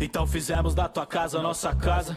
Então 0.00 0.26
fizemos 0.26 0.74
da 0.74 0.88
tua 0.88 1.06
casa 1.06 1.42
nossa 1.42 1.74
casa. 1.74 2.16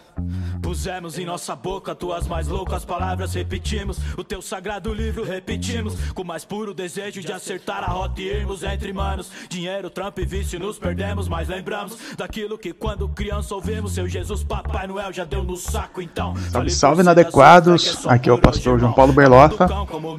Pusemos 0.72 1.20
em 1.20 1.26
nossa 1.26 1.54
boca 1.54 1.94
tuas 1.94 2.26
mais 2.30 2.48
loucas 2.48 2.86
palavras, 2.86 3.34
repetimos 3.34 4.00
o 4.18 4.24
teu 4.24 4.42
sagrado 4.42 4.94
livro, 4.94 5.22
repetimos 5.22 5.96
com 6.14 6.24
mais 6.24 6.46
puro 6.46 6.74
desejo 6.74 7.20
de 7.20 7.34
acertar 7.34 7.84
a 7.84 7.88
rota 7.88 8.22
e 8.22 8.30
irmos 8.30 8.64
entre 8.64 8.94
manos. 8.94 9.30
Dinheiro, 9.50 9.90
trampo 9.90 10.22
e 10.22 10.26
vício 10.26 10.58
nos 10.58 10.80
perdemos, 10.80 11.28
mas 11.28 11.50
lembramos 11.50 11.98
daquilo 12.18 12.58
que 12.58 12.72
quando 12.72 13.10
criança 13.10 13.54
ouvimos. 13.54 13.92
Seu 13.92 14.08
Jesus, 14.08 14.46
Papai 14.46 14.88
Noel 14.88 15.12
já 15.12 15.26
deu 15.26 15.44
no 15.44 15.58
saco, 15.58 16.02
então. 16.02 16.38
Salve, 16.50 16.70
salve 16.70 17.02
inadequados! 17.02 18.08
Aqui 18.08 18.30
é 18.30 18.32
o 18.32 18.38
pastor 18.38 18.80
João 18.80 18.94
Paulo 18.94 19.12
Berlota. 19.12 19.68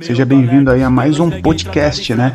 Seja 0.03 0.27
bem-vindo 0.27 0.71
aí 0.71 0.83
a 0.83 0.91
mais 0.91 1.19
um 1.19 1.31
podcast, 1.41 2.15
né? 2.15 2.35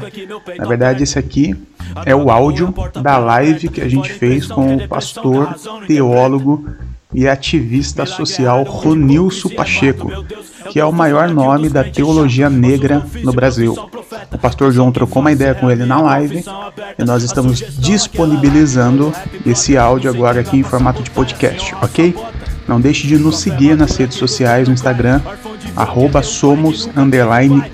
Na 0.58 0.66
verdade, 0.66 1.04
esse 1.04 1.20
aqui 1.20 1.56
é 2.04 2.16
o 2.16 2.32
áudio 2.32 2.74
da 3.00 3.20
live 3.20 3.70
que 3.70 3.80
a 3.80 3.88
gente 3.88 4.12
fez 4.12 4.48
com 4.48 4.76
o 4.76 4.88
pastor, 4.88 5.54
teólogo 5.86 6.66
e 7.14 7.28
ativista 7.28 8.06
social 8.06 8.64
Ronilson 8.64 9.50
Pacheco, 9.50 10.12
que 10.70 10.80
é 10.80 10.86
o 10.86 10.92
maior 10.92 11.30
nome 11.30 11.70
da 11.70 11.84
teologia 11.84 12.50
negra 12.50 13.06
no 13.24 13.32
Brasil. 13.32 13.76
O 14.32 14.38
pastor 14.38 14.72
João 14.72 14.92
trocou 14.92 15.22
uma 15.22 15.32
ideia 15.32 15.56
com 15.56 15.72
ele 15.72 15.86
na 15.86 16.02
live 16.02 16.44
e 16.98 17.04
nós 17.04 17.24
estamos 17.24 17.60
disponibilizando 17.80 19.14
esse 19.46 19.78
áudio 19.78 20.10
agora 20.10 20.42
aqui 20.42 20.58
em 20.58 20.64
formato 20.64 21.02
de 21.02 21.10
podcast, 21.12 21.74
ok? 21.82 22.16
Não 22.68 22.82
deixe 22.82 23.08
de 23.08 23.18
nos 23.18 23.40
seguir 23.40 23.78
nas 23.78 23.96
redes 23.96 24.18
sociais, 24.18 24.68
no 24.68 24.74
Instagram, 24.74 25.22
arroba 25.76 26.22
somos 26.22 26.90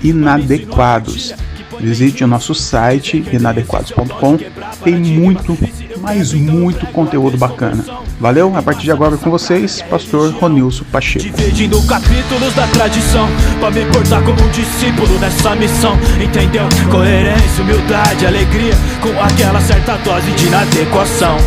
inadequados. 0.04 1.34
Visite 1.80 2.24
o 2.24 2.28
nosso 2.28 2.54
site 2.54 3.26
inadequados.com. 3.32 4.38
Tem 4.84 4.96
muito, 4.96 5.58
mas 6.04 6.34
muito 6.34 6.86
conteúdo 6.88 7.38
bacana. 7.38 7.84
Valeu? 8.20 8.56
A 8.56 8.62
partir 8.62 8.84
de 8.84 8.92
agora 8.92 9.16
com 9.16 9.32
vocês, 9.32 9.82
pastor 9.84 10.32
Ronilson 10.34 10.84
Pacheco. 10.92 11.24
Dividindo 11.24 11.82
capítulos 11.88 12.54
da 12.54 12.68
tradição 12.68 13.28
Pra 13.60 13.72
me 13.72 13.86
portar 13.86 14.24
como 14.24 14.42
um 14.42 14.50
discípulo 14.50 15.18
nessa 15.20 15.56
missão 15.56 15.94
Entendeu? 16.22 16.64
Coerência, 16.92 17.64
humildade, 17.64 18.26
alegria 18.26 18.74
Com 19.02 19.20
aquela 19.22 19.62
certa 19.62 19.96
dose 19.98 20.30
de 20.32 20.48
inadequação 20.48 21.38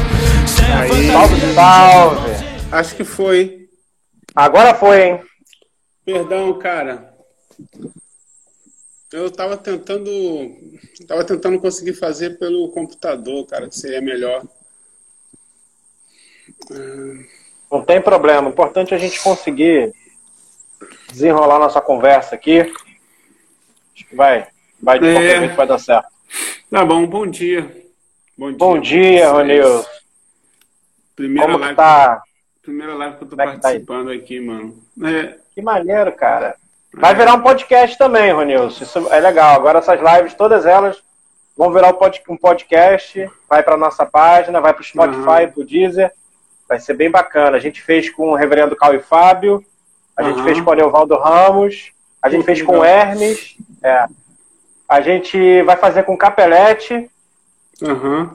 Sem 0.46 0.72
a 0.72 0.80
Aí, 0.80 1.12
salve, 1.12 1.54
salve. 1.54 2.46
Acho 2.72 2.96
que 2.96 3.04
foi. 3.04 3.68
Agora 4.34 4.74
foi, 4.74 5.02
hein? 5.02 5.20
Perdão, 6.04 6.58
cara. 6.58 7.10
Eu 9.16 9.30
tava 9.30 9.56
tentando. 9.56 10.10
Tava 11.08 11.24
tentando 11.24 11.58
conseguir 11.58 11.94
fazer 11.94 12.38
pelo 12.38 12.68
computador, 12.70 13.46
cara, 13.46 13.66
que 13.66 13.74
seria 13.74 14.02
melhor. 14.02 14.44
Não 17.72 17.82
tem 17.82 17.98
problema. 18.00 18.46
O 18.46 18.50
importante 18.52 18.92
é 18.92 18.96
a 18.96 19.00
gente 19.00 19.18
conseguir 19.22 19.94
desenrolar 21.10 21.58
nossa 21.58 21.80
conversa 21.80 22.34
aqui. 22.34 22.60
Acho 22.60 24.06
que 24.06 24.14
vai, 24.14 24.48
vai 24.82 24.98
de 24.98 25.06
É. 25.06 25.12
qualquer 25.14 25.38
jeito 25.40 25.56
vai 25.56 25.66
dar 25.66 25.78
certo. 25.78 26.08
Tá 26.70 26.84
bom, 26.84 27.06
bom 27.06 27.26
dia. 27.26 27.62
Bom 28.36 28.50
dia, 28.50 28.58
Bom 28.58 28.78
dia. 28.78 29.30
Ronilson. 29.30 29.88
Primeira 31.14 31.46
Como 31.52 31.58
live, 31.64 31.76
tá? 31.76 32.22
primeira 32.60 32.94
live 32.94 33.16
que 33.16 33.24
eu 33.24 33.28
tô 33.28 33.36
Como 33.36 33.48
é 33.48 33.54
tá 33.54 33.60
participando 33.62 34.10
aqui, 34.10 34.40
mano. 34.40 34.84
É, 35.02 35.38
Que 35.54 35.62
maneiro, 35.62 36.12
cara. 36.14 36.54
Vai 36.96 37.14
virar 37.14 37.34
um 37.34 37.40
podcast 37.42 37.96
também, 37.98 38.32
Ronilson. 38.32 38.84
Isso 38.84 39.12
é 39.12 39.20
legal. 39.20 39.54
Agora 39.54 39.78
essas 39.80 40.00
lives, 40.00 40.34
todas 40.34 40.64
elas 40.64 41.02
vão 41.56 41.70
virar 41.72 41.88
um 41.88 41.92
pod- 41.94 42.22
podcast. 42.40 43.30
Vai 43.48 43.62
para 43.62 43.76
nossa 43.76 44.04
página, 44.06 44.60
vai 44.60 44.72
para 44.72 44.80
o 44.80 44.84
Spotify, 44.84 45.44
Uhum. 45.44 45.50
pro 45.52 45.64
Deezer. 45.64 46.12
Vai 46.68 46.80
ser 46.80 46.94
bem 46.94 47.10
bacana. 47.10 47.56
A 47.56 47.60
gente 47.60 47.82
fez 47.82 48.08
com 48.10 48.30
o 48.30 48.34
Reverendo 48.34 48.74
Cal 48.76 48.94
e 48.94 49.00
Fábio. 49.00 49.64
A 50.16 50.22
gente 50.22 50.38
Uhum. 50.38 50.44
fez 50.44 50.60
com 50.60 50.70
o 50.70 50.74
Neuvaldo 50.74 51.16
Ramos. 51.18 51.92
A 52.22 52.28
gente 52.30 52.44
fez 52.44 52.62
com 52.62 52.78
o. 52.78 52.84
Hermes. 52.84 53.56
É. 53.82 54.06
A 54.88 55.00
gente 55.00 55.62
vai 55.62 55.76
fazer 55.76 56.02
com 56.04 56.14
o 56.14 56.18
Capelete. 56.18 57.10
aham. 57.82 58.34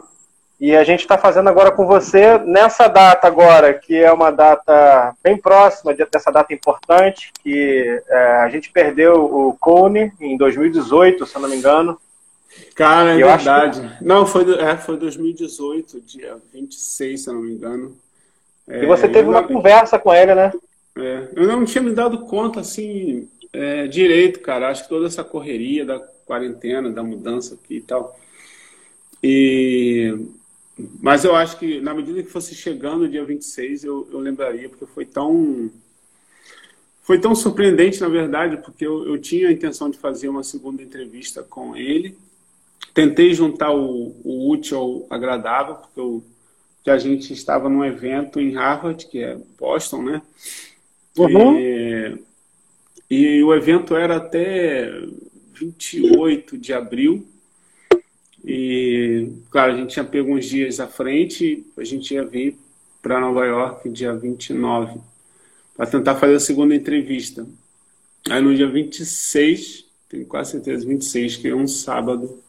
E 0.62 0.76
a 0.76 0.84
gente 0.84 1.00
está 1.00 1.18
fazendo 1.18 1.50
agora 1.50 1.72
com 1.72 1.88
você 1.88 2.38
nessa 2.38 2.88
data 2.88 3.26
agora, 3.28 3.74
que 3.74 3.96
é 3.96 4.12
uma 4.14 4.30
data 4.30 5.12
bem 5.24 5.36
próxima 5.36 5.92
de- 5.92 6.06
dessa 6.06 6.32
data 6.32 6.54
importante, 6.54 7.32
que 7.42 8.00
é, 8.08 8.16
a 8.44 8.48
gente 8.50 8.72
perdeu 8.72 9.26
o 9.26 9.58
Cone 9.60 10.14
em 10.22 10.38
2018, 10.38 11.26
se 11.26 11.36
eu 11.36 11.42
não 11.42 11.50
me 11.50 11.56
engano. 11.56 12.00
Cara, 12.76 13.18
é 13.18 13.24
Eu 13.24 13.28
verdade. 13.28 13.98
Não, 14.02 14.24
foi, 14.28 14.44
é, 14.60 14.78
foi 14.78 14.98
2018, 14.98 16.00
dia 16.02 16.38
26, 16.54 17.24
se 17.24 17.28
eu 17.30 17.34
não 17.34 17.42
me 17.42 17.54
engano. 17.54 17.98
É, 18.70 18.84
E 18.84 18.86
você 18.86 19.08
teve 19.08 19.28
eu 19.28 19.32
uma 19.32 19.42
não- 19.42 19.48
conversa 19.48 19.98
com 19.98 20.14
ele, 20.14 20.36
né? 20.36 20.54
É, 20.96 21.24
eu 21.36 21.48
não 21.48 21.66
tinha 21.66 21.82
me 21.82 21.92
dado 21.92 22.20
conta 22.26 22.60
assim 22.60 23.28
é, 23.52 23.88
direito, 23.88 24.40
cara. 24.42 24.70
Acho 24.70 24.84
que 24.84 24.90
toda 24.90 25.08
essa 25.08 25.24
correria 25.24 25.84
da 25.86 26.00
quarentena, 26.26 26.92
da 26.92 27.02
mudança 27.02 27.56
aqui 27.56 27.78
e 27.78 27.82
tal. 27.82 28.16
E 29.24 30.16
mas 31.02 31.24
eu 31.24 31.36
acho 31.36 31.58
que 31.58 31.82
na 31.82 31.94
medida 31.94 32.24
que 32.24 32.30
fosse 32.30 32.56
chegando 32.56 33.04
o 33.04 33.10
dia 33.10 33.24
26, 33.24 33.84
eu, 33.84 34.08
eu 34.12 34.20
lembraria, 34.20 34.70
porque 34.70 34.86
foi 34.86 35.06
tão 35.06 35.72
foi 37.04 37.20
tão 37.20 37.34
surpreendente, 37.34 38.00
na 38.00 38.08
verdade, 38.08 38.58
porque 38.58 38.86
eu, 38.86 39.06
eu 39.08 39.18
tinha 39.18 39.50
a 39.50 39.52
intenção 39.52 39.90
de 39.90 39.98
fazer 39.98 40.30
uma 40.30 40.44
segunda 40.44 40.82
entrevista 40.84 41.44
com 41.44 41.76
ele. 41.76 42.16
Tentei 42.94 43.34
juntar 43.34 43.72
o, 43.74 44.16
o 44.24 44.50
útil 44.50 44.78
ao 44.78 45.08
agradável, 45.10 45.76
porque 45.76 46.00
eu, 46.00 46.24
que 46.84 46.90
a 46.90 46.98
gente 46.98 47.34
estava 47.34 47.70
num 47.70 47.84
evento 47.84 48.40
em 48.40 48.54
Harvard, 48.54 49.06
que 49.08 49.20
é 49.20 49.38
Boston, 49.60 50.04
né? 50.04 50.22
Uhum. 51.18 51.58
E, 51.58 52.18
e 53.10 53.44
o 53.44 53.54
evento 53.54 53.96
era 53.96 54.18
até 54.18 54.90
28 55.54 56.58
de 56.58 56.74
abril. 56.74 57.28
E, 58.44 59.32
claro, 59.50 59.74
a 59.74 59.78
gente 59.78 59.92
tinha 59.92 60.06
pego 60.06 60.36
uns 60.36 60.46
dias 60.46 60.80
à 60.80 60.88
frente, 60.88 61.66
a 61.78 61.84
gente 61.84 62.14
ia 62.14 62.24
vir 62.26 62.58
para 63.02 63.20
Nova 63.20 63.46
York 63.46 63.90
dia 63.90 64.14
29, 64.14 65.00
para 65.76 65.86
tentar 65.86 66.16
fazer 66.16 66.36
a 66.36 66.40
segunda 66.40 66.76
entrevista. 66.76 67.48
Aí 68.30 68.42
no 68.42 68.56
dia 68.56 68.68
26, 68.68 69.86
tenho 70.10 70.26
quase 70.26 70.52
certeza, 70.52 70.86
26, 70.86 71.38
que 71.38 71.48
é 71.48 71.56
um 71.56 71.68
sábado, 71.68 72.42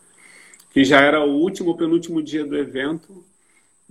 que 0.72 0.84
já 0.84 1.00
era 1.00 1.24
o 1.24 1.30
último, 1.30 1.76
penúltimo 1.76 2.22
dia 2.22 2.44
do 2.44 2.56
evento, 2.56 3.24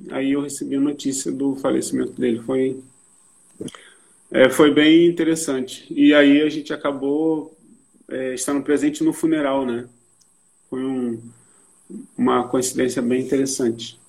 aí 0.09 0.31
eu 0.31 0.41
recebi 0.41 0.75
a 0.75 0.79
notícia 0.79 1.31
do 1.31 1.55
falecimento 1.55 2.13
dele. 2.13 2.39
Foi 2.39 2.81
é, 4.31 4.49
foi 4.49 4.73
bem 4.73 5.07
interessante. 5.07 5.85
E 5.93 6.13
aí 6.13 6.41
a 6.41 6.49
gente 6.49 6.73
acabou 6.73 7.55
é, 8.09 8.33
estando 8.33 8.63
presente 8.63 9.03
no 9.03 9.11
funeral, 9.11 9.65
né? 9.65 9.87
Foi 10.69 10.83
um, 10.83 11.21
uma 12.17 12.47
coincidência 12.47 13.01
bem 13.01 13.21
interessante. 13.21 13.99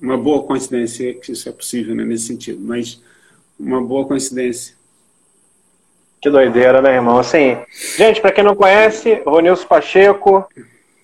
Uma 0.00 0.16
boa 0.16 0.42
coincidência, 0.42 1.14
que 1.14 1.32
isso 1.32 1.48
é 1.48 1.52
possível, 1.52 1.94
né, 1.94 2.04
nesse 2.04 2.26
sentido, 2.26 2.60
mas 2.60 3.02
uma 3.58 3.82
boa 3.82 4.06
coincidência. 4.06 4.74
Que 6.20 6.30
doideira, 6.30 6.80
né, 6.80 6.94
irmão? 6.94 7.18
Assim, 7.18 7.58
gente, 7.96 8.20
para 8.20 8.32
quem 8.32 8.42
não 8.42 8.56
conhece, 8.56 9.22
Ronilson 9.26 9.66
Pacheco, 9.66 10.46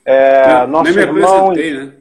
é, 0.05 0.67
nosso 0.67 0.85
Nem 0.85 0.95
me 0.95 1.03
irmão, 1.03 1.51
apresentei, 1.51 1.75
né? 1.75 1.93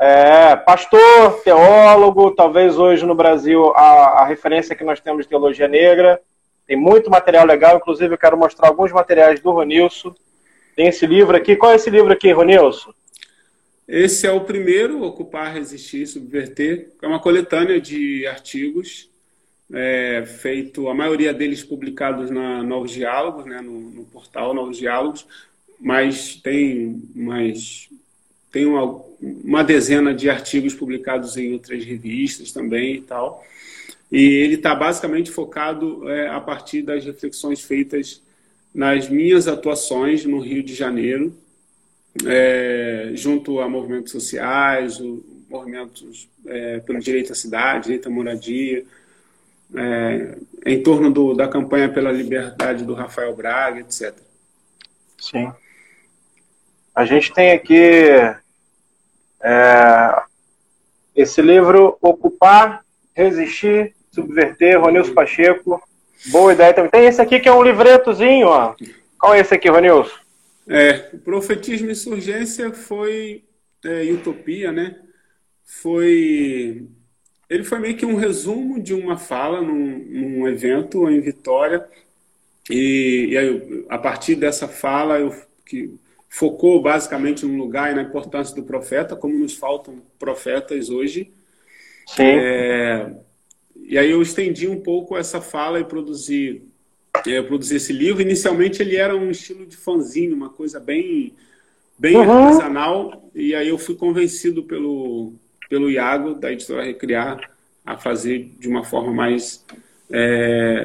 É, 0.00 0.54
pastor, 0.54 1.40
teólogo, 1.42 2.30
talvez 2.30 2.78
hoje 2.78 3.04
no 3.04 3.16
Brasil 3.16 3.72
a, 3.74 4.20
a 4.22 4.24
referência 4.26 4.76
que 4.76 4.84
nós 4.84 5.00
temos 5.00 5.24
de 5.24 5.28
teologia 5.28 5.66
negra. 5.66 6.20
Tem 6.68 6.76
muito 6.76 7.10
material 7.10 7.44
legal, 7.44 7.76
inclusive 7.76 8.14
eu 8.14 8.18
quero 8.18 8.36
mostrar 8.36 8.68
alguns 8.68 8.92
materiais 8.92 9.40
do 9.40 9.50
Ronilson. 9.50 10.14
Tem 10.76 10.86
esse 10.86 11.04
livro 11.04 11.36
aqui. 11.36 11.56
Qual 11.56 11.72
é 11.72 11.76
esse 11.76 11.90
livro 11.90 12.12
aqui, 12.12 12.30
Ronilson? 12.30 12.92
Esse 13.88 14.26
é 14.26 14.30
o 14.30 14.42
primeiro, 14.42 15.02
Ocupar, 15.02 15.54
Resistir, 15.54 16.06
Subverter. 16.06 16.90
É 17.00 17.06
uma 17.06 17.18
coletânea 17.18 17.80
de 17.80 18.26
artigos, 18.26 19.08
é, 19.72 20.26
feito, 20.26 20.88
a 20.88 20.94
maioria 20.94 21.32
deles 21.32 21.64
publicados 21.64 22.30
na 22.30 22.62
Novos 22.62 22.90
Diálogos, 22.90 23.46
né, 23.46 23.62
no, 23.62 23.80
no 23.80 24.04
portal 24.04 24.52
Novos 24.52 24.76
Diálogos, 24.76 25.26
mas 25.80 26.36
tem 26.36 27.02
mais 27.14 27.88
tem 28.50 28.66
uma, 28.66 29.02
uma 29.20 29.62
dezena 29.62 30.14
de 30.14 30.28
artigos 30.28 30.74
publicados 30.74 31.36
em 31.36 31.52
outras 31.52 31.84
revistas 31.84 32.52
também 32.52 32.96
e 32.96 33.00
tal. 33.02 33.44
E 34.10 34.18
ele 34.18 34.54
está 34.54 34.74
basicamente 34.74 35.30
focado 35.30 36.08
é, 36.08 36.28
a 36.28 36.40
partir 36.40 36.82
das 36.82 37.04
reflexões 37.04 37.60
feitas 37.60 38.22
nas 38.74 39.08
minhas 39.08 39.48
atuações 39.48 40.24
no 40.24 40.40
Rio 40.40 40.62
de 40.62 40.74
Janeiro, 40.74 41.34
é, 42.26 43.10
junto 43.14 43.60
a 43.60 43.68
movimentos 43.68 44.12
sociais, 44.12 45.00
o, 45.00 45.24
movimentos 45.48 46.28
é, 46.46 46.80
pelo 46.80 46.98
direito 46.98 47.32
à 47.32 47.34
cidade, 47.34 47.84
direito 47.84 48.08
à 48.08 48.10
moradia, 48.10 48.84
é, 49.74 50.36
em 50.66 50.82
torno 50.82 51.10
do, 51.10 51.34
da 51.34 51.48
campanha 51.48 51.88
pela 51.88 52.10
liberdade 52.10 52.84
do 52.84 52.94
Rafael 52.94 53.34
Braga, 53.34 53.80
etc. 53.80 54.14
Sim. 55.18 55.52
A 56.94 57.04
gente 57.04 57.32
tem 57.32 57.52
aqui 57.52 58.10
é, 59.42 60.22
Esse 61.14 61.40
livro, 61.40 61.96
Ocupar, 62.00 62.84
Resistir, 63.14 63.94
Subverter, 64.10 64.80
Ronilson 64.80 65.14
Pacheco. 65.14 65.82
Boa 66.26 66.52
ideia 66.52 66.74
também. 66.74 66.90
Tem 66.90 67.06
esse 67.06 67.20
aqui 67.20 67.38
que 67.38 67.48
é 67.48 67.52
um 67.52 67.62
livretozinho, 67.62 68.48
ó. 68.48 68.74
Qual 69.18 69.34
é 69.34 69.40
esse 69.40 69.54
aqui, 69.54 69.68
Ronilson? 69.68 70.16
É, 70.68 71.10
o 71.14 71.18
Profetismo 71.18 71.88
e 71.88 71.92
Insurgência 71.92 72.72
foi 72.72 73.44
é, 73.84 74.02
utopia, 74.12 74.70
né? 74.70 75.00
Foi. 75.64 76.86
Ele 77.48 77.64
foi 77.64 77.78
meio 77.78 77.96
que 77.96 78.04
um 78.04 78.16
resumo 78.16 78.80
de 78.80 78.92
uma 78.92 79.16
fala 79.16 79.62
num, 79.62 79.98
num 79.98 80.48
evento 80.48 81.08
em 81.08 81.20
Vitória. 81.20 81.86
E, 82.70 83.28
e 83.30 83.38
aí, 83.38 83.86
a 83.88 83.96
partir 83.96 84.34
dessa 84.34 84.68
fala, 84.68 85.18
eu 85.18 85.34
que 85.64 85.94
focou 86.28 86.80
basicamente 86.82 87.44
no 87.46 87.56
lugar 87.56 87.90
e 87.90 87.94
na 87.94 88.02
importância 88.02 88.54
do 88.54 88.62
profeta, 88.62 89.16
como 89.16 89.38
nos 89.38 89.54
faltam 89.54 90.02
profetas 90.18 90.90
hoje. 90.90 91.32
Sim. 92.06 92.22
É, 92.22 93.12
e 93.76 93.96
aí 93.96 94.10
eu 94.10 94.20
estendi 94.20 94.68
um 94.68 94.80
pouco 94.80 95.16
essa 95.16 95.40
fala 95.40 95.80
e 95.80 95.84
produzi, 95.84 96.62
é, 97.26 97.42
produzi 97.42 97.76
esse 97.76 97.92
livro. 97.92 98.22
Inicialmente 98.22 98.82
ele 98.82 98.96
era 98.96 99.16
um 99.16 99.30
estilo 99.30 99.66
de 99.66 99.76
fanzine, 99.76 100.32
uma 100.32 100.48
coisa 100.48 100.78
bem, 100.78 101.34
bem 101.98 102.16
uhum. 102.16 102.30
artesanal. 102.30 103.30
E 103.34 103.54
aí 103.54 103.68
eu 103.68 103.78
fui 103.78 103.94
convencido 103.94 104.62
pelo, 104.62 105.32
pelo 105.68 105.90
Iago, 105.90 106.34
da 106.34 106.52
editora 106.52 106.84
Recriar, 106.84 107.50
a 107.84 107.96
fazer 107.96 108.50
de 108.58 108.68
uma 108.68 108.84
forma 108.84 109.12
mais, 109.12 109.64
é, 110.10 110.84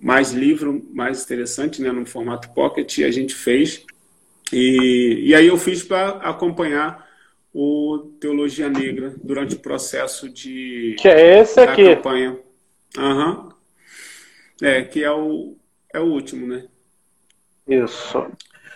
mais 0.00 0.32
livro, 0.32 0.84
mais 0.92 1.24
interessante, 1.24 1.82
né, 1.82 1.92
no 1.92 2.06
formato 2.06 2.50
pocket. 2.50 2.98
E 2.98 3.04
a 3.04 3.10
gente 3.10 3.34
fez. 3.34 3.84
E, 4.52 5.24
e 5.26 5.34
aí 5.34 5.46
eu 5.46 5.56
fiz 5.56 5.82
para 5.82 6.10
acompanhar 6.18 7.10
o 7.54 8.10
Teologia 8.18 8.68
Negra 8.68 9.14
durante 9.22 9.54
o 9.54 9.58
processo 9.58 10.28
de 10.28 10.96
que 10.98 11.08
é 11.08 11.40
esse 11.40 11.56
da 11.56 11.64
aqui. 11.64 11.84
campanha. 11.94 12.38
Uhum. 12.96 13.51
É, 14.62 14.82
que 14.82 15.02
é 15.02 15.10
o, 15.10 15.56
é 15.92 16.00
o 16.00 16.04
último, 16.04 16.46
né? 16.46 16.64
Isso. 17.66 18.18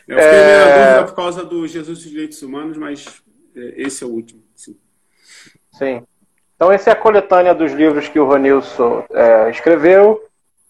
Eu 0.07 0.19
fiquei 0.19 0.39
é... 0.39 0.65
dúvida 0.65 1.05
por 1.07 1.15
causa 1.15 1.45
do 1.45 1.67
Jesus 1.67 1.99
dos 2.01 2.11
Direitos 2.11 2.43
Humanos, 2.43 2.77
mas 2.77 3.23
é, 3.55 3.75
esse 3.83 4.05
é 4.05 4.07
o 4.07 4.11
último. 4.11 4.43
Sim. 4.55 4.77
sim. 5.73 6.03
Então, 6.55 6.73
essa 6.73 6.91
é 6.91 6.93
a 6.93 6.97
coletânea 6.97 7.55
dos 7.55 7.73
livros 7.73 8.09
que 8.09 8.19
o 8.19 8.27
Ronilson 8.27 9.05
é, 9.11 9.51
escreveu. 9.51 10.23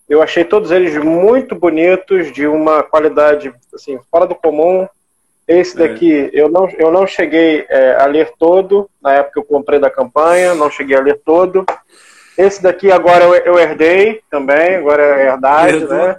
Eu 0.09 0.23
achei 0.23 0.45
todos 0.45 0.71
eles 0.71 0.97
muito 0.97 1.55
bonitos, 1.55 2.33
de 2.33 2.47
uma 2.47 2.83
qualidade 2.83 3.53
assim, 3.75 3.99
fora 4.11 4.27
do 4.27 4.35
comum. 4.35 4.89
Esse 5.47 5.81
é. 5.81 5.89
daqui 5.89 6.13
é. 6.13 6.31
eu, 6.33 6.49
não, 6.49 6.69
eu 6.71 6.91
não 6.91 7.07
cheguei 7.07 7.67
é, 7.69 7.95
a 7.97 8.07
ler 8.07 8.33
todo, 8.39 8.91
na 9.01 9.15
época 9.15 9.35
que 9.35 9.39
eu 9.39 9.45
comprei 9.45 9.79
da 9.79 9.91
campanha, 9.91 10.55
não 10.55 10.71
cheguei 10.71 10.97
a 10.97 11.01
ler 11.01 11.21
todo. 11.25 11.65
Esse 12.37 12.63
daqui 12.63 12.91
agora 12.93 13.25
eu, 13.25 13.35
eu 13.35 13.59
herdei 13.59 14.21
também, 14.31 14.77
agora 14.77 15.03
é 15.03 15.27
herdade, 15.29 15.77
Herdou. 15.77 15.97
né? 15.97 16.17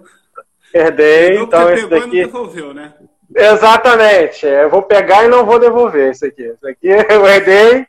Herdei, 0.74 1.26
Herdou 1.28 1.44
então 1.44 1.74
esse 1.74 1.88
daqui. 1.88 2.26
Devolveu, 2.26 2.74
né? 2.74 2.94
Exatamente, 3.36 4.46
eu 4.46 4.70
vou 4.70 4.82
pegar 4.82 5.26
e 5.26 5.28
não 5.28 5.46
vou 5.46 5.60
devolver 5.60 6.12
esse 6.12 6.26
aqui. 6.26 6.44
Esse 6.44 6.68
aqui 6.68 6.88
eu 7.14 7.26
herdei. 7.26 7.86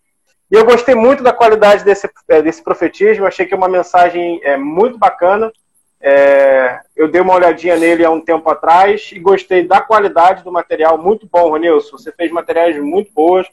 E 0.51 0.55
eu 0.55 0.65
gostei 0.65 0.95
muito 0.95 1.23
da 1.23 1.33
qualidade 1.33 1.85
desse, 1.85 2.09
é, 2.27 2.41
desse 2.41 2.63
profetismo, 2.63 3.27
achei 3.27 3.45
que 3.45 3.53
é 3.53 3.57
uma 3.57 3.69
mensagem 3.69 4.41
é, 4.43 4.57
muito 4.57 4.99
bacana. 4.99 5.53
É, 6.01 6.81
eu 6.97 7.09
dei 7.09 7.21
uma 7.21 7.35
olhadinha 7.35 7.77
nele 7.77 8.05
há 8.05 8.11
um 8.11 8.21
tempo 8.21 8.49
atrás 8.49 9.11
e 9.13 9.19
gostei 9.19 9.67
da 9.67 9.81
qualidade 9.81 10.43
do 10.43 10.53
material, 10.53 10.97
muito 10.97 11.29
bom, 11.31 11.51
Ronilson. 11.51 11.99
Você 11.99 12.13
fez 12.13 12.31
materiais 12.31 12.79
muito 12.79 13.13
bons 13.13 13.47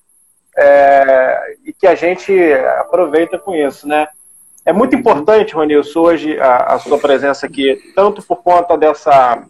é, 0.57 1.55
e 1.65 1.73
que 1.73 1.85
a 1.85 1.95
gente 1.95 2.31
aproveita 2.79 3.37
com 3.37 3.53
isso, 3.53 3.87
né? 3.87 4.07
É 4.65 4.73
muito 4.73 4.95
importante, 4.95 5.53
Ronilson, 5.53 5.99
hoje 5.99 6.39
a, 6.39 6.73
a 6.73 6.79
sua 6.79 6.97
presença 6.97 7.45
aqui, 7.45 7.93
tanto 7.95 8.21
por 8.23 8.37
conta 8.37 8.77
dessa 8.77 9.43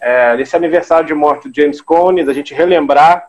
é, 0.00 0.36
desse 0.36 0.56
aniversário 0.56 1.06
de 1.06 1.14
morte 1.14 1.48
do 1.48 1.54
James 1.54 1.80
Cone, 1.80 2.24
da 2.24 2.32
gente 2.32 2.54
relembrar 2.54 3.28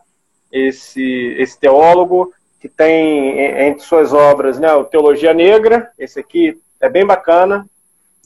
esse, 0.50 1.36
esse 1.38 1.58
teólogo 1.58 2.32
que 2.60 2.68
tem 2.68 3.38
entre 3.66 3.84
suas 3.84 4.12
obras, 4.12 4.58
né, 4.58 4.72
o 4.74 4.84
Teologia 4.84 5.32
Negra, 5.32 5.90
esse 5.98 6.18
aqui 6.18 6.58
é 6.80 6.88
bem 6.88 7.06
bacana, 7.06 7.64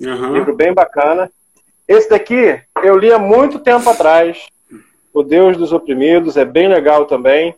Uhum. 0.00 0.32
Livro 0.35 0.55
bem 0.55 0.75
bacana. 0.75 1.31
Esse 1.87 2.11
daqui 2.11 2.61
eu 2.82 2.99
li 2.99 3.12
há 3.12 3.19
muito 3.19 3.58
tempo 3.58 3.88
atrás. 3.88 4.47
O 5.15 5.23
Deus 5.23 5.56
dos 5.56 5.73
Oprimidos, 5.73 6.37
é 6.37 6.44
bem 6.44 6.69
legal 6.69 7.05
também. 7.05 7.55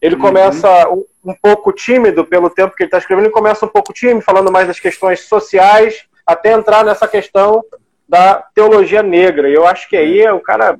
Ele 0.00 0.16
uhum. 0.16 0.20
começa 0.20 0.88
um, 0.88 1.04
um, 1.26 1.34
pouco 1.34 1.72
tímido 1.72 2.24
pelo 2.24 2.48
tempo 2.48 2.74
que 2.74 2.82
ele 2.82 2.88
está 2.88 2.98
escrevendo, 2.98 3.26
ele 3.26 3.32
começa 3.32 3.66
um 3.66 3.68
pouco 3.68 3.92
tímido, 3.92 4.20
falando 4.20 4.52
mais 4.52 4.66
das 4.66 4.80
questões 4.80 5.20
sociais, 5.20 6.04
até 6.26 6.52
entrar 6.52 6.84
nessa 6.84 7.08
questão 7.08 7.64
da 8.08 8.36
teologia 8.54 9.02
negra. 9.02 9.48
E 9.48 9.54
eu 9.54 9.66
acho 9.66 9.88
que 9.88 9.96
aí 9.96 10.26
o 10.30 10.40
cara 10.40 10.78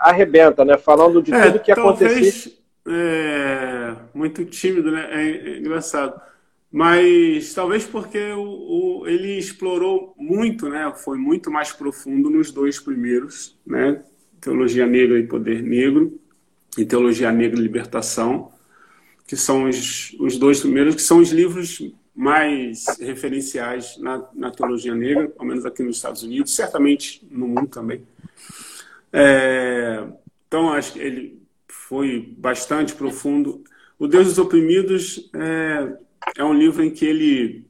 arrebenta, 0.00 0.64
né? 0.64 0.76
Falando 0.76 1.22
de 1.22 1.32
é, 1.32 1.46
tudo 1.46 1.60
que 1.60 1.72
acontecia. 1.72 2.52
É, 2.86 3.94
muito 4.14 4.44
tímido, 4.44 4.90
né? 4.90 5.08
É, 5.10 5.30
é 5.30 5.58
engraçado. 5.58 6.20
Mas 6.70 7.54
talvez 7.54 7.84
porque 7.86 8.32
o, 8.32 8.42
o, 9.00 9.06
ele 9.06 9.38
explorou 9.38 10.14
muito, 10.18 10.68
né? 10.68 10.92
Foi 10.96 11.16
muito 11.16 11.50
mais 11.50 11.72
profundo 11.72 12.28
nos 12.28 12.50
dois 12.50 12.78
primeiros, 12.78 13.58
né? 13.66 14.02
Teologia 14.40 14.86
Negra 14.86 15.18
e 15.18 15.26
Poder 15.26 15.62
Negro 15.62 16.18
e 16.76 16.84
Teologia 16.84 17.32
Negra 17.32 17.58
e 17.58 17.62
Libertação, 17.62 18.52
que 19.28 19.36
são 19.36 19.68
os, 19.68 20.16
os 20.18 20.38
dois 20.38 20.60
primeiros, 20.60 20.94
que 20.94 21.02
são 21.02 21.18
os 21.18 21.30
livros 21.30 21.92
mais 22.14 22.86
referenciais 22.98 23.98
na, 23.98 24.26
na 24.34 24.50
teologia 24.50 24.94
negra, 24.94 25.28
pelo 25.28 25.44
menos 25.44 25.66
aqui 25.66 25.82
nos 25.82 25.96
Estados 25.96 26.22
Unidos, 26.22 26.56
certamente 26.56 27.24
no 27.30 27.46
mundo 27.46 27.68
também. 27.68 28.02
É, 29.12 30.02
então, 30.46 30.72
acho 30.72 30.94
que 30.94 30.98
ele 30.98 31.42
foi 31.68 32.34
bastante 32.38 32.94
profundo. 32.94 33.62
O 33.98 34.08
Deus 34.08 34.28
dos 34.28 34.38
Oprimidos 34.38 35.30
é, 35.34 35.98
é 36.38 36.44
um 36.44 36.54
livro 36.54 36.82
em 36.82 36.90
que 36.90 37.04
ele. 37.04 37.66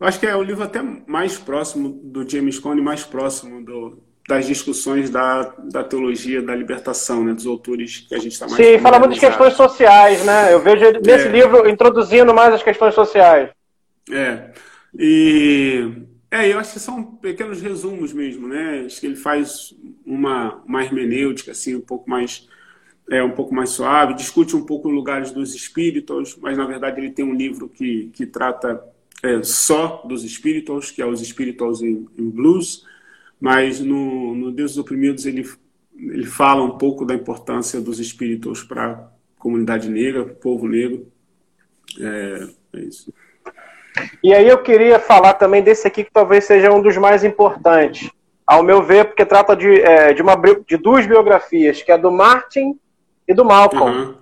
Eu 0.00 0.06
acho 0.06 0.18
que 0.18 0.26
é 0.26 0.34
o 0.34 0.42
livro 0.42 0.64
até 0.64 0.80
mais 0.82 1.36
próximo 1.36 1.90
do 1.90 2.26
James 2.26 2.58
Cone, 2.58 2.80
mais 2.80 3.04
próximo 3.04 3.62
do, 3.62 4.02
das 4.28 4.46
discussões 4.46 5.10
da, 5.10 5.54
da 5.58 5.82
teologia 5.82 6.40
da 6.40 6.54
libertação, 6.54 7.24
né, 7.24 7.32
dos 7.32 7.46
autores 7.46 8.06
que 8.08 8.14
a 8.14 8.18
gente 8.18 8.32
está 8.32 8.46
mais. 8.46 8.56
Sim, 8.56 8.78
fala 8.78 8.98
muito 8.98 9.14
de 9.14 9.20
questões 9.20 9.54
sociais, 9.54 10.24
né? 10.24 10.52
Eu 10.52 10.60
vejo 10.60 10.84
nesse 11.04 11.26
é. 11.26 11.30
livro 11.30 11.68
introduzindo 11.68 12.32
mais 12.32 12.54
as 12.54 12.62
questões 12.62 12.94
sociais. 12.94 13.50
É. 14.10 14.50
E. 14.98 15.92
É, 16.32 16.48
eu 16.48 16.60
acho 16.60 16.74
que 16.74 16.78
são 16.78 17.02
pequenos 17.02 17.60
resumos 17.60 18.12
mesmo, 18.12 18.46
né? 18.46 18.84
Acho 18.86 19.00
que 19.00 19.06
ele 19.06 19.16
faz 19.16 19.74
uma, 20.06 20.62
uma 20.64 20.84
hermenêutica 20.84 21.50
assim, 21.50 21.74
um 21.74 21.80
pouco 21.80 22.08
mais 22.08 22.48
é 23.10 23.22
um 23.22 23.32
pouco 23.32 23.52
mais 23.52 23.70
suave, 23.70 24.14
discute 24.14 24.54
um 24.54 24.64
pouco 24.64 24.88
os 24.88 24.94
lugares 24.94 25.32
dos 25.32 25.52
espíritos, 25.52 26.36
mas 26.40 26.56
na 26.56 26.64
verdade 26.64 27.00
ele 27.00 27.10
tem 27.10 27.24
um 27.24 27.34
livro 27.34 27.68
que, 27.68 28.08
que 28.14 28.24
trata 28.24 28.80
é, 29.22 29.42
só 29.42 30.02
dos 30.06 30.24
espíritos, 30.24 30.92
que 30.92 31.02
é 31.02 31.06
os 31.06 31.20
espíritos 31.20 31.82
em, 31.82 32.06
em, 32.16 32.30
blues, 32.30 32.86
mas 33.40 33.80
no, 33.80 34.34
no 34.34 34.52
Deus 34.52 34.72
dos 34.74 34.84
Oprimidos 34.84 35.24
ele, 35.24 35.48
ele 35.96 36.26
fala 36.26 36.62
um 36.62 36.76
pouco 36.76 37.06
da 37.06 37.14
importância 37.14 37.80
dos 37.80 37.98
espíritos 37.98 38.62
para 38.62 38.90
a 38.92 39.08
comunidade 39.38 39.88
negra, 39.88 40.24
para 40.24 40.32
o 40.34 40.36
povo 40.36 40.68
negro. 40.68 41.10
É, 41.98 42.48
é 42.74 42.80
isso. 42.80 43.12
E 44.22 44.34
aí 44.34 44.46
eu 44.46 44.58
queria 44.58 44.98
falar 45.00 45.34
também 45.34 45.62
desse 45.62 45.86
aqui 45.86 46.04
que 46.04 46.12
talvez 46.12 46.44
seja 46.44 46.70
um 46.70 46.82
dos 46.82 46.96
mais 46.96 47.24
importantes, 47.24 48.10
ao 48.46 48.62
meu 48.62 48.82
ver, 48.82 49.06
porque 49.06 49.24
trata 49.24 49.56
de, 49.56 49.80
é, 49.80 50.12
de, 50.12 50.22
uma, 50.22 50.36
de 50.66 50.76
duas 50.76 51.06
biografias, 51.06 51.82
que 51.82 51.90
é 51.90 51.98
do 51.98 52.10
Martin 52.10 52.78
e 53.26 53.34
do 53.34 53.44
Malcolm. 53.44 53.90
Uhum. 53.90 54.20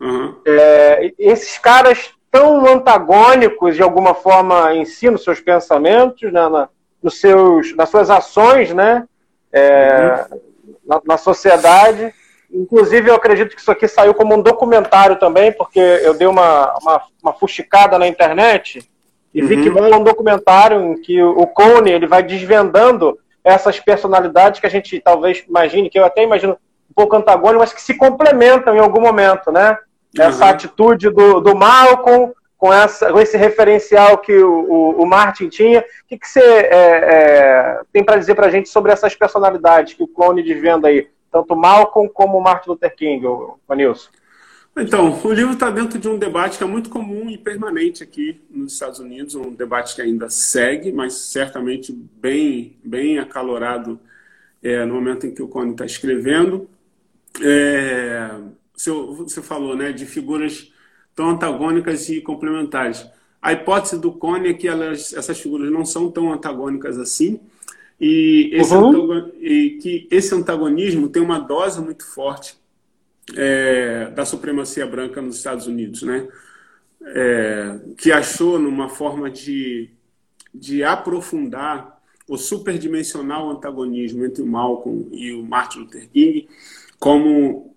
Uhum. 0.00 0.36
É, 0.46 1.12
esses 1.18 1.58
caras 1.58 2.10
tão 2.30 2.66
antagônicos 2.66 3.76
de 3.76 3.82
alguma 3.82 4.14
forma 4.14 4.74
em 4.74 4.84
si, 4.84 5.10
nos 5.10 5.22
seus 5.22 5.40
pensamentos, 5.40 6.32
né, 6.32 6.48
na, 6.48 6.68
nos 7.02 7.20
seus, 7.20 7.74
nas 7.74 7.88
suas 7.88 8.10
ações, 8.10 8.72
né, 8.72 9.04
é, 9.52 10.26
uhum. 10.30 10.40
na, 10.86 11.00
na, 11.04 11.16
sociedade. 11.16 12.14
Inclusive, 12.52 13.10
eu 13.10 13.14
acredito 13.14 13.54
que 13.54 13.60
isso 13.60 13.70
aqui 13.70 13.88
saiu 13.88 14.14
como 14.14 14.34
um 14.34 14.42
documentário 14.42 15.16
também, 15.16 15.52
porque 15.52 15.80
eu 15.80 16.14
dei 16.14 16.26
uma, 16.26 16.74
uma, 16.80 17.02
uma 17.22 17.32
fuxicada 17.32 17.98
na 17.98 18.06
internet 18.06 18.88
e 19.34 19.42
vi 19.42 19.62
que 19.62 19.68
rola 19.68 19.96
um 19.96 20.04
documentário 20.04 20.80
em 20.80 21.00
que 21.00 21.22
o 21.22 21.46
Cone 21.46 21.90
ele 21.90 22.06
vai 22.06 22.22
desvendando 22.22 23.18
essas 23.42 23.80
personalidades 23.80 24.60
que 24.60 24.66
a 24.66 24.70
gente 24.70 25.00
talvez 25.00 25.42
imagine, 25.48 25.88
que 25.88 25.98
eu 25.98 26.04
até 26.04 26.22
imagino 26.22 26.52
um 26.52 26.94
pouco 26.94 27.16
antagônicos, 27.16 27.60
mas 27.60 27.72
que 27.72 27.80
se 27.80 27.94
complementam 27.94 28.76
em 28.76 28.78
algum 28.78 29.00
momento, 29.00 29.50
né? 29.50 29.76
Essa 30.18 30.44
uhum. 30.44 30.50
atitude 30.50 31.08
do, 31.08 31.40
do 31.40 31.56
Malcolm 31.56 32.32
com, 32.62 32.72
essa, 32.72 33.10
com 33.10 33.18
esse 33.18 33.36
referencial 33.36 34.18
que 34.18 34.32
o, 34.32 34.70
o, 34.70 35.02
o 35.02 35.04
Martin 35.04 35.48
tinha. 35.48 35.80
O 35.80 35.84
que, 36.06 36.16
que 36.16 36.28
você 36.28 36.38
é, 36.38 36.70
é, 36.70 37.80
tem 37.92 38.04
para 38.04 38.16
dizer 38.16 38.36
para 38.36 38.46
a 38.46 38.50
gente 38.50 38.68
sobre 38.68 38.92
essas 38.92 39.16
personalidades 39.16 39.94
que 39.94 40.02
o 40.04 40.06
clone 40.06 40.44
desvenda 40.44 40.86
aí? 40.86 41.08
Tanto 41.28 41.56
Malcolm 41.56 42.08
como 42.08 42.40
Martin 42.40 42.70
Luther 42.70 42.94
King, 42.94 43.26
o. 43.26 43.58
Então, 44.76 45.20
o 45.24 45.32
livro 45.32 45.54
está 45.54 45.70
dentro 45.72 45.98
de 45.98 46.08
um 46.08 46.16
debate 46.16 46.56
que 46.56 46.62
é 46.62 46.66
muito 46.66 46.88
comum 46.88 47.28
e 47.28 47.36
permanente 47.36 48.04
aqui 48.04 48.40
nos 48.48 48.74
Estados 48.74 49.00
Unidos, 49.00 49.34
um 49.34 49.52
debate 49.52 49.96
que 49.96 50.00
ainda 50.00 50.30
segue, 50.30 50.92
mas 50.92 51.14
certamente 51.14 51.92
bem, 51.92 52.76
bem 52.84 53.18
acalorado 53.18 53.98
é, 54.62 54.84
no 54.84 54.94
momento 54.94 55.26
em 55.26 55.34
que 55.34 55.42
o 55.42 55.48
Cone 55.48 55.72
está 55.72 55.84
escrevendo. 55.84 56.70
É, 57.42 58.30
você 58.76 59.42
falou 59.42 59.74
né, 59.74 59.90
de 59.90 60.06
figuras 60.06 60.71
tão 61.14 61.30
antagônicas 61.30 62.08
e 62.08 62.20
complementares. 62.20 63.06
A 63.40 63.52
hipótese 63.52 63.98
do 63.98 64.12
Cone 64.12 64.48
é 64.48 64.54
que 64.54 64.68
elas, 64.68 65.12
essas 65.12 65.38
figuras 65.40 65.70
não 65.70 65.84
são 65.84 66.10
tão 66.10 66.32
antagônicas 66.32 66.98
assim, 66.98 67.40
e, 68.00 68.50
esse 68.52 68.74
uhum. 68.74 69.30
e 69.40 69.78
que 69.80 70.08
esse 70.10 70.34
antagonismo 70.34 71.08
tem 71.08 71.22
uma 71.22 71.38
dose 71.38 71.80
muito 71.80 72.04
forte 72.04 72.56
é, 73.36 74.10
da 74.10 74.24
supremacia 74.24 74.86
branca 74.86 75.22
nos 75.22 75.36
Estados 75.36 75.66
Unidos, 75.66 76.02
né? 76.02 76.26
É, 77.04 77.80
que 77.98 78.12
achou 78.12 78.58
numa 78.58 78.88
forma 78.88 79.28
de, 79.30 79.90
de 80.54 80.84
aprofundar 80.84 82.00
o 82.28 82.36
superdimensional 82.36 83.50
antagonismo 83.50 84.24
entre 84.24 84.42
o 84.42 84.46
Malcolm 84.46 85.08
e 85.12 85.32
o 85.32 85.42
Martin 85.44 85.80
Luther 85.80 86.08
King 86.08 86.48
como 86.98 87.71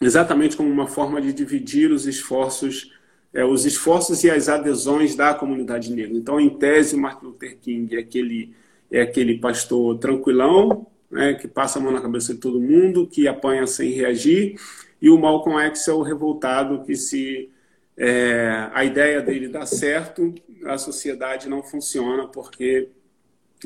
exatamente 0.00 0.56
como 0.56 0.70
uma 0.70 0.86
forma 0.86 1.20
de 1.20 1.32
dividir 1.32 1.90
os 1.92 2.06
esforços 2.06 2.92
é, 3.32 3.44
os 3.44 3.64
esforços 3.64 4.24
e 4.24 4.30
as 4.30 4.48
adesões 4.48 5.14
da 5.14 5.32
comunidade 5.32 5.92
negra. 5.92 6.16
Então, 6.16 6.40
em 6.40 6.50
tese, 6.50 6.96
Martin 6.96 7.26
Luther 7.26 7.56
King 7.60 7.94
é 7.94 8.00
aquele 8.00 8.52
é 8.90 9.02
aquele 9.02 9.38
pastor 9.38 9.98
tranquilão, 9.98 10.84
né, 11.08 11.34
que 11.34 11.46
passa 11.46 11.78
a 11.78 11.82
mão 11.82 11.92
na 11.92 12.00
cabeça 12.00 12.34
de 12.34 12.40
todo 12.40 12.60
mundo, 12.60 13.06
que 13.06 13.28
apanha 13.28 13.64
sem 13.64 13.92
reagir, 13.92 14.56
e 15.00 15.08
o 15.08 15.16
Malcolm 15.16 15.60
X 15.66 15.86
é 15.86 15.92
o 15.92 16.02
revoltado 16.02 16.82
que 16.82 16.96
se 16.96 17.48
é, 17.96 18.68
a 18.72 18.84
ideia 18.84 19.20
dele 19.22 19.46
dá 19.46 19.64
certo, 19.64 20.34
a 20.64 20.76
sociedade 20.76 21.48
não 21.48 21.62
funciona 21.62 22.26
porque 22.26 22.88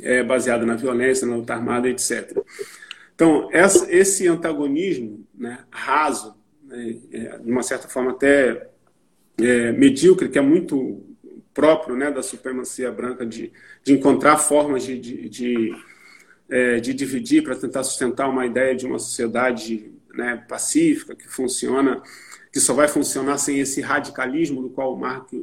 é 0.03 0.23
baseada 0.23 0.67
na 0.67 0.75
violência, 0.75 1.27
na 1.27 1.37
luta 1.37 1.55
armada, 1.55 1.89
etc. 1.89 2.37
Então, 3.15 3.49
essa, 3.53 3.91
esse 3.91 4.27
antagonismo 4.27 5.27
né, 5.35 5.59
raso, 5.71 6.35
né, 6.65 6.99
é, 7.13 7.39
de 7.39 7.51
uma 7.51 7.63
certa 7.63 7.89
forma 7.89 8.11
até 8.11 8.69
é, 9.39 9.73
medíocre, 9.73 10.29
que 10.29 10.39
é 10.39 10.43
muito 10.43 11.05
próprio 11.53 11.97
né, 11.97 12.11
da 12.11 12.23
supremacia 12.23 12.91
branca, 12.91 13.25
de, 13.25 13.53
de 13.83 13.93
encontrar 13.93 14.39
formas 14.39 14.83
de, 14.83 14.99
de, 14.99 15.29
de, 15.29 15.77
é, 16.49 16.81
de 16.81 16.93
dividir 16.93 17.45
para 17.45 17.55
tentar 17.55 17.85
sustentar 17.85 18.29
uma 18.29 18.45
ideia 18.45 18.75
de 18.75 18.85
uma 18.85 18.99
sociedade 18.99 19.93
né, 20.13 20.45
pacífica, 20.49 21.15
que 21.15 21.29
funciona, 21.29 22.03
que 22.53 22.61
só 22.61 22.75
vai 22.75 22.89
funcionar 22.89 23.39
sem 23.39 23.61
esse 23.61 23.81
radicalismo 23.81 24.61
do 24.63 24.71
qual 24.71 24.95
o, 24.95 24.99
Mark, 24.99 25.33
o, 25.33 25.37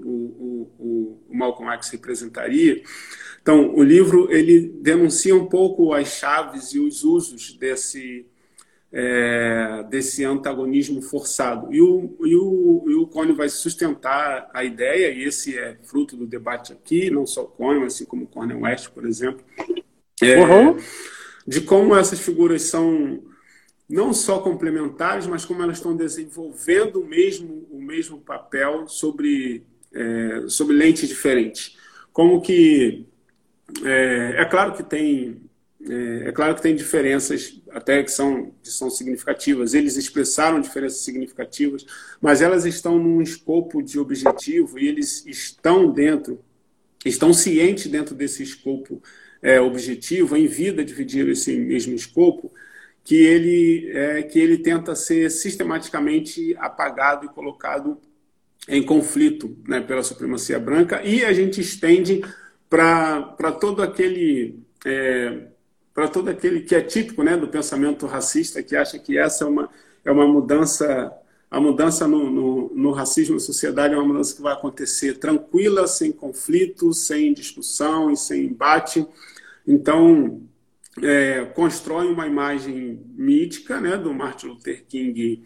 o, 0.79 1.21
o 1.29 1.35
Malcolm 1.35 1.71
X 1.73 1.89
representaria. 1.89 2.81
Então, 3.41 3.74
o 3.74 3.83
livro 3.83 4.31
ele 4.31 4.71
denuncia 4.81 5.36
um 5.36 5.48
pouco 5.48 5.93
as 5.93 6.10
chaves 6.10 6.74
e 6.74 6.79
os 6.79 7.03
usos 7.03 7.53
desse, 7.53 8.25
é, 8.91 9.83
desse 9.89 10.24
antagonismo 10.24 11.01
forçado. 11.01 11.74
E 11.74 11.81
o, 11.81 12.15
e, 12.24 12.36
o, 12.36 12.86
e 12.88 12.93
o 12.93 13.07
Cone 13.07 13.33
vai 13.33 13.50
sustentar 13.50 14.50
a 14.53 14.63
ideia, 14.63 15.12
e 15.12 15.24
esse 15.24 15.57
é 15.57 15.77
fruto 15.83 16.15
do 16.15 16.27
debate 16.27 16.71
aqui, 16.71 17.10
não 17.10 17.25
só 17.25 17.43
o 17.43 17.48
Cone, 17.48 17.83
assim 17.83 18.05
como 18.05 18.25
o 18.25 18.27
Cornel 18.27 18.62
West, 18.62 18.89
por 18.89 19.05
exemplo, 19.05 19.43
é, 20.21 20.39
uhum. 20.39 20.77
de 21.48 21.62
como 21.62 21.95
essas 21.95 22.19
figuras 22.19 22.63
são 22.63 23.24
não 23.91 24.13
só 24.13 24.39
complementares, 24.39 25.27
mas 25.27 25.43
como 25.43 25.62
elas 25.62 25.77
estão 25.77 25.95
desenvolvendo 25.95 27.01
o 27.01 27.05
mesmo, 27.05 27.67
o 27.69 27.81
mesmo 27.81 28.21
papel 28.21 28.88
sobre, 28.88 29.65
é, 29.93 30.45
sobre 30.48 30.75
lentes 30.75 31.10
diferentes. 31.10 31.77
Como 32.13 32.41
que. 32.41 33.05
É, 33.83 34.41
é 34.41 34.45
claro 34.45 34.73
que 34.73 34.83
tem. 34.83 35.41
É, 35.83 36.29
é, 36.29 36.31
claro 36.31 36.53
que 36.53 36.61
tem 36.61 36.75
diferenças 36.75 37.59
até 37.71 38.03
que 38.03 38.11
são, 38.11 38.53
que 38.61 38.69
são 38.69 38.89
significativas. 38.89 39.73
Eles 39.73 39.97
expressaram 39.97 40.61
diferenças 40.61 41.01
significativas, 41.01 41.85
mas 42.21 42.41
elas 42.41 42.65
estão 42.65 42.99
num 42.99 43.21
escopo 43.21 43.81
de 43.81 43.97
objetivo 43.97 44.77
e 44.77 44.87
eles 44.87 45.25
estão 45.25 45.91
dentro, 45.91 46.39
estão 47.03 47.33
cientes 47.33 47.87
dentro 47.87 48.13
desse 48.13 48.43
escopo 48.43 49.01
é, 49.41 49.59
objetivo, 49.59 50.37
em 50.37 50.45
vida 50.45 50.85
dividir 50.85 51.27
esse 51.29 51.57
mesmo 51.57 51.95
escopo, 51.95 52.53
que 53.03 53.15
ele, 53.15 53.89
é, 53.91 54.21
que 54.21 54.37
ele 54.37 54.59
tenta 54.59 54.93
ser 54.93 55.31
sistematicamente 55.31 56.55
apagado 56.59 57.25
e 57.25 57.29
colocado 57.29 57.99
em 58.67 58.83
conflito 58.83 59.57
né, 59.67 59.81
pela 59.81 60.03
supremacia 60.03 60.59
branca, 60.59 61.01
e 61.03 61.25
a 61.25 61.33
gente 61.33 61.59
estende 61.59 62.21
para 62.71 63.51
todo 63.59 63.83
aquele. 63.83 64.63
É, 64.85 65.47
para 65.93 66.07
todo 66.07 66.29
aquele 66.29 66.61
que 66.61 66.73
é 66.73 66.79
típico 66.79 67.21
né, 67.21 67.35
do 67.35 67.49
pensamento 67.49 68.07
racista, 68.07 68.63
que 68.63 68.77
acha 68.77 68.97
que 68.97 69.17
essa 69.17 69.43
é 69.43 69.47
uma, 69.47 69.69
é 70.05 70.09
uma 70.09 70.25
mudança, 70.25 71.11
a 71.49 71.59
mudança 71.59 72.07
no, 72.07 72.31
no, 72.31 72.71
no 72.73 72.91
racismo 72.93 73.33
na 73.33 73.41
sociedade 73.41 73.93
é 73.93 73.97
uma 73.97 74.07
mudança 74.07 74.33
que 74.33 74.41
vai 74.41 74.53
acontecer 74.53 75.19
tranquila, 75.19 75.85
sem 75.87 76.13
conflito, 76.13 76.93
sem 76.93 77.33
discussão 77.33 78.09
e 78.09 78.15
sem 78.15 78.45
embate. 78.45 79.05
Então, 79.67 80.41
é, 81.03 81.43
constrói 81.53 82.07
uma 82.07 82.25
imagem 82.25 83.01
mítica 83.13 83.81
né, 83.81 83.97
do 83.97 84.13
Martin 84.13 84.47
Luther 84.47 84.85
King 84.87 85.43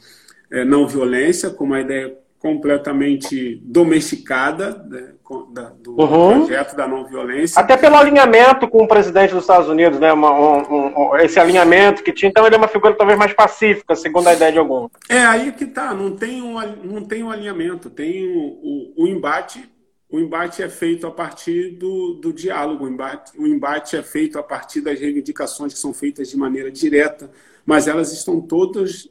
é, 0.52 0.64
não 0.64 0.88
violência, 0.88 1.50
com 1.50 1.64
uma 1.64 1.82
ideia 1.82 2.16
completamente 2.38 3.56
domesticada 3.64 4.78
né, 4.88 5.15
da, 5.52 5.70
do 5.70 6.00
uhum. 6.00 6.46
projeto 6.46 6.76
da 6.76 6.88
não 6.88 7.06
violência. 7.06 7.60
Até 7.60 7.76
pelo 7.76 7.96
alinhamento 7.96 8.68
com 8.68 8.84
o 8.84 8.88
presidente 8.88 9.34
dos 9.34 9.44
Estados 9.44 9.68
Unidos, 9.68 10.00
né, 10.00 10.14
uma, 10.14 10.32
um, 10.32 11.12
um, 11.12 11.18
esse 11.18 11.40
alinhamento 11.40 12.04
que 12.04 12.14
tinha, 12.14 12.30
então 12.30 12.46
ele 12.46 12.56
é 12.56 12.58
uma 12.58 12.68
figura 12.68 12.94
talvez 12.94 13.18
mais 13.18 13.34
pacífica, 13.34 13.96
segundo 13.96 14.28
a 14.28 14.34
ideia 14.34 14.52
de 14.52 14.60
algum. 14.60 14.88
É 15.10 15.20
aí 15.20 15.52
que 15.52 15.66
tá, 15.66 15.94
não 15.94 16.16
tem 16.16 16.42
um, 16.42 16.60
não 16.84 17.04
tem 17.04 17.24
um 17.24 17.32
alinhamento, 17.32 17.90
tem 17.90 18.28
o, 18.28 18.94
o, 18.98 19.04
o 19.04 19.08
embate 19.08 19.70
o 20.16 20.20
embate 20.20 20.62
é 20.62 20.70
feito 20.70 21.08
a 21.08 21.12
partir 21.12 21.72
do, 21.72 22.14
do 22.14 22.32
diálogo, 22.32 22.86
o 22.86 22.88
embate, 22.88 23.38
o 23.38 23.46
embate 23.46 23.98
é 23.98 24.04
feito 24.04 24.38
a 24.38 24.44
partir 24.44 24.80
das 24.80 25.00
reivindicações 25.00 25.74
que 25.74 25.80
são 25.80 25.94
feitas 25.94 26.30
de 26.30 26.38
maneira 26.38 26.72
direta, 26.72 27.30
mas 27.66 27.88
elas 27.88 28.14
estão 28.14 28.40
todas, 28.40 29.10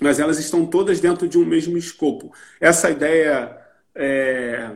mas 0.00 0.20
elas 0.20 0.38
estão 0.38 0.66
todas 0.66 1.00
dentro 1.00 1.26
de 1.26 1.38
um 1.38 1.44
mesmo 1.44 1.76
escopo. 1.76 2.30
Essa 2.60 2.90
ideia 2.90 3.58
é, 3.94 4.70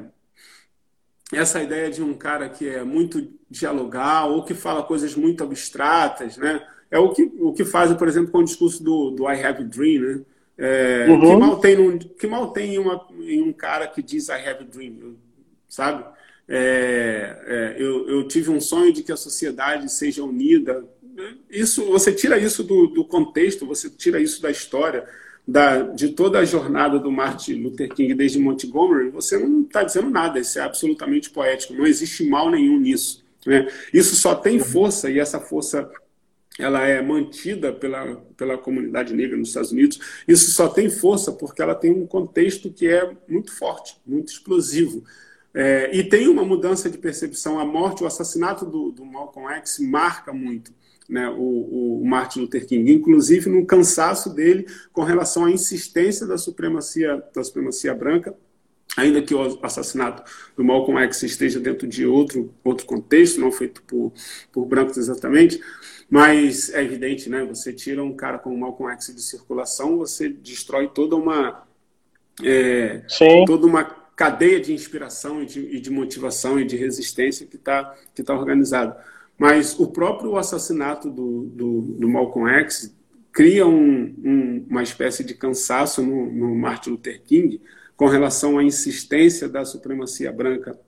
essa 1.32 1.62
ideia 1.62 1.90
de 1.90 2.02
um 2.02 2.14
cara 2.14 2.48
que 2.48 2.68
é 2.68 2.84
muito 2.84 3.28
dialogar 3.50 4.26
ou 4.26 4.44
que 4.44 4.54
fala 4.54 4.82
coisas 4.82 5.14
muito 5.14 5.42
abstratas, 5.42 6.36
né? 6.36 6.66
É 6.90 6.98
o 6.98 7.10
que, 7.10 7.32
o 7.40 7.52
que 7.52 7.64
fazem, 7.64 7.96
por 7.96 8.06
exemplo, 8.06 8.30
com 8.30 8.38
o 8.38 8.44
discurso 8.44 8.82
do, 8.82 9.10
do 9.10 9.30
I 9.30 9.42
Have 9.42 9.62
a 9.62 9.66
Dream, 9.66 10.02
né? 10.02 10.20
É, 10.58 11.06
uhum. 11.08 11.20
que, 11.20 11.36
mal 11.36 11.58
tem 11.58 11.78
um, 11.78 11.98
que 11.98 12.26
mal 12.26 12.50
tem 12.52 12.74
em, 12.74 12.78
uma, 12.78 13.08
em 13.20 13.42
um 13.42 13.52
cara 13.52 13.86
que 13.86 14.02
diz 14.02 14.28
I 14.28 14.32
Have 14.32 14.60
a 14.60 14.66
Dream 14.70 15.16
sabe? 15.72 16.04
É, 16.46 17.36
é, 17.46 17.82
eu, 17.82 18.06
eu, 18.08 18.28
tive 18.28 18.50
um 18.50 18.60
sonho 18.60 18.92
de 18.92 19.02
que 19.02 19.10
a 19.10 19.16
sociedade 19.16 19.90
seja 19.90 20.22
unida. 20.22 20.84
Isso, 21.48 21.86
você 21.86 22.12
tira 22.12 22.38
isso 22.38 22.62
do, 22.62 22.88
do 22.88 23.06
contexto, 23.06 23.66
você 23.66 23.88
tira 23.88 24.20
isso 24.20 24.42
da 24.42 24.50
história, 24.50 25.08
da, 25.46 25.82
de 25.82 26.10
toda 26.10 26.38
a 26.38 26.44
jornada 26.44 26.98
do 26.98 27.10
Martin 27.10 27.54
Luther 27.54 27.88
King 27.88 28.14
desde 28.14 28.38
Montgomery, 28.38 29.10
você 29.10 29.38
não 29.38 29.62
está 29.62 29.82
dizendo 29.82 30.10
nada. 30.10 30.38
Isso 30.38 30.58
é 30.58 30.62
absolutamente 30.62 31.30
poético. 31.30 31.74
Não 31.74 31.86
existe 31.86 32.24
mal 32.28 32.50
nenhum 32.50 32.78
nisso. 32.78 33.24
Né? 33.44 33.68
Isso 33.92 34.14
só 34.14 34.34
tem 34.34 34.58
força 34.60 35.10
e 35.10 35.18
essa 35.18 35.40
força 35.40 35.90
ela 36.58 36.86
é 36.86 37.00
mantida 37.00 37.72
pela, 37.72 38.16
pela 38.36 38.58
comunidade 38.58 39.14
negra 39.14 39.36
nos 39.36 39.48
Estados 39.48 39.72
Unidos. 39.72 39.98
Isso 40.28 40.50
só 40.52 40.68
tem 40.68 40.88
força 40.88 41.32
porque 41.32 41.62
ela 41.62 41.74
tem 41.74 41.90
um 41.90 42.06
contexto 42.06 42.70
que 42.70 42.86
é 42.86 43.10
muito 43.26 43.52
forte, 43.56 43.96
muito 44.06 44.32
explosivo. 44.32 45.02
É, 45.54 45.90
e 45.94 46.04
tem 46.04 46.28
uma 46.28 46.44
mudança 46.44 46.88
de 46.88 46.98
percepção. 46.98 47.58
A 47.58 47.64
morte, 47.64 48.04
o 48.04 48.06
assassinato 48.06 48.64
do, 48.64 48.92
do 48.92 49.04
Malcolm 49.04 49.52
X 49.56 49.78
marca 49.80 50.32
muito 50.32 50.72
né, 51.08 51.28
o, 51.28 52.00
o, 52.00 52.04
Martin 52.04 52.40
Luther 52.40 52.66
King, 52.66 52.92
inclusive 52.92 53.50
no 53.50 53.66
cansaço 53.66 54.34
dele 54.34 54.66
com 54.92 55.02
relação 55.02 55.44
à 55.44 55.50
insistência 55.50 56.26
da 56.26 56.38
supremacia, 56.38 57.22
da 57.34 57.42
supremacia 57.42 57.94
branca, 57.94 58.34
ainda 58.96 59.22
que 59.22 59.34
o 59.34 59.58
assassinato 59.62 60.22
do 60.56 60.64
Malcolm 60.64 61.00
X 61.04 61.22
esteja 61.22 61.58
dentro 61.58 61.86
de 61.86 62.06
outro, 62.06 62.54
outro 62.62 62.86
contexto, 62.86 63.40
não 63.40 63.50
feito 63.50 63.82
por, 63.82 64.12
por 64.52 64.66
brancos 64.66 64.96
exatamente, 64.96 65.60
mas 66.10 66.72
é 66.74 66.82
evidente, 66.82 67.30
né? 67.30 67.44
Você 67.46 67.72
tira 67.72 68.04
um 68.04 68.14
cara 68.14 68.38
como 68.38 68.56
Malcolm 68.56 68.92
X 68.92 69.14
de 69.14 69.22
circulação, 69.22 69.96
você 69.96 70.28
destrói 70.28 70.88
toda 70.88 71.16
uma 71.16 71.66
é, 72.42 73.02
toda 73.46 73.66
uma 73.66 73.84
cadeia 73.84 74.60
de 74.60 74.72
inspiração 74.72 75.42
e 75.42 75.46
de, 75.46 75.60
e 75.60 75.80
de 75.80 75.90
motivação 75.90 76.58
e 76.58 76.64
de 76.64 76.76
resistência 76.76 77.46
que 77.46 77.56
está 77.56 77.94
que 78.14 78.22
tá 78.22 78.34
organizado. 78.34 78.94
Mas 79.42 79.76
o 79.76 79.88
próprio 79.88 80.36
assassinato 80.36 81.10
do, 81.10 81.50
do, 81.52 81.80
do, 81.98 82.08
Malcolm 82.08 82.48
X 82.60 82.96
cria 83.32 83.66
um, 83.66 84.14
um, 84.24 84.66
uma 84.70 84.84
espécie 84.84 85.24
de 85.24 85.34
cansaço 85.34 86.00
no, 86.00 86.32
no 86.32 86.54
Martin 86.54 86.90
Luther 86.90 87.20
King 87.24 87.60
com 87.96 88.06
relação 88.06 88.56
à 88.56 88.62
insistência 88.62 89.48
da 89.48 89.64
supremacia 89.64 90.30
branca 90.30 90.78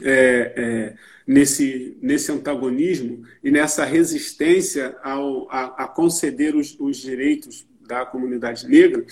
é, 0.00 0.54
é, 0.56 0.96
nesse, 1.26 1.98
nesse 2.00 2.32
antagonismo 2.32 3.24
e 3.44 3.50
nessa 3.50 3.84
resistência 3.84 4.96
ao, 5.02 5.46
a, 5.50 5.84
a 5.84 5.86
conceder 5.86 6.56
os, 6.56 6.74
os, 6.80 6.96
direitos 6.96 7.66
da 7.86 8.06
comunidade 8.06 8.66
negra, 8.66 9.04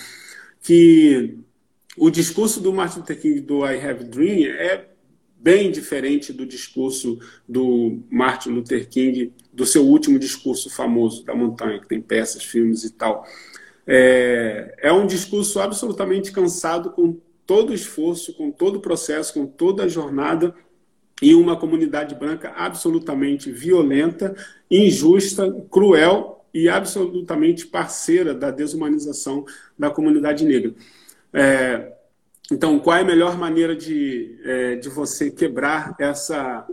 que 0.62 1.36
o 1.98 2.08
discurso 2.08 2.62
do 2.62 2.72
Martin 2.72 3.00
Luther 3.00 3.20
King 3.20 3.40
do 3.42 3.58
I 3.62 3.78
Have 3.78 4.04
Dream 4.04 4.50
é 4.52 4.89
bem 5.42 5.70
diferente 5.70 6.32
do 6.32 6.44
discurso 6.44 7.18
do 7.48 8.02
Martin 8.10 8.50
Luther 8.50 8.88
King, 8.88 9.32
do 9.52 9.64
seu 9.64 9.84
último 9.84 10.18
discurso 10.18 10.68
famoso 10.68 11.24
da 11.24 11.34
montanha, 11.34 11.80
que 11.80 11.88
tem 11.88 12.00
peças, 12.00 12.44
filmes 12.44 12.84
e 12.84 12.92
tal. 12.92 13.26
É, 13.86 14.76
é 14.78 14.92
um 14.92 15.06
discurso 15.06 15.58
absolutamente 15.58 16.30
cansado 16.30 16.90
com 16.90 17.18
todo 17.46 17.70
o 17.70 17.74
esforço, 17.74 18.34
com 18.34 18.50
todo 18.50 18.76
o 18.76 18.80
processo, 18.80 19.34
com 19.34 19.46
toda 19.46 19.84
a 19.84 19.88
jornada 19.88 20.54
e 21.22 21.34
uma 21.34 21.56
comunidade 21.56 22.14
branca 22.14 22.50
absolutamente 22.50 23.50
violenta, 23.50 24.34
injusta, 24.70 25.50
cruel 25.70 26.44
e 26.52 26.68
absolutamente 26.68 27.66
parceira 27.66 28.34
da 28.34 28.50
desumanização 28.50 29.44
da 29.78 29.90
comunidade 29.90 30.44
negra. 30.44 30.74
É, 31.32 31.92
então, 32.50 32.78
qual 32.80 32.96
é 32.96 33.02
a 33.02 33.04
melhor 33.04 33.38
maneira 33.38 33.76
de, 33.76 34.38
é, 34.44 34.76
de 34.76 34.88
você 34.88 35.30
quebrar 35.30 35.94
essa, 35.98 36.66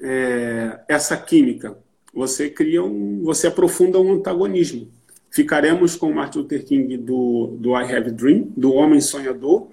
é, 0.00 0.80
essa 0.88 1.16
química? 1.16 1.76
Você 2.12 2.48
cria 2.48 2.82
um, 2.82 3.22
você 3.22 3.48
aprofunda 3.48 4.00
um 4.00 4.14
antagonismo. 4.14 4.90
Ficaremos 5.30 5.96
com 5.96 6.12
Martin 6.12 6.38
Luther 6.38 6.64
King 6.64 6.96
do, 6.96 7.56
do 7.58 7.70
I 7.70 7.82
Have 7.82 8.08
a 8.08 8.12
Dream, 8.12 8.52
do 8.56 8.72
Homem 8.72 9.00
Sonhador, 9.00 9.68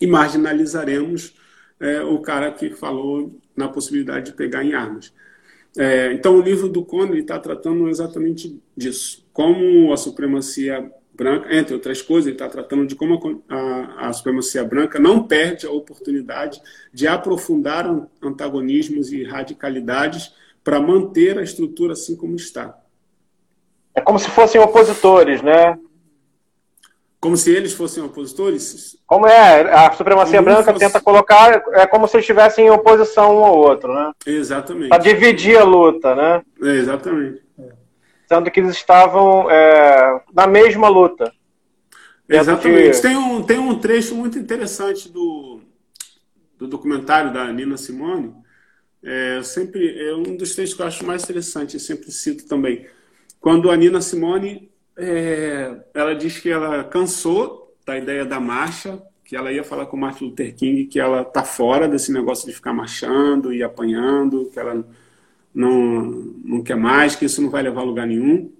e 0.00 0.06
marginalizaremos 0.06 1.34
é, 1.78 2.02
o 2.02 2.18
cara 2.20 2.50
que 2.52 2.70
falou 2.70 3.40
na 3.56 3.68
possibilidade 3.68 4.32
de 4.32 4.36
pegar 4.36 4.64
em 4.64 4.74
armas. 4.74 5.12
É, 5.78 6.12
então, 6.12 6.36
o 6.36 6.42
livro 6.42 6.68
do 6.68 6.84
Conde 6.84 7.18
está 7.18 7.38
tratando 7.38 7.88
exatamente 7.88 8.60
disso. 8.76 9.24
Como 9.32 9.92
a 9.92 9.96
supremacia 9.96 10.90
branca, 11.20 11.54
entre 11.54 11.74
outras 11.74 12.00
coisas, 12.00 12.26
ele 12.26 12.34
está 12.34 12.48
tratando 12.48 12.86
de 12.86 12.96
como 12.96 13.44
a, 13.46 13.54
a, 13.54 14.08
a, 14.08 14.12
supremacia 14.14 14.64
branca 14.64 14.98
não 14.98 15.22
perde 15.22 15.66
a 15.66 15.70
oportunidade 15.70 16.62
de 16.94 17.06
aprofundar 17.06 17.84
antagonismos 18.22 19.12
e 19.12 19.22
radicalidades 19.22 20.34
para 20.64 20.80
manter 20.80 21.38
a 21.38 21.42
estrutura 21.42 21.92
assim 21.92 22.16
como 22.16 22.36
está. 22.36 22.74
É 23.94 24.00
como 24.00 24.18
se 24.18 24.30
fossem 24.30 24.58
opositores, 24.58 25.42
né? 25.42 25.78
Como 27.20 27.36
se 27.36 27.54
eles 27.54 27.74
fossem 27.74 28.02
opositores? 28.02 28.96
Como 29.06 29.26
é, 29.26 29.74
a 29.74 29.92
supremacia 29.92 30.40
branca 30.40 30.72
fosse... 30.72 30.86
tenta 30.86 31.02
colocar, 31.02 31.62
é 31.74 31.86
como 31.86 32.08
se 32.08 32.18
estivessem 32.18 32.68
em 32.68 32.70
oposição 32.70 33.36
um 33.36 33.44
ao 33.44 33.58
outro, 33.58 33.92
né? 33.92 34.10
Exatamente. 34.24 34.88
Para 34.88 35.02
dividir 35.02 35.58
a 35.58 35.64
luta, 35.64 36.14
né? 36.14 36.42
É, 36.62 36.76
exatamente. 36.76 37.42
Sendo 38.30 38.48
que 38.48 38.60
eles 38.60 38.76
estavam 38.76 39.50
é, 39.50 40.22
na 40.32 40.46
mesma 40.46 40.88
luta. 40.88 41.32
Exatamente. 42.28 42.92
De... 42.92 43.02
Tem, 43.02 43.16
um, 43.16 43.42
tem 43.42 43.58
um 43.58 43.76
trecho 43.76 44.14
muito 44.14 44.38
interessante 44.38 45.08
do, 45.08 45.60
do 46.56 46.68
documentário 46.68 47.32
da 47.32 47.52
Nina 47.52 47.76
Simone. 47.76 48.32
É, 49.02 49.42
sempre, 49.42 50.00
é 50.00 50.14
um 50.14 50.36
dos 50.36 50.54
trechos 50.54 50.76
que 50.76 50.80
eu 50.80 50.86
acho 50.86 51.04
mais 51.04 51.24
interessante, 51.24 51.74
eu 51.74 51.80
sempre 51.80 52.12
cito 52.12 52.46
também. 52.46 52.86
Quando 53.40 53.68
a 53.68 53.76
Nina 53.76 54.00
Simone 54.00 54.70
é, 54.96 55.80
ela 55.92 56.14
diz 56.14 56.38
que 56.38 56.50
ela 56.50 56.84
cansou 56.84 57.74
da 57.84 57.98
ideia 57.98 58.24
da 58.24 58.38
marcha, 58.38 59.02
que 59.24 59.34
ela 59.34 59.50
ia 59.50 59.64
falar 59.64 59.86
com 59.86 59.96
o 59.96 60.00
Martin 60.00 60.26
Luther 60.26 60.54
King 60.54 60.84
que 60.84 61.00
ela 61.00 61.24
tá 61.24 61.42
fora 61.42 61.88
desse 61.88 62.12
negócio 62.12 62.46
de 62.46 62.52
ficar 62.52 62.72
marchando 62.72 63.52
e 63.52 63.60
apanhando, 63.60 64.48
que 64.52 64.58
ela 64.60 64.86
não, 65.54 66.02
não 66.44 66.62
quer 66.62 66.76
mais, 66.76 67.16
que 67.16 67.24
isso 67.24 67.42
não 67.42 67.50
vai 67.50 67.62
levar 67.62 67.80
a 67.80 67.84
lugar 67.84 68.06
nenhum. 68.06 68.52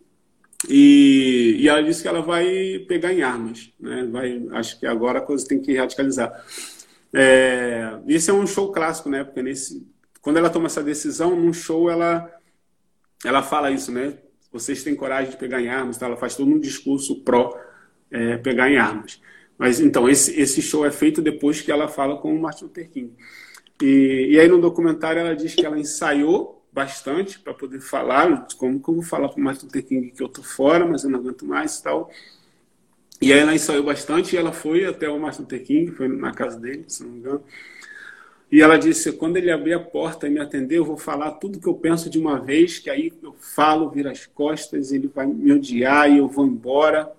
E, 0.69 1.57
e 1.59 1.69
ela 1.69 1.83
disse 1.83 2.03
que 2.03 2.09
ela 2.09 2.21
vai 2.21 2.85
pegar 2.87 3.13
em 3.13 3.23
armas, 3.23 3.73
né? 3.81 4.07
Vai, 4.11 4.47
acho 4.53 4.79
que 4.79 4.87
agora 4.87 5.19
a 5.19 5.23
coisa 5.23 5.47
tem 5.47 5.61
que 5.61 5.77
radicalizar. 5.77 6.33
É, 7.13 7.99
esse 8.07 8.31
é 8.31 8.35
um 8.35 8.47
show 8.47 8.71
clássico, 8.71 9.09
né? 9.09 9.25
Porque 9.25 9.43
nesse, 9.43 9.87
quando 10.21 10.37
ela 10.37 10.51
toma 10.51 10.67
essa 10.67 10.83
decisão, 10.83 11.35
num 11.35 11.53
show 11.53 11.91
ela 11.91 12.31
ela 13.25 13.43
fala 13.43 13.71
isso, 13.71 13.93
né? 13.93 14.19
vocês 14.53 14.83
têm 14.83 14.95
coragem 14.95 15.31
de 15.31 15.37
pegar 15.37 15.61
em 15.61 15.69
armas, 15.69 15.97
tá? 15.97 16.07
ela 16.07 16.17
faz 16.17 16.35
todo 16.35 16.51
um 16.51 16.59
discurso 16.59 17.21
pró 17.23 17.57
é, 18.11 18.37
pegar 18.39 18.71
em 18.71 18.77
armas. 18.77 19.21
Mas 19.57 19.81
então, 19.81 20.09
esse, 20.09 20.39
esse 20.41 20.61
show 20.61 20.85
é 20.85 20.91
feito 20.91 21.23
depois 21.23 21.61
que 21.61 21.71
ela 21.71 21.87
fala 21.87 22.17
com 22.17 22.35
o 22.35 22.41
Martin 22.41 22.65
Luther 22.65 22.91
King. 22.91 23.13
E, 23.81 24.31
e 24.33 24.41
aí 24.41 24.49
no 24.49 24.61
documentário 24.61 25.21
ela 25.21 25.37
diz 25.37 25.55
que 25.55 25.65
ela 25.65 25.79
ensaiou 25.79 26.60
bastante 26.73 27.39
para 27.39 27.53
poder 27.53 27.81
falar, 27.81 28.47
como 28.57 28.81
vou 28.81 29.03
falar 29.03 29.29
para 29.29 29.41
o 29.41 29.45
Martin 29.45 29.67
Luther 29.67 29.85
King 29.85 30.11
que 30.11 30.23
eu 30.23 30.29
tô 30.29 30.43
fora, 30.43 30.87
mas 30.87 31.05
eu 31.05 31.11
não 31.11 31.19
aguento 31.19 31.45
mais 31.45 31.79
e 31.79 31.83
tal. 31.83 32.11
E 33.21 33.33
aí 33.33 33.39
ela 33.39 33.55
ensaiou 33.55 33.85
bastante 33.85 34.35
e 34.35 34.39
ela 34.39 34.53
foi 34.53 34.85
até 34.85 35.09
o 35.09 35.19
Martin 35.19 35.43
Luther 35.43 35.65
King, 35.65 35.91
foi 35.91 36.09
na 36.09 36.33
casa 36.33 36.59
dele, 36.59 36.85
se 36.89 37.03
não 37.03 37.11
me 37.11 37.19
engano. 37.19 37.43
E 38.51 38.61
ela 38.61 38.77
disse: 38.77 39.13
quando 39.13 39.37
ele 39.37 39.51
abrir 39.51 39.75
a 39.75 39.81
porta 39.81 40.27
e 40.27 40.31
me 40.31 40.41
atender, 40.41 40.79
eu 40.79 40.85
vou 40.85 40.97
falar 40.97 41.33
tudo 41.33 41.61
que 41.61 41.69
eu 41.69 41.75
penso 41.75 42.11
de 42.11 42.19
uma 42.19 42.41
vez, 42.41 42.79
que 42.79 42.91
aí 42.91 43.13
eu 43.23 43.35
falo, 43.39 43.91
vira 43.91 44.11
as 44.11 44.27
costas, 44.27 44.91
ele 44.91 45.09
vai 45.09 45.27
me 45.27 45.53
odiar 45.53 46.11
e 46.11 46.19
eu 46.19 46.29
vou 46.29 46.47
embora. 46.47 47.13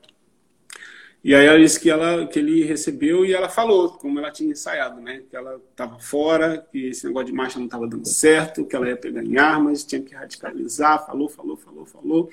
E 1.24 1.36
aí 1.36 1.46
ela 1.46 1.60
disse 1.60 1.80
que, 1.80 1.90
ela, 1.90 2.26
que 2.26 2.40
ele 2.40 2.64
recebeu 2.64 3.24
e 3.24 3.32
ela 3.32 3.48
falou 3.48 3.92
como 3.92 4.18
ela 4.18 4.32
tinha 4.32 4.52
ensaiado, 4.52 5.00
né? 5.00 5.22
Que 5.30 5.36
ela 5.36 5.62
estava 5.70 6.00
fora, 6.00 6.68
que 6.72 6.88
esse 6.88 7.06
negócio 7.06 7.28
de 7.28 7.34
marcha 7.34 7.60
não 7.60 7.66
estava 7.66 7.88
dando 7.88 8.08
certo, 8.08 8.66
que 8.66 8.76
ela 8.76 8.90
ia 8.90 8.98
pegar 8.98 9.24
em 9.24 9.38
armas, 9.38 9.84
tinha 9.84 10.02
que 10.02 10.16
radicalizar, 10.16 11.06
falou, 11.06 11.30
falou, 11.30 11.56
falou, 11.56 11.86
falou. 11.86 12.30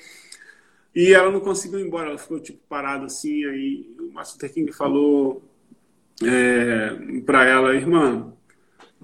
E 0.95 1.13
ela 1.13 1.31
não 1.31 1.41
conseguiu 1.41 1.81
ir 1.81 1.87
embora, 1.87 2.09
ela 2.09 2.19
ficou 2.19 2.41
tipo 2.41 2.61
parada 2.67 3.05
assim. 3.05 3.45
Aí 3.45 3.95
o 4.01 4.11
Martin 4.11 4.39
Luther 4.43 4.75
falou 4.75 5.43
é, 6.25 7.21
para 7.27 7.45
ela, 7.45 7.75
irmã, 7.75 8.33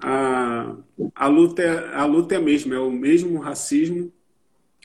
a, 0.01 0.75
a, 1.13 1.27
luta 1.27 1.61
é, 1.61 1.95
a 1.95 2.05
luta 2.05 2.33
é 2.33 2.37
a 2.39 2.41
mesma, 2.41 2.73
é 2.73 2.79
o 2.79 2.91
mesmo 2.91 3.39
racismo, 3.39 4.11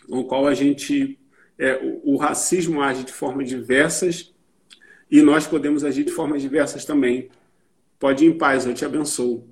o 0.08 0.24
qual 0.24 0.46
a 0.46 0.52
gente. 0.52 1.18
É, 1.58 1.76
o, 1.82 2.14
o 2.14 2.16
racismo 2.16 2.82
age 2.82 3.04
de 3.04 3.12
formas 3.12 3.48
diversas 3.48 4.32
e 5.10 5.22
nós 5.22 5.46
podemos 5.46 5.84
agir 5.84 6.04
de 6.04 6.12
formas 6.12 6.40
diversas 6.40 6.84
também. 6.84 7.28
Pode 7.98 8.24
ir 8.24 8.28
em 8.28 8.38
paz, 8.38 8.64
eu 8.66 8.74
te 8.74 8.84
abençoo. 8.84 9.44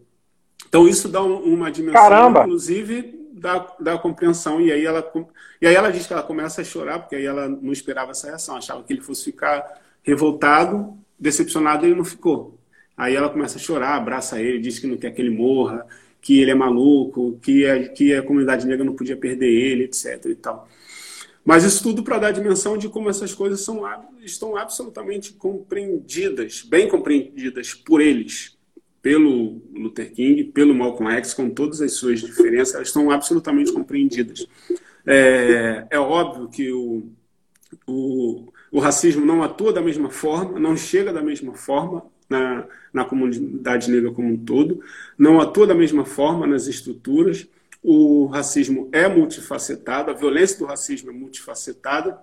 Então 0.69 0.87
isso 0.87 1.09
dá 1.09 1.23
uma 1.23 1.71
dimensão, 1.71 2.01
Caramba. 2.01 2.41
inclusive, 2.41 3.19
da, 3.33 3.75
da 3.81 3.99
compreensão. 3.99 4.61
E 4.61 4.71
aí, 4.71 4.85
ela, 4.85 5.11
e 5.61 5.67
aí 5.67 5.75
ela 5.75 5.91
diz 5.91 6.07
que 6.07 6.13
ela 6.13 6.23
começa 6.23 6.61
a 6.61 6.65
chorar, 6.65 6.99
porque 7.01 7.17
aí 7.17 7.25
ela 7.25 7.49
não 7.49 7.73
esperava 7.73 8.11
essa 8.11 8.29
reação, 8.29 8.57
achava 8.57 8.83
que 8.83 8.93
ele 8.93 9.01
fosse 9.01 9.25
ficar 9.25 9.81
revoltado, 10.03 10.97
decepcionado, 11.19 11.85
e 11.85 11.89
ele 11.89 11.97
não 11.97 12.05
ficou. 12.05 12.59
Aí 12.97 13.15
ela 13.15 13.29
começa 13.29 13.59
a 13.59 13.61
chorar, 13.61 13.95
abraça 13.95 14.41
ele, 14.41 14.59
diz 14.59 14.79
que 14.79 14.87
não 14.87 14.97
quer 14.97 15.13
que 15.13 15.23
ele 15.23 15.31
morra, 15.31 15.87
que 16.21 16.41
ele 16.41 16.51
é 16.51 16.55
maluco, 16.55 17.39
que 17.41 17.65
a, 17.67 17.89
que 17.89 18.15
a 18.15 18.23
comunidade 18.23 18.67
negra 18.67 18.85
não 18.85 18.95
podia 18.95 19.17
perder 19.17 19.49
ele, 19.49 19.85
etc. 19.85 20.25
e 20.27 20.35
tal. 20.35 20.69
Mas 21.45 21.65
isso 21.65 21.83
tudo 21.83 22.03
para 22.03 22.19
dar 22.19 22.29
a 22.29 22.33
dimensão 22.33 22.77
de 22.77 22.89
como 22.89 23.09
essas 23.09 23.35
coisas 23.35 23.61
são, 23.61 23.83
estão 24.23 24.57
absolutamente 24.57 25.33
compreendidas, 25.33 26.63
bem 26.63 26.89
compreendidas 26.89 27.73
por 27.73 28.01
eles, 28.01 28.59
pelo 29.01 29.63
Luther 29.73 30.13
King, 30.13 30.45
pelo 30.45 30.75
Malcolm 30.75 31.11
X, 31.15 31.33
com 31.33 31.49
todas 31.49 31.81
as 31.81 31.93
suas 31.93 32.21
diferenças, 32.21 32.75
elas 32.75 32.89
estão 32.89 33.11
absolutamente 33.11 33.73
compreendidas. 33.73 34.47
É, 35.07 35.87
é 35.91 35.99
óbvio 35.99 36.49
que 36.49 36.71
o, 36.71 37.09
o, 37.87 38.53
o 38.71 38.79
racismo 38.79 39.25
não 39.25 39.43
atua 39.43 39.73
da 39.73 39.81
mesma 39.81 40.11
forma, 40.11 40.59
não 40.59 40.77
chega 40.77 41.13
da 41.13 41.23
mesma 41.23 41.55
forma 41.55 42.05
na, 42.29 42.67
na 42.93 43.05
comunidade 43.05 43.91
negra 43.91 44.13
como 44.13 44.29
um 44.29 44.37
todo, 44.37 44.81
não 45.17 45.41
atua 45.41 45.67
da 45.67 45.75
mesma 45.75 46.05
forma 46.05 46.47
nas 46.47 46.67
estruturas. 46.67 47.49
O 47.91 48.27
racismo 48.27 48.91
é 48.93 49.09
multifacetado, 49.09 50.11
a 50.11 50.15
violência 50.15 50.59
do 50.59 50.67
racismo 50.67 51.09
é 51.09 51.15
multifacetada. 51.15 52.19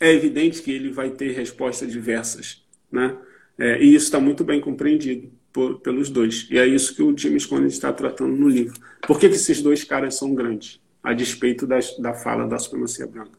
É 0.00 0.12
evidente 0.12 0.60
que 0.60 0.72
ele 0.72 0.90
vai 0.90 1.10
ter 1.10 1.30
respostas 1.30 1.92
diversas, 1.92 2.66
né? 2.90 3.16
É, 3.56 3.80
e 3.80 3.94
isso 3.94 4.06
está 4.06 4.18
muito 4.18 4.42
bem 4.42 4.60
compreendido 4.60 5.30
por, 5.52 5.78
pelos 5.82 6.10
dois. 6.10 6.48
E 6.50 6.58
é 6.58 6.66
isso 6.66 6.96
que 6.96 7.02
o 7.04 7.16
James 7.16 7.46
Conner 7.46 7.68
está 7.68 7.92
tratando 7.92 8.34
no 8.34 8.48
livro. 8.48 8.76
Por 9.06 9.20
que, 9.20 9.28
que 9.28 9.36
esses 9.36 9.62
dois 9.62 9.84
caras 9.84 10.16
são 10.16 10.34
grandes, 10.34 10.80
a 11.00 11.12
despeito 11.12 11.64
das, 11.64 11.96
da 11.98 12.12
fala 12.12 12.48
da 12.48 12.58
supremacia 12.58 13.06
branca? 13.06 13.38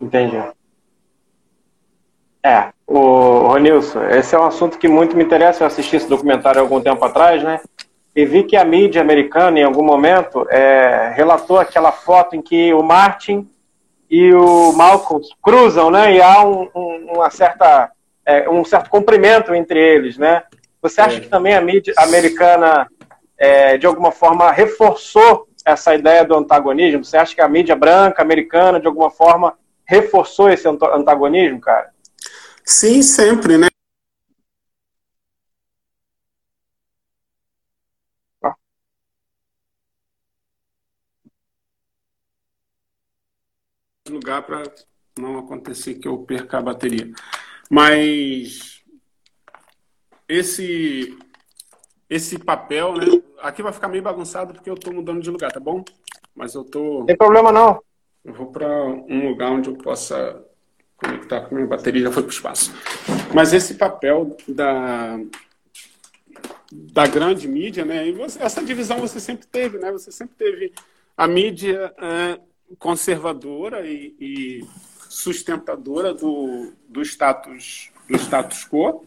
Entendi. 0.00 0.42
É, 2.44 2.72
o 2.84 3.46
Ronilson, 3.46 4.02
esse 4.08 4.34
é 4.34 4.38
um 4.40 4.46
assunto 4.46 4.76
que 4.76 4.88
muito 4.88 5.16
me 5.16 5.22
interessa. 5.22 5.62
Eu 5.62 5.68
assisti 5.68 5.94
esse 5.94 6.08
documentário 6.08 6.58
há 6.58 6.64
algum 6.64 6.80
tempo 6.80 7.04
atrás, 7.04 7.44
né? 7.44 7.60
E 8.14 8.24
vi 8.26 8.44
que 8.44 8.56
a 8.56 8.64
mídia 8.64 9.00
americana, 9.00 9.58
em 9.58 9.62
algum 9.62 9.82
momento, 9.82 10.46
é, 10.50 11.12
relatou 11.16 11.58
aquela 11.58 11.90
foto 11.92 12.36
em 12.36 12.42
que 12.42 12.72
o 12.74 12.82
Martin 12.82 13.48
e 14.10 14.32
o 14.34 14.72
Malcolm 14.72 15.24
cruzam, 15.40 15.90
né? 15.90 16.14
E 16.14 16.20
há 16.20 16.46
um, 16.46 16.68
um, 16.74 17.12
uma 17.14 17.30
certa, 17.30 17.90
é, 18.26 18.48
um 18.50 18.62
certo 18.64 18.90
comprimento 18.90 19.54
entre 19.54 19.80
eles, 19.80 20.18
né? 20.18 20.42
Você 20.82 21.00
acha 21.00 21.16
é. 21.16 21.20
que 21.20 21.28
também 21.28 21.54
a 21.54 21.60
mídia 21.62 21.94
americana, 21.96 22.86
é, 23.38 23.78
de 23.78 23.86
alguma 23.86 24.12
forma, 24.12 24.50
reforçou 24.50 25.48
essa 25.64 25.94
ideia 25.94 26.24
do 26.24 26.34
antagonismo? 26.34 27.02
Você 27.02 27.16
acha 27.16 27.34
que 27.34 27.40
a 27.40 27.48
mídia 27.48 27.74
branca 27.74 28.20
americana, 28.20 28.78
de 28.78 28.86
alguma 28.86 29.10
forma, 29.10 29.54
reforçou 29.86 30.50
esse 30.50 30.68
antagonismo, 30.68 31.60
cara? 31.60 31.90
Sim, 32.64 33.02
sempre, 33.02 33.56
né? 33.56 33.68
Lugar 44.12 44.42
para 44.42 44.62
não 45.18 45.38
acontecer 45.38 45.94
que 45.94 46.06
eu 46.06 46.18
perca 46.18 46.58
a 46.58 46.62
bateria. 46.62 47.10
Mas 47.70 48.82
esse 50.28 51.18
esse 52.08 52.38
papel, 52.38 52.94
né? 52.94 53.06
Aqui 53.40 53.62
vai 53.62 53.72
ficar 53.72 53.88
meio 53.88 54.02
bagunçado 54.02 54.52
porque 54.52 54.68
eu 54.68 54.74
estou 54.74 54.92
mudando 54.92 55.22
de 55.22 55.30
lugar, 55.30 55.50
tá 55.50 55.58
bom? 55.58 55.82
Mas 56.34 56.54
eu 56.54 56.62
tô. 56.64 57.04
Tem 57.06 57.16
problema 57.16 57.50
não. 57.50 57.82
Eu 58.24 58.34
vou 58.34 58.52
para 58.52 58.68
um 58.84 59.28
lugar 59.28 59.50
onde 59.50 59.70
eu 59.70 59.76
possa 59.76 60.44
conectar 60.96 61.40
com 61.40 61.54
a 61.54 61.54
minha 61.54 61.66
bateria 61.66 62.02
já 62.02 62.12
foi 62.12 62.22
para 62.22 62.30
o 62.30 62.32
espaço. 62.32 62.72
Mas 63.34 63.52
esse 63.52 63.74
papel 63.74 64.36
da 64.46 65.18
da 66.70 67.06
grande 67.06 67.46
mídia, 67.46 67.84
né? 67.84 68.06
E 68.08 68.12
você, 68.12 68.42
essa 68.42 68.64
divisão 68.64 68.98
você 68.98 69.20
sempre 69.20 69.46
teve, 69.46 69.78
né? 69.78 69.92
Você 69.92 70.10
sempre 70.10 70.34
teve 70.36 70.72
a 71.16 71.26
mídia 71.26 71.94
é, 71.98 72.40
conservadora 72.78 73.86
e, 73.86 74.14
e, 74.20 74.64
sustentadora 75.08 76.14
do, 76.14 76.72
do 76.88 77.02
status 77.02 77.90
do 78.08 78.16
status 78.16 78.66
quo, 78.66 79.04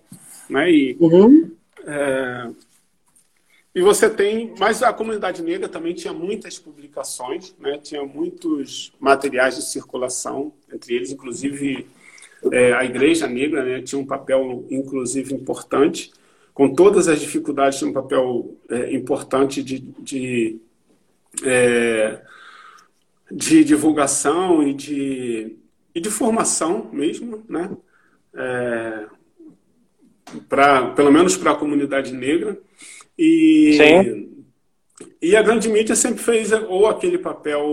né? 0.50 0.72
E, 0.72 0.98
uhum. 1.00 1.52
é, 1.86 2.50
e 3.74 3.82
você 3.82 4.10
tem, 4.10 4.54
mas 4.58 4.82
a 4.82 4.94
comunidade 4.94 5.42
negra 5.42 5.68
também 5.68 5.94
tinha 5.94 6.14
muitas 6.14 6.58
publicações, 6.58 7.56
né? 7.60 7.78
Tinha 7.78 8.06
muitos 8.06 8.94
materiais 9.00 9.56
de 9.56 9.64
circulação, 9.64 10.54
entre 10.72 10.96
eles, 10.96 11.12
inclusive 11.12 11.88
é, 12.52 12.74
a 12.74 12.86
Igreja 12.86 13.28
Negra, 13.28 13.64
né? 13.64 13.82
Tinha 13.82 14.00
um 14.00 14.06
papel, 14.06 14.66
inclusive, 14.70 15.34
importante 15.34 16.12
com 16.56 16.74
todas 16.74 17.10
as 17.10 17.20
dificuldades, 17.20 17.78
tinha 17.78 17.92
um 17.92 17.94
papel 17.94 18.56
é, 18.70 18.96
importante 18.96 19.62
de, 19.62 19.80
de 20.00 20.58
é, 21.44 22.22
de 23.32 23.64
divulgação 23.64 24.62
e 24.62 24.74
de, 24.74 25.58
e 25.94 26.00
de 26.00 26.10
formação 26.10 26.90
mesmo, 26.92 27.44
né? 27.48 27.76
É, 28.34 29.06
pra, 30.48 30.92
pelo 30.92 31.12
menos 31.12 31.38
para 31.38 31.52
a 31.52 31.56
comunidade 31.56 32.14
negra. 32.14 32.60
E, 33.18 33.78
Sim. 33.78 34.46
e 35.22 35.36
a 35.36 35.42
grande 35.42 35.70
mídia 35.70 35.96
sempre 35.96 36.22
fez 36.22 36.52
ou 36.52 36.88
aquele 36.88 37.18
papel 37.18 37.64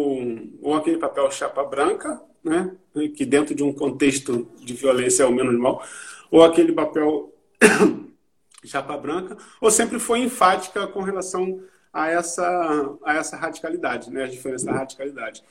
ou 0.61 0.75
aquele 0.75 0.99
papel 0.99 1.31
chapa 1.31 1.65
branca, 1.65 2.21
né? 2.45 2.75
que 3.17 3.25
dentro 3.25 3.55
de 3.55 3.63
um 3.63 3.73
contexto 3.73 4.49
de 4.61 4.75
violência 4.75 5.25
é 5.25 5.27
o 5.27 5.33
menos 5.33 5.59
mal, 5.59 5.83
ou 6.31 6.43
aquele 6.43 6.73
papel 6.73 7.33
chapa 8.65 8.97
branca, 8.97 9.37
ou 9.61 9.71
sempre 9.71 9.99
foi 9.99 10.21
enfática 10.21 10.87
com 10.87 11.01
relação 11.01 11.61
a 11.93 12.09
essa, 12.09 12.97
a 13.05 13.15
essa 13.15 13.37
radicalidade, 13.37 14.11
né? 14.11 14.25
a 14.25 14.29
diferença 14.29 14.67
da 14.67 14.73
radicalidade. 14.73 15.43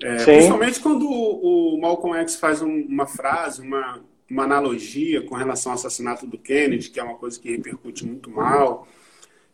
É, 0.00 0.24
principalmente 0.24 0.78
quando 0.80 1.08
o, 1.08 1.74
o, 1.74 1.80
Malcolm 1.80 2.16
X 2.20 2.36
faz 2.36 2.62
um, 2.62 2.82
uma 2.82 3.06
frase, 3.06 3.62
uma, 3.62 4.00
uma 4.30 4.44
analogia 4.44 5.22
com 5.22 5.34
relação 5.34 5.72
ao 5.72 5.78
assassinato 5.78 6.26
do 6.26 6.38
Kennedy, 6.38 6.90
que 6.90 7.00
é 7.00 7.02
uma 7.02 7.16
coisa 7.16 7.40
que 7.40 7.50
repercute 7.50 8.06
muito 8.06 8.30
mal, 8.30 8.86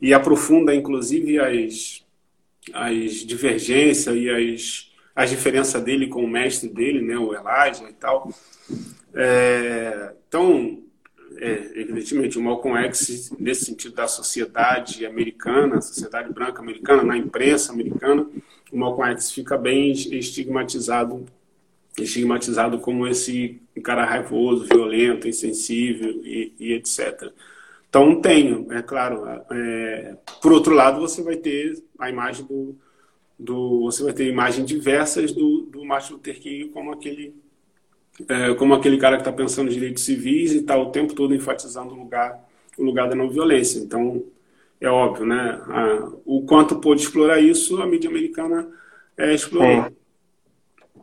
e 0.00 0.12
aprofunda, 0.12 0.74
inclusive, 0.74 1.38
as, 1.38 2.04
as 2.74 3.12
divergências 3.24 4.14
e 4.14 4.28
as, 4.28 4.92
as 5.16 5.30
diferenças 5.30 5.82
dele 5.82 6.08
com 6.08 6.22
o 6.22 6.28
mestre 6.28 6.68
dele, 6.68 7.00
né, 7.00 7.16
o 7.16 7.32
Elijah 7.32 7.88
e 7.88 7.94
tal. 7.94 8.30
É, 9.14 10.12
então, 10.28 10.83
é, 11.38 11.80
evidentemente, 11.80 12.38
o 12.38 12.42
Malcolm 12.42 12.78
X, 12.86 13.32
nesse 13.38 13.66
sentido 13.66 13.94
da 13.94 14.06
sociedade 14.06 15.04
americana, 15.04 15.80
sociedade 15.80 16.32
branca 16.32 16.60
americana, 16.60 17.02
na 17.02 17.16
imprensa 17.16 17.72
americana, 17.72 18.26
o 18.72 18.76
Malcolm 18.76 19.12
X 19.12 19.30
fica 19.32 19.56
bem 19.56 19.90
estigmatizado 19.92 21.24
estigmatizado 21.96 22.80
como 22.80 23.06
esse 23.06 23.60
cara 23.82 24.04
raivoso, 24.04 24.66
violento, 24.66 25.28
insensível 25.28 26.10
e, 26.24 26.52
e 26.58 26.72
etc. 26.72 27.32
Então, 27.88 28.20
tenho, 28.20 28.72
é 28.72 28.82
claro. 28.82 29.24
É, 29.50 30.16
por 30.42 30.52
outro 30.52 30.74
lado, 30.74 31.00
você 31.00 31.22
vai 31.22 31.36
ter 31.36 31.80
a 31.98 32.10
imagem 32.10 32.44
do, 32.44 32.74
do 33.38 33.82
você 33.82 34.02
vai 34.02 34.12
ter 34.12 34.28
imagens 34.28 34.66
diversas 34.66 35.30
do, 35.30 35.60
do 35.70 35.84
Martin 35.84 36.14
Luther 36.14 36.40
King 36.40 36.68
como 36.70 36.92
aquele 36.92 37.34
é, 38.28 38.54
como 38.54 38.74
aquele 38.74 38.96
cara 38.96 39.16
que 39.16 39.22
está 39.22 39.32
pensando 39.32 39.70
em 39.70 39.74
direitos 39.74 40.04
civis 40.04 40.52
e 40.52 40.58
está 40.58 40.76
o 40.76 40.90
tempo 40.90 41.14
todo 41.14 41.34
enfatizando 41.34 41.94
o 41.94 41.98
lugar, 41.98 42.38
o 42.78 42.84
lugar 42.84 43.08
da 43.08 43.14
não 43.14 43.28
violência. 43.28 43.78
Então, 43.78 44.22
é 44.80 44.88
óbvio, 44.88 45.26
né? 45.26 45.60
A, 45.68 46.08
o 46.24 46.42
quanto 46.42 46.76
pôde 46.76 47.02
explorar 47.02 47.40
isso, 47.40 47.82
a 47.82 47.86
mídia 47.86 48.08
americana 48.08 48.68
é, 49.16 49.34
explorou. 49.34 49.84
Sim. 49.84 49.96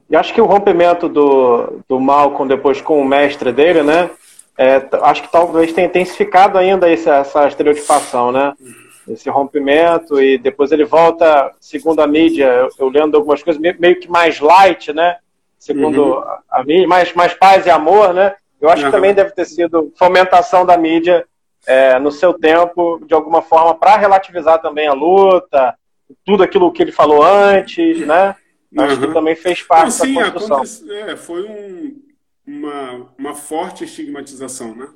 E 0.10 0.16
acho 0.16 0.34
que 0.34 0.42
o 0.42 0.46
rompimento 0.46 1.08
do, 1.08 1.80
do 1.88 2.00
Malcolm 2.00 2.48
depois 2.48 2.82
com 2.82 3.02
o 3.02 3.06
mestre 3.06 3.52
dele, 3.52 3.82
né? 3.82 4.10
É, 4.58 4.86
acho 5.04 5.24
que 5.24 5.32
talvez 5.32 5.72
tenha 5.72 5.88
intensificado 5.88 6.58
ainda 6.58 6.90
essa, 6.92 7.16
essa 7.16 7.48
estereotipação, 7.48 8.32
né? 8.32 8.54
Esse 9.08 9.30
rompimento 9.30 10.22
e 10.22 10.38
depois 10.38 10.72
ele 10.72 10.86
volta, 10.86 11.52
segundo 11.60 12.02
a 12.02 12.08
mídia, 12.08 12.46
eu, 12.46 12.70
eu 12.78 12.90
lendo 12.90 13.16
algumas 13.16 13.42
coisas, 13.42 13.62
meio 13.62 14.00
que 14.00 14.10
mais 14.10 14.40
light, 14.40 14.94
né? 14.94 15.18
Segundo 15.62 16.16
uhum. 16.16 16.24
a, 16.50 16.64
mídia, 16.64 16.88
mais, 16.88 17.14
mais 17.14 17.36
paz 17.36 17.68
e 17.68 17.70
amor, 17.70 18.16
né? 18.16 18.36
Eu 18.60 18.68
acho 18.68 18.82
uhum. 18.84 18.90
que 18.90 18.96
também 18.96 19.14
deve 19.14 19.30
ter 19.30 19.46
sido 19.46 19.94
fomentação 19.96 20.66
da 20.66 20.76
mídia 20.76 21.24
é, 21.68 22.00
no 22.00 22.12
seu 22.12 22.34
tempo, 22.34 23.00
de 23.06 23.14
alguma 23.14 23.44
forma, 23.44 23.76
para 23.76 23.96
relativizar 23.96 24.60
também 24.60 24.88
a 24.88 24.94
luta, 24.94 25.76
tudo 26.26 26.42
aquilo 26.42 26.72
que 26.72 26.82
ele 26.82 26.92
falou 26.92 27.24
antes, 27.24 28.00
né? 28.08 28.36
Acho 28.76 29.00
que 29.00 29.06
uhum. 29.06 29.14
também 29.14 29.36
fez 29.36 29.62
parte 29.62 29.86
Não, 29.86 29.92
sim, 29.92 30.16
da 30.16 30.32
construção. 30.32 30.92
É, 30.92 31.16
foi 31.16 31.44
um, 31.44 32.02
uma, 32.48 33.08
uma 33.16 33.36
forte 33.36 33.84
estigmatização, 33.84 34.76
né? 34.76 34.88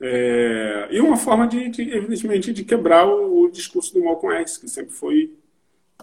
É, 0.00 0.88
e 0.92 1.00
uma 1.00 1.16
forma 1.16 1.48
de, 1.48 1.68
de, 1.68 1.82
evidentemente, 1.82 2.52
de 2.52 2.64
quebrar 2.64 3.08
o, 3.08 3.40
o, 3.40 3.50
discurso 3.50 3.92
do 3.92 4.04
Malcolm 4.04 4.36
X, 4.36 4.56
que 4.58 4.68
sempre 4.68 4.92
foi 4.92 5.32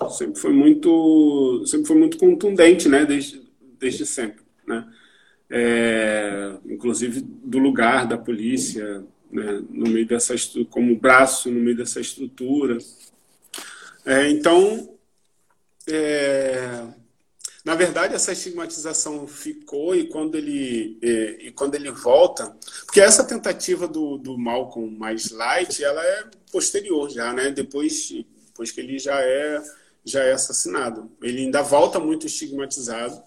sempre 0.09 0.41
foi 0.41 0.51
muito 0.51 1.63
sempre 1.67 1.85
foi 1.85 1.95
muito 1.95 2.17
contundente, 2.17 2.89
né? 2.89 3.05
Desde, 3.05 3.42
desde 3.83 4.05
sempre, 4.05 4.43
né? 4.65 4.87
É, 5.49 6.57
inclusive 6.65 7.21
do 7.21 7.59
lugar 7.59 8.07
da 8.07 8.17
polícia, 8.17 9.03
né? 9.29 9.61
no 9.69 9.89
meio 9.89 10.07
dessa 10.07 10.33
como 10.69 10.95
braço 10.95 11.51
no 11.51 11.59
meio 11.59 11.75
dessa 11.75 11.99
estrutura. 11.99 12.77
É, 14.05 14.29
então, 14.29 14.97
é, 15.87 16.85
na 17.63 17.75
verdade, 17.75 18.15
essa 18.15 18.31
estigmatização 18.31 19.27
ficou 19.27 19.93
e 19.93 20.07
quando 20.07 20.35
ele 20.35 20.97
é, 21.01 21.47
e 21.47 21.51
quando 21.51 21.75
ele 21.75 21.91
volta, 21.91 22.55
porque 22.85 23.01
essa 23.01 23.23
tentativa 23.23 23.85
do, 23.85 24.17
do 24.17 24.37
Malcolm 24.37 24.97
mais 24.97 25.29
light, 25.29 25.83
ela 25.83 26.03
é 26.03 26.25
posterior 26.51 27.09
já, 27.09 27.33
né? 27.33 27.51
Depois, 27.51 28.09
depois 28.47 28.71
que 28.71 28.79
ele 28.79 28.97
já 28.97 29.21
é 29.21 29.61
já 30.05 30.23
é 30.23 30.33
assassinado, 30.33 31.11
ele 31.21 31.41
ainda 31.41 31.61
volta 31.61 31.99
muito 31.99 32.25
estigmatizado 32.27 33.21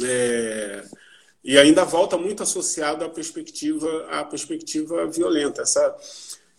é, 0.00 0.84
e 1.44 1.58
ainda 1.58 1.84
volta 1.84 2.16
muito 2.16 2.42
associado 2.42 3.04
à 3.04 3.08
perspectiva, 3.08 4.06
à 4.10 4.24
perspectiva 4.24 5.06
violenta. 5.06 5.62
Essa, 5.62 5.96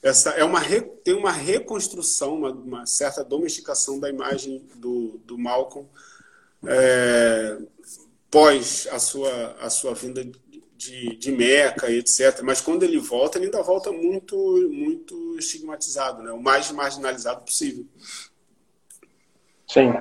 essa 0.01 0.29
é 0.31 0.43
uma 0.43 0.61
tem 1.03 1.13
uma 1.13 1.31
reconstrução, 1.31 2.35
uma, 2.35 2.51
uma, 2.51 2.85
certa 2.85 3.23
domesticação 3.23 3.99
da 3.99 4.09
imagem 4.09 4.65
do, 4.75 5.19
do 5.25 5.37
Malcolm 5.37 5.87
é, 6.65 7.57
pós 8.29 8.87
a 8.91 8.99
sua, 8.99 9.55
a 9.59 9.69
sua 9.69 9.93
vinda 9.93 10.23
de, 10.75 11.15
de 11.15 11.31
Meca 11.31 11.89
etc. 11.89 12.41
Mas 12.43 12.59
quando 12.59 12.83
ele 12.83 12.99
volta, 12.99 13.37
ele 13.37 13.45
ainda 13.45 13.61
volta 13.61 13.91
muito, 13.91 14.35
muito 14.71 15.37
estigmatizado, 15.37 16.21
né? 16.21 16.31
o 16.31 16.41
mais 16.41 16.69
marginalizado 16.71 17.45
possível. 17.45 17.85
Sim. 19.67 19.93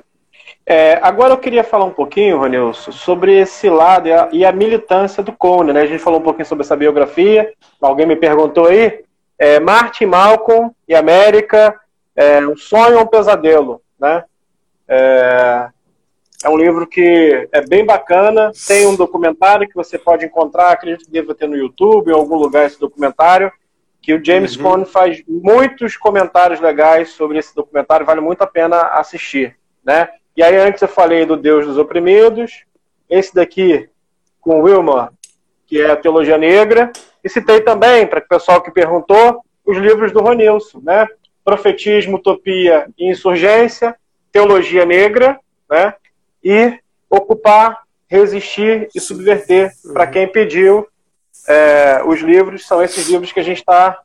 É, 0.65 0.97
agora 1.01 1.33
eu 1.33 1.37
queria 1.37 1.63
falar 1.63 1.83
um 1.85 1.91
pouquinho, 1.91 2.39
Ronilson, 2.39 2.91
sobre 2.91 3.37
esse 3.37 3.69
lado 3.69 4.07
e 4.07 4.13
a, 4.13 4.29
e 4.31 4.45
a, 4.45 4.51
militância 4.51 5.21
do 5.21 5.33
Cone. 5.33 5.73
Né? 5.73 5.81
A 5.81 5.85
gente 5.85 6.01
falou 6.01 6.19
um 6.19 6.23
pouquinho 6.23 6.45
sobre 6.45 6.63
essa 6.63 6.75
biografia. 6.75 7.53
Alguém 7.81 8.05
me 8.05 8.15
perguntou 8.15 8.67
aí. 8.67 9.03
É, 9.37 9.59
Martin 9.59 10.05
Malcolm 10.05 10.71
e 10.87 10.95
América, 10.95 11.77
é, 12.15 12.39
um 12.45 12.55
sonho 12.55 12.97
ou 12.97 13.03
um 13.03 13.07
pesadelo? 13.07 13.81
Né? 13.99 14.23
É, 14.87 15.67
É 16.45 16.49
um 16.49 16.57
livro 16.57 16.87
que 16.87 17.47
é 17.51 17.61
bem 17.61 17.85
bacana. 17.85 18.51
Tem 18.65 18.85
um 18.85 18.95
documentário 18.95 19.67
que 19.67 19.75
você 19.75 19.97
pode 19.97 20.25
encontrar, 20.25 20.71
acredito 20.71 21.05
que 21.05 21.11
deva 21.11 21.35
ter 21.35 21.47
no 21.47 21.57
YouTube, 21.57 22.09
em 22.09 22.15
algum 22.15 22.35
lugar 22.35 22.65
esse 22.65 22.79
documentário, 22.79 23.51
que 24.01 24.13
o 24.13 24.23
James 24.23 24.55
uhum. 24.55 24.63
Cone 24.63 24.85
faz 24.85 25.23
muitos 25.27 25.97
comentários 25.97 26.61
legais 26.61 27.09
sobre 27.09 27.37
esse 27.37 27.53
documentário, 27.53 28.05
vale 28.05 28.21
muito 28.21 28.41
a 28.41 28.47
pena 28.47 28.77
assistir, 28.93 29.57
né? 29.83 30.09
E 30.35 30.41
aí 30.41 30.55
antes 30.55 30.81
eu 30.81 30.87
falei 30.87 31.25
do 31.25 31.37
Deus 31.37 31.65
dos 31.65 31.77
Oprimidos, 31.77 32.65
esse 33.09 33.33
daqui 33.33 33.89
com 34.41 34.61
Wilmer, 34.61 35.09
que 35.67 35.81
é 35.81 35.91
a 35.91 35.95
Teologia 35.95 36.37
Negra, 36.37 36.91
e 37.23 37.29
citei 37.29 37.61
também, 37.61 38.05
para 38.05 38.19
o 38.19 38.27
pessoal 38.27 38.61
que 38.61 38.71
perguntou, 38.71 39.43
os 39.65 39.77
livros 39.77 40.11
do 40.11 40.21
Ronilson, 40.21 40.81
né? 40.83 41.07
Profetismo, 41.43 42.17
Utopia 42.17 42.87
e 42.97 43.09
Insurgência, 43.09 43.95
Teologia 44.31 44.85
Negra, 44.85 45.39
né? 45.69 45.93
E 46.43 46.79
Ocupar, 47.09 47.83
Resistir 48.07 48.89
e 48.93 48.99
Subverter, 48.99 49.71
para 49.93 50.07
quem 50.07 50.27
pediu 50.27 50.87
é, 51.47 52.01
os 52.05 52.19
livros, 52.19 52.65
são 52.65 52.81
esses 52.83 53.07
livros 53.07 53.31
que 53.31 53.39
a 53.39 53.43
gente 53.43 53.59
está, 53.59 53.99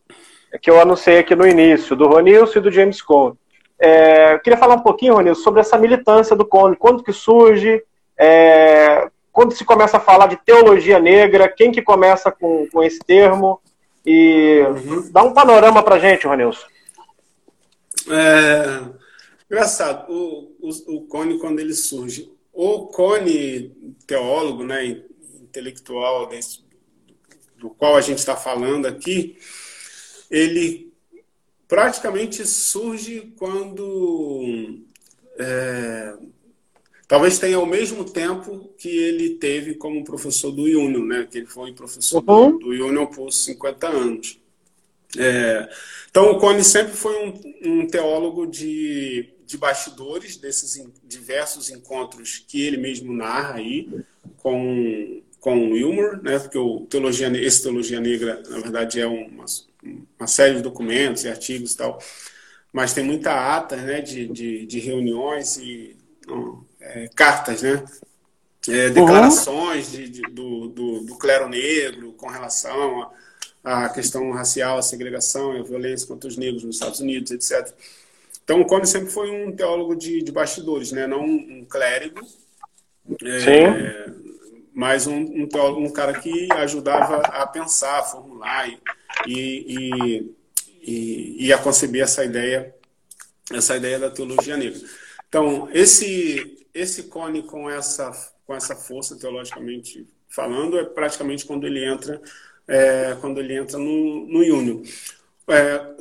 que 0.63 0.71
eu 0.71 0.81
anunciei 0.81 1.19
aqui 1.19 1.35
no 1.35 1.47
início, 1.47 1.97
do 1.97 2.07
Ronilson 2.07 2.59
e 2.59 2.63
do 2.63 2.71
James 2.71 3.03
Cone. 3.03 3.37
É, 3.81 4.35
eu 4.35 4.41
queria 4.41 4.59
falar 4.59 4.75
um 4.75 4.83
pouquinho, 4.83 5.15
Ronilson, 5.15 5.43
sobre 5.43 5.61
essa 5.61 5.79
militância 5.79 6.35
do 6.35 6.45
Cone, 6.45 6.77
quando 6.77 7.03
que 7.03 7.13
surge, 7.13 7.83
é, 8.19 9.09
quando 9.33 9.55
se 9.55 9.65
começa 9.65 9.99
a 9.99 10.01
falar 10.01 10.27
de 10.27 10.37
teologia 10.37 10.99
negra, 10.99 11.49
quem 11.49 11.71
que 11.71 11.81
começa 11.81 12.33
com, 12.33 12.67
com 12.73 12.83
esse 12.83 12.99
termo, 12.99 13.61
e 14.05 14.65
uhum. 14.69 15.11
dá 15.13 15.23
um 15.23 15.33
panorama 15.33 15.83
para 15.83 15.99
gente, 15.99 16.27
Ronilson. 16.27 16.67
É, 18.11 18.81
engraçado, 19.49 20.11
o, 20.11 20.57
o, 20.61 20.97
o 20.97 21.01
Cone, 21.07 21.39
quando 21.39 21.61
ele 21.61 21.75
surge, 21.75 22.33
o 22.53 22.87
Cone, 22.87 23.95
teólogo, 24.07 24.65
né, 24.65 24.85
intelectual 25.41 26.27
desse, 26.27 26.65
do 27.57 27.71
qual 27.71 27.97
a 27.97 28.01
gente 28.01 28.19
está 28.19 28.35
falando 28.35 28.87
aqui, 28.87 29.39
ele 30.31 30.88
praticamente 31.69 32.45
surge 32.47 33.33
quando 33.37 34.81
é, 35.39 36.15
talvez 37.07 37.39
tenha 37.39 37.61
o 37.61 37.67
mesmo 37.67 38.05
tempo 38.05 38.71
que 38.79 38.89
ele 38.89 39.35
teve 39.35 39.75
como 39.75 40.03
professor 40.03 40.51
do 40.51 40.63
Union, 40.63 41.05
né? 41.05 41.29
Que 41.31 41.39
ele 41.39 41.47
foi 41.47 41.73
professor 41.73 42.25
uhum. 42.27 42.59
do, 42.59 42.59
do 42.59 42.87
Union 42.87 43.07
por 43.07 43.31
50 43.31 43.87
anos. 43.87 44.41
É, 45.17 45.69
então, 46.11 46.33
o 46.33 46.39
Cone 46.39 46.65
sempre 46.65 46.93
foi 46.93 47.17
um, 47.27 47.81
um 47.81 47.87
teólogo 47.87 48.47
de, 48.47 49.31
de 49.47 49.57
bastidores 49.57 50.37
desses 50.37 50.85
diversos 51.05 51.71
encontros 51.71 52.45
que 52.47 52.61
ele 52.61 52.77
mesmo 52.77 53.13
narra 53.13 53.55
aí 53.55 53.89
com, 54.39 55.23
com 55.41 55.71
Wilmer, 55.71 56.23
né? 56.23 56.39
Porque 56.39 56.59
o 56.59 56.81
teologia, 56.81 57.29
esse 57.39 57.63
Teologia 57.63 58.01
Negra, 58.01 58.43
na 58.49 58.59
verdade, 58.59 59.01
é 59.01 59.07
uma, 59.07 59.47
uma 60.19 60.27
série 60.27 60.57
de 60.57 60.63
documentos 60.63 61.25
e 61.25 61.29
artigos 61.29 61.73
e 61.73 61.77
tal, 61.77 61.99
mas 62.73 62.93
tem 62.93 63.05
muita 63.05 63.57
ata 63.57 63.77
né, 63.77 64.01
de, 64.01 64.27
de, 64.29 64.67
de 64.67 64.79
reuniões 64.81 65.57
e 65.57 65.97
é, 66.81 67.09
cartas, 67.15 67.63
né? 67.63 67.85
É, 68.69 68.91
declarações 68.91 69.91
de, 69.91 70.09
de, 70.09 70.23
do, 70.23 70.69
do, 70.69 71.01
do, 71.01 71.17
clero 71.17 71.49
negro 71.49 72.13
com 72.13 72.29
relação 72.29 73.11
à 73.65 73.89
questão 73.89 74.31
racial, 74.33 74.77
à 74.77 74.83
segregação 74.83 75.57
e 75.57 75.61
à 75.61 75.63
violência 75.63 76.07
contra 76.07 76.29
os 76.29 76.37
negros 76.37 76.65
nos 76.65 76.77
Estados 76.77 77.01
Unidos, 77.01 77.31
etc. 77.31 77.73
Então, 78.45 78.61
o 78.61 78.67
Cone 78.67 78.87
sempre 78.87 79.11
foi 79.11 79.31
um 79.31 79.55
teólogo 79.55 79.95
de, 79.95 80.23
de 80.23 80.33
bastidores, 80.33 80.93
né? 80.93 81.07
não 81.07 81.23
um, 81.25 81.65
clérigo, 81.69 82.21
é, 83.23 84.11
mas 84.79 85.09
um, 85.09 85.25
um, 85.25 85.49
um 85.77 85.91
cara 85.91 86.21
que 86.21 86.47
ajudava 86.53 87.17
a 87.17 87.45
pensar, 87.49 87.99
a 87.99 88.03
formular 88.05 88.69
e, 88.69 88.79
e, 89.27 90.35
e, 90.81 91.47
e 91.47 91.53
a 91.53 91.59
conceber 91.59 92.05
essa 92.05 92.25
ideia, 92.25 92.73
essa 93.53 93.77
ideia 93.77 93.99
da 93.99 94.09
teologia 94.09 94.57
negra. 94.57 94.81
Então, 95.29 95.69
esse, 95.73 96.65
esse 96.73 97.03
cone 97.09 97.43
com 97.43 97.69
essa, 97.69 98.13
com 98.47 98.55
essa 98.55 98.77
força 98.77 99.17
teologicamente 99.17 100.07
falando 100.29 100.79
é 100.79 100.85
praticamente 100.85 101.45
quando 101.45 101.67
ele 101.67 101.85
entra 101.85 102.23
é, 102.69 103.17
quando 103.21 103.41
ele 103.41 103.55
entra 103.55 103.79
no, 103.79 104.29
no 104.29 104.45
Júnior. 104.45 104.83
É, 105.49 105.97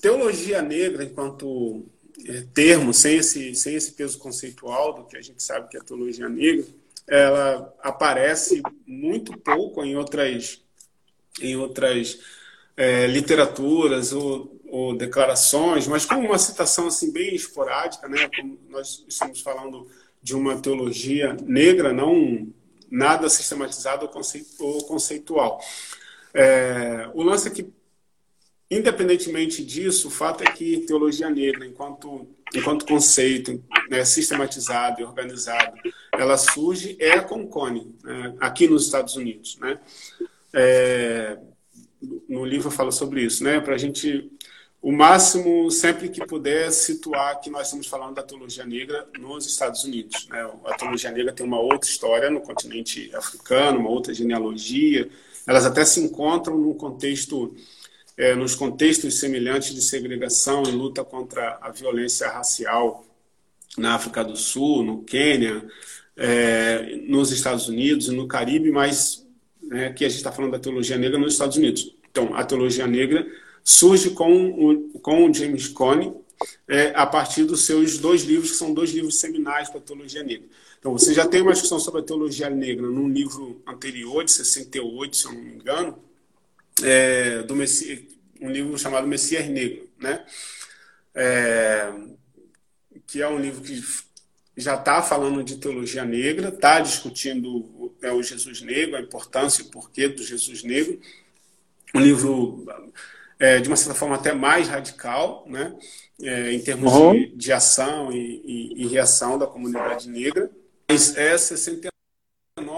teologia 0.00 0.62
negra, 0.62 1.04
enquanto 1.04 1.84
é, 2.26 2.44
termo, 2.54 2.94
sem 2.94 3.18
esse, 3.18 3.54
sem 3.54 3.74
esse 3.74 3.92
peso 3.92 4.18
conceitual 4.18 4.94
do 4.94 5.04
que 5.04 5.18
a 5.18 5.22
gente 5.22 5.42
sabe 5.42 5.68
que 5.68 5.76
é 5.76 5.80
teologia 5.80 6.30
negra, 6.30 6.64
ela 7.08 7.74
aparece 7.80 8.62
muito 8.86 9.36
pouco 9.38 9.84
em 9.84 9.96
outras, 9.96 10.62
em 11.40 11.56
outras 11.56 12.18
é, 12.76 13.06
literaturas 13.06 14.12
ou, 14.12 14.60
ou, 14.68 14.96
declarações, 14.96 15.86
mas 15.86 16.06
como 16.06 16.26
uma 16.26 16.38
citação 16.38 16.86
assim 16.86 17.12
bem 17.12 17.34
esporádica, 17.34 18.08
né? 18.08 18.28
Como 18.34 18.58
nós 18.68 19.04
estamos 19.08 19.40
falando 19.40 19.88
de 20.22 20.34
uma 20.34 20.60
teologia 20.60 21.36
negra, 21.42 21.92
não 21.92 22.48
nada 22.90 23.28
sistematizado 23.28 24.08
ou 24.60 24.84
conceitual. 24.84 25.60
É, 26.34 27.10
o 27.14 27.22
lance 27.22 27.48
é 27.48 27.50
que, 27.50 27.72
independentemente 28.70 29.64
disso, 29.64 30.08
o 30.08 30.10
fato 30.10 30.42
é 30.42 30.52
que 30.52 30.80
teologia 30.80 31.30
negra, 31.30 31.66
enquanto, 31.66 32.28
enquanto 32.54 32.86
conceito 32.86 33.62
né, 33.88 34.04
sistematizado 34.04 35.00
e 35.00 35.04
organizado, 35.04 35.76
ela 36.12 36.36
surge 36.36 36.96
é 36.98 37.20
com 37.20 37.46
Cone, 37.46 37.94
né, 38.02 38.34
aqui 38.40 38.68
nos 38.68 38.84
Estados 38.84 39.16
Unidos. 39.16 39.58
Né? 39.58 39.78
É, 40.52 41.38
no 42.28 42.44
livro 42.44 42.68
eu 42.68 42.72
falo 42.72 42.92
sobre 42.92 43.22
isso, 43.22 43.42
né, 43.42 43.60
para 43.60 43.74
a 43.74 43.78
gente 43.78 44.30
o 44.82 44.90
máximo, 44.90 45.70
sempre 45.70 46.08
que 46.08 46.26
puder, 46.26 46.72
situar 46.72 47.40
que 47.40 47.48
nós 47.48 47.68
estamos 47.68 47.86
falando 47.86 48.16
da 48.16 48.22
teologia 48.22 48.64
negra 48.66 49.06
nos 49.16 49.46
Estados 49.46 49.84
Unidos. 49.84 50.26
Né? 50.28 50.44
A 50.64 50.74
teologia 50.74 51.12
negra 51.12 51.32
tem 51.32 51.46
uma 51.46 51.60
outra 51.60 51.88
história 51.88 52.28
no 52.28 52.40
continente 52.40 53.14
africano, 53.14 53.78
uma 53.78 53.90
outra 53.90 54.12
genealogia. 54.12 55.08
Elas 55.46 55.64
até 55.64 55.84
se 55.84 56.00
encontram 56.00 56.58
num 56.58 56.74
contexto, 56.74 57.54
é, 58.16 58.34
nos 58.34 58.54
contextos 58.54 59.18
semelhantes 59.18 59.74
de 59.74 59.82
segregação 59.82 60.62
e 60.64 60.70
luta 60.70 61.04
contra 61.04 61.58
a 61.60 61.70
violência 61.70 62.28
racial 62.28 63.04
na 63.76 63.94
África 63.94 64.22
do 64.22 64.36
Sul, 64.36 64.82
no 64.82 65.02
Quênia, 65.02 65.66
é, 66.16 66.96
nos 67.06 67.30
Estados 67.30 67.68
Unidos 67.68 68.08
e 68.08 68.12
no 68.12 68.28
Caribe, 68.28 68.70
mas 68.70 69.26
né, 69.62 69.86
aqui 69.86 70.04
a 70.04 70.08
gente 70.08 70.18
está 70.18 70.30
falando 70.30 70.52
da 70.52 70.58
teologia 70.58 70.98
negra 70.98 71.18
nos 71.18 71.32
Estados 71.32 71.56
Unidos. 71.56 71.94
Então, 72.10 72.34
a 72.34 72.44
teologia 72.44 72.86
negra 72.86 73.26
surge 73.64 74.10
com 74.10 74.50
o, 74.50 74.98
com 75.00 75.30
o 75.30 75.32
James 75.32 75.68
Cone 75.68 76.12
é, 76.68 76.92
a 76.94 77.06
partir 77.06 77.44
dos 77.44 77.62
seus 77.62 77.98
dois 77.98 78.24
livros, 78.24 78.50
que 78.50 78.56
são 78.56 78.74
dois 78.74 78.90
livros 78.90 79.18
seminais 79.18 79.70
para 79.70 79.78
a 79.78 79.82
teologia 79.82 80.22
negra. 80.22 80.48
Então, 80.78 80.92
você 80.92 81.14
já 81.14 81.26
tem 81.26 81.40
uma 81.40 81.52
discussão 81.52 81.78
sobre 81.78 82.00
a 82.00 82.04
teologia 82.04 82.50
negra 82.50 82.86
num 82.86 83.08
livro 83.08 83.62
anterior, 83.66 84.24
de 84.24 84.32
68, 84.32 85.16
se 85.16 85.26
eu 85.26 85.32
não 85.32 85.40
me 85.40 85.54
engano, 85.54 85.98
é, 86.82 87.42
do 87.42 87.54
um 87.54 88.50
livro 88.50 88.78
chamado 88.78 89.06
Messias 89.06 89.46
Negro, 89.46 89.88
né? 90.00 90.24
É, 91.14 91.92
que 93.06 93.20
é 93.20 93.28
um 93.28 93.38
livro 93.38 93.60
que 93.62 93.82
já 94.56 94.74
está 94.74 95.02
falando 95.02 95.42
de 95.42 95.56
teologia 95.56 96.04
negra, 96.04 96.48
está 96.48 96.80
discutindo 96.80 97.92
é 98.02 98.12
o 98.12 98.22
Jesus 98.22 98.60
negro, 98.60 98.96
a 98.96 99.00
importância 99.00 99.62
e 99.62 99.66
o 99.66 99.70
porquê 99.70 100.08
do 100.08 100.22
Jesus 100.22 100.62
negro. 100.62 101.00
Um 101.94 102.00
livro, 102.00 102.66
é, 103.38 103.60
de 103.60 103.68
uma 103.68 103.76
certa 103.76 103.94
forma, 103.94 104.16
até 104.16 104.32
mais 104.32 104.68
radical, 104.68 105.44
né? 105.48 105.74
É, 106.20 106.52
em 106.52 106.60
termos 106.60 106.92
uhum. 106.92 107.12
de, 107.12 107.36
de, 107.36 107.52
ação 107.52 108.12
e, 108.12 108.42
e, 108.44 108.82
e 108.82 108.86
reação 108.86 109.38
da 109.38 109.46
comunidade 109.46 110.08
negra. 110.08 110.50
Mas 110.88 111.16
é 111.16 111.36
60 111.36 111.88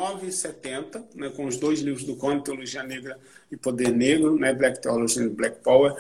1970, 0.09 1.05
né, 1.15 1.31
com 1.31 1.47
os 1.47 1.57
dois 1.57 1.81
livros 1.81 2.05
do 2.05 2.17
Cone, 2.17 2.43
Teologia 2.43 2.83
Negra 2.83 3.19
e 3.51 3.57
Poder 3.57 3.91
Negro, 3.91 4.39
né, 4.39 4.53
Black 4.53 4.81
Theology 4.81 5.21
and 5.21 5.31
Black 5.31 5.63
Power, 5.63 5.95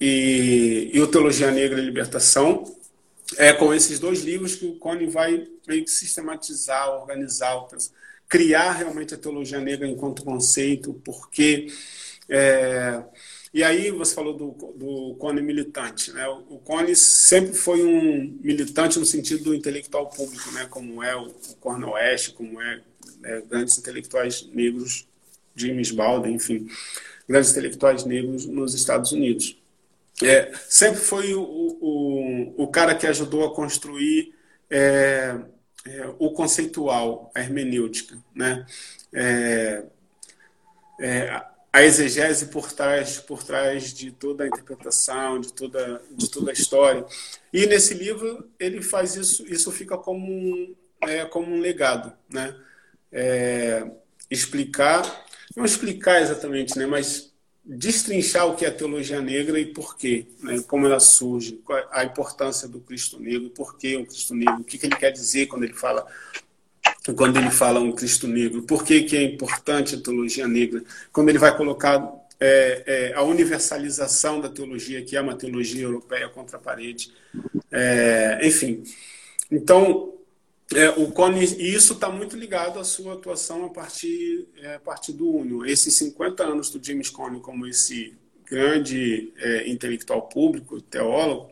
e, 0.00 0.90
e 0.92 1.00
o 1.00 1.06
Teologia 1.06 1.50
Negra 1.50 1.80
e 1.80 1.84
Libertação. 1.84 2.64
É 3.38 3.52
com 3.52 3.72
esses 3.72 3.98
dois 3.98 4.22
livros 4.22 4.56
que 4.56 4.66
o 4.66 4.76
Cone 4.76 5.06
vai 5.06 5.48
meio 5.66 5.84
que 5.84 5.90
sistematizar, 5.90 6.90
organizar, 6.90 7.66
criar 8.28 8.72
realmente 8.72 9.14
a 9.14 9.18
teologia 9.18 9.58
negra 9.58 9.88
enquanto 9.88 10.24
conceito, 10.24 10.92
porque 11.02 11.68
é, 12.28 13.02
e 13.52 13.62
aí 13.62 13.90
você 13.90 14.14
falou 14.14 14.32
do, 14.32 14.52
do 14.74 15.14
Cone 15.16 15.42
militante, 15.42 16.10
né? 16.12 16.26
O, 16.26 16.58
Cone 16.58 16.96
sempre 16.96 17.52
foi 17.52 17.82
um 17.82 18.38
militante 18.42 18.98
no 18.98 19.04
sentido 19.04 19.44
do 19.44 19.54
intelectual 19.54 20.08
público, 20.08 20.50
né? 20.52 20.66
Como 20.70 21.02
é 21.02 21.14
o, 21.14 21.26
o 21.26 21.56
Corno 21.60 21.90
Oeste, 21.90 22.32
como 22.32 22.62
é 22.62 22.80
é, 23.24 23.40
grandes 23.42 23.78
intelectuais 23.78 24.46
negros, 24.52 25.06
James 25.54 25.90
Baldwin, 25.90 26.34
enfim, 26.34 26.68
grandes 27.28 27.50
intelectuais 27.50 28.04
negros 28.04 28.46
nos 28.46 28.74
Estados 28.74 29.12
Unidos. 29.12 29.56
É, 30.22 30.52
sempre 30.68 31.00
foi 31.00 31.34
o, 31.34 31.42
o, 31.42 32.64
o 32.64 32.66
cara 32.68 32.94
que 32.94 33.06
ajudou 33.06 33.44
a 33.44 33.54
construir 33.54 34.34
é, 34.70 35.36
é, 35.84 36.14
o 36.18 36.30
conceitual, 36.30 37.30
a 37.34 37.40
hermenêutica, 37.40 38.16
né? 38.34 38.66
É, 39.12 39.84
é, 41.00 41.42
a 41.72 41.82
exegese 41.82 42.46
por 42.46 42.70
trás, 42.70 43.18
por 43.18 43.42
trás 43.42 43.94
de 43.94 44.10
toda 44.12 44.44
a 44.44 44.46
interpretação, 44.46 45.40
de 45.40 45.52
toda, 45.52 46.02
de 46.10 46.30
toda 46.30 46.50
a 46.50 46.52
história. 46.52 47.04
E 47.52 47.66
nesse 47.66 47.94
livro 47.94 48.48
ele 48.58 48.82
faz 48.82 49.16
isso, 49.16 49.46
isso 49.46 49.72
fica 49.72 49.96
como 49.96 50.30
um, 50.30 50.74
como 51.30 51.54
um 51.54 51.60
legado, 51.60 52.12
né? 52.28 52.54
É, 53.12 53.84
explicar, 54.30 55.02
não 55.54 55.64
explicar 55.64 56.22
exatamente, 56.22 56.78
né? 56.78 56.86
Mas 56.86 57.32
destrinchar 57.64 58.46
o 58.46 58.56
que 58.56 58.64
é 58.64 58.68
a 58.68 58.74
teologia 58.74 59.20
negra 59.20 59.58
e 59.58 59.66
por 59.66 59.96
quê, 59.96 60.26
né? 60.40 60.60
como 60.66 60.86
ela 60.86 60.98
surge, 60.98 61.60
a 61.92 62.02
importância 62.02 62.66
do 62.66 62.80
Cristo 62.80 63.20
negro, 63.20 63.50
por 63.50 63.78
que 63.78 63.96
o 63.96 64.04
Cristo 64.04 64.34
negro, 64.34 64.62
o 64.62 64.64
que, 64.64 64.76
que 64.76 64.86
ele 64.86 64.96
quer 64.96 65.12
dizer 65.12 65.46
quando 65.46 65.62
ele 65.64 65.74
fala 65.74 66.04
quando 67.16 67.36
ele 67.36 67.50
fala 67.50 67.80
um 67.80 67.90
Cristo 67.90 68.28
negro. 68.28 68.62
Por 68.62 68.84
que, 68.84 69.02
que 69.02 69.16
é 69.16 69.22
importante 69.22 69.96
a 69.96 70.00
teologia 70.00 70.46
negra? 70.46 70.84
Quando 71.12 71.30
ele 71.30 71.38
vai 71.38 71.56
colocar 71.56 72.12
é, 72.38 72.82
é, 72.86 73.14
a 73.14 73.22
universalização 73.22 74.40
da 74.40 74.48
teologia, 74.48 75.02
que 75.04 75.16
é 75.16 75.20
uma 75.20 75.34
teologia 75.34 75.82
europeia 75.82 76.28
contra 76.28 76.56
a 76.56 76.60
parede. 76.60 77.12
É, 77.70 78.40
enfim, 78.42 78.84
então, 79.50 80.12
é, 80.74 80.90
o 80.90 81.10
Cone, 81.10 81.42
isso 81.42 81.94
está 81.94 82.08
muito 82.08 82.36
ligado 82.36 82.78
à 82.78 82.84
sua 82.84 83.14
atuação 83.14 83.64
a 83.64 83.70
partir, 83.70 84.46
é, 84.58 84.74
a 84.76 84.80
partir 84.80 85.12
do 85.12 85.28
UNO. 85.28 85.66
Esses 85.66 85.94
50 85.94 86.42
anos 86.42 86.70
do 86.70 86.84
James 86.84 87.10
Cone 87.10 87.40
como 87.40 87.66
esse 87.66 88.14
grande 88.44 89.32
é, 89.38 89.68
intelectual 89.68 90.22
público, 90.22 90.80
teólogo, 90.80 91.50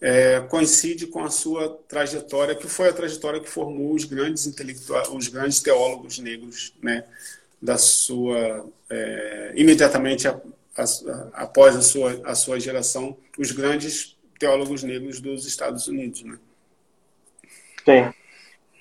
é, 0.00 0.40
coincide 0.40 1.06
com 1.06 1.24
a 1.24 1.30
sua 1.30 1.68
trajetória, 1.88 2.54
que 2.54 2.68
foi 2.68 2.88
a 2.88 2.92
trajetória 2.92 3.40
que 3.40 3.48
formou 3.48 3.94
os 3.94 4.04
grandes 4.04 4.46
intelectuais, 4.46 5.08
os 5.08 5.28
grandes 5.28 5.60
teólogos 5.60 6.18
negros, 6.18 6.74
né, 6.82 7.04
da 7.60 7.78
sua 7.78 8.66
é, 8.90 9.52
imediatamente 9.54 10.26
a, 10.26 10.40
a, 10.76 10.84
após 11.34 11.76
a 11.76 11.82
sua 11.82 12.20
a 12.24 12.34
sua 12.34 12.58
geração, 12.58 13.16
os 13.38 13.52
grandes 13.52 14.16
teólogos 14.38 14.82
negros 14.82 15.20
dos 15.20 15.46
Estados 15.46 15.86
Unidos, 15.86 16.22
né? 16.22 16.38
Sim. 17.84 18.12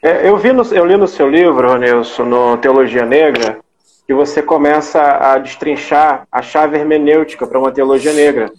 É, 0.02 0.28
eu 0.28 0.36
vi 0.38 0.52
no, 0.52 0.64
eu 0.74 0.86
li 0.86 0.98
no 0.98 1.08
seu 1.08 1.30
livro, 1.30 1.78
Nilson, 1.78 2.24
no 2.24 2.58
Teologia 2.58 3.06
Negra, 3.06 3.60
que 4.08 4.14
você 4.14 4.42
começa 4.42 5.00
a 5.00 5.38
destrinchar 5.38 6.28
a 6.32 6.42
chave 6.42 6.78
hermenêutica 6.78 7.46
para 7.46 7.60
uma 7.60 7.72
teologia 7.72 8.12
negra. 8.12 8.52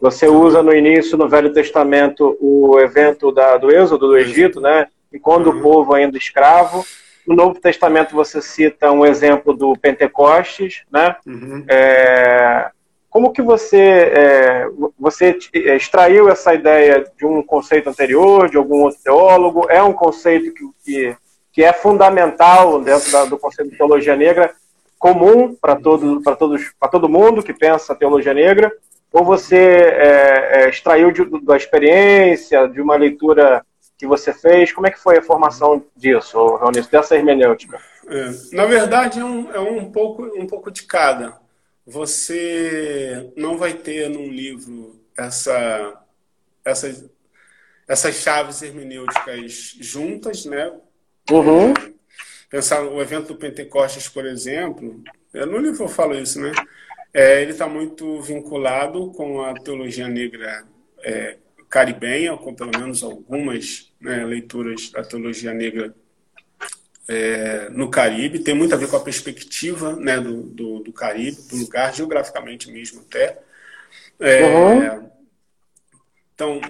Você 0.00 0.26
usa 0.26 0.62
no 0.62 0.74
início, 0.74 1.16
no 1.16 1.28
Velho 1.28 1.52
Testamento, 1.52 2.36
o 2.40 2.78
evento 2.80 3.30
da, 3.30 3.56
do 3.56 3.70
êxodo 3.70 4.08
do 4.08 4.16
Egito, 4.16 4.60
né? 4.60 4.86
E 5.12 5.18
quando 5.18 5.50
uhum. 5.50 5.58
o 5.58 5.62
povo 5.62 5.94
ainda 5.94 6.18
escravo. 6.18 6.84
No 7.26 7.34
Novo 7.34 7.60
Testamento 7.60 8.14
você 8.14 8.42
cita 8.42 8.90
um 8.90 9.06
exemplo 9.06 9.54
do 9.54 9.74
Pentecostes, 9.76 10.82
né? 10.90 11.14
Uhum. 11.26 11.64
É, 11.68 12.70
como 13.18 13.32
que 13.32 13.42
você 13.42 13.80
é, 13.80 14.68
você 14.96 15.36
extraiu 15.52 16.28
essa 16.28 16.54
ideia 16.54 17.04
de 17.18 17.26
um 17.26 17.42
conceito 17.42 17.90
anterior, 17.90 18.48
de 18.48 18.56
algum 18.56 18.82
outro 18.82 19.02
teólogo? 19.02 19.66
É 19.68 19.82
um 19.82 19.92
conceito 19.92 20.54
que, 20.54 20.64
que, 20.84 21.16
que 21.52 21.64
é 21.64 21.72
fundamental 21.72 22.80
dentro 22.80 23.10
da, 23.10 23.24
do 23.24 23.36
conceito 23.36 23.72
de 23.72 23.76
teologia 23.76 24.14
negra, 24.14 24.54
comum 25.00 25.52
para 25.52 25.74
todo, 25.74 26.22
todos, 26.38 26.72
todo 26.92 27.08
mundo 27.08 27.42
que 27.42 27.52
pensa 27.52 27.92
teologia 27.92 28.32
negra? 28.32 28.72
ou 29.12 29.24
você 29.24 29.56
é, 29.56 30.62
é, 30.62 30.68
extraiu 30.68 31.10
de, 31.10 31.24
da 31.44 31.56
experiência, 31.56 32.68
de 32.68 32.80
uma 32.80 32.94
leitura 32.94 33.64
que 33.98 34.06
você 34.06 34.32
fez? 34.32 34.70
Como 34.70 34.86
é 34.86 34.92
que 34.92 35.00
foi 35.00 35.18
a 35.18 35.22
formação 35.22 35.82
disso, 35.96 36.38
Raunício, 36.54 36.92
dessa 36.92 37.16
hermenêutica? 37.16 37.80
É, 38.06 38.30
na 38.52 38.64
verdade, 38.64 39.18
é 39.18 39.24
um, 39.24 39.50
é 39.50 39.58
um, 39.58 39.90
pouco, 39.90 40.22
um 40.38 40.46
pouco 40.46 40.70
de 40.70 40.84
cada. 40.84 41.47
Você 41.88 43.32
não 43.34 43.56
vai 43.56 43.72
ter 43.72 44.10
num 44.10 44.28
livro 44.28 45.00
essa, 45.16 46.04
essas, 46.62 47.08
essas 47.88 48.14
chaves 48.16 48.60
hermenêuticas 48.60 49.74
juntas, 49.80 50.44
né? 50.44 50.70
Uhum. 51.30 51.72
Pensar 52.50 52.82
o 52.82 53.00
evento 53.00 53.28
do 53.28 53.36
Pentecostes, 53.36 54.06
por 54.06 54.26
exemplo, 54.26 55.02
no 55.32 55.58
livro 55.58 55.84
eu 55.84 55.88
falo 55.88 56.14
isso, 56.14 56.38
né? 56.40 56.52
É, 57.12 57.40
ele 57.40 57.52
está 57.52 57.66
muito 57.66 58.20
vinculado 58.20 59.10
com 59.12 59.40
a 59.40 59.54
teologia 59.54 60.08
negra 60.08 60.66
é, 61.02 61.38
caribenha, 61.70 62.36
com 62.36 62.54
pelo 62.54 62.78
menos 62.78 63.02
algumas 63.02 63.90
né, 63.98 64.26
leituras 64.26 64.90
da 64.90 65.02
teologia 65.02 65.54
negra 65.54 65.94
é, 67.08 67.70
no 67.70 67.90
Caribe. 67.90 68.40
Tem 68.40 68.54
muito 68.54 68.74
a 68.74 68.78
ver 68.78 68.88
com 68.88 68.96
a 68.96 69.00
perspectiva 69.00 69.96
né, 69.96 70.20
do, 70.20 70.42
do, 70.42 70.78
do 70.80 70.92
Caribe, 70.92 71.40
do 71.48 71.56
lugar, 71.56 71.94
geograficamente 71.94 72.70
mesmo 72.70 73.00
até. 73.00 73.38
É, 74.20 74.44
uhum. 74.44 75.10
Então, 76.34 76.60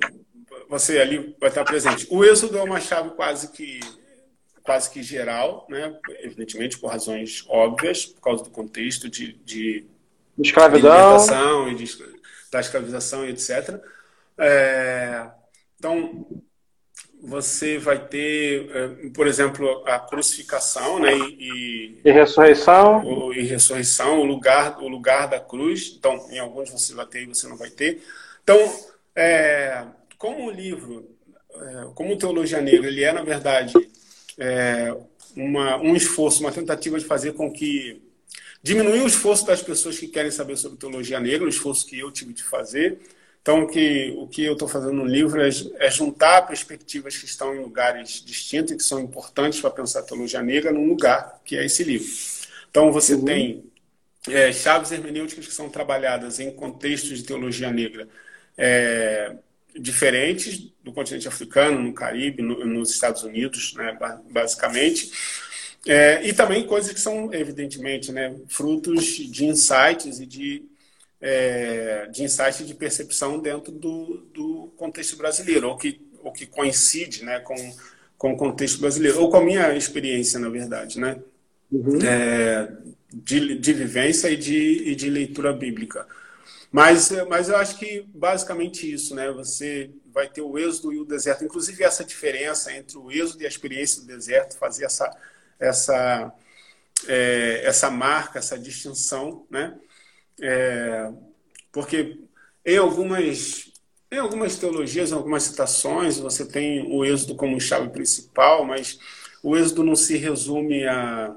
você 0.69 0.99
ali 0.99 1.37
vai 1.41 1.49
estar 1.49 1.65
presente. 1.65 2.07
O 2.11 2.25
êxodo 2.25 2.57
é 2.57 2.63
uma 2.63 2.81
chave 2.81 3.11
quase 3.11 3.49
que 3.49 3.81
quase 4.63 4.91
que 4.91 5.03
geral, 5.03 5.67
né? 5.71 5.99
evidentemente 6.21 6.79
por 6.79 6.89
razões 6.89 7.43
óbvias, 7.49 8.05
por 8.05 8.21
causa 8.21 8.45
do 8.45 8.51
contexto 8.51 9.09
de, 9.09 9.33
de 9.43 9.87
escravidão. 10.39 11.71
E 11.71 11.75
de, 11.75 11.87
da 12.53 12.61
escravização 12.61 13.25
e 13.25 13.31
etc. 13.31 13.81
É, 14.37 15.27
então, 15.79 16.27
você 17.21 17.79
vai 17.79 18.07
ter, 18.07 18.71
é, 18.71 19.09
por 19.11 19.27
exemplo, 19.27 19.83
a 19.87 19.99
crucificação 19.99 20.99
né, 21.01 21.17
e, 21.17 22.01
e 22.05 22.13
ressurreição. 22.13 23.05
O, 23.05 23.33
e 23.33 23.43
ressurreição, 23.43 24.21
o 24.21 24.25
lugar, 24.25 24.79
o 24.83 24.89
lugar 24.89 25.29
da 25.29 25.41
cruz. 25.41 25.95
Então, 25.99 26.29
em 26.31 26.39
alguns 26.39 26.71
você 26.71 26.95
vai 26.95 27.07
ter 27.07 27.23
e 27.23 27.27
você 27.27 27.49
não 27.49 27.57
vai 27.57 27.71
ter. 27.71 28.03
Então, 28.43 28.59
é, 29.15 29.85
como 30.17 30.47
o 30.47 30.51
livro, 30.51 31.09
é, 31.55 31.89
como 31.95 32.17
Teologia 32.17 32.61
Negra, 32.61 32.89
ele 32.89 33.03
é, 33.03 33.13
na 33.13 33.23
verdade, 33.23 33.75
é, 34.39 34.95
uma, 35.37 35.77
um 35.79 35.95
esforço, 35.97 36.41
uma 36.41 36.53
tentativa 36.53 36.99
de 36.99 37.05
fazer 37.05 37.33
com 37.33 37.53
que 37.53 38.01
diminuir 38.63 39.01
o 39.01 39.07
esforço 39.07 39.47
das 39.47 39.63
pessoas 39.63 39.99
que 39.99 40.09
querem 40.09 40.31
saber 40.31 40.57
sobre 40.57 40.79
teologia 40.79 41.21
negra, 41.21 41.47
o 41.47 41.51
esforço 41.51 41.87
que 41.87 41.99
eu 41.99 42.11
tive 42.11 42.33
de 42.33 42.43
fazer. 42.43 42.99
Então, 43.49 43.63
o 43.63 43.67
que, 43.67 44.15
o 44.19 44.27
que 44.27 44.45
eu 44.45 44.53
estou 44.53 44.69
fazendo 44.69 44.93
no 44.93 45.07
livro 45.07 45.41
é, 45.41 45.49
é, 45.79 45.91
juntar 45.91 46.43
perspectivas 46.43 47.17
que 47.17 47.25
estão 47.25 47.57
em 47.57 47.61
lugares 47.61 48.23
distintos 48.23 48.73
e 48.73 48.77
que 48.77 48.83
são 48.83 49.01
importantes 49.01 49.59
para 49.59 49.71
pensar 49.71 50.01
a 50.01 50.03
teologia 50.03 50.43
negra 50.43 50.71
num 50.71 50.87
lugar, 50.87 51.41
que 51.47 51.57
é 51.57 51.65
esse 51.65 51.83
livro. 51.83 52.07
Então, 52.71 52.93
você 52.93 53.15
uhum. 53.15 53.25
tem 53.25 53.65
é, 54.29 54.53
chaves 54.53 54.93
hermenêuticas 54.93 55.47
que 55.47 55.55
são 55.55 55.71
trabalhadas 55.71 56.39
em 56.41 56.51
contextos 56.51 57.17
de 57.17 57.25
teologia 57.25 57.71
negra 57.71 58.07
é, 58.59 59.35
diferentes 59.75 60.71
do 60.85 60.93
continente 60.93 61.27
africano, 61.27 61.81
no 61.81 61.95
Caribe, 61.95 62.43
no, 62.43 62.67
nos 62.67 62.91
Estados 62.91 63.23
Unidos, 63.23 63.73
né, 63.73 63.97
basicamente. 64.29 65.11
É, 65.87 66.21
e 66.23 66.35
também 66.35 66.67
coisas 66.67 66.93
que 66.93 67.01
são, 67.01 67.33
evidentemente, 67.33 68.13
né, 68.13 68.37
frutos 68.47 69.07
de 69.07 69.47
insights 69.47 70.21
e 70.21 70.27
de, 70.27 70.69
é, 71.21 72.07
de 72.07 72.23
insights 72.23 72.67
de 72.67 72.75
percepção 72.75 73.39
dentro 73.39 73.73
do, 73.73 74.27
do 74.33 74.73
contexto 74.77 75.17
brasileiro, 75.17 75.69
ou 75.69 75.77
que, 75.77 76.01
ou 76.23 76.33
que 76.33 76.47
coincide 76.47 77.25
né, 77.25 77.41
com, 77.41 77.55
com 78.17 78.33
o 78.33 78.37
contexto 78.37 78.81
brasileiro, 78.81 79.21
ou 79.21 79.31
com 79.31 79.39
a 79.39 79.45
minha 79.45 79.75
experiência, 79.77 80.39
na 80.39 80.49
verdade, 80.49 81.01
né, 81.01 81.19
uhum. 81.71 81.99
é, 82.03 82.73
de, 83.13 83.59
de 83.59 83.73
vivência 83.73 84.29
e 84.31 84.37
de, 84.37 84.91
e 84.91 84.95
de 84.95 85.11
leitura 85.11 85.53
bíblica. 85.53 86.07
Mas, 86.71 87.11
mas 87.29 87.49
eu 87.49 87.57
acho 87.57 87.79
que 87.79 88.07
basicamente 88.15 88.93
isso, 88.93 89.15
né? 89.15 89.31
Você 89.33 89.91
vai 90.13 90.29
ter 90.29 90.43
o 90.43 90.59
êxodo 90.59 90.93
e 90.93 90.99
o 90.99 91.05
deserto. 91.05 91.45
Inclusive 91.45 91.83
essa 91.83 92.05
diferença 92.05 92.73
entre 92.73 92.99
o 92.99 93.11
êxodo 93.11 93.43
e 93.43 93.47
a 93.47 93.49
experiência 93.49 94.03
do 94.03 94.07
deserto, 94.07 94.59
fazer 94.59 94.85
essa, 94.85 95.11
essa, 95.59 96.33
é, 97.07 97.63
essa 97.65 97.91
marca, 97.91 98.39
essa 98.39 98.59
distinção, 98.59 99.47
né? 99.51 99.79
É, 100.41 101.11
porque 101.73 102.19
em 102.65 102.77
algumas, 102.77 103.73
em 104.11 104.19
algumas 104.19 104.57
teologias, 104.57 105.11
em 105.11 105.15
algumas 105.15 105.43
citações, 105.45 106.19
você 106.19 106.45
tem 106.45 106.87
o 106.91 107.05
êxodo 107.05 107.35
como 107.35 107.61
chave 107.61 107.89
principal, 107.91 108.65
mas 108.65 108.99
o 109.43 109.57
êxodo 109.57 109.85
não 109.85 109.97
se 109.97 110.17
resume 110.17 110.87
a, 110.87 111.35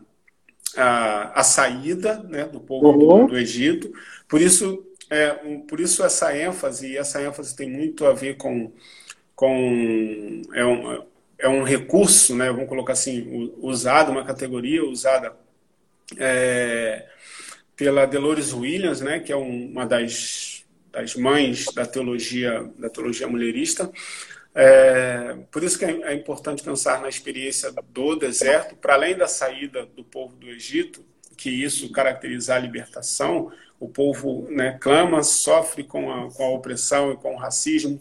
a, 0.76 1.39
a 1.39 1.43
saída 1.43 2.22
né, 2.24 2.45
do 2.45 2.60
povo 2.60 2.88
uhum. 2.88 3.26
do, 3.26 3.32
do, 3.32 3.38
Egito. 3.38 3.91
Por 4.28 4.41
isso, 4.41 4.86
é, 5.10 5.30
por 5.68 5.80
isso 5.80 6.04
essa 6.04 6.36
ênfase, 6.36 6.88
e 6.88 6.97
essa 6.97 7.22
ênfase 7.22 7.56
tem 7.56 7.70
muito 7.70 8.06
a 8.06 8.14
ver 8.14 8.38
com, 8.38 8.72
com 9.36 10.41
é 10.54 10.66
um, 10.66 11.04
é 11.38 11.49
um 11.49 11.64
recurso, 11.64 12.36
né, 12.36 12.52
vamos 12.52 12.70
colocar 12.70 12.93
assim, 12.93 13.54
usado, 13.60 14.12
uma 14.12 14.26
categoria 14.26 14.84
usada 14.84 15.36
é, 16.18 17.08
pela 17.82 18.05
Dolores 18.05 18.53
Williams, 18.53 19.01
né, 19.01 19.19
que 19.19 19.32
é 19.32 19.36
uma 19.36 19.88
das, 19.88 20.63
das 20.91 21.15
mães 21.15 21.65
da 21.73 21.84
teologia 21.84 22.71
da 22.77 22.89
teologia 22.91 23.27
mulherista, 23.27 23.91
É, 24.53 25.36
por 25.51 25.63
isso 25.63 25.79
que 25.79 25.86
é, 25.86 26.11
é 26.11 26.13
importante 26.13 26.61
pensar 26.61 27.01
na 27.01 27.09
experiência 27.09 27.71
do 27.71 28.15
deserto, 28.15 28.75
para 28.75 28.93
além 28.93 29.15
da 29.15 29.27
saída 29.27 29.88
do 29.95 30.03
povo 30.03 30.36
do 30.36 30.47
Egito, 30.47 31.03
que 31.36 31.49
isso 31.49 31.91
caracteriza 31.91 32.53
a 32.53 32.59
libertação, 32.59 33.51
o 33.79 33.88
povo 33.89 34.47
né, 34.51 34.77
clama, 34.79 35.23
sofre 35.23 35.84
com 35.84 36.11
a, 36.11 36.29
com 36.32 36.43
a 36.43 36.49
opressão 36.49 37.11
e 37.11 37.17
com 37.17 37.34
o 37.34 37.38
racismo, 37.38 37.99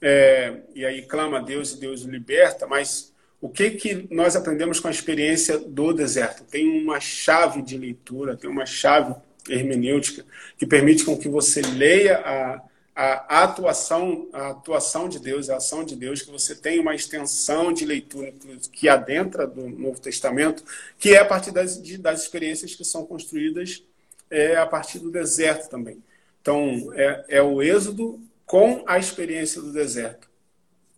é, 0.00 0.60
e 0.76 0.84
aí 0.84 1.02
clama 1.02 1.38
a 1.38 1.42
Deus 1.42 1.72
e 1.72 1.80
Deus 1.80 2.04
o 2.04 2.10
liberta, 2.10 2.68
mas 2.68 3.12
o 3.40 3.48
que, 3.48 3.70
que 3.70 4.08
nós 4.10 4.34
aprendemos 4.34 4.80
com 4.80 4.88
a 4.88 4.90
experiência 4.90 5.58
do 5.58 5.92
deserto? 5.92 6.44
Tem 6.44 6.66
uma 6.66 6.98
chave 6.98 7.62
de 7.62 7.76
leitura, 7.78 8.36
tem 8.36 8.50
uma 8.50 8.66
chave 8.66 9.14
hermenêutica 9.48 10.24
que 10.56 10.66
permite 10.66 11.04
com 11.04 11.16
que 11.16 11.28
você 11.28 11.60
leia 11.62 12.18
a, 12.18 12.62
a, 12.94 13.44
atuação, 13.44 14.28
a 14.32 14.48
atuação 14.48 15.08
de 15.08 15.20
Deus, 15.20 15.48
a 15.48 15.56
ação 15.56 15.84
de 15.84 15.94
Deus, 15.94 16.22
que 16.22 16.30
você 16.30 16.54
tenha 16.54 16.82
uma 16.82 16.94
extensão 16.94 17.72
de 17.72 17.84
leitura 17.84 18.34
que 18.72 18.88
adentra 18.88 19.46
do 19.46 19.68
Novo 19.68 20.00
Testamento, 20.00 20.64
que 20.98 21.14
é 21.14 21.18
a 21.18 21.24
partir 21.24 21.52
das, 21.52 21.78
das 22.00 22.22
experiências 22.22 22.74
que 22.74 22.84
são 22.84 23.06
construídas 23.06 23.82
é 24.30 24.56
a 24.56 24.66
partir 24.66 24.98
do 24.98 25.10
deserto 25.10 25.68
também. 25.68 26.02
Então, 26.40 26.92
é, 26.94 27.24
é 27.28 27.42
o 27.42 27.62
êxodo 27.62 28.20
com 28.46 28.82
a 28.86 28.98
experiência 28.98 29.60
do 29.60 29.72
deserto. 29.72 30.27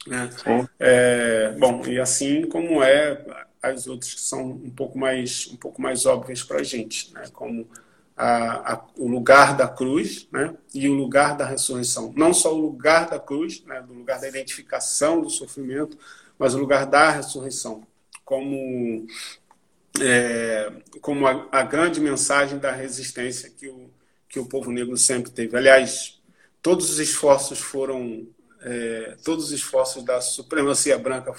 Né? 0.07 0.31
É, 0.79 1.53
bom, 1.59 1.85
e 1.87 1.99
assim 1.99 2.47
como 2.49 2.83
é 2.83 3.25
as 3.63 3.87
outras 3.87 4.15
que 4.15 4.21
são 4.21 4.51
um 4.51 4.71
pouco 4.71 4.99
mais, 4.99 5.49
um 5.53 5.57
pouco 5.57 5.81
mais 5.83 6.07
óbvias 6.07 6.43
para 6.43 6.61
a 6.61 6.63
gente, 6.63 7.13
né? 7.13 7.25
como 7.33 7.69
a, 8.17 8.75
a, 8.75 8.85
o 8.97 9.07
lugar 9.07 9.57
da 9.57 9.69
cruz 9.69 10.27
né? 10.33 10.55
e 10.75 10.89
o 10.89 10.95
lugar 10.95 11.37
da 11.37 11.45
ressurreição. 11.45 12.13
Não 12.17 12.33
só 12.33 12.55
o 12.55 12.59
lugar 12.59 13.09
da 13.09 13.19
cruz, 13.19 13.63
né? 13.67 13.83
do 13.83 13.93
lugar 13.93 14.21
da 14.21 14.29
identificação 14.29 15.21
do 15.21 15.29
sofrimento, 15.29 15.99
mas 16.39 16.55
o 16.55 16.59
lugar 16.59 16.87
da 16.87 17.11
ressurreição. 17.11 17.87
Como 18.25 19.07
é, 20.01 20.73
como 21.01 21.27
a, 21.27 21.49
a, 21.51 21.63
grande 21.63 22.01
mensagem 22.01 22.59
da 22.59 22.71
resistência 22.71 23.51
que 23.51 23.69
o, 23.69 23.91
que 24.29 24.39
o 24.39 24.47
povo 24.47 24.71
negro 24.71 24.97
sempre 24.97 25.31
teve. 25.31 25.57
Aliás, 25.57 26.21
todos 26.63 26.91
os 26.91 26.99
esforços 26.99 27.59
foram, 27.59 28.27
é, 28.63 29.17
todos 29.25 29.47
os 29.47 29.53
esforços 29.53 30.03
da 30.03 30.21
supremacia 30.21 30.99
branca 30.99 31.35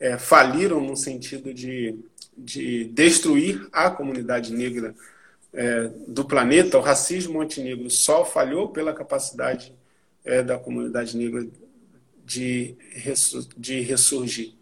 é, 0.00 0.16
faliram 0.18 0.80
no 0.80 0.96
sentido 0.96 1.52
de, 1.52 1.98
de 2.36 2.84
destruir 2.86 3.68
a 3.72 3.90
comunidade 3.90 4.52
negra 4.52 4.94
é, 5.52 5.90
do 6.06 6.24
planeta. 6.24 6.78
O 6.78 6.82
racismo 6.82 7.40
antinegro 7.40 7.90
só 7.90 8.24
falhou 8.24 8.68
pela 8.68 8.92
capacidade 8.92 9.74
é, 10.24 10.42
da 10.42 10.58
comunidade 10.58 11.16
negra 11.16 11.46
de, 12.24 12.76
de 13.56 13.80
ressurgir. 13.80 14.54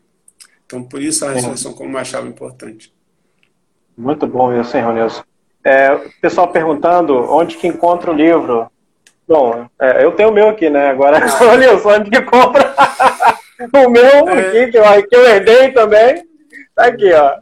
Então, 0.64 0.82
por 0.82 1.00
isso 1.00 1.24
a 1.24 1.32
ressurreição 1.32 1.72
como 1.72 1.90
uma 1.90 2.04
chave 2.04 2.28
importante. 2.28 2.94
Muito 3.96 4.26
bom 4.26 4.58
isso, 4.58 4.76
hein, 4.76 4.84
Ronilson? 4.84 5.22
É, 5.64 5.96
pessoal 6.20 6.52
perguntando 6.52 7.14
onde 7.14 7.56
que 7.56 7.66
encontra 7.66 8.10
o 8.10 8.14
livro. 8.14 8.70
Bom, 9.26 9.68
é, 9.80 10.04
eu 10.04 10.12
tenho 10.12 10.28
o 10.28 10.32
meu 10.32 10.48
aqui, 10.48 10.70
né? 10.70 10.88
Agora, 10.88 11.18
Ronilson, 11.26 11.88
onde 11.88 12.10
que 12.10 12.22
compra 12.22 12.74
o 13.86 13.90
meu 13.90 14.28
é... 14.28 14.48
aqui, 14.48 14.70
que 14.70 14.78
eu, 14.78 15.08
que 15.08 15.16
eu 15.16 15.26
herdei 15.26 15.72
também? 15.72 16.28
Tá 16.74 16.86
aqui, 16.86 17.12
ó. 17.12 17.38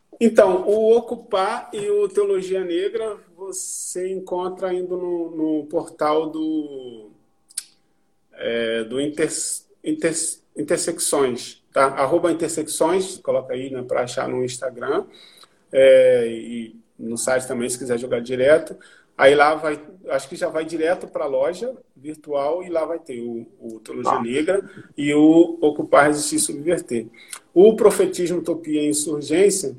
Então, 0.22 0.68
o 0.68 0.94
Ocupar 0.98 1.70
e 1.72 1.88
o 1.88 2.06
Teologia 2.06 2.62
Negra 2.62 3.16
você 3.34 4.12
encontra 4.12 4.70
indo 4.70 4.94
no, 4.94 5.30
no 5.30 5.64
portal 5.64 6.28
do, 6.28 7.08
é, 8.34 8.84
do 8.84 9.00
Inter, 9.00 9.30
Inter, 9.82 10.12
Intersecções, 10.54 11.62
tá? 11.72 11.86
Arroba 11.86 12.30
intersecções, 12.30 13.16
coloca 13.16 13.54
aí 13.54 13.70
né, 13.70 13.82
para 13.82 14.02
achar 14.02 14.28
no 14.28 14.44
Instagram 14.44 15.06
é, 15.72 16.26
e 16.28 16.76
no 16.98 17.16
site 17.16 17.48
também, 17.48 17.68
se 17.70 17.78
quiser 17.78 17.98
jogar 17.98 18.20
direto. 18.20 18.76
Aí 19.20 19.34
lá 19.34 19.54
vai, 19.54 19.78
acho 20.08 20.30
que 20.30 20.34
já 20.34 20.48
vai 20.48 20.64
direto 20.64 21.06
para 21.06 21.26
a 21.26 21.28
loja 21.28 21.76
virtual 21.94 22.62
e 22.62 22.70
lá 22.70 22.86
vai 22.86 22.98
ter 22.98 23.20
o, 23.20 23.46
o 23.60 23.78
Teologia 23.78 24.12
ah. 24.12 24.22
Negra 24.22 24.70
e 24.96 25.12
o 25.12 25.58
Ocupar, 25.60 26.06
Resistir 26.06 26.36
e 26.36 26.38
Subverter. 26.38 27.06
O 27.52 27.76
Profetismo, 27.76 28.38
Utopia 28.38 28.80
e 28.80 28.88
Insurgência, 28.88 29.76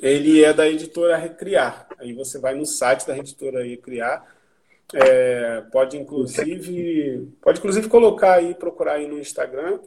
ele 0.00 0.44
é 0.44 0.52
da 0.52 0.68
editora 0.68 1.16
Recriar. 1.16 1.88
Aí 1.98 2.12
você 2.12 2.38
vai 2.38 2.54
no 2.54 2.64
site 2.64 3.04
da 3.08 3.18
editora 3.18 3.64
Recriar, 3.64 4.24
é, 4.92 5.64
pode 5.72 5.96
inclusive 5.96 7.28
pode 7.42 7.58
inclusive 7.58 7.88
colocar 7.88 8.34
aí, 8.34 8.54
procurar 8.54 8.92
aí 8.94 9.08
no 9.08 9.18
Instagram, 9.18 9.80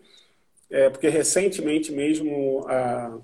é, 0.70 0.90
porque 0.90 1.08
recentemente 1.08 1.90
mesmo 1.94 2.66
a, 2.68 3.18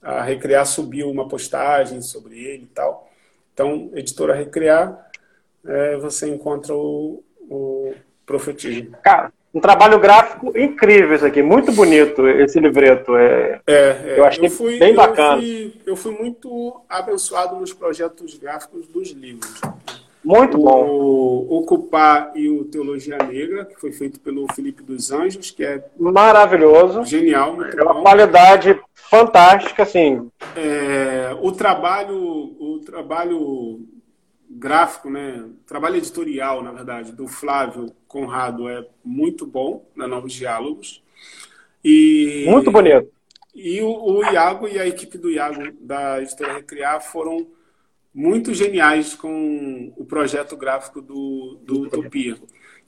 a 0.00 0.22
Recriar 0.22 0.64
subiu 0.64 1.10
uma 1.10 1.28
postagem 1.28 2.00
sobre 2.00 2.38
ele 2.38 2.62
e 2.62 2.74
tal. 2.74 3.09
Então, 3.52 3.90
editora 3.94 4.34
Recriar, 4.34 5.10
é, 5.66 5.96
você 5.96 6.28
encontra 6.28 6.74
o, 6.74 7.22
o 7.48 7.94
profetismo. 8.24 8.96
Cara, 9.02 9.32
um 9.52 9.60
trabalho 9.60 9.98
gráfico 9.98 10.56
incrível 10.56 11.14
isso 11.14 11.26
aqui, 11.26 11.42
muito 11.42 11.72
bonito 11.72 12.26
esse 12.28 12.60
livreto. 12.60 13.16
É, 13.16 13.60
é, 13.66 13.74
é 13.74 14.14
eu 14.18 14.24
achei 14.24 14.46
eu 14.46 14.50
fui, 14.50 14.78
bem 14.78 14.94
bacana. 14.94 15.34
Eu 15.34 15.40
fui, 15.40 15.72
eu 15.86 15.96
fui 15.96 16.12
muito 16.12 16.80
abençoado 16.88 17.56
nos 17.56 17.72
projetos 17.72 18.38
gráficos 18.38 18.86
dos 18.86 19.10
livros. 19.10 19.60
Muito 20.22 20.58
bom. 20.58 20.86
O 20.86 21.58
Ocupar 21.58 22.32
e 22.34 22.48
o 22.48 22.64
Teologia 22.64 23.16
Negra, 23.18 23.64
que 23.64 23.80
foi 23.80 23.90
feito 23.90 24.20
pelo 24.20 24.46
Felipe 24.52 24.82
dos 24.82 25.10
Anjos, 25.10 25.50
que 25.50 25.64
é 25.64 25.82
maravilhoso. 25.98 27.04
Genial, 27.04 27.56
é 27.64 27.82
uma 27.82 27.94
bom. 27.94 28.02
qualidade 28.02 28.79
fantástica, 29.10 29.82
assim. 29.82 30.30
É, 30.56 31.36
o 31.40 31.50
trabalho, 31.50 32.16
o 32.16 32.78
trabalho 32.78 33.80
gráfico, 34.48 35.10
né, 35.10 35.48
trabalho 35.66 35.96
editorial, 35.96 36.62
na 36.62 36.70
verdade, 36.70 37.10
do 37.10 37.26
Flávio 37.26 37.92
Conrado 38.06 38.68
é 38.68 38.86
muito 39.04 39.44
bom 39.44 39.84
na 39.96 40.06
Novos 40.06 40.32
Diálogos. 40.32 41.02
E, 41.84 42.46
muito 42.48 42.70
bonito. 42.70 43.10
E 43.52 43.82
o, 43.82 43.90
o 43.90 44.24
Iago 44.24 44.68
e 44.68 44.78
a 44.78 44.86
equipe 44.86 45.18
do 45.18 45.30
Iago 45.30 45.60
da 45.80 46.22
editora 46.22 46.54
Recriar 46.54 47.00
foram 47.00 47.48
muito 48.14 48.54
geniais 48.54 49.14
com 49.14 49.92
o 49.96 50.04
projeto 50.04 50.56
gráfico 50.56 51.00
do, 51.00 51.58
do 51.62 51.82
Utopia. 51.82 52.36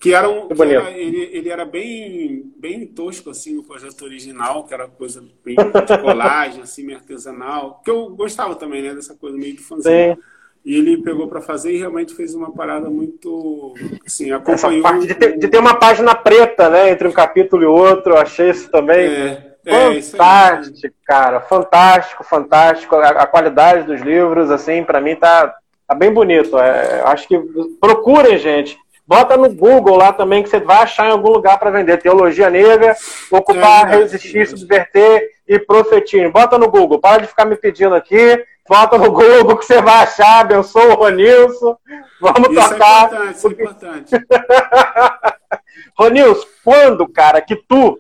Que 0.03 0.12
era 0.12 0.28
um. 0.28 0.48
Que 0.48 0.61
era, 0.61 0.90
ele, 0.90 1.30
ele 1.32 1.48
era 1.48 1.64
bem, 1.64 2.53
bem 2.59 2.84
tosco, 2.84 3.30
assim, 3.30 3.57
o 3.57 3.62
projeto 3.62 4.03
original, 4.03 4.64
que 4.64 4.74
era 4.74 4.88
coisa 4.88 5.22
bem 5.44 5.55
de 5.55 5.98
colagem, 5.98 6.61
assim, 6.62 6.82
meio 6.82 6.98
artesanal. 6.98 7.80
Que 7.84 7.90
eu 7.90 8.11
gostava 8.11 8.57
também, 8.57 8.82
né, 8.82 8.92
dessa 8.96 9.14
coisa 9.14 9.38
meio 9.38 9.55
de 9.55 9.62
fãzinho. 9.62 10.18
E 10.64 10.76
ele 10.76 10.96
pegou 11.03 11.28
para 11.28 11.40
fazer 11.40 11.72
e 11.72 11.78
realmente 11.78 12.14
fez 12.14 12.34
uma 12.34 12.53
parada 12.53 12.90
muito. 12.90 13.74
Assim, 14.05 14.32
acompanhou. 14.32 14.80
Essa 14.80 14.82
parte 14.82 15.07
de 15.07 15.14
ter, 15.14 15.38
de 15.38 15.46
ter 15.46 15.59
uma 15.59 15.74
página 15.74 16.16
preta, 16.16 16.68
né, 16.68 16.90
entre 16.90 17.07
um 17.07 17.12
capítulo 17.12 17.62
e 17.62 17.66
outro, 17.66 18.14
eu 18.14 18.18
achei 18.18 18.50
isso 18.50 18.68
também. 18.72 19.07
É. 19.07 19.53
É, 19.64 20.03
fantástico, 20.03 20.96
cara. 21.07 21.40
Fantástico, 21.42 22.24
fantástico. 22.24 22.96
A, 22.96 23.09
a, 23.11 23.26
qualidade 23.28 23.86
dos 23.86 24.00
livros, 24.00 24.50
assim, 24.50 24.82
para 24.82 25.00
mim 25.00 25.14
tá, 25.14 25.55
tá 25.86 25.94
bem 25.94 26.12
bonito. 26.12 26.59
É, 26.59 27.03
acho 27.05 27.28
que 27.28 27.38
procurem, 27.80 28.36
gente. 28.36 28.76
Bota 29.07 29.36
no 29.36 29.53
Google 29.53 29.96
lá 29.96 30.12
também 30.12 30.42
que 30.42 30.48
você 30.48 30.61
vai 30.61 30.78
achar 30.78 31.09
em 31.09 31.12
algum 31.12 31.30
lugar 31.30 31.59
para 31.59 31.70
vender. 31.70 31.98
Teologia 31.98 32.48
Negra, 32.48 32.96
Ocupar, 33.30 33.92
é, 33.92 33.96
Resistir, 33.98 34.46
Subverter 34.46 35.28
e 35.46 35.59
Profetinho. 35.59 36.32
Bota 36.32 36.57
no 36.57 36.70
Google. 36.70 37.00
Para 37.00 37.22
de 37.22 37.28
ficar 37.28 37.44
me 37.44 37.57
pedindo 37.57 37.94
aqui. 37.94 38.42
Bota 38.68 38.96
no 38.96 39.11
Google 39.11 39.57
que 39.57 39.64
você 39.64 39.82
vai 39.82 40.05
achar. 40.05 40.40
Abençoa 40.40 40.94
o 40.94 40.94
Ronilson. 40.94 41.76
Vamos 42.20 42.50
isso 42.50 42.61
é 42.61 42.68
tocar. 42.68 43.03
É 43.03 43.07
importante, 43.07 43.36
isso 43.36 43.46
é 43.46 43.50
importante. 43.50 44.14
Ronilson, 45.98 46.46
quando, 46.64 47.09
cara, 47.09 47.40
que 47.40 47.57
tu 47.57 47.98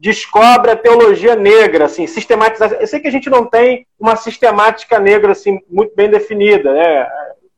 descobre 0.00 0.70
a 0.70 0.76
teologia 0.76 1.36
negra, 1.36 1.84
assim, 1.84 2.06
sistematizar. 2.06 2.72
Eu 2.72 2.86
sei 2.86 3.00
que 3.00 3.08
a 3.08 3.12
gente 3.12 3.28
não 3.28 3.44
tem 3.44 3.86
uma 3.98 4.16
sistemática 4.16 4.98
negra 4.98 5.32
assim 5.32 5.60
muito 5.68 5.94
bem 5.94 6.08
definida, 6.08 6.72
né? 6.72 7.06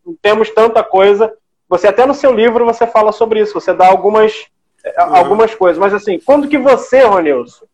Não 0.04 0.16
temos 0.20 0.50
tanta 0.50 0.82
coisa. 0.82 1.32
Você 1.72 1.88
até 1.88 2.04
no 2.04 2.12
seu 2.12 2.34
livro 2.34 2.66
você 2.66 2.86
fala 2.86 3.12
sobre 3.12 3.40
isso, 3.40 3.54
você 3.54 3.72
dá 3.72 3.86
algumas 3.86 4.44
uhum. 4.84 5.16
algumas 5.16 5.54
coisas, 5.54 5.78
mas 5.78 5.94
assim, 5.94 6.20
quando 6.20 6.46
que 6.46 6.58
você, 6.58 7.00
Ronilson, 7.00 7.64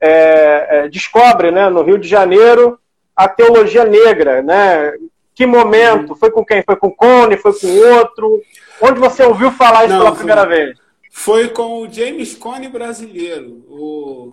é, 0.00 0.66
é, 0.70 0.88
descobre, 0.88 1.50
né, 1.50 1.68
no 1.68 1.82
Rio 1.82 1.98
de 1.98 2.06
Janeiro, 2.06 2.78
a 3.14 3.28
teologia 3.28 3.84
negra, 3.84 4.40
né? 4.40 4.92
Que 5.34 5.46
momento? 5.46 6.10
Uhum. 6.10 6.14
Foi 6.16 6.30
com 6.30 6.44
quem? 6.44 6.62
Foi 6.62 6.76
com 6.76 6.86
o 6.86 6.94
Cone? 6.94 7.36
Foi 7.38 7.52
com 7.52 7.66
outro? 7.66 8.40
Onde 8.80 9.00
você 9.00 9.24
ouviu 9.24 9.50
falar 9.50 9.86
isso 9.86 9.94
não, 9.94 10.04
pela 10.04 10.14
primeira 10.14 10.46
vez? 10.46 10.78
Foi 11.10 11.48
com 11.48 11.82
o 11.82 11.92
James 11.92 12.36
Cone 12.36 12.68
brasileiro, 12.68 13.64
o 13.68 14.32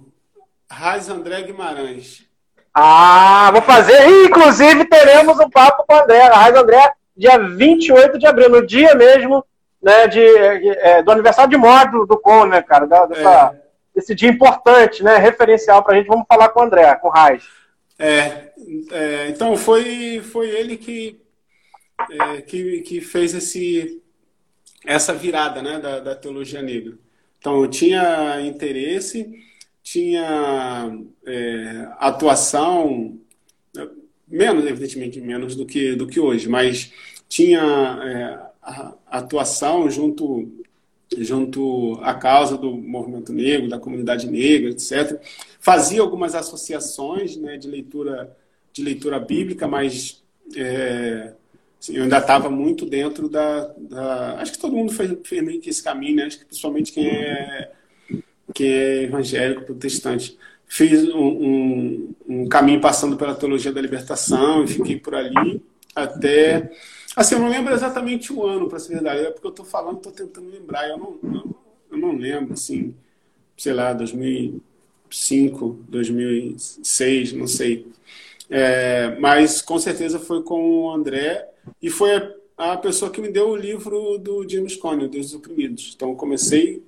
Raiz 0.69 1.09
André 1.09 1.41
Guimarães. 1.41 2.23
Ah, 2.71 3.49
vou 3.51 3.63
fazer. 3.63 4.25
Inclusive, 4.25 4.85
teremos 4.85 5.39
um 5.39 5.49
papo 5.49 5.83
com 5.87 5.95
o 5.95 5.99
André. 6.03 6.21
Raiz 6.27 6.55
André, 6.55 6.93
dia 7.17 7.37
28 7.37 8.19
de 8.19 8.27
abril, 8.27 8.49
no 8.49 8.65
dia 8.65 8.93
mesmo 8.95 9.43
né, 9.81 10.07
de, 10.07 10.19
é, 10.19 11.01
do 11.01 11.11
aniversário 11.11 11.49
de 11.49 11.57
morte 11.57 11.91
do, 11.91 12.19
Con, 12.19 12.45
né, 12.45 12.61
cara? 12.61 12.85
Dessa, 12.85 13.51
é. 13.53 13.67
Desse 13.95 14.13
dia 14.13 14.29
importante, 14.29 15.03
né? 15.03 15.17
Referencial 15.17 15.83
pra 15.83 15.95
gente. 15.95 16.07
Vamos 16.07 16.25
falar 16.27 16.49
com 16.49 16.59
o 16.59 16.63
André, 16.63 16.95
com 16.95 17.07
o 17.07 17.11
Raiz. 17.11 17.43
É, 17.99 18.51
é, 18.91 19.29
então 19.29 19.57
foi, 19.57 20.21
foi 20.21 20.49
ele 20.49 20.77
que, 20.77 21.19
é, 22.11 22.41
que, 22.41 22.81
que 22.81 23.01
fez 23.01 23.33
esse, 23.33 24.01
essa 24.85 25.13
virada 25.13 25.61
né, 25.61 25.79
da, 25.79 25.99
da 25.99 26.15
teologia 26.15 26.61
negra. 26.61 26.93
Então 27.39 27.61
eu 27.61 27.67
tinha 27.67 28.39
interesse, 28.41 29.31
tinha 29.81 30.91
é, 31.25 31.87
atuação, 31.97 33.17
menos, 34.37 34.65
evidentemente, 34.65 35.19
menos 35.19 35.55
do 35.55 35.65
que, 35.65 35.95
do 35.95 36.07
que 36.07 36.19
hoje, 36.19 36.47
mas 36.47 36.93
tinha 37.27 37.61
é, 38.03 38.39
atuação 39.09 39.89
junto 39.89 40.49
junto 41.19 41.97
à 42.01 42.13
causa 42.13 42.57
do 42.57 42.75
movimento 42.75 43.31
negro, 43.31 43.69
da 43.69 43.79
comunidade 43.79 44.29
negra, 44.29 44.71
etc. 44.71 45.21
Fazia 45.59 46.01
algumas 46.01 46.35
associações 46.35 47.37
né, 47.37 47.57
de 47.57 47.67
leitura 47.67 48.35
de 48.73 48.83
leitura 48.83 49.19
bíblica, 49.19 49.67
mas 49.67 50.23
é, 50.55 51.33
assim, 51.79 51.95
eu 51.95 52.03
ainda 52.03 52.19
estava 52.19 52.49
muito 52.49 52.85
dentro 52.85 53.27
da, 53.27 53.73
da, 53.79 54.39
Acho 54.39 54.51
que 54.51 54.59
todo 54.59 54.75
mundo 54.75 54.91
fez, 54.91 55.17
fez 55.23 55.43
meio 55.43 55.59
que 55.59 55.69
esse 55.69 55.81
caminho, 55.81 56.17
né? 56.17 56.25
Acho 56.25 56.39
que 56.39 56.45
principalmente 56.45 56.91
quem 56.91 57.07
é, 57.07 57.71
quem 58.53 58.69
é 58.71 59.03
evangélico, 59.03 59.63
protestante. 59.63 60.37
Fiz 60.67 61.03
um, 61.13 61.17
um, 61.17 62.15
um 62.27 62.47
caminho 62.47 62.81
passando 62.81 63.15
pela 63.15 63.33
teologia 63.33 63.71
da 63.71 63.81
libertação 63.81 64.63
e 64.63 64.67
fiquei 64.67 64.99
por 64.99 65.15
ali 65.15 65.61
até 65.95 66.69
Assim, 67.17 67.33
eu 67.33 67.41
não 67.41 67.49
lembro 67.49 67.73
exatamente 67.73 68.31
o 68.31 68.45
ano, 68.45 68.69
para 68.69 68.77
ser 68.77 68.93
verdade. 68.93 69.25
É 69.25 69.31
porque 69.31 69.47
eu 69.47 69.49
estou 69.49 69.65
falando, 69.65 69.97
estou 69.97 70.11
tentando 70.11 70.51
lembrar. 70.51 70.87
Eu 70.87 70.99
não, 70.99 71.17
não, 71.23 71.55
eu 71.89 71.97
não 71.97 72.15
lembro, 72.15 72.53
assim, 72.53 72.93
sei 73.57 73.73
lá, 73.73 73.91
2005, 73.91 75.79
2006, 75.89 77.33
não 77.33 77.47
sei. 77.47 77.87
É, 78.47 79.17
mas 79.19 79.63
com 79.63 79.79
certeza 79.79 80.19
foi 80.19 80.43
com 80.43 80.83
o 80.83 80.91
André 80.91 81.49
e 81.81 81.89
foi 81.89 82.11
a, 82.55 82.77
pessoa 82.77 83.09
que 83.09 83.19
me 83.19 83.29
deu 83.29 83.49
o 83.49 83.55
livro 83.55 84.19
do 84.19 84.47
James 84.47 84.75
Cone, 84.75 85.07
Deus 85.07 85.31
dos 85.31 85.39
Oprimidos. 85.39 85.93
Então 85.95 86.13
comecei, 86.13 86.83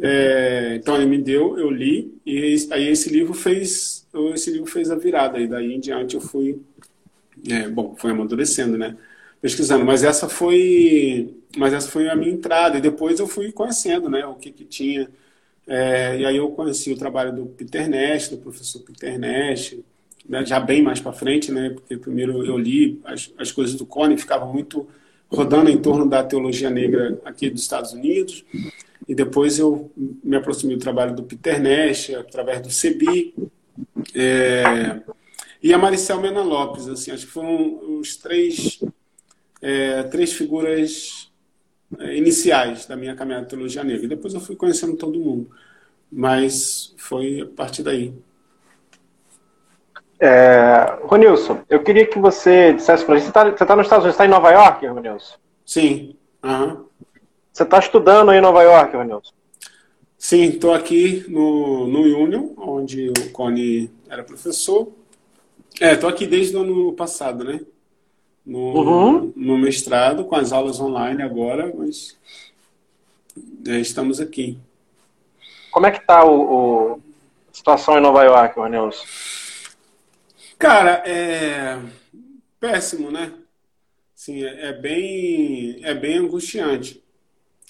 é, 0.00 0.76
então 0.76 0.96
ele 0.96 1.06
me 1.06 1.18
deu, 1.18 1.58
eu 1.58 1.70
li 1.70 2.14
e 2.24 2.56
aí 2.70 2.88
esse 2.88 3.10
livro 3.10 3.34
fez, 3.34 4.06
esse 4.34 4.50
livro 4.50 4.66
fez 4.66 4.90
a 4.90 4.96
virada 4.96 5.38
e 5.38 5.46
daí 5.46 5.74
em 5.74 5.80
diante 5.80 6.14
eu 6.14 6.20
fui, 6.20 6.60
é, 7.48 7.68
bom, 7.68 7.94
fui 7.96 8.10
amadurecendo, 8.10 8.78
né? 8.78 8.96
pesquisando, 9.44 9.84
mas 9.84 10.02
essa 10.02 10.26
foi, 10.26 11.36
mas 11.54 11.74
essa 11.74 11.90
foi 11.90 12.08
a 12.08 12.16
minha 12.16 12.32
entrada 12.32 12.78
e 12.78 12.80
depois 12.80 13.20
eu 13.20 13.26
fui 13.26 13.52
conhecendo, 13.52 14.08
né, 14.08 14.24
o 14.24 14.36
que 14.36 14.50
que 14.50 14.64
tinha. 14.64 15.06
É, 15.66 16.18
e 16.18 16.24
aí 16.24 16.36
eu 16.38 16.50
conheci 16.52 16.90
o 16.94 16.96
trabalho 16.96 17.30
do 17.30 17.44
Peter 17.44 17.86
Nash, 17.86 18.30
do 18.30 18.38
professor 18.38 18.80
Peter 18.80 19.18
Nash, 19.18 19.76
né, 20.26 20.46
já 20.46 20.58
bem 20.58 20.80
mais 20.80 20.98
para 20.98 21.12
frente, 21.12 21.52
né, 21.52 21.68
porque 21.68 21.94
primeiro 21.98 22.42
eu 22.42 22.56
li 22.56 22.98
as, 23.04 23.30
as 23.36 23.52
coisas 23.52 23.74
do 23.74 23.84
Cone, 23.84 24.16
ficava 24.16 24.46
muito 24.46 24.88
rodando 25.34 25.70
em 25.70 25.78
torno 25.78 26.08
da 26.08 26.22
teologia 26.22 26.70
negra 26.70 27.20
aqui 27.24 27.50
dos 27.50 27.62
Estados 27.62 27.92
Unidos, 27.92 28.44
e 29.06 29.14
depois 29.14 29.58
eu 29.58 29.90
me 29.96 30.36
aproximei 30.36 30.76
do 30.76 30.82
trabalho 30.82 31.14
do 31.14 31.22
Peter 31.22 31.60
Nash, 31.60 32.10
através 32.10 32.60
do 32.60 32.70
CEBI, 32.70 33.34
é, 34.14 35.00
e 35.62 35.72
a 35.72 35.78
Maricel 35.78 36.20
Mena 36.20 36.42
Lopes, 36.42 36.88
assim, 36.88 37.10
acho 37.10 37.26
que 37.26 37.32
foram 37.32 37.98
os 37.98 38.16
três 38.16 38.80
é, 39.64 40.02
três 40.02 40.30
figuras 40.34 41.32
é, 41.98 42.16
iniciais 42.18 42.84
da 42.84 42.94
minha 42.94 43.14
caminhada 43.14 43.44
de 43.44 43.50
teologia 43.50 43.82
negra. 43.82 44.06
Depois 44.06 44.34
eu 44.34 44.40
fui 44.40 44.54
conhecendo 44.54 44.94
todo 44.94 45.18
mundo, 45.18 45.48
mas 46.12 46.94
foi 46.98 47.40
a 47.40 47.46
partir 47.46 47.82
daí. 47.82 48.12
É, 50.26 51.00
Ronilson, 51.02 51.60
eu 51.68 51.82
queria 51.82 52.06
que 52.06 52.18
você 52.18 52.72
dissesse 52.72 53.04
para 53.04 53.16
a 53.16 53.18
gente, 53.18 53.30
você 53.30 53.50
está 53.50 53.66
tá 53.66 53.76
nos 53.76 53.84
Estados 53.84 54.04
Unidos, 54.04 54.14
está 54.14 54.24
em 54.24 54.30
Nova 54.30 54.50
York, 54.50 54.86
Ronilson? 54.86 55.36
Sim. 55.66 56.16
Uhum. 56.42 56.86
Você 57.52 57.62
está 57.62 57.78
estudando 57.78 58.30
aí 58.30 58.38
em 58.38 58.40
Nova 58.40 58.62
York, 58.62 58.96
Ronilson? 58.96 59.32
Sim, 60.16 60.44
estou 60.44 60.72
aqui 60.72 61.26
no, 61.28 61.86
no 61.86 62.00
Union, 62.00 62.50
onde 62.56 63.10
o 63.10 63.30
Cone 63.32 63.90
era 64.08 64.22
professor. 64.22 64.88
É, 65.78 65.92
estou 65.92 66.08
aqui 66.08 66.26
desde 66.26 66.56
o 66.56 66.62
ano 66.62 66.92
passado, 66.94 67.44
né? 67.44 67.60
no, 68.44 68.58
uhum. 68.58 69.32
no 69.34 69.56
mestrado, 69.56 70.24
com 70.24 70.36
as 70.36 70.52
aulas 70.52 70.78
online 70.80 71.22
agora, 71.22 71.72
mas 71.76 72.16
é, 73.66 73.78
estamos 73.78 74.20
aqui. 74.20 74.58
Como 75.70 75.86
é 75.86 75.90
que 75.90 75.98
está 75.98 76.22
a 76.22 76.96
situação 77.52 77.98
em 77.98 78.00
Nova 78.00 78.22
York, 78.22 78.58
Manilson? 78.58 79.04
Cara, 80.64 81.02
é 81.04 81.78
péssimo, 82.58 83.10
né? 83.10 83.34
Sim, 84.14 84.42
é, 84.42 84.68
é 84.68 84.72
bem, 84.72 85.84
é 85.84 85.92
bem 85.92 86.16
angustiante. 86.16 87.04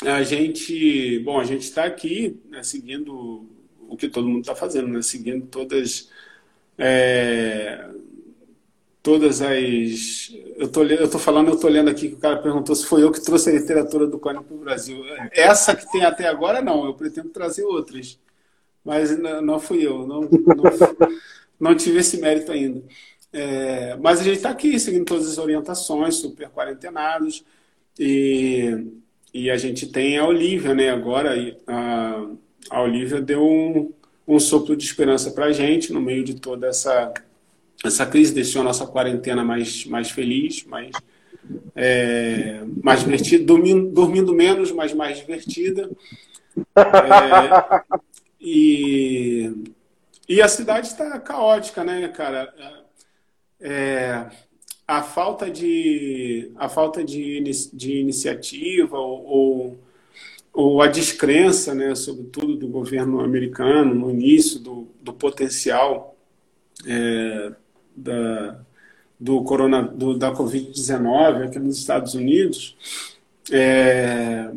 A 0.01 0.23
gente, 0.23 1.19
bom, 1.19 1.41
a 1.41 1.45
gente 1.45 1.63
está 1.63 1.87
aqui 1.87 2.41
né, 2.49 2.63
seguindo 2.63 3.49
o 3.89 3.97
que 3.97 4.09
todo 4.09 4.29
mundo 4.29 4.43
está 4.43 4.55
fazendo, 4.55 4.87
né? 4.87 5.03
Seguindo 5.03 5.45
todas 5.49 6.09
é, 6.79 7.85
todas 9.03 9.43
as. 9.43 10.33
Eu 10.57 10.69
tô, 10.69 10.85
eu 10.85 11.11
tô 11.11 11.19
falando, 11.19 11.49
eu 11.49 11.59
tô 11.59 11.67
lendo 11.67 11.91
aqui 11.91 12.11
que 12.11 12.15
o 12.15 12.21
cara 12.21 12.37
perguntou 12.37 12.77
se 12.77 12.87
foi 12.87 13.03
eu 13.03 13.11
que 13.11 13.21
trouxe 13.21 13.51
a 13.51 13.55
literatura 13.55 14.07
do 14.07 14.21
Cone 14.21 14.41
para 14.45 14.55
o 14.55 14.61
Brasil. 14.61 15.03
Essa 15.33 15.75
que 15.75 15.91
tem 15.91 16.05
até 16.05 16.29
agora, 16.29 16.63
não. 16.63 16.85
Eu 16.85 16.95
pretendo 16.95 17.31
trazer 17.31 17.65
outras. 17.65 18.21
Mas 18.85 19.19
não 19.19 19.59
fui 19.59 19.85
eu. 19.85 20.07
Não, 20.07 20.21
não, 20.21 21.09
não 21.59 21.75
tive 21.75 21.99
esse 21.99 22.19
mérito 22.19 22.53
ainda. 22.53 22.83
É, 23.33 23.97
mas 23.97 24.21
a 24.21 24.25
gente 24.25 24.37
está 24.37 24.51
aqui 24.51 24.79
seguindo 24.79 25.05
todas 25.05 25.29
as 25.29 25.39
orientações, 25.39 26.17
super 26.17 26.49
quarentenados. 26.51 27.45
E, 27.99 28.87
e 29.33 29.51
a 29.51 29.57
gente 29.57 29.87
tem 29.87 30.19
a 30.19 30.27
Olivia, 30.27 30.75
né? 30.75 30.91
Agora, 30.91 31.35
a, 31.67 32.27
a 32.71 32.83
Olivia 32.83 33.21
deu 33.21 33.45
um, 33.45 33.93
um 34.27 34.39
sopro 34.39 34.77
de 34.77 34.85
esperança 34.85 35.31
para 35.31 35.47
a 35.47 35.53
gente 35.53 35.93
no 35.93 36.01
meio 36.01 36.25
de 36.25 36.35
toda 36.35 36.69
essa 36.69 37.13
essa 37.85 38.07
crise 38.07 38.33
deixou 38.33 38.63
a 38.63 38.65
nossa 38.65 38.87
quarentena 38.87 39.45
mais, 39.45 39.85
mais 39.85 40.11
feliz, 40.11 40.65
mais, 40.65 40.91
é, 41.77 42.63
mais 42.83 43.01
divertida, 43.01 43.45
dormindo, 43.45 43.91
dormindo 43.91 44.33
menos, 44.33 44.73
mas 44.73 44.95
mais 44.95 45.19
divertida. 45.19 45.91
É, 46.57 47.83
e, 48.41 49.53
e 50.29 50.41
a 50.41 50.49
cidade 50.49 50.89
está 50.89 51.19
caótica, 51.21 51.85
né, 51.85 52.09
cara? 52.09 52.53
É, 53.61 54.27
a 54.87 55.03
falta 55.03 55.51
de, 55.51 56.51
a 56.57 56.69
falta 56.69 57.03
de, 57.03 57.43
de 57.73 57.99
iniciativa 57.99 58.99
ou, 58.99 59.79
ou, 60.53 60.83
a 60.83 60.87
descrença, 60.87 61.75
né, 61.75 61.95
sobretudo 61.95 62.57
do 62.57 62.69
governo 62.69 63.21
americano 63.21 63.95
no 63.95 64.11
início 64.11 64.59
do, 64.61 64.89
do 65.03 65.13
potencial 65.13 66.17
é, 66.87 67.53
da, 67.97 68.61
do 69.19 69.43
corona, 69.43 69.83
do, 69.83 70.17
da 70.17 70.33
Covid-19 70.33 71.47
aqui 71.47 71.59
nos 71.59 71.79
Estados 71.79 72.15
Unidos, 72.15 72.77
é, 73.51 74.51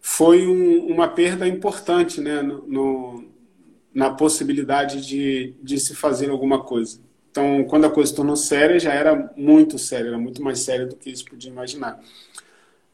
foi 0.00 0.46
um, 0.46 0.86
uma 0.86 1.08
perda 1.08 1.46
importante 1.46 2.20
né, 2.20 2.40
no, 2.42 3.27
na 3.94 4.10
possibilidade 4.10 5.06
de, 5.06 5.54
de 5.62 5.78
se 5.78 5.94
fazer 5.94 6.30
alguma 6.30 6.62
coisa. 6.62 7.00
Então, 7.30 7.64
quando 7.64 7.86
a 7.86 7.90
coisa 7.90 8.10
se 8.10 8.16
tornou 8.16 8.36
séria, 8.36 8.78
já 8.78 8.92
era 8.92 9.32
muito 9.36 9.78
séria, 9.78 10.08
era 10.08 10.18
muito 10.18 10.42
mais 10.42 10.60
séria 10.60 10.86
do 10.86 10.96
que 10.96 11.10
isso 11.10 11.24
podia 11.24 11.50
imaginar. 11.50 12.00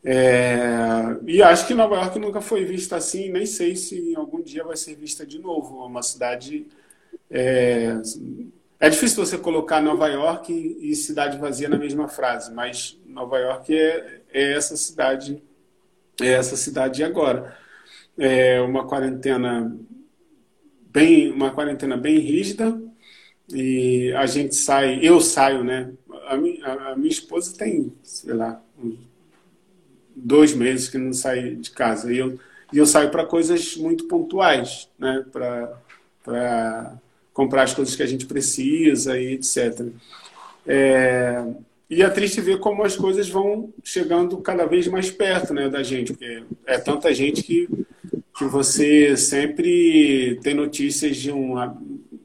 É, 0.05 1.17
e 1.27 1.43
acho 1.43 1.67
que 1.67 1.75
Nova 1.75 1.97
York 1.97 2.19
nunca 2.19 2.41
foi 2.41 2.65
vista 2.65 2.97
assim, 2.97 3.31
nem 3.31 3.47
sei 3.47 3.75
se 3.75 4.15
algum 4.17 4.43
dia 4.43 4.63
vai 4.63 4.77
ser 4.77 4.95
vista 4.97 5.25
de 5.27 5.39
novo. 5.39 5.83
É 5.83 5.87
uma 5.87 6.03
cidade 6.03 6.67
é, 7.31 7.97
é 8.79 8.91
difícil 8.91 9.25
você 9.25 9.39
colocar 9.39 9.81
Nova 9.81 10.09
York 10.09 10.53
e 10.53 10.95
cidade 10.95 11.39
vazia 11.39 11.69
na 11.69 11.79
mesma 11.79 12.09
frase, 12.09 12.53
mas 12.53 12.99
Nova 13.07 13.39
York 13.39 13.75
é, 13.75 14.21
é 14.33 14.53
essa 14.53 14.77
cidade, 14.77 15.43
é 16.21 16.33
essa 16.33 16.57
cidade 16.57 17.03
agora. 17.03 17.57
É 18.17 18.61
uma 18.61 18.87
quarentena 18.87 19.75
bem, 20.95 21.33
uma 21.33 21.51
quarentena 21.51 21.97
bem 21.97 22.19
rígida 22.19 22.81
e 23.49 24.13
a 24.17 24.27
gente 24.27 24.55
sai, 24.55 25.01
eu 25.03 25.21
saio, 25.21 25.65
né? 25.65 25.93
A 26.29 26.37
minha, 26.37 26.65
a 26.65 26.97
minha 26.97 27.11
esposa 27.11 27.59
tem, 27.59 27.93
sei 28.05 28.33
lá, 28.33 28.63
dois 30.15 30.55
meses 30.55 30.89
que 30.89 30.97
não 30.97 31.13
sai 31.13 31.57
de 31.57 31.73
casa 31.73 32.13
e 32.13 32.19
eu, 32.19 32.39
e 32.73 32.79
eu 32.79 32.87
saio 32.87 33.11
para 33.11 33.27
coisas 33.27 33.77
muito 33.77 34.07
pontuais, 34.07 34.89
né? 34.97 35.25
Para 35.33 36.97
comprar 37.33 37.65
as 37.65 37.75
coisas 37.75 37.97
que 37.97 38.03
a 38.03 38.07
gente 38.07 38.27
precisa 38.27 39.19
e 39.19 39.33
etc. 39.33 39.89
É, 40.65 41.45
e 41.89 42.03
é 42.03 42.09
triste 42.09 42.41
ver 42.41 42.59
como 42.61 42.82
as 42.82 42.97
coisas 42.97 43.28
vão 43.28 43.72
chegando 43.82 44.39
cada 44.39 44.64
vez 44.64 44.89
mais 44.89 45.11
perto 45.11 45.53
né, 45.53 45.68
da 45.68 45.82
gente, 45.82 46.12
porque 46.12 46.43
é 46.66 46.78
tanta 46.78 47.12
gente 47.12 47.43
que, 47.43 47.68
que 48.37 48.45
você 48.45 49.16
sempre 49.16 50.39
tem 50.43 50.55
notícias 50.55 51.16
de 51.16 51.30
um, 51.30 51.55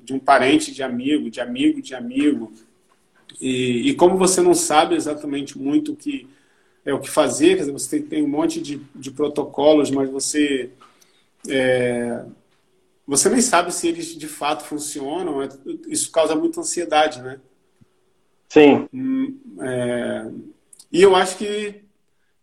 de 0.03 0.13
um 0.13 0.19
parente 0.19 0.73
de 0.73 0.81
amigo, 0.81 1.29
de 1.29 1.41
amigo 1.41 1.81
de 1.81 1.93
amigo. 1.93 2.51
E, 3.39 3.89
e 3.89 3.93
como 3.95 4.17
você 4.17 4.41
não 4.41 4.53
sabe 4.53 4.95
exatamente 4.95 5.57
muito 5.57 5.91
o 5.91 5.95
que 5.95 6.27
é 6.85 6.93
o 6.93 6.99
que 6.99 7.09
fazer, 7.09 7.55
quer 7.55 7.59
dizer, 7.59 7.71
você 7.73 7.99
tem, 7.99 8.07
tem 8.07 8.23
um 8.23 8.27
monte 8.27 8.61
de, 8.61 8.81
de 8.95 9.11
protocolos, 9.11 9.91
mas 9.91 10.09
você 10.09 10.71
é, 11.47 12.23
você 13.05 13.27
nem 13.27 13.41
sabe 13.41 13.73
se 13.73 13.87
eles 13.87 14.15
de 14.15 14.27
fato 14.27 14.63
funcionam. 14.63 15.41
É, 15.41 15.49
isso 15.87 16.11
causa 16.11 16.35
muita 16.35 16.59
ansiedade, 16.59 17.21
né? 17.21 17.39
Sim. 18.49 18.89
Hum, 18.93 19.37
é, 19.61 20.27
e 20.91 21.01
eu 21.01 21.15
acho 21.15 21.37
que 21.37 21.81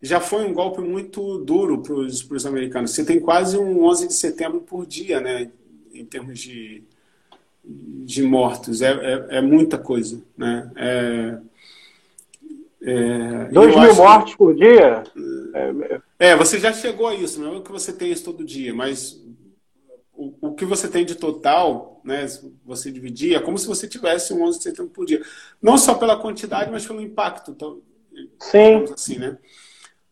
já 0.01 0.19
foi 0.19 0.45
um 0.45 0.53
golpe 0.53 0.81
muito 0.81 1.39
duro 1.39 1.81
para 1.81 1.93
os 1.93 2.45
americanos. 2.45 2.91
Você 2.91 3.03
tem 3.03 3.19
quase 3.19 3.57
um 3.57 3.83
11 3.83 4.07
de 4.07 4.13
setembro 4.13 4.61
por 4.61 4.85
dia, 4.85 5.19
né? 5.19 5.51
Em 5.93 6.05
termos 6.05 6.39
de, 6.39 6.83
de 7.63 8.23
mortos. 8.23 8.81
É, 8.81 8.91
é, 8.91 9.37
é 9.37 9.41
muita 9.41 9.77
coisa, 9.77 10.21
né? 10.37 10.71
É, 10.75 11.37
é, 12.81 13.45
Dois 13.51 13.75
mil 13.75 13.95
mortes 13.95 14.33
que... 14.33 14.37
por 14.37 14.55
dia? 14.55 15.03
É, 16.19 16.35
você 16.35 16.59
já 16.59 16.71
chegou 16.71 17.07
a 17.07 17.15
isso, 17.15 17.41
não 17.41 17.57
é 17.57 17.61
que 17.61 17.71
você 17.71 17.91
tem 17.91 18.11
isso 18.11 18.23
todo 18.23 18.45
dia, 18.45 18.73
mas 18.73 19.21
o, 20.17 20.33
o 20.49 20.55
que 20.55 20.65
você 20.65 20.87
tem 20.87 21.05
de 21.05 21.15
total, 21.15 22.01
né, 22.03 22.25
você 22.65 22.91
dividir, 22.91 23.35
é 23.35 23.39
como 23.39 23.57
se 23.57 23.67
você 23.67 23.87
tivesse 23.87 24.33
um 24.33 24.43
11 24.43 24.57
de 24.57 24.63
setembro 24.63 24.91
por 24.91 25.05
dia. 25.05 25.21
Não 25.61 25.77
só 25.77 25.93
pela 25.93 26.19
quantidade, 26.19 26.71
mas 26.71 26.85
pelo 26.85 27.01
impacto. 27.01 27.51
Então, 27.51 27.81
Sim. 28.39 28.85
Assim, 28.91 29.17
né? 29.19 29.37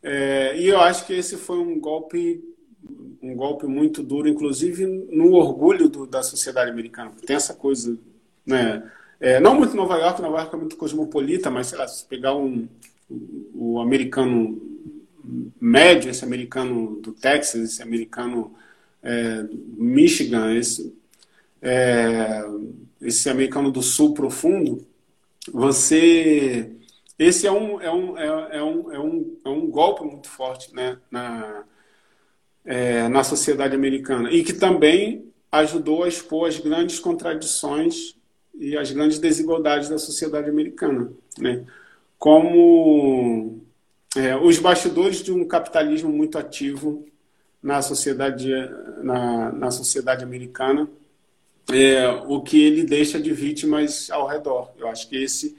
É, 0.02 0.56
e 0.58 0.68
eu 0.68 0.80
acho 0.80 1.06
que 1.08 1.14
esse 1.14 1.36
foi 1.36 1.58
um 1.58 1.80
golpe 1.80 2.44
um 3.22 3.36
golpe 3.36 3.66
muito 3.66 4.04
duro, 4.04 4.28
inclusive 4.28 4.86
no 4.86 5.34
orgulho 5.34 5.90
do, 5.90 6.06
da 6.06 6.22
sociedade 6.22 6.70
americana. 6.70 7.12
Tem 7.26 7.36
essa 7.36 7.56
coisa, 7.56 7.98
né? 8.46 8.84
É, 9.20 9.40
não 9.40 9.56
muito 9.56 9.76
Nova 9.76 9.98
York, 9.98 10.22
Nova 10.22 10.38
York 10.38 10.54
é 10.54 10.60
muito 10.60 10.78
cosmopolita, 10.78 11.50
mas 11.50 11.68
sei 11.68 11.80
lá, 11.80 11.88
se 11.88 12.06
pegar 12.06 12.36
um, 12.36 12.68
o 13.56 13.80
americano 13.80 14.62
médio, 15.60 16.12
esse 16.12 16.24
americano 16.24 17.00
do 17.02 17.12
Texas, 17.12 17.64
esse 17.64 17.82
americano 17.82 18.54
é, 19.06 19.46
Michigan, 19.78 20.56
esse, 20.56 20.98
é, 21.62 22.42
esse 23.02 23.30
americano 23.30 23.72
do 23.72 23.84
sul 23.84 24.14
profundo, 24.16 24.86
você 25.54 26.72
esse 27.18 27.48
é 27.48 27.52
um, 27.52 27.80
é 27.80 27.92
um, 27.92 28.18
é, 28.18 28.58
é, 28.58 28.64
um, 28.64 28.92
é, 28.92 29.00
um, 29.00 29.38
é 29.46 29.50
um 29.50 29.68
golpe 29.68 30.04
muito 30.04 30.28
forte 30.28 30.74
né, 30.76 30.98
na, 31.10 31.64
é, 32.66 33.08
na 33.08 33.24
sociedade 33.24 33.74
americana 33.74 34.30
e 34.32 34.44
que 34.44 34.52
também 34.52 35.32
ajudou 35.50 36.04
a 36.04 36.10
expor 36.10 36.50
as 36.50 36.60
grandes 36.60 37.00
contradições 37.00 38.16
e 38.54 38.78
as 38.78 38.92
grandes 38.92 39.20
desigualdades 39.20 39.88
da 39.88 39.98
sociedade 39.98 40.50
americana. 40.50 41.10
Né? 41.38 41.64
Como 42.20 43.62
é, 44.18 44.36
os 44.36 44.60
bastidores 44.60 45.24
de 45.24 45.32
um 45.32 45.48
capitalismo 45.48 46.10
muito 46.10 46.38
ativo 46.38 47.06
na 47.66 47.82
sociedade, 47.82 48.48
na, 49.02 49.52
na 49.52 49.72
sociedade 49.72 50.24
americana, 50.24 50.88
é, 51.74 52.08
o 52.28 52.40
que 52.40 52.62
ele 52.62 52.84
deixa 52.84 53.20
de 53.20 53.34
vítimas 53.34 54.12
ao 54.12 54.28
redor. 54.28 54.72
Eu 54.78 54.88
acho 54.88 55.10
que 55.10 55.16
esse, 55.16 55.58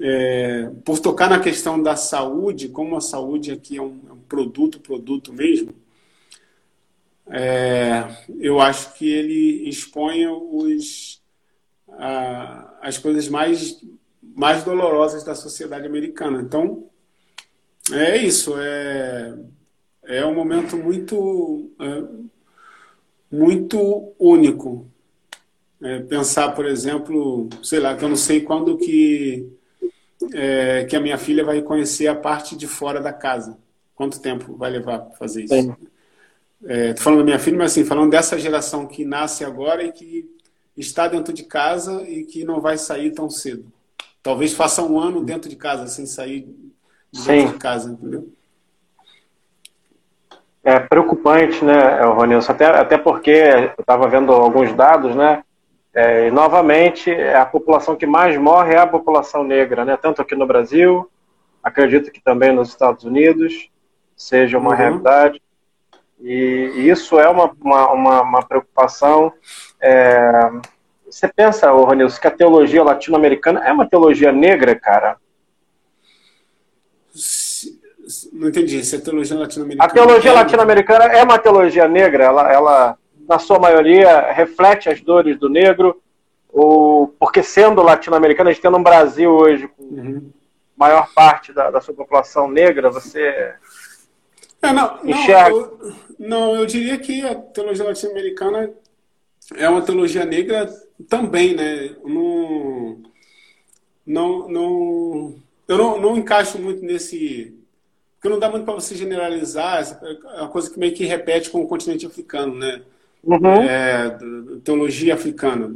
é, 0.00 0.70
por 0.82 0.98
tocar 0.98 1.28
na 1.28 1.38
questão 1.38 1.82
da 1.82 1.94
saúde, 1.94 2.70
como 2.70 2.96
a 2.96 3.02
saúde 3.02 3.52
aqui 3.52 3.76
é 3.76 3.82
um, 3.82 4.00
é 4.08 4.12
um 4.14 4.20
produto, 4.20 4.80
produto 4.80 5.30
mesmo, 5.30 5.74
é, 7.26 8.08
eu 8.40 8.58
acho 8.58 8.94
que 8.94 9.06
ele 9.06 9.68
expõe 9.68 10.26
os, 10.26 11.20
a, 11.90 12.78
as 12.80 12.96
coisas 12.96 13.28
mais, 13.28 13.78
mais 14.22 14.64
dolorosas 14.64 15.22
da 15.22 15.34
sociedade 15.34 15.86
americana. 15.86 16.40
Então, 16.40 16.88
é 17.92 18.16
isso. 18.16 18.54
É, 18.56 19.36
é 20.06 20.24
um 20.24 20.34
momento 20.34 20.76
muito, 20.76 21.70
é, 21.80 22.02
muito 23.30 24.12
único. 24.18 24.86
É, 25.82 26.00
pensar, 26.00 26.52
por 26.52 26.64
exemplo, 26.64 27.48
sei 27.62 27.80
lá, 27.80 27.94
que 27.94 28.04
eu 28.04 28.08
não 28.08 28.16
sei 28.16 28.40
quando 28.40 28.78
que, 28.78 29.46
é, 30.32 30.84
que 30.84 30.96
a 30.96 31.00
minha 31.00 31.18
filha 31.18 31.44
vai 31.44 31.60
conhecer 31.60 32.06
a 32.06 32.14
parte 32.14 32.56
de 32.56 32.66
fora 32.66 33.00
da 33.00 33.12
casa. 33.12 33.58
Quanto 33.94 34.20
tempo 34.20 34.56
vai 34.56 34.70
levar 34.70 35.00
para 35.00 35.16
fazer 35.16 35.44
isso? 35.44 35.54
Estou 35.54 35.76
é, 36.66 36.96
falando 36.96 37.18
da 37.18 37.24
minha 37.24 37.38
filha, 37.38 37.58
mas 37.58 37.72
assim, 37.72 37.84
falando 37.84 38.10
dessa 38.10 38.38
geração 38.38 38.86
que 38.86 39.04
nasce 39.04 39.44
agora 39.44 39.84
e 39.84 39.92
que 39.92 40.28
está 40.76 41.08
dentro 41.08 41.32
de 41.32 41.44
casa 41.44 42.02
e 42.08 42.24
que 42.24 42.44
não 42.44 42.60
vai 42.60 42.78
sair 42.78 43.12
tão 43.12 43.28
cedo. 43.28 43.70
Talvez 44.22 44.54
faça 44.54 44.82
um 44.82 44.98
ano 44.98 45.24
dentro 45.24 45.48
de 45.48 45.56
casa, 45.56 45.86
sem 45.86 46.06
sair 46.06 46.40
de 46.40 47.24
dentro 47.24 47.48
Sim. 47.48 47.52
de 47.52 47.58
casa, 47.58 47.90
entendeu? 47.90 48.35
É 50.66 50.80
preocupante, 50.80 51.64
né, 51.64 52.00
Ronilson? 52.02 52.50
Até, 52.50 52.66
até 52.66 52.98
porque 52.98 53.30
eu 53.30 53.80
estava 53.80 54.08
vendo 54.08 54.32
alguns 54.32 54.72
dados, 54.72 55.14
né? 55.14 55.44
É, 55.94 56.26
e 56.26 56.30
novamente, 56.32 57.08
a 57.08 57.46
população 57.46 57.94
que 57.94 58.04
mais 58.04 58.36
morre 58.36 58.74
é 58.74 58.78
a 58.78 58.86
população 58.86 59.44
negra, 59.44 59.84
né? 59.84 59.96
Tanto 59.96 60.20
aqui 60.20 60.34
no 60.34 60.44
Brasil, 60.44 61.08
acredito 61.62 62.10
que 62.10 62.20
também 62.20 62.52
nos 62.52 62.70
Estados 62.70 63.04
Unidos 63.04 63.70
seja 64.16 64.58
uma 64.58 64.70
uhum. 64.70 64.76
realidade. 64.76 65.40
E, 66.20 66.72
e, 66.74 66.90
isso 66.90 67.20
é 67.20 67.28
uma, 67.28 67.44
uma, 67.60 67.92
uma, 67.92 68.22
uma 68.22 68.42
preocupação. 68.42 69.32
É, 69.80 70.50
você 71.08 71.28
pensa, 71.28 71.70
Ronilson, 71.70 72.20
que 72.20 72.26
a 72.26 72.32
teologia 72.32 72.82
latino-americana 72.82 73.64
é 73.64 73.70
uma 73.70 73.88
teologia 73.88 74.32
negra, 74.32 74.74
cara? 74.74 75.16
Não 78.32 78.48
entendi. 78.48 78.84
Se 78.84 78.96
a 78.96 79.00
teologia 79.00 79.36
latino-americana. 79.36 79.90
A 79.90 79.92
teologia 79.92 80.30
é 80.30 80.34
latino-americana 80.34 81.04
é 81.04 81.22
uma 81.22 81.38
teologia 81.38 81.88
negra. 81.88 82.24
Ela, 82.24 82.52
ela, 82.52 82.98
na 83.28 83.38
sua 83.38 83.58
maioria, 83.58 84.32
reflete 84.32 84.88
as 84.88 85.00
dores 85.00 85.38
do 85.38 85.48
negro. 85.48 86.00
Ou, 86.48 87.08
porque 87.18 87.42
sendo 87.42 87.82
latino-americana, 87.82 88.50
a 88.50 88.52
gente 88.52 88.62
tendo 88.62 88.78
um 88.78 88.82
Brasil 88.82 89.30
hoje 89.30 89.68
com 89.68 89.82
uhum. 89.82 90.30
maior 90.76 91.12
parte 91.14 91.52
da, 91.52 91.70
da 91.70 91.80
sua 91.80 91.94
população 91.94 92.48
negra, 92.48 92.90
você. 92.90 93.54
É, 94.62 94.72
não, 94.72 94.98
enxerga... 95.04 95.50
não, 95.50 95.58
eu, 95.58 95.94
não, 96.18 96.56
eu 96.56 96.66
diria 96.66 96.98
que 96.98 97.26
a 97.26 97.34
teologia 97.34 97.84
latino-americana 97.84 98.72
é 99.54 99.68
uma 99.68 99.82
teologia 99.82 100.24
negra 100.24 100.72
também, 101.08 101.54
né? 101.54 101.94
Não, 102.04 103.02
não, 104.06 104.48
não, 104.48 105.34
eu 105.68 105.78
não, 105.78 106.00
não 106.00 106.16
encaixo 106.16 106.58
muito 106.58 106.82
nesse 106.82 107.55
porque 108.26 108.28
não 108.28 108.38
dá 108.40 108.50
muito 108.50 108.64
para 108.64 108.74
você 108.74 108.96
generalizar, 108.96 109.98
é 110.02 110.40
uma 110.40 110.48
coisa 110.48 110.68
que 110.68 110.78
meio 110.78 110.92
que 110.92 111.04
repete 111.04 111.48
com 111.48 111.62
o 111.62 111.66
continente 111.68 112.06
africano, 112.06 112.56
né? 112.56 112.82
Uhum. 113.22 113.62
É, 113.62 114.18
teologia 114.64 115.14
africana. 115.14 115.72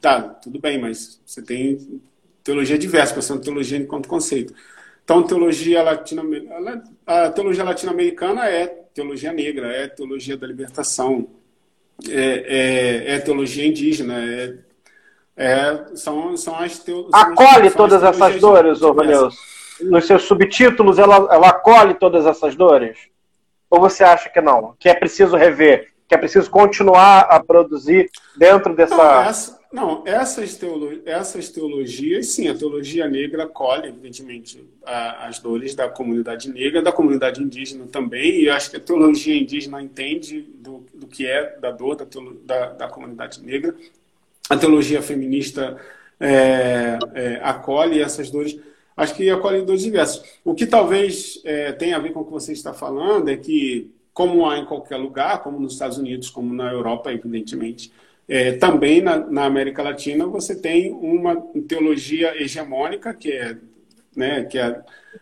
Tá, 0.00 0.20
tudo 0.20 0.60
bem, 0.60 0.78
mas 0.78 1.20
você 1.24 1.40
tem 1.40 2.00
teologia 2.42 2.76
diversa, 2.76 3.14
você 3.14 3.32
tem 3.32 3.42
teologia 3.42 3.78
enquanto 3.78 4.08
conceito. 4.08 4.54
Então, 5.02 5.22
teologia 5.22 5.82
latino-americana, 5.82 6.84
a 7.06 7.30
teologia 7.30 7.64
latino-americana 7.64 8.46
é 8.46 8.66
teologia 8.92 9.32
negra, 9.32 9.68
é 9.68 9.88
teologia 9.88 10.36
da 10.36 10.46
libertação, 10.46 11.28
é, 12.08 13.06
é, 13.06 13.14
é 13.14 13.18
teologia 13.20 13.66
indígena, 13.66 14.22
é, 14.22 14.54
é, 15.36 15.84
são, 15.94 16.36
são 16.36 16.56
as 16.56 16.78
teologias. 16.78 17.14
Acolhe 17.14 17.70
todas 17.70 18.02
essas 18.02 18.40
dores, 18.40 18.82
ô 18.82 18.92
Vanilson 18.92 19.34
nos 19.80 20.06
seus 20.06 20.22
subtítulos, 20.22 20.98
ela, 20.98 21.28
ela 21.30 21.53
acolhe 21.64 21.94
todas 21.94 22.26
essas 22.26 22.54
dores? 22.54 22.98
Ou 23.70 23.80
você 23.80 24.04
acha 24.04 24.28
que 24.28 24.40
não? 24.40 24.76
Que 24.78 24.90
é 24.90 24.94
preciso 24.94 25.34
rever? 25.36 25.88
Que 26.06 26.14
é 26.14 26.18
preciso 26.18 26.50
continuar 26.50 27.20
a 27.20 27.42
produzir 27.42 28.10
dentro 28.36 28.76
dessa. 28.76 28.94
Não, 28.94 29.22
essa, 29.22 29.60
não 29.72 30.02
essas, 30.04 30.54
teolo, 30.54 31.00
essas 31.06 31.48
teologias, 31.48 32.26
sim, 32.28 32.46
a 32.48 32.54
teologia 32.54 33.08
negra 33.08 33.44
acolhe, 33.44 33.88
evidentemente, 33.88 34.62
a, 34.84 35.26
as 35.26 35.38
dores 35.38 35.74
da 35.74 35.88
comunidade 35.88 36.50
negra, 36.52 36.82
da 36.82 36.92
comunidade 36.92 37.42
indígena 37.42 37.86
também, 37.90 38.42
e 38.42 38.50
acho 38.50 38.70
que 38.70 38.76
a 38.76 38.80
teologia 38.80 39.34
indígena 39.34 39.82
entende 39.82 40.42
do, 40.42 40.84
do 40.92 41.06
que 41.06 41.26
é 41.26 41.56
da 41.58 41.70
dor 41.70 41.96
da, 41.96 42.06
da, 42.44 42.66
da 42.72 42.88
comunidade 42.88 43.42
negra. 43.42 43.74
A 44.50 44.56
teologia 44.58 45.00
feminista 45.00 45.80
é, 46.20 46.98
é, 47.14 47.40
acolhe 47.42 48.00
essas 48.00 48.30
dores 48.30 48.60
acho 48.96 49.14
que 49.14 49.28
acolhedores 49.30 49.82
diversos. 49.82 50.22
O 50.44 50.54
que 50.54 50.66
talvez 50.66 51.40
é, 51.44 51.72
tenha 51.72 51.96
a 51.96 51.98
ver 52.00 52.12
com 52.12 52.20
o 52.20 52.24
que 52.24 52.32
você 52.32 52.52
está 52.52 52.72
falando 52.72 53.28
é 53.28 53.36
que, 53.36 53.90
como 54.12 54.48
há 54.48 54.58
em 54.58 54.64
qualquer 54.64 54.96
lugar, 54.96 55.42
como 55.42 55.58
nos 55.58 55.74
Estados 55.74 55.98
Unidos, 55.98 56.30
como 56.30 56.54
na 56.54 56.72
Europa, 56.72 57.12
evidentemente, 57.12 57.92
é, 58.28 58.52
também 58.52 59.02
na, 59.02 59.18
na, 59.18 59.44
América 59.44 59.82
Latina 59.82 60.26
você 60.26 60.54
tem 60.54 60.92
uma 60.92 61.36
teologia 61.68 62.40
hegemônica, 62.40 63.12
que 63.12 63.30
é 63.30 63.58
né, 64.16 64.44
que 64.44 64.58
é 64.58 64.80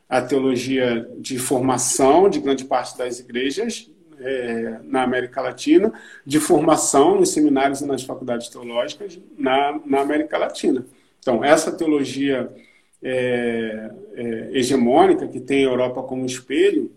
a 0.08 0.20
teologia 0.20 1.08
de 1.18 1.38
formação 1.38 2.28
de 2.28 2.38
grande 2.38 2.64
parte 2.64 2.96
das 2.96 3.18
igrejas 3.18 3.90
é, 4.20 4.78
na 4.84 5.02
América 5.02 5.40
Latina, 5.40 5.92
de 6.24 6.38
formação 6.38 7.18
nos 7.18 7.30
seminários 7.30 7.80
e 7.80 7.86
nas 7.86 8.02
faculdades 8.02 8.48
teológicas 8.48 9.18
na, 9.36 9.80
na 9.84 10.00
América 10.00 10.38
Latina. 10.38 10.84
Então, 11.18 11.44
essa 11.44 11.72
teologia 11.72 12.50
é, 13.02 13.90
é, 14.14 14.50
hegemônica, 14.52 15.26
que 15.26 15.40
tem 15.40 15.64
a 15.64 15.70
Europa 15.70 16.02
como 16.02 16.24
espelho, 16.24 16.92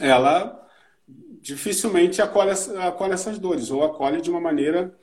ela 0.00 0.60
dificilmente 1.40 2.22
acolhe, 2.22 2.52
acolhe 2.80 3.12
essas 3.12 3.38
dores, 3.38 3.70
ou 3.70 3.84
acolhe 3.84 4.20
de 4.20 4.30
uma 4.30 4.40
maneira. 4.40 4.94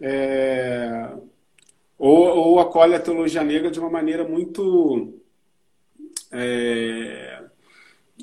É, 0.00 1.10
ou, 1.98 2.18
ou 2.18 2.60
acolhe 2.60 2.94
a 2.94 3.00
teologia 3.00 3.42
negra 3.42 3.70
de 3.70 3.80
uma 3.80 3.90
maneira 3.90 4.24
muito. 4.24 5.14
É, 6.30 7.42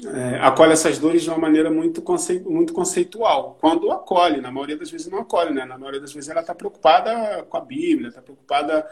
é, 0.05 0.39
acolhe 0.39 0.71
essas 0.71 0.97
dores 0.97 1.23
de 1.23 1.29
uma 1.29 1.37
maneira 1.37 1.69
muito, 1.69 2.01
conce, 2.01 2.39
muito 2.39 2.73
conceitual. 2.73 3.57
Quando 3.59 3.91
acolhe, 3.91 4.39
na 4.39 4.51
maioria 4.51 4.77
das 4.77 4.89
vezes 4.89 5.07
não 5.07 5.19
acolhe, 5.19 5.53
né? 5.53 5.65
Na 5.65 5.77
maioria 5.77 5.99
das 5.99 6.13
vezes 6.13 6.29
ela 6.29 6.41
está 6.41 6.55
preocupada 6.55 7.43
com 7.43 7.57
a 7.57 7.61
Bíblia, 7.61 8.09
está 8.09 8.21
preocupada 8.21 8.85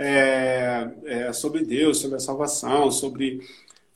é, 0.00 0.88
é, 1.04 1.32
sobre 1.32 1.64
Deus, 1.64 1.98
sobre 1.98 2.16
a 2.16 2.20
salvação, 2.20 2.90
sobre, 2.90 3.40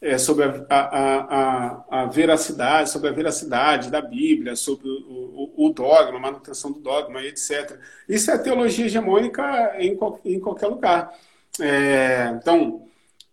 é, 0.01 0.19
sobre 0.19 0.45
a, 0.45 0.67
a, 0.69 0.81
a, 0.81 2.03
a, 2.03 2.07
veracidade, 2.07 2.91
sobre 2.91 3.09
a 3.09 3.13
veracidade 3.13 3.91
da 3.91 4.03
Bíblia, 4.03 4.55
sobre 4.55 4.89
o, 4.89 5.53
o, 5.57 5.67
o, 5.67 5.73
dogma, 5.73 6.19
a 6.19 6.21
manutenção 6.21 6.71
do 6.71 6.81
dogma, 6.81 7.23
etc. 7.25 7.79
Isso 8.09 8.31
é 8.31 8.39
teologia 8.39 8.87
hegemônica 8.87 9.75
em, 9.79 9.99
em 10.25 10.41
qualquer 10.41 10.67
lugar. 10.67 11.13
É, 11.61 12.37
então, 12.37 12.87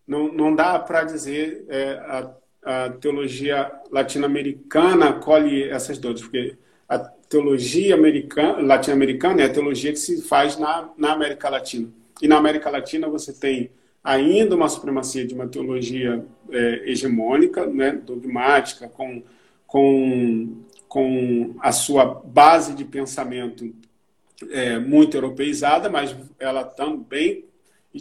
não, 0.07 0.31
não 0.31 0.55
dá 0.55 0.79
para 0.79 1.03
dizer 1.03 1.65
é, 1.67 1.93
a 2.07 2.31
a 2.63 2.89
teologia 2.89 3.71
latino-americana 3.91 5.09
acolhe 5.09 5.63
essas 5.63 5.97
dores, 5.97 6.21
porque 6.21 6.55
a 6.87 6.99
teologia 6.99 7.95
americana, 7.95 8.61
latino-americana 8.61 9.41
é 9.41 9.45
a 9.45 9.53
teologia 9.53 9.91
que 9.91 9.99
se 9.99 10.21
faz 10.21 10.57
na, 10.57 10.89
na 10.97 11.13
América 11.13 11.49
Latina. 11.49 11.89
E 12.21 12.27
na 12.27 12.37
América 12.37 12.69
Latina 12.69 13.09
você 13.09 13.33
tem 13.33 13.71
ainda 14.03 14.55
uma 14.55 14.69
supremacia 14.69 15.25
de 15.25 15.33
uma 15.33 15.47
teologia 15.47 16.25
é, 16.49 16.89
hegemônica, 16.89 17.65
né, 17.65 17.91
dogmática, 17.91 18.87
com, 18.87 19.21
com, 19.67 20.57
com 20.87 21.55
a 21.59 21.71
sua 21.71 22.05
base 22.05 22.73
de 22.73 22.83
pensamento 22.83 23.73
é, 24.49 24.79
muito 24.79 25.15
europeizada, 25.15 25.89
mas 25.89 26.15
ela 26.39 26.63
também, 26.63 27.45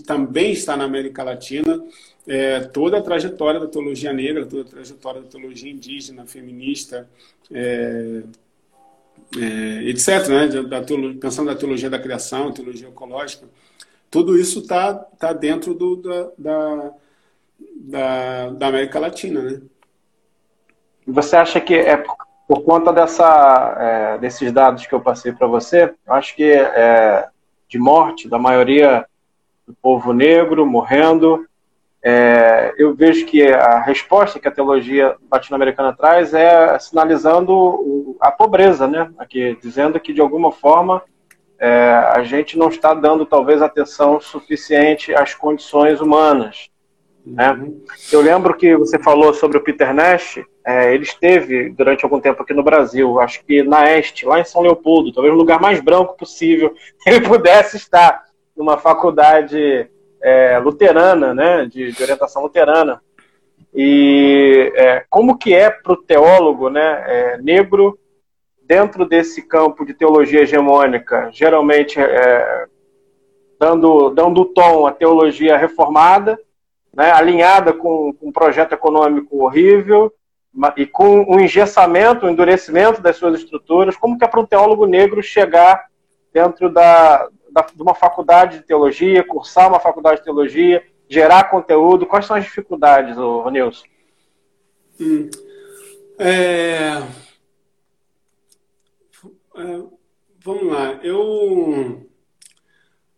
também 0.07 0.53
está 0.53 0.77
na 0.77 0.85
América 0.85 1.23
Latina 1.23 1.85
é, 2.27 2.61
toda 2.61 2.99
a 2.99 3.03
trajetória 3.03 3.61
da 3.61 3.67
teologia 3.67 4.13
negra, 4.13 4.47
toda 4.47 4.63
a 4.63 4.71
trajetória 4.73 5.21
da 5.21 5.29
teologia 5.29 5.71
indígena, 5.71 6.27
feminista, 6.27 7.09
é, 7.51 8.23
é, 9.37 9.85
etc., 9.85 10.29
né? 10.29 10.49
da 10.63 10.83
pensando 11.21 11.47
na 11.47 11.55
teologia 11.55 11.91
da 11.91 11.99
criação, 11.99 12.53
teologia 12.53 12.89
ecológica, 12.89 13.47
tudo 14.11 14.37
isso 14.37 14.61
está 14.61 14.95
tá 14.95 15.33
dentro 15.33 15.73
do, 15.75 15.97
da, 15.97 16.31
da, 16.37 16.91
da, 17.77 18.51
da, 18.51 18.67
América 18.67 18.99
Latina. 18.99 19.41
Né? 19.43 19.61
Você 21.07 21.37
acha 21.37 21.61
que 21.61 21.75
é 21.75 21.97
por, 22.47 22.63
conta 22.63 22.93
dessa, 22.93 23.77
é, 23.79 24.19
desses 24.19 24.53
dados 24.53 24.87
que 24.87 24.93
eu 24.93 25.01
passei 25.01 25.33
para 25.33 25.47
você, 25.47 25.95
eu 26.07 26.13
acho 26.13 26.35
que 26.35 26.45
é, 26.45 27.29
de 27.69 27.79
morte 27.79 28.29
da 28.29 28.39
maioria 28.39 29.07
do 29.67 29.73
povo 29.75 30.13
negro 30.13 30.67
morrendo, 30.67 31.47
é, 32.03 32.75
eu 32.77 32.95
vejo 32.95 33.27
que 33.27 33.47
a 33.47 33.79
resposta 33.79 34.41
que 34.41 34.49
a 34.49 34.51
teologia 34.51 35.15
latino-americana 35.31 35.93
traz 35.93 36.35
é 36.35 36.79
sinalizando 36.79 38.17
a 38.21 38.33
pobreza, 38.33 38.89
né? 38.89 39.13
Aqui, 39.19 39.57
dizendo 39.61 40.01
que 40.01 40.13
de 40.13 40.21
alguma 40.21 40.51
forma 40.51 41.03
é, 41.61 41.93
a 42.15 42.23
gente 42.23 42.57
não 42.57 42.69
está 42.69 42.95
dando 42.95 43.27
talvez 43.27 43.61
atenção 43.61 44.19
suficiente 44.19 45.15
às 45.15 45.35
condições 45.35 46.01
humanas. 46.01 46.71
Né? 47.25 47.53
Uhum. 47.53 47.85
Eu 48.11 48.23
lembro 48.23 48.57
que 48.57 48.75
você 48.77 48.99
falou 48.99 49.35
sobre 49.35 49.59
o 49.59 49.63
Peter 49.63 49.93
Nash, 49.93 50.41
é, 50.67 50.95
ele 50.95 51.05
esteve 51.05 51.69
durante 51.69 52.03
algum 52.03 52.19
tempo 52.19 52.43
aqui 52.43 52.55
no 52.55 52.63
Brasil, 52.63 53.21
acho 53.21 53.45
que 53.45 53.63
na 53.63 53.91
Este, 53.91 54.25
lá 54.25 54.41
em 54.41 54.45
São 54.45 54.63
Leopoldo, 54.63 55.13
talvez 55.13 55.35
o 55.35 55.39
lugar 55.39 55.61
mais 55.61 55.81
branco 55.81 56.17
possível 56.17 56.75
que 57.03 57.11
ele 57.11 57.21
pudesse 57.21 57.77
estar, 57.77 58.25
numa 58.57 58.79
faculdade 58.79 59.89
é, 60.23 60.59
luterana, 60.59 61.35
né, 61.35 61.67
de, 61.67 61.93
de, 61.93 62.03
orientação 62.03 62.43
luterana. 62.43 63.03
E 63.75 64.73
é, 64.75 65.05
como 65.09 65.39
que 65.39 65.55
é 65.55 65.71
para 65.71 65.93
o 65.93 66.03
teólogo 66.03 66.69
né, 66.69 67.05
é, 67.07 67.39
negro, 67.39 67.99
dentro 68.71 69.05
desse 69.05 69.43
campo 69.43 69.85
de 69.85 69.93
teologia 69.93 70.43
hegemônica, 70.43 71.29
geralmente 71.33 71.99
é, 71.99 72.67
dando, 73.59 74.11
dando 74.11 74.45
tom 74.45 74.87
à 74.87 74.93
teologia 74.93 75.57
reformada, 75.57 76.39
né, 76.95 77.11
alinhada 77.11 77.73
com, 77.73 78.13
com 78.13 78.29
um 78.29 78.33
projeto 78.33 78.71
econômico 78.71 79.43
horrível, 79.43 80.13
e 80.77 80.87
com 80.87 81.23
o 81.23 81.35
um 81.35 81.41
engessamento, 81.41 82.25
o 82.25 82.29
um 82.29 82.33
endurecimento 82.33 83.03
das 83.03 83.17
suas 83.17 83.41
estruturas, 83.41 83.97
como 83.97 84.17
que 84.17 84.25
é 84.25 84.29
para 84.29 84.39
um 84.39 84.47
teólogo 84.47 84.87
negro 84.87 85.21
chegar 85.21 85.87
dentro 86.33 86.71
da, 86.71 87.29
da, 87.51 87.63
de 87.75 87.83
uma 87.83 87.95
faculdade 87.95 88.59
de 88.59 88.65
teologia, 88.65 89.27
cursar 89.27 89.67
uma 89.67 89.81
faculdade 89.81 90.19
de 90.19 90.25
teologia, 90.27 90.81
gerar 91.09 91.51
conteúdo? 91.51 92.07
Quais 92.07 92.25
são 92.25 92.37
as 92.37 92.45
dificuldades, 92.45 93.17
Nilson? 93.51 93.85
Hum. 95.01 95.29
É... 96.21 97.03
É, 99.61 99.83
vamos 100.43 100.73
lá. 100.73 101.01
Eu, 101.03 102.09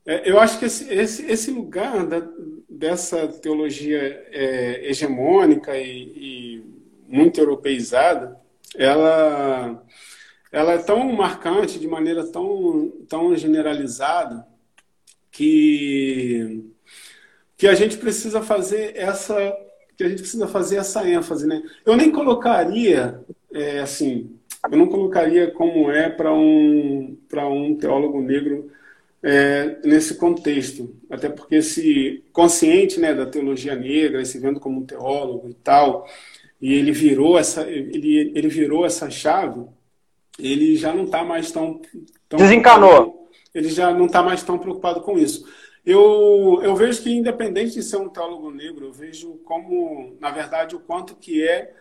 é, 0.04 0.30
eu 0.30 0.40
acho 0.40 0.58
que 0.58 0.64
esse, 0.64 0.92
esse, 0.92 1.24
esse 1.26 1.50
lugar 1.50 2.06
da, 2.06 2.22
dessa 2.68 3.28
teologia 3.28 4.00
é, 4.30 4.88
hegemônica 4.88 5.76
e, 5.76 6.02
e 6.16 6.64
muito 7.08 7.40
europeizada, 7.40 8.40
ela 8.76 9.84
ela 10.50 10.72
é 10.72 10.78
tão 10.78 11.10
marcante, 11.12 11.78
de 11.78 11.88
maneira 11.88 12.26
tão, 12.26 12.92
tão 13.08 13.34
generalizada, 13.34 14.46
que, 15.30 16.62
que 17.56 17.66
a 17.66 17.74
gente 17.74 17.96
precisa 17.96 18.42
fazer 18.42 18.94
essa 18.94 19.34
que 19.96 20.04
a 20.04 20.08
gente 20.08 20.20
precisa 20.20 20.48
fazer 20.48 20.76
essa 20.76 21.08
ênfase, 21.08 21.46
né? 21.46 21.62
Eu 21.84 21.96
nem 21.96 22.10
colocaria 22.10 23.22
é, 23.52 23.80
assim, 23.80 24.38
eu 24.70 24.78
não 24.78 24.86
colocaria 24.86 25.50
como 25.50 25.90
é 25.90 26.08
para 26.08 26.32
um 26.32 27.16
para 27.28 27.48
um 27.48 27.74
teólogo 27.74 28.20
negro 28.20 28.70
é, 29.22 29.78
nesse 29.84 30.16
contexto, 30.16 30.94
até 31.10 31.28
porque 31.28 31.56
esse 31.56 32.24
consciente, 32.32 32.98
né, 32.98 33.14
da 33.14 33.26
teologia 33.26 33.74
negra, 33.74 34.24
se 34.24 34.38
vendo 34.38 34.60
como 34.60 34.80
um 34.80 34.86
teólogo 34.86 35.48
e 35.48 35.54
tal, 35.54 36.08
e 36.60 36.74
ele 36.74 36.92
virou 36.92 37.38
essa 37.38 37.68
ele 37.70 38.32
ele 38.34 38.48
virou 38.48 38.84
essa 38.84 39.10
chave 39.10 39.64
ele 40.38 40.76
já 40.76 40.92
não 40.92 41.04
está 41.04 41.24
mais 41.24 41.50
tão, 41.50 41.80
tão 42.28 42.38
desencanou. 42.38 43.30
Ele 43.54 43.68
já 43.68 43.92
não 43.92 44.06
está 44.06 44.22
mais 44.22 44.42
tão 44.42 44.58
preocupado 44.58 45.02
com 45.02 45.18
isso. 45.18 45.46
Eu, 45.84 46.60
eu 46.62 46.74
vejo 46.74 47.02
que, 47.02 47.10
independente 47.10 47.74
de 47.74 47.82
ser 47.82 47.96
um 47.96 48.08
teólogo 48.08 48.50
negro, 48.50 48.86
eu 48.86 48.92
vejo 48.92 49.40
como, 49.44 50.16
na 50.20 50.30
verdade, 50.30 50.76
o 50.76 50.80
quanto 50.80 51.16
que 51.16 51.46
é 51.46 51.74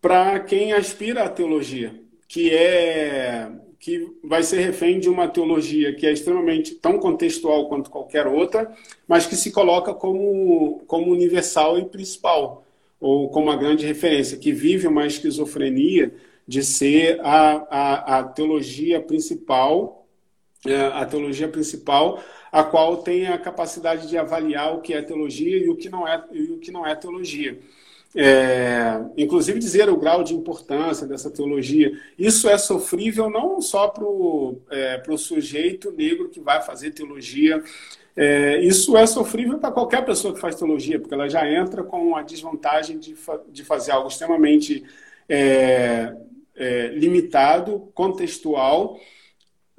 para 0.00 0.38
quem 0.40 0.72
aspira 0.72 1.24
à 1.24 1.28
teologia, 1.28 1.92
que 2.28 2.54
é 2.54 3.50
que 3.78 4.18
vai 4.24 4.42
ser 4.42 4.60
refém 4.60 4.98
de 4.98 5.08
uma 5.08 5.28
teologia 5.28 5.94
que 5.94 6.06
é 6.06 6.12
extremamente 6.12 6.74
tão 6.74 6.98
contextual 6.98 7.68
quanto 7.68 7.90
qualquer 7.90 8.26
outra, 8.26 8.72
mas 9.06 9.26
que 9.26 9.36
se 9.36 9.52
coloca 9.52 9.94
como, 9.94 10.82
como 10.86 11.12
universal 11.12 11.78
e 11.78 11.84
principal, 11.84 12.64
ou 13.00 13.28
como 13.30 13.46
uma 13.46 13.56
grande 13.56 13.86
referência, 13.86 14.36
que 14.36 14.52
vive 14.52 14.88
uma 14.88 15.06
esquizofrenia 15.06 16.12
de 16.46 16.62
ser 16.64 17.20
a, 17.20 17.66
a, 17.70 18.18
a 18.18 18.24
teologia 18.24 19.00
principal, 19.00 20.06
é, 20.66 20.76
a 20.76 21.06
teologia 21.06 21.48
principal, 21.48 22.22
a 22.50 22.64
qual 22.64 22.96
tem 22.98 23.28
a 23.28 23.38
capacidade 23.38 24.08
de 24.08 24.18
avaliar 24.18 24.74
o 24.74 24.80
que 24.80 24.92
é 24.92 25.00
teologia 25.02 25.56
e 25.56 25.68
o 25.68 25.76
que 25.76 25.88
não 25.88 26.08
é, 26.08 26.24
e 26.32 26.50
o 26.50 26.58
que 26.58 26.72
não 26.72 26.84
é 26.84 26.96
teologia. 26.96 27.58
É, 28.16 29.04
inclusive 29.18 29.58
dizer 29.58 29.88
o 29.90 29.96
grau 29.96 30.24
de 30.24 30.34
importância 30.34 31.06
dessa 31.06 31.30
teologia. 31.30 31.92
Isso 32.18 32.48
é 32.48 32.56
sofrível 32.56 33.28
não 33.28 33.60
só 33.60 33.88
para 33.88 34.04
o 34.04 34.60
é, 34.70 35.02
sujeito 35.16 35.92
negro 35.92 36.28
que 36.28 36.40
vai 36.40 36.62
fazer 36.62 36.92
teologia, 36.92 37.62
é, 38.16 38.60
isso 38.60 38.96
é 38.96 39.06
sofrível 39.06 39.58
para 39.58 39.70
qualquer 39.70 40.04
pessoa 40.04 40.34
que 40.34 40.40
faz 40.40 40.56
teologia, 40.56 40.98
porque 40.98 41.14
ela 41.14 41.28
já 41.28 41.48
entra 41.48 41.84
com 41.84 42.16
a 42.16 42.22
desvantagem 42.22 42.98
de, 42.98 43.14
fa 43.14 43.40
de 43.48 43.62
fazer 43.64 43.92
algo 43.92 44.08
extremamente 44.08 44.84
é, 45.28 46.12
é, 46.56 46.88
limitado, 46.88 47.88
contextual, 47.94 48.98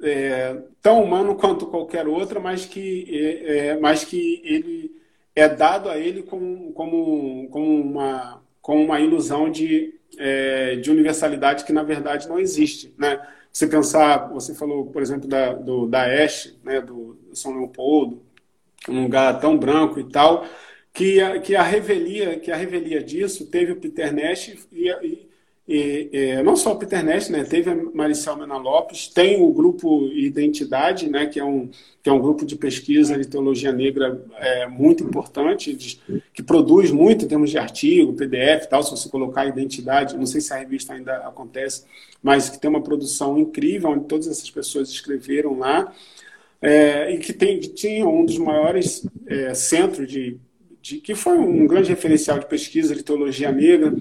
é, 0.02 0.56
tão 0.80 1.02
humano 1.04 1.34
quanto 1.34 1.66
qualquer 1.66 2.08
outra, 2.08 2.40
mas 2.40 2.64
que, 2.64 3.44
é 3.44 3.78
mas 3.78 4.04
que 4.04 4.40
ele 4.42 4.99
é 5.40 5.48
dado 5.48 5.88
a 5.88 5.98
ele 5.98 6.22
como, 6.22 6.72
como, 6.72 7.48
como, 7.50 7.80
uma, 7.80 8.42
como 8.60 8.84
uma 8.84 9.00
ilusão 9.00 9.50
de, 9.50 9.94
é, 10.18 10.76
de 10.76 10.90
universalidade 10.90 11.64
que, 11.64 11.72
na 11.72 11.82
verdade, 11.82 12.28
não 12.28 12.38
existe. 12.38 12.94
Né? 12.98 13.20
Você 13.52 13.66
pensar, 13.66 14.28
você 14.28 14.54
falou, 14.54 14.86
por 14.86 15.02
exemplo, 15.02 15.28
da, 15.28 15.52
do, 15.52 15.86
da 15.86 16.12
Este, 16.12 16.58
né, 16.62 16.80
do 16.80 17.18
São 17.32 17.56
Leopoldo, 17.56 18.22
um 18.88 19.02
lugar 19.02 19.40
tão 19.40 19.58
branco 19.58 19.98
e 19.98 20.04
tal, 20.04 20.46
que 20.92 21.20
a, 21.20 21.38
que 21.40 21.54
a 21.54 21.62
revelia 21.62 22.38
que 22.38 22.50
a 22.50 22.56
revelia 22.56 23.02
disso 23.02 23.46
teve 23.46 23.72
o 23.72 23.76
Peter 23.76 24.12
Nash 24.12 24.48
e, 24.72 24.88
e, 24.88 25.29
e, 25.72 26.42
não 26.42 26.56
só 26.56 26.72
o 26.72 26.76
Peter 26.76 27.04
Nash, 27.04 27.28
né, 27.28 27.44
teve 27.44 27.70
a 27.70 27.76
Maricel 27.94 28.36
Mena 28.36 28.56
Lopes, 28.56 29.06
tem 29.06 29.40
o 29.40 29.52
grupo 29.52 30.08
Identidade, 30.08 31.08
né, 31.08 31.26
que 31.26 31.38
é 31.38 31.44
um 31.44 31.70
que 32.02 32.08
é 32.08 32.12
um 32.12 32.20
grupo 32.20 32.46
de 32.46 32.56
pesquisa 32.56 33.18
de 33.18 33.28
teologia 33.28 33.72
negra 33.72 34.24
é, 34.38 34.66
muito 34.66 35.04
importante, 35.04 35.74
de, 35.74 36.00
que 36.32 36.42
produz 36.42 36.90
muito 36.90 37.26
em 37.26 37.28
termos 37.28 37.50
de 37.50 37.58
artigo, 37.58 38.14
PDF, 38.14 38.66
tal. 38.70 38.82
Se 38.82 38.90
você 38.90 39.08
colocar 39.08 39.46
Identidade, 39.46 40.16
não 40.16 40.24
sei 40.24 40.40
se 40.40 40.52
a 40.52 40.56
revista 40.56 40.94
ainda 40.94 41.18
acontece, 41.18 41.84
mas 42.22 42.48
que 42.48 42.58
tem 42.58 42.70
uma 42.70 42.82
produção 42.82 43.38
incrível 43.38 43.90
onde 43.90 44.06
todas 44.06 44.28
essas 44.28 44.50
pessoas 44.50 44.88
escreveram 44.88 45.58
lá. 45.58 45.92
É, 46.62 47.14
e 47.14 47.18
que 47.18 47.32
tem, 47.32 47.60
tinha 47.60 48.06
um 48.06 48.24
dos 48.24 48.38
maiores 48.38 49.06
é, 49.26 49.52
centros 49.54 50.10
de 50.10 50.38
de, 50.80 50.98
que 50.98 51.14
foi 51.14 51.38
um 51.38 51.66
grande 51.66 51.90
referencial 51.90 52.38
de 52.38 52.46
pesquisa 52.46 52.94
de 52.94 53.02
teologia 53.02 53.52
negra. 53.52 53.94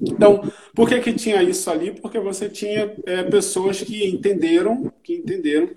Então, 0.00 0.42
por 0.74 0.88
que, 0.88 1.00
que 1.00 1.12
tinha 1.12 1.42
isso 1.42 1.70
ali? 1.70 1.92
Porque 1.92 2.18
você 2.18 2.48
tinha 2.48 2.94
é, 3.06 3.22
pessoas 3.24 3.82
que 3.82 4.06
entenderam, 4.06 4.92
que 5.02 5.14
entenderam 5.14 5.70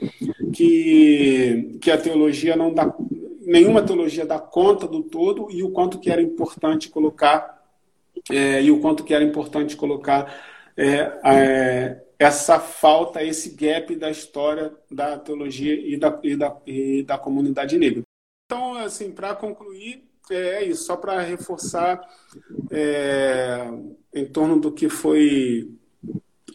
que, 0.53 1.77
que 1.81 1.91
a 1.91 1.97
teologia 1.97 2.55
não 2.55 2.73
dá, 2.73 2.93
nenhuma 3.41 3.81
teologia 3.81 4.25
dá 4.25 4.39
conta 4.39 4.87
do 4.87 5.03
todo 5.03 5.47
e 5.51 5.63
o 5.63 5.71
quanto 5.71 5.99
que 5.99 6.09
era 6.09 6.21
importante 6.21 6.89
colocar 6.89 7.61
é, 8.29 8.61
e 8.61 8.71
o 8.71 8.79
quanto 8.79 9.03
que 9.03 9.13
era 9.13 9.23
importante 9.23 9.75
colocar 9.75 10.33
é, 10.77 11.11
é, 11.25 12.03
essa 12.19 12.59
falta, 12.59 13.23
esse 13.23 13.55
gap 13.55 13.95
da 13.95 14.09
história 14.09 14.71
da 14.89 15.17
teologia 15.17 15.73
e 15.73 15.97
da, 15.97 16.19
e 16.23 16.35
da, 16.35 16.57
e 16.65 17.03
da 17.03 17.17
comunidade 17.17 17.77
negra. 17.77 18.03
Então, 18.45 18.75
assim, 18.75 19.11
para 19.11 19.33
concluir, 19.33 20.10
é 20.35 20.63
isso, 20.63 20.83
só 20.83 20.95
para 20.95 21.21
reforçar 21.21 22.01
é, 22.69 23.67
em 24.13 24.25
torno 24.25 24.59
do 24.59 24.71
que 24.71 24.89
foi 24.89 25.69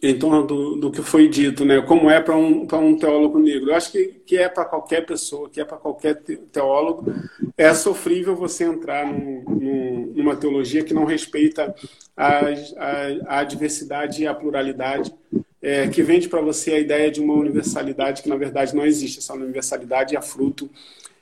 em 0.01 0.17
torno 0.17 0.45
do, 0.45 0.75
do 0.75 0.91
que 0.91 1.01
foi 1.01 1.27
dito, 1.27 1.65
né? 1.65 1.81
Como 1.81 2.09
é 2.09 2.21
para 2.21 2.37
um, 2.37 2.67
um 2.71 2.97
teólogo 2.97 3.39
negro. 3.39 3.71
Eu 3.71 3.75
acho 3.75 3.91
que, 3.91 4.05
que 4.25 4.37
é 4.37 4.47
para 4.47 4.65
qualquer 4.65 5.05
pessoa, 5.05 5.49
que 5.49 5.59
é 5.59 5.65
para 5.65 5.77
qualquer 5.77 6.21
teólogo, 6.51 7.11
é 7.57 7.73
sofrível 7.73 8.35
você 8.35 8.63
entrar 8.63 9.05
num, 9.05 9.43
num, 9.47 10.13
numa 10.15 10.35
teologia 10.35 10.83
que 10.83 10.93
não 10.93 11.05
respeita 11.05 11.73
a, 12.15 12.39
a, 12.39 13.39
a 13.39 13.43
diversidade 13.43 14.21
e 14.21 14.27
a 14.27 14.33
pluralidade, 14.33 15.13
é, 15.61 15.87
que 15.87 16.03
vende 16.03 16.29
para 16.29 16.41
você 16.41 16.73
a 16.73 16.79
ideia 16.79 17.09
de 17.09 17.19
uma 17.19 17.33
universalidade 17.33 18.21
que 18.21 18.29
na 18.29 18.35
verdade 18.35 18.75
não 18.75 18.85
existe. 18.85 19.19
Essa 19.19 19.33
universalidade 19.33 20.15
é 20.15 20.21
fruto 20.21 20.69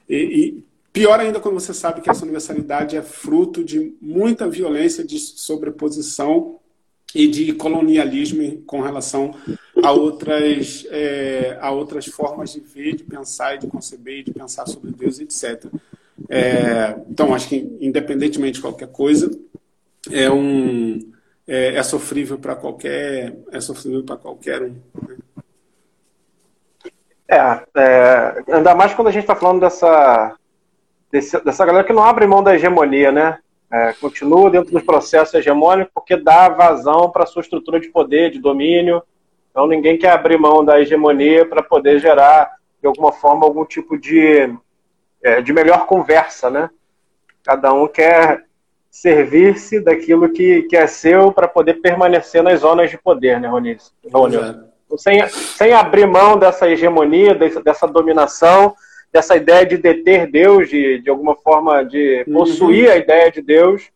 e, 0.10 0.16
e 0.18 0.64
Pior 0.96 1.20
ainda 1.20 1.42
quando 1.42 1.60
você 1.60 1.74
sabe 1.74 2.00
que 2.00 2.10
essa 2.10 2.24
universalidade 2.24 2.96
é 2.96 3.02
fruto 3.02 3.66
de 3.66 3.98
muita 4.02 4.48
violência 4.48 5.04
de 5.04 5.20
sobreposição 5.20 6.58
e 7.14 7.28
de 7.28 7.52
colonialismo 7.52 8.62
com 8.62 8.80
relação 8.80 9.36
a 9.84 9.92
outras, 9.92 10.88
é, 10.90 11.58
a 11.60 11.70
outras 11.70 12.06
formas 12.06 12.54
de 12.54 12.62
ver, 12.62 12.96
de 12.96 13.04
pensar 13.04 13.56
e 13.56 13.58
de 13.58 13.68
conceber, 13.68 14.24
de 14.24 14.32
pensar 14.32 14.66
sobre 14.68 14.92
Deus, 14.92 15.20
etc. 15.20 15.66
É, 16.30 16.96
então, 17.10 17.36
acho 17.36 17.50
que, 17.50 17.78
independentemente 17.82 18.54
de 18.54 18.62
qualquer 18.62 18.88
coisa, 18.88 19.30
é, 20.10 20.32
um, 20.32 21.12
é, 21.46 21.76
é 21.76 21.84
sofrível 21.84 22.38
para 22.38 22.56
qualquer, 22.56 23.36
é 23.52 23.60
sofrível 23.60 24.06
para 24.06 24.16
qualquer 24.16 24.64
um. 24.64 24.76
Né? 25.06 25.18
É, 27.28 27.38
é, 27.76 28.44
ainda 28.48 28.74
mais 28.74 28.94
quando 28.94 29.10
a 29.10 29.12
gente 29.12 29.24
está 29.24 29.36
falando 29.36 29.60
dessa 29.60 30.38
desse, 31.12 31.44
dessa 31.44 31.66
galera 31.66 31.86
que 31.86 31.94
não 31.94 32.04
abre 32.04 32.28
mão 32.28 32.44
da 32.44 32.56
hegemonia, 32.56 33.12
né? 33.12 33.40
É, 33.72 33.94
continua 33.94 34.50
dentro 34.50 34.72
dos 34.72 34.84
processos 34.84 35.34
hegemônicos 35.34 35.92
porque 35.94 36.16
dá 36.16 36.48
vazão 36.50 37.10
para 37.10 37.26
sua 37.26 37.42
estrutura 37.42 37.80
de 37.80 37.90
poder, 37.90 38.32
de 38.32 38.40
domínio. 38.40 39.02
Então 39.50 39.68
ninguém 39.68 39.98
quer 39.98 40.12
abrir 40.12 40.38
mão 40.38 40.64
da 40.64 40.80
hegemonia 40.80 41.46
para 41.46 41.64
poder 41.64 42.00
gerar, 42.00 42.52
de 42.82 42.88
alguma 42.88 43.12
forma, 43.12 43.46
algum 43.46 43.66
tipo 43.66 43.98
de, 43.98 44.54
é, 45.24 45.42
de 45.42 45.52
melhor 45.52 45.88
conversa, 45.88 46.50
né? 46.50 46.70
Cada 47.44 47.74
um 47.74 47.88
quer 47.88 48.46
servir-se 48.90 49.82
daquilo 49.82 50.30
que, 50.30 50.64
que 50.64 50.78
é 50.78 50.88
seu 50.88 51.32
para 51.32 51.48
poder 51.48 51.76
permanecer 51.76 52.42
nas 52.42 52.62
zonas 52.62 52.90
de 52.90 52.98
poder, 52.98 53.42
né, 53.42 53.48
Ronis? 53.48 53.94
Sem, 54.98 55.28
sem 55.28 55.74
abrir 55.74 56.06
mão 56.06 56.40
dessa 56.40 56.70
hegemonia, 56.70 57.36
dessa, 57.36 57.62
dessa 57.62 57.88
dominação, 57.88 58.74
dessa 59.12 59.36
ideia 59.36 59.66
de 59.66 59.78
deter 59.78 60.30
Deus, 60.30 60.70
de, 60.70 61.00
de 61.00 61.10
alguma 61.10 61.36
forma 61.36 61.84
de 61.84 62.26
possuir 62.32 62.88
uhum. 62.88 62.94
a 62.94 62.98
ideia 62.98 63.32
de 63.32 63.42
Deus, 63.42 63.90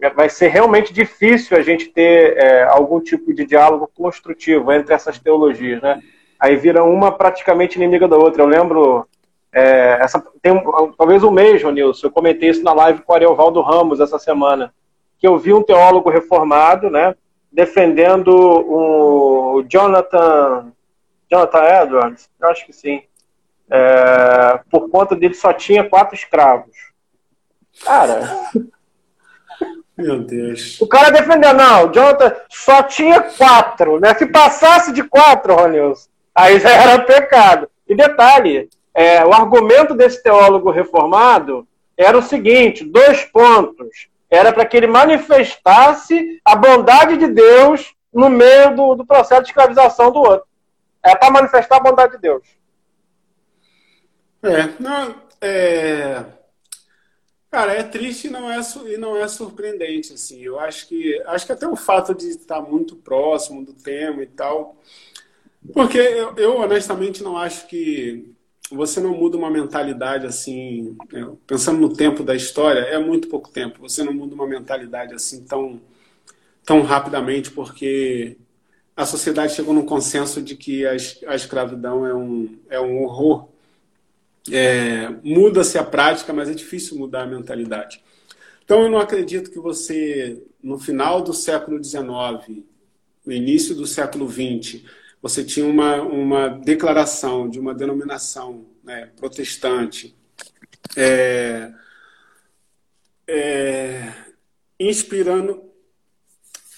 é, 0.00 0.10
vai 0.10 0.28
ser 0.28 0.48
realmente 0.48 0.92
difícil 0.92 1.56
a 1.56 1.62
gente 1.62 1.88
ter 1.88 2.36
é, 2.36 2.62
algum 2.64 3.00
tipo 3.00 3.34
de 3.34 3.44
diálogo 3.44 3.90
construtivo 3.94 4.72
entre 4.72 4.94
essas 4.94 5.18
teologias, 5.18 5.82
né? 5.82 6.00
Aí 6.38 6.54
vira 6.56 6.84
uma 6.84 7.10
praticamente 7.10 7.76
inimiga 7.76 8.06
da 8.06 8.16
outra. 8.16 8.42
Eu 8.42 8.46
lembro, 8.46 9.06
é, 9.52 9.98
essa, 10.00 10.24
tem 10.40 10.52
um, 10.52 10.92
talvez 10.92 11.24
um 11.24 11.32
mês, 11.32 11.62
Nilson, 11.64 12.06
eu 12.06 12.12
comentei 12.12 12.48
isso 12.48 12.62
na 12.62 12.72
live 12.72 13.02
com 13.02 13.12
o 13.12 13.16
Ariovaldo 13.16 13.60
Ramos 13.60 13.98
essa 13.98 14.18
semana, 14.18 14.72
que 15.18 15.26
eu 15.26 15.36
vi 15.36 15.52
um 15.52 15.64
teólogo 15.64 16.10
reformado, 16.10 16.88
né, 16.88 17.16
defendendo 17.50 18.28
o 18.28 19.64
Jonathan, 19.68 20.72
Jonathan 21.28 21.82
Edwards, 21.82 22.30
eu 22.40 22.48
acho 22.48 22.64
que 22.64 22.72
sim, 22.72 23.02
é, 23.70 24.60
por 24.70 24.88
conta 24.88 25.14
dele 25.14 25.34
só 25.34 25.52
tinha 25.52 25.88
quatro 25.88 26.14
escravos. 26.14 26.76
Cara. 27.84 28.22
Meu 29.96 30.20
Deus. 30.20 30.80
O 30.80 30.86
cara 30.86 31.10
defendeu, 31.10 31.52
não, 31.52 31.86
o 31.86 31.92
Jonathan 31.92 32.36
só 32.48 32.82
tinha 32.84 33.20
quatro, 33.20 33.98
né? 33.98 34.14
Se 34.14 34.26
passasse 34.26 34.92
de 34.92 35.02
quatro, 35.02 35.54
Ronilson, 35.54 36.08
aí 36.34 36.60
já 36.60 36.70
era 36.70 37.02
pecado. 37.02 37.68
E 37.88 37.96
detalhe, 37.96 38.68
é, 38.94 39.24
o 39.24 39.32
argumento 39.32 39.94
desse 39.94 40.22
teólogo 40.22 40.70
reformado 40.70 41.66
era 41.96 42.16
o 42.16 42.22
seguinte: 42.22 42.84
dois 42.84 43.24
pontos. 43.24 44.08
Era 44.30 44.52
para 44.52 44.66
que 44.66 44.76
ele 44.76 44.86
manifestasse 44.86 46.38
a 46.44 46.54
bondade 46.54 47.16
de 47.16 47.28
Deus 47.28 47.94
no 48.12 48.28
meio 48.28 48.76
do, 48.76 48.94
do 48.94 49.06
processo 49.06 49.42
de 49.42 49.48
escravização 49.48 50.12
do 50.12 50.18
outro. 50.18 50.46
É 51.02 51.16
para 51.16 51.30
manifestar 51.30 51.76
a 51.76 51.80
bondade 51.80 52.12
de 52.12 52.18
Deus. 52.18 52.42
É, 54.42 54.80
não, 54.80 55.14
é... 55.40 56.24
Cara, 57.50 57.72
é 57.72 57.82
triste 57.82 58.26
e 58.26 58.30
não 58.30 58.50
é, 58.50 58.60
e 58.86 58.98
não 58.98 59.16
é 59.16 59.26
surpreendente, 59.26 60.12
assim. 60.12 60.40
Eu 60.42 60.60
acho 60.60 60.86
que, 60.86 61.20
acho 61.26 61.46
que 61.46 61.52
até 61.52 61.66
o 61.66 61.76
fato 61.76 62.14
de 62.14 62.26
estar 62.28 62.60
muito 62.60 62.94
próximo 62.96 63.64
do 63.64 63.72
tema 63.72 64.22
e 64.22 64.26
tal, 64.26 64.76
porque 65.74 65.98
eu, 65.98 66.36
eu 66.36 66.56
honestamente 66.60 67.22
não 67.22 67.36
acho 67.38 67.66
que 67.68 68.34
você 68.70 69.00
não 69.00 69.12
muda 69.16 69.36
uma 69.38 69.50
mentalidade 69.50 70.26
assim, 70.26 70.96
né, 71.12 71.28
pensando 71.46 71.80
no 71.80 71.94
tempo 71.94 72.22
da 72.24 72.34
história, 72.36 72.80
é 72.80 72.98
muito 72.98 73.28
pouco 73.28 73.50
tempo. 73.50 73.80
Você 73.80 74.04
não 74.04 74.12
muda 74.14 74.34
uma 74.34 74.46
mentalidade 74.46 75.14
assim 75.14 75.44
tão, 75.44 75.80
tão 76.64 76.82
rapidamente, 76.82 77.50
porque 77.52 78.36
a 78.96 79.06
sociedade 79.06 79.54
chegou 79.54 79.74
num 79.74 79.86
consenso 79.86 80.42
de 80.42 80.56
que 80.56 80.86
a, 80.86 80.92
a 81.28 81.36
escravidão 81.36 82.06
é 82.06 82.14
um, 82.14 82.58
é 82.70 82.80
um 82.80 83.04
horror 83.04 83.48
é, 84.52 85.08
muda-se 85.22 85.78
a 85.78 85.84
prática, 85.84 86.32
mas 86.32 86.48
é 86.48 86.54
difícil 86.54 86.98
mudar 86.98 87.22
a 87.22 87.26
mentalidade. 87.26 88.02
Então, 88.64 88.82
eu 88.82 88.90
não 88.90 88.98
acredito 88.98 89.50
que 89.50 89.58
você, 89.58 90.42
no 90.62 90.78
final 90.78 91.22
do 91.22 91.32
século 91.32 91.82
XIX, 91.82 92.62
no 93.24 93.32
início 93.32 93.74
do 93.74 93.86
século 93.86 94.30
XX, 94.30 94.82
você 95.20 95.42
tinha 95.42 95.66
uma, 95.66 96.02
uma 96.02 96.48
declaração 96.48 97.48
de 97.48 97.58
uma 97.58 97.74
denominação 97.74 98.66
né, 98.84 99.10
protestante 99.16 100.14
é, 100.96 101.72
é, 103.26 104.12
inspirando, 104.78 105.64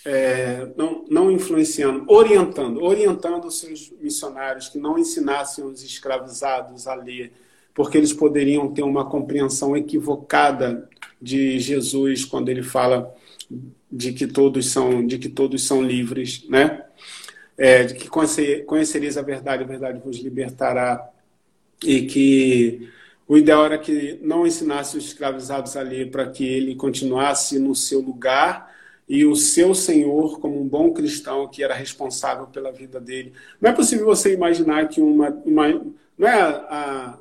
é, 0.04 0.72
não, 0.76 1.04
não 1.08 1.30
influenciando, 1.30 2.04
orientando, 2.08 2.82
orientando 2.82 3.44
os 3.46 3.60
seus 3.60 3.90
missionários 4.00 4.68
que 4.68 4.78
não 4.78 4.98
ensinassem 4.98 5.64
os 5.64 5.82
escravizados 5.82 6.86
a 6.86 6.94
ler 6.94 7.32
porque 7.74 7.96
eles 7.98 8.12
poderiam 8.12 8.68
ter 8.68 8.82
uma 8.82 9.04
compreensão 9.04 9.76
equivocada 9.76 10.88
de 11.20 11.58
Jesus 11.58 12.24
quando 12.24 12.48
ele 12.48 12.62
fala 12.62 13.14
de 13.90 14.12
que 14.12 14.26
todos 14.26 14.70
são 14.70 15.06
de 15.06 15.18
que 15.18 15.28
todos 15.28 15.66
são 15.66 15.82
livres, 15.82 16.46
né? 16.48 16.84
É, 17.58 17.84
de 17.84 17.94
que 17.94 18.08
conhecereis 18.08 19.18
a 19.18 19.22
verdade, 19.22 19.64
a 19.64 19.66
verdade 19.66 20.00
vos 20.02 20.18
libertará 20.18 21.10
e 21.84 22.02
que 22.02 22.88
o 23.28 23.36
ideal 23.36 23.64
era 23.64 23.78
que 23.78 24.18
não 24.22 24.46
ensinasse 24.46 24.96
os 24.96 25.04
escravizados 25.04 25.76
ali 25.76 26.06
para 26.06 26.28
que 26.28 26.44
ele 26.44 26.74
continuasse 26.74 27.58
no 27.58 27.74
seu 27.74 28.00
lugar 28.00 28.70
e 29.08 29.24
o 29.24 29.34
seu 29.34 29.74
senhor, 29.74 30.38
como 30.38 30.60
um 30.60 30.66
bom 30.66 30.92
cristão 30.92 31.48
que 31.48 31.64
era 31.64 31.74
responsável 31.74 32.46
pela 32.46 32.70
vida 32.70 33.00
dele. 33.00 33.32
Não 33.60 33.70
é 33.70 33.72
possível 33.72 34.06
você 34.06 34.32
imaginar 34.32 34.88
que 34.88 35.00
uma. 35.00 35.30
uma 35.44 35.84
não 36.20 36.28
é 36.28 36.38
a, 36.38 36.48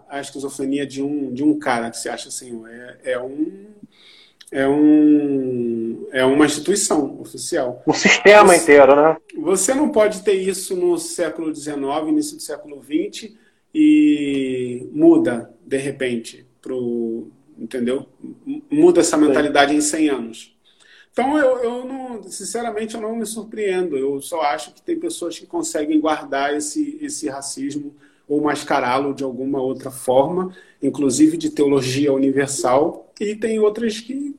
a, 0.10 0.18
a, 0.18 0.20
esquizofrenia 0.20 0.86
de 0.86 1.02
um, 1.02 1.32
de 1.32 1.42
um 1.42 1.58
cara 1.58 1.90
que 1.90 1.98
se 1.98 2.10
acha 2.10 2.30
senhor, 2.30 2.70
é, 2.70 3.14
é 3.14 3.20
um. 3.20 3.68
É, 4.52 4.68
um, 4.68 6.08
é 6.12 6.26
uma 6.26 6.46
instituição 6.46 7.22
oficial. 7.22 7.84
Um 7.88 7.94
sistema 7.94 8.48
você, 8.48 8.64
inteiro, 8.64 8.96
né? 8.96 9.16
Você 9.38 9.74
não 9.76 9.90
pode 9.90 10.24
ter 10.24 10.34
isso 10.34 10.76
no 10.76 10.98
século 10.98 11.56
XIX, 11.56 11.78
início 12.08 12.36
do 12.36 12.42
século 12.42 12.84
XX, 12.84 13.32
e 13.74 14.90
muda, 14.92 15.54
de 15.66 15.78
repente, 15.78 16.48
pro, 16.60 17.32
entendeu? 17.58 18.08
Muda 18.70 19.00
essa 19.02 19.16
mentalidade 19.16 19.72
Sim. 19.72 19.78
em 19.78 19.82
100 19.82 20.10
anos. 20.10 20.58
Então, 21.12 21.38
eu, 21.38 21.64
eu 21.64 21.86
não, 21.86 22.24
sinceramente, 22.24 22.96
eu 22.96 23.02
não 23.02 23.16
me 23.16 23.26
surpreendo. 23.26 23.96
Eu 23.96 24.20
só 24.20 24.42
acho 24.42 24.74
que 24.74 24.82
tem 24.82 25.00
pessoas 25.00 25.38
que 25.38 25.46
conseguem 25.46 26.02
guardar 26.02 26.56
esse, 26.56 26.98
esse 27.02 27.30
racismo 27.30 27.96
ou 28.30 28.40
mascará-lo 28.42 29.14
de 29.14 29.24
alguma 29.24 29.60
outra 29.60 29.90
forma, 29.90 30.56
inclusive 30.82 31.36
de 31.36 31.50
teologia 31.50 32.14
universal, 32.14 33.12
e 33.20 33.36
tem 33.36 33.60
outras 33.60 34.00
que 34.00 34.36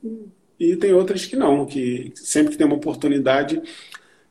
e 0.57 0.75
tem 0.75 0.93
outras 0.93 1.25
que 1.25 1.35
não, 1.35 1.65
que 1.65 2.13
sempre 2.15 2.51
que 2.51 2.57
tem 2.57 2.67
uma 2.67 2.75
oportunidade 2.75 3.61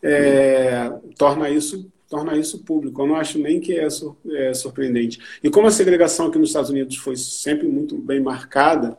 é, 0.03 0.91
torna 1.19 1.51
isso 1.51 1.91
torna 2.09 2.37
isso 2.37 2.65
público. 2.65 3.01
Eu 3.01 3.07
não 3.07 3.15
acho 3.15 3.39
nem 3.39 3.61
que 3.61 3.79
é, 3.79 3.87
é 4.33 4.53
surpreendente. 4.53 5.21
E 5.45 5.49
como 5.49 5.69
a 5.69 5.71
segregação 5.71 6.27
aqui 6.27 6.39
nos 6.39 6.49
Estados 6.49 6.71
Unidos 6.71 6.97
foi 6.97 7.17
sempre 7.17 7.69
muito 7.69 7.97
bem 7.97 8.21
marcada, 8.21 8.99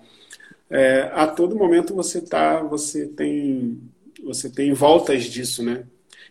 é, 0.69 1.11
a 1.13 1.27
todo 1.27 1.57
momento 1.57 1.93
você 1.93 2.21
tá, 2.21 2.63
você 2.63 3.05
tem, 3.07 3.77
você 4.23 4.49
tem 4.49 4.71
voltas 4.71 5.25
disso, 5.25 5.61
né? 5.61 5.83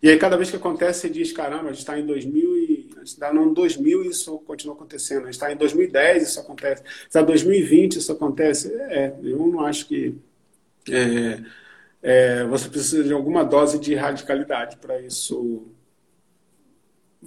E 0.02 0.08
aí 0.08 0.18
cada 0.18 0.36
vez 0.36 0.48
que 0.50 0.56
acontece 0.56 1.00
você 1.00 1.10
diz, 1.10 1.32
caramba, 1.32 1.64
a 1.64 1.72
gente 1.72 1.80
está 1.80 1.98
em 2.00 2.06
2000 2.06 2.56
e 2.56 2.59
está 3.03 3.32
no 3.32 3.53
2000 3.55 4.05
e 4.05 4.09
isso 4.09 4.38
continua 4.40 4.74
acontecendo, 4.74 5.28
está 5.28 5.53
em 5.53 5.57
2010 5.57 6.22
isso 6.22 6.40
acontece, 6.40 6.82
está 7.07 7.20
em 7.20 7.26
2020 7.26 7.96
isso 7.96 8.12
acontece. 8.12 8.72
É, 8.74 9.14
eu 9.22 9.46
não 9.46 9.61
acho 9.61 9.86
que 9.86 10.14
é, 10.88 11.42
é, 12.03 12.44
você 12.44 12.68
precisa 12.68 13.05
de 13.05 13.12
alguma 13.12 13.44
dose 13.44 13.78
de 13.78 13.94
radicalidade 13.94 14.76
para 14.76 15.01
isso 15.01 15.66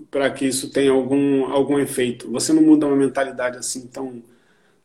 para 0.09 0.29
que 0.31 0.45
isso 0.45 0.71
tenha 0.71 0.91
algum, 0.91 1.45
algum 1.45 1.77
efeito. 1.77 2.31
Você 2.31 2.51
não 2.51 2.63
muda 2.63 2.87
uma 2.87 2.95
mentalidade 2.95 3.57
assim 3.57 3.87
tão 3.87 4.23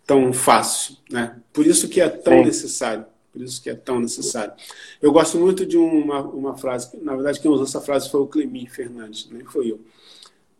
tão 0.06 0.32
fácil, 0.32 0.96
né? 1.10 1.36
Por 1.52 1.66
isso 1.66 1.86
que 1.86 2.00
é 2.00 2.08
tão 2.08 2.38
Sim. 2.38 2.44
necessário. 2.44 3.04
Por 3.30 3.42
isso 3.42 3.62
que 3.62 3.68
é 3.68 3.74
tão 3.74 4.00
necessário. 4.00 4.54
Eu 5.02 5.12
gosto 5.12 5.38
muito 5.38 5.66
de 5.66 5.76
uma, 5.76 6.22
uma 6.22 6.56
frase, 6.56 6.90
na 7.02 7.14
verdade 7.14 7.40
quem 7.40 7.50
usou 7.50 7.66
essa 7.66 7.80
frase 7.80 8.10
foi 8.10 8.20
o 8.20 8.26
Clemi 8.26 8.66
Fernandes, 8.66 9.28
nem 9.30 9.44
foi 9.44 9.70
eu. 9.70 9.80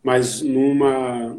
Mas 0.03 0.43
numa 0.43 1.39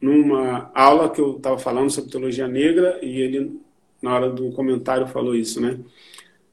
numa 0.00 0.70
aula 0.74 1.08
que 1.08 1.20
eu 1.20 1.36
estava 1.36 1.58
falando 1.58 1.90
sobre 1.90 2.10
teologia 2.10 2.46
negra 2.46 2.98
e 3.02 3.20
ele 3.20 3.58
na 4.02 4.14
hora 4.14 4.30
do 4.30 4.52
comentário 4.52 5.06
falou 5.06 5.34
isso, 5.34 5.60
né? 5.60 5.78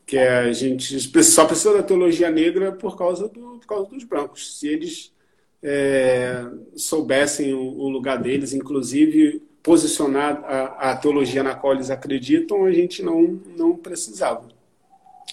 Que 0.06 0.18
é 0.18 0.40
a 0.40 0.54
gente 0.54 1.00
só 1.24 1.46
precisa 1.46 1.74
da 1.74 1.84
teologia 1.84 2.30
negra 2.30 2.72
por 2.72 2.98
causa 2.98 3.28
do 3.28 3.52
por 3.60 3.68
causa 3.68 3.90
dos 3.90 4.04
brancos. 4.04 4.58
Se 4.58 4.68
eles 4.68 5.14
é, 5.62 6.46
soubessem 6.76 7.54
o, 7.54 7.60
o 7.60 7.90
lugar 7.90 8.18
deles, 8.22 8.54
inclusive 8.54 9.42
posicionar 9.62 10.44
a, 10.44 10.92
a, 10.92 10.98
teologia 10.98 11.44
na 11.44 11.54
qual 11.54 11.74
eles 11.74 11.92
acreditam, 11.92 12.66
a 12.66 12.72
gente 12.72 13.04
não, 13.04 13.40
não 13.56 13.76
precisava. 13.76 14.48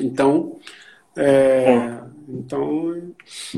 Então, 0.01 0.59
é, 1.17 2.01
então, 2.29 3.15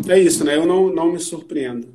é 0.09 0.19
isso, 0.19 0.45
né? 0.45 0.57
Eu 0.57 0.67
não, 0.67 0.93
não 0.93 1.13
me 1.13 1.19
surpreendo. 1.19 1.89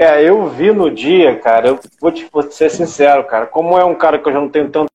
É, 0.00 0.22
eu 0.22 0.48
vi 0.48 0.70
no 0.72 0.88
dia, 0.94 1.40
cara, 1.40 1.68
eu 1.68 1.80
vou 2.00 2.12
te 2.12 2.24
vou 2.26 2.48
ser 2.50 2.70
sincero, 2.70 3.26
cara, 3.26 3.48
como 3.48 3.76
é 3.76 3.84
um 3.84 3.96
cara 3.96 4.16
que 4.16 4.28
eu 4.28 4.32
já 4.32 4.40
não 4.40 4.48
tenho 4.48 4.70
tanto 4.70 4.88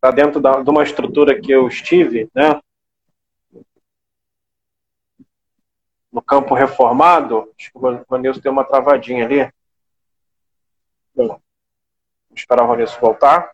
tá 0.00 0.10
dentro 0.10 0.40
da, 0.40 0.62
de 0.62 0.68
uma 0.68 0.82
estrutura 0.82 1.40
que 1.40 1.50
eu 1.50 1.66
estive, 1.66 2.30
né? 2.34 2.60
No 6.12 6.22
campo 6.22 6.54
reformado, 6.54 7.50
acho 7.58 7.72
que 7.72 7.78
o 7.78 8.04
Vanilson 8.08 8.40
tem 8.40 8.52
uma 8.52 8.64
travadinha 8.64 9.24
ali. 9.24 9.50
Vamos 11.14 11.38
esperar 12.34 12.64
o 12.64 12.66
Ronilson 12.66 13.00
voltar. 13.00 13.50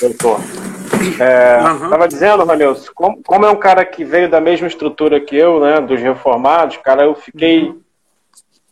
Voltou. 0.00 0.83
É, 1.20 1.60
uhum. 1.62 1.90
Tava 1.90 2.08
dizendo, 2.08 2.44
Ronilson, 2.44 2.90
como, 2.94 3.22
como, 3.22 3.46
é 3.46 3.50
um 3.50 3.56
cara 3.56 3.84
que 3.84 4.04
veio 4.04 4.28
da 4.28 4.40
mesma 4.40 4.66
estrutura 4.66 5.20
que 5.20 5.36
eu, 5.36 5.60
né, 5.60 5.80
dos 5.80 6.00
reformados, 6.00 6.76
cara, 6.78 7.04
eu 7.04 7.14
fiquei 7.14 7.64
uhum. 7.64 7.80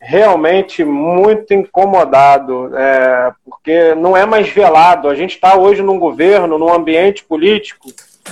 realmente 0.01 0.85
muito 0.85 1.53
incomodado, 1.55 2.77
é, 2.77 3.33
porque 3.45 3.95
não 3.95 4.17
é 4.17 4.25
mais 4.27 4.49
velado. 4.49 5.09
A 5.09 5.15
gente 5.15 5.35
está 5.35 5.57
hoje 5.57 5.83
num 5.83 5.99
governo, 5.99 6.59
num 6.59 6.73
ambiente 6.73 7.25
político, 7.25 7.89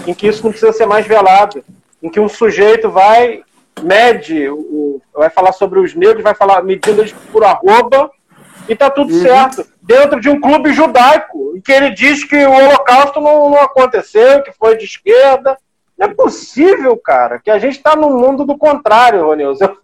em 0.06 0.14
que 0.14 0.26
isso 0.26 0.44
não 0.44 0.50
precisa 0.50 0.72
ser 0.72 0.86
mais 0.86 1.06
velado 1.06 1.64
em 2.02 2.08
que 2.08 2.20
um 2.20 2.28
sujeito 2.28 2.88
vai, 2.90 3.42
mede, 3.82 4.48
o, 4.48 5.00
vai 5.14 5.30
falar 5.30 5.52
sobre 5.52 5.78
os 5.78 5.94
negros, 5.94 6.22
vai 6.22 6.34
falar 6.34 6.62
medidas 6.62 7.12
por 7.30 7.44
arroba, 7.44 8.10
e 8.68 8.74
tá 8.74 8.88
tudo 8.88 9.12
uhum. 9.12 9.22
certo. 9.22 9.66
Dentro 9.90 10.20
de 10.20 10.28
um 10.28 10.40
clube 10.40 10.72
judaico, 10.72 11.54
em 11.56 11.60
que 11.60 11.72
ele 11.72 11.90
diz 11.90 12.22
que 12.22 12.36
o 12.36 12.52
holocausto 12.52 13.20
não, 13.20 13.50
não 13.50 13.60
aconteceu, 13.60 14.40
que 14.40 14.52
foi 14.52 14.76
de 14.76 14.84
esquerda. 14.84 15.58
Não 15.98 16.06
é 16.06 16.14
possível, 16.14 16.96
cara, 16.96 17.40
que 17.40 17.50
a 17.50 17.58
gente 17.58 17.76
está 17.76 17.96
num 17.96 18.16
mundo 18.16 18.44
do 18.44 18.56
contrário, 18.56 19.26
Ronilson. 19.26 19.76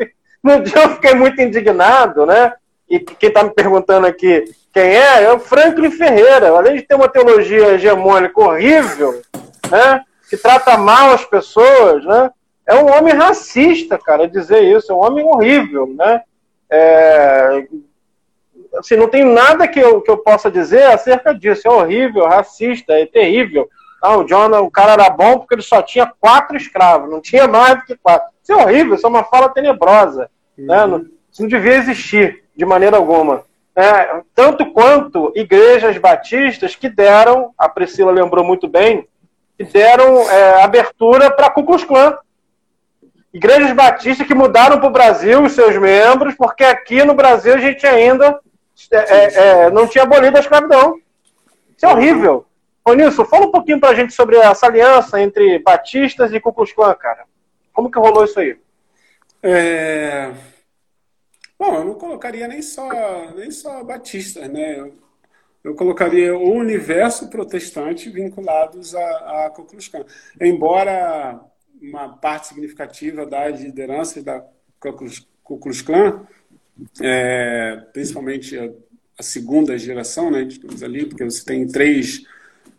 No 0.44 0.62
dia 0.62 0.80
eu 0.84 0.90
fiquei 0.90 1.12
muito 1.12 1.40
indignado, 1.42 2.24
né? 2.24 2.52
E 2.88 3.00
quem 3.00 3.30
está 3.30 3.42
me 3.42 3.50
perguntando 3.50 4.06
aqui 4.06 4.44
quem 4.72 4.84
é, 4.84 5.24
é 5.24 5.32
o 5.32 5.40
Franklin 5.40 5.90
Ferreira. 5.90 6.50
Além 6.50 6.76
de 6.76 6.82
ter 6.82 6.94
uma 6.94 7.08
teologia 7.08 7.72
hegemônica 7.72 8.40
horrível, 8.40 9.20
né? 9.68 10.04
que 10.28 10.36
trata 10.36 10.76
mal 10.76 11.10
as 11.10 11.24
pessoas, 11.24 12.04
né? 12.04 12.30
É 12.64 12.74
um 12.76 12.96
homem 12.96 13.12
racista, 13.12 13.98
cara, 13.98 14.28
dizer 14.28 14.62
isso, 14.62 14.92
é 14.92 14.94
um 14.94 15.04
homem 15.04 15.24
horrível, 15.24 15.92
né? 15.96 16.22
É, 16.70 17.66
assim, 18.78 18.96
não 18.96 19.08
tem 19.08 19.24
nada 19.24 19.66
que 19.66 19.78
eu, 19.78 20.00
que 20.00 20.10
eu 20.10 20.18
possa 20.18 20.50
dizer 20.50 20.84
acerca 20.84 21.34
disso. 21.34 21.66
É 21.66 21.70
horrível, 21.70 22.26
racista, 22.26 22.92
é 22.92 23.06
terrível. 23.06 23.68
Ah, 24.02 24.16
o 24.16 24.24
John, 24.24 24.50
o 24.60 24.70
cara 24.70 24.92
era 24.92 25.10
bom 25.10 25.38
porque 25.38 25.54
ele 25.54 25.62
só 25.62 25.82
tinha 25.82 26.12
quatro 26.20 26.56
escravos, 26.56 27.10
não 27.10 27.20
tinha 27.20 27.48
mais 27.48 27.78
do 27.78 27.84
que 27.86 27.96
quatro. 27.96 28.28
Isso 28.42 28.52
é 28.52 28.56
horrível, 28.56 28.94
isso 28.94 29.06
é 29.06 29.08
uma 29.08 29.24
fala 29.24 29.48
tenebrosa. 29.48 30.30
Né? 30.56 30.84
Uhum. 30.84 30.98
Né? 30.98 31.04
Isso 31.32 31.42
não 31.42 31.48
devia 31.48 31.74
existir 31.74 32.44
de 32.54 32.64
maneira 32.64 32.96
alguma. 32.96 33.42
É, 33.74 34.22
tanto 34.34 34.72
quanto 34.72 35.32
igrejas 35.34 35.98
batistas 35.98 36.74
que 36.74 36.88
deram, 36.88 37.52
a 37.58 37.68
Priscila 37.68 38.10
lembrou 38.10 38.42
muito 38.42 38.66
bem, 38.66 39.06
que 39.58 39.64
deram 39.64 40.30
é, 40.30 40.62
abertura 40.62 41.30
para 41.30 41.50
Ku 41.50 41.64
Klux 41.64 41.84
Klan. 41.84 42.16
Igrejas 43.34 43.72
batistas 43.72 44.26
que 44.26 44.34
mudaram 44.34 44.78
para 44.78 44.88
o 44.88 44.92
Brasil 44.92 45.42
os 45.42 45.52
seus 45.52 45.76
membros, 45.76 46.34
porque 46.34 46.64
aqui 46.64 47.04
no 47.04 47.14
Brasil 47.14 47.52
a 47.52 47.58
gente 47.58 47.86
ainda 47.86 48.40
é, 48.90 48.96
é, 48.96 49.34
é 49.66 49.70
não 49.70 49.86
tinha 49.86 50.04
abolido 50.04 50.36
a 50.36 50.40
escravidão. 50.40 51.00
Isso 51.76 51.86
é 51.86 51.88
horrível. 51.88 52.46
Ô 52.84 52.94
Nilson, 52.94 53.24
fala 53.24 53.46
um 53.46 53.50
pouquinho 53.50 53.80
para 53.80 53.90
a 53.90 53.94
gente 53.94 54.12
sobre 54.12 54.36
essa 54.36 54.66
aliança 54.66 55.20
entre 55.20 55.58
batistas 55.58 56.32
e 56.32 56.40
Ku 56.40 56.52
Klux 56.52 56.72
Klan, 56.72 56.94
cara. 56.94 57.24
Como 57.72 57.90
que 57.90 57.98
rolou 57.98 58.24
isso 58.24 58.38
aí? 58.38 58.56
É... 59.42 60.32
Bom, 61.58 61.74
eu 61.74 61.84
não 61.84 61.94
colocaria 61.94 62.46
nem 62.46 62.62
só, 62.62 62.88
nem 63.34 63.50
só 63.50 63.82
batistas, 63.82 64.48
né? 64.48 64.90
eu 65.66 65.74
colocaria 65.74 66.32
o 66.32 66.52
universo 66.52 67.28
protestante 67.28 68.08
vinculados 68.08 68.94
à, 68.94 69.46
à 69.46 69.50
Ku 69.50 69.64
Klux 69.64 69.88
Klan. 69.88 70.04
Embora 70.40 71.40
uma 71.82 72.16
parte 72.16 72.46
significativa 72.46 73.26
das 73.26 73.60
lideranças 73.60 74.22
da 74.22 74.46
Ku 74.78 75.58
Klux 75.58 75.82
Klan, 75.82 76.24
é, 77.00 77.76
principalmente 77.92 78.58
a, 78.58 78.70
a, 79.18 79.22
segunda 79.22 79.76
geração, 79.78 80.30
né, 80.30 80.44
digamos 80.44 80.82
ali, 80.82 81.06
porque 81.06 81.24
você 81.24 81.44
tem 81.44 81.66
três, 81.66 82.22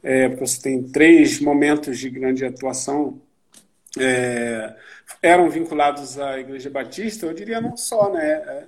é, 0.04 0.28
você 0.30 0.62
tem 0.62 0.84
três 0.84 1.40
momentos 1.40 1.98
de 1.98 2.10
grande 2.10 2.46
atuação, 2.46 3.22
é, 4.00 4.76
eram 5.22 5.50
vinculados 5.50 6.20
à 6.20 6.40
Igreja 6.40 6.70
Batista, 6.70 7.26
eu 7.26 7.34
diria 7.34 7.60
não 7.60 7.76
só, 7.76 8.12
né, 8.12 8.26
é, 8.26 8.64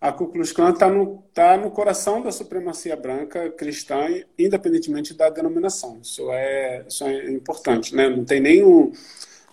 a 0.00 0.12
Ku 0.12 0.28
Klux 0.28 0.50
Klan 0.52 0.70
está 0.70 0.88
no, 0.88 1.22
tá 1.34 1.58
no 1.58 1.70
coração 1.70 2.22
da 2.22 2.32
supremacia 2.32 2.96
branca 2.96 3.50
cristã, 3.50 4.06
independentemente 4.38 5.12
da 5.12 5.28
denominação. 5.28 6.00
Isso 6.02 6.32
é, 6.32 6.84
isso 6.88 7.04
é 7.04 7.30
importante. 7.30 7.94
Né? 7.94 8.08
Não 8.08 8.24
tem 8.24 8.40
nenhum. 8.40 8.92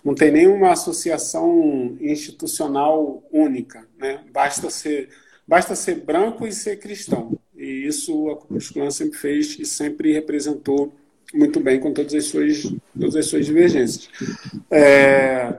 Não 0.04 0.14
tem 0.14 0.30
nenhuma 0.30 0.72
associação 0.72 1.96
institucional 2.00 3.22
única, 3.32 3.86
né? 3.98 4.24
Basta 4.32 4.70
ser, 4.70 5.08
basta 5.46 5.74
ser 5.74 5.96
branco 5.96 6.46
e 6.46 6.52
ser 6.52 6.78
cristão. 6.78 7.38
E 7.56 7.86
isso 7.86 8.30
a 8.30 8.36
Klux 8.36 8.70
Klan 8.70 8.90
sempre 8.90 9.18
fez 9.18 9.58
e 9.58 9.64
sempre 9.64 10.12
representou 10.12 10.92
muito 11.34 11.60
bem 11.60 11.78
com 11.78 11.92
todas 11.92 12.14
as 12.14 12.24
suas, 12.24 12.62
todas 12.98 13.16
as 13.16 13.26
suas 13.26 13.44
divergências. 13.44 14.08
É, 14.70 15.58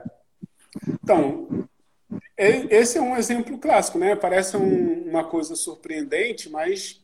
então, 1.02 1.68
esse 2.36 2.98
é 2.98 3.00
um 3.02 3.16
exemplo 3.16 3.58
clássico, 3.58 3.98
né? 3.98 4.16
Parece 4.16 4.56
um, 4.56 5.08
uma 5.08 5.24
coisa 5.24 5.54
surpreendente, 5.54 6.48
mas 6.48 7.00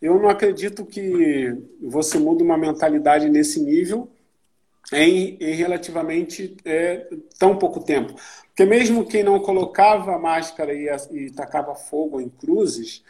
eu 0.00 0.18
não 0.18 0.28
acredito 0.28 0.84
que 0.84 1.54
você 1.80 2.18
muda 2.18 2.42
uma 2.42 2.58
mentalidade 2.58 3.28
nesse 3.28 3.60
nível 3.60 4.08
em, 4.92 5.36
em 5.40 5.54
relativamente 5.54 6.56
é, 6.64 7.08
tão 7.38 7.56
pouco 7.56 7.80
tempo. 7.80 8.14
Porque 8.46 8.64
mesmo 8.64 9.06
quem 9.06 9.24
não 9.24 9.40
colocava 9.40 10.18
máscara 10.18 10.72
e, 10.72 10.88
e 11.12 11.30
tacava 11.30 11.74
fogo 11.74 12.20
em 12.20 12.28
cruzes, 12.28 13.02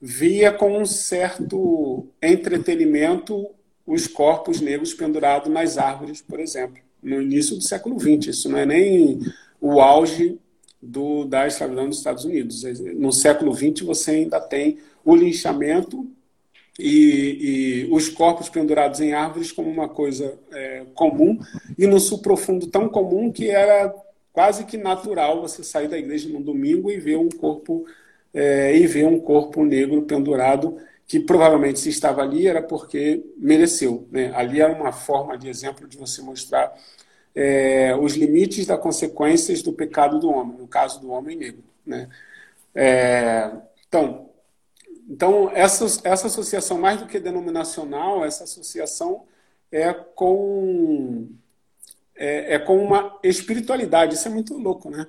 via 0.00 0.52
com 0.52 0.78
um 0.78 0.86
certo 0.86 2.06
entretenimento 2.22 3.48
os 3.86 4.06
corpos 4.06 4.60
negros 4.60 4.92
pendurados 4.92 5.50
nas 5.50 5.78
árvores, 5.78 6.20
por 6.20 6.40
exemplo, 6.40 6.82
no 7.02 7.22
início 7.22 7.56
do 7.56 7.62
século 7.62 7.98
XX. 7.98 8.28
Isso 8.28 8.48
não 8.48 8.58
é 8.58 8.66
nem 8.66 9.20
o 9.60 9.80
auge 9.80 10.38
do, 10.80 11.24
da 11.24 11.46
escravidão 11.46 11.86
nos 11.86 11.98
Estados 11.98 12.24
Unidos. 12.24 12.62
No 12.96 13.12
século 13.12 13.54
XX 13.54 13.80
você 13.86 14.10
ainda 14.12 14.40
tem 14.40 14.78
o 15.04 15.16
linchamento 15.16 16.06
e, 16.78 17.86
e, 17.88 17.92
os 17.92 18.08
corpos 18.08 18.48
pendurados 18.48 19.00
em 19.00 19.12
árvores 19.12 19.50
como 19.50 19.68
uma 19.68 19.88
coisa 19.88 20.38
é, 20.52 20.84
comum 20.94 21.38
e 21.76 21.86
no 21.86 21.98
sul 21.98 22.22
profundo 22.22 22.68
tão 22.68 22.88
comum 22.88 23.32
que 23.32 23.50
era 23.50 23.92
quase 24.32 24.64
que 24.64 24.76
natural 24.76 25.40
você 25.40 25.64
sair 25.64 25.88
da 25.88 25.98
igreja 25.98 26.28
no 26.28 26.40
domingo 26.40 26.90
e 26.90 26.98
ver 26.98 27.16
um 27.16 27.28
corpo 27.28 27.84
é, 28.32 28.76
e 28.76 28.86
ver 28.86 29.06
um 29.06 29.18
corpo 29.18 29.64
negro 29.64 30.02
pendurado 30.02 30.78
que 31.08 31.18
provavelmente 31.18 31.80
se 31.80 31.88
estava 31.88 32.22
ali 32.22 32.46
era 32.46 32.62
porque 32.62 33.24
mereceu. 33.36 34.06
Né? 34.12 34.30
Ali 34.34 34.60
era 34.60 34.72
uma 34.72 34.92
forma 34.92 35.36
de 35.38 35.48
exemplo 35.48 35.88
de 35.88 35.96
você 35.96 36.20
mostrar 36.20 36.72
é, 37.34 37.96
os 37.96 38.14
limites 38.14 38.66
das 38.66 38.78
consequências 38.78 39.62
do 39.62 39.72
pecado 39.72 40.18
do 40.18 40.28
homem, 40.30 40.58
no 40.58 40.68
caso 40.68 41.00
do 41.00 41.10
homem 41.10 41.36
negro. 41.36 41.64
Né? 41.84 42.08
É, 42.74 43.50
então, 43.88 44.27
então, 45.08 45.50
essa, 45.54 45.86
essa 46.04 46.26
associação, 46.26 46.78
mais 46.78 47.00
do 47.00 47.06
que 47.06 47.18
denominacional, 47.18 48.24
essa 48.24 48.44
associação 48.44 49.24
é 49.72 49.92
com, 49.92 51.28
é, 52.14 52.54
é, 52.54 52.58
com 52.58 52.76
uma 52.84 53.18
espiritualidade. 53.22 54.14
Isso 54.14 54.28
é 54.28 54.30
muito 54.30 54.58
louco, 54.58 54.90
né? 54.90 55.06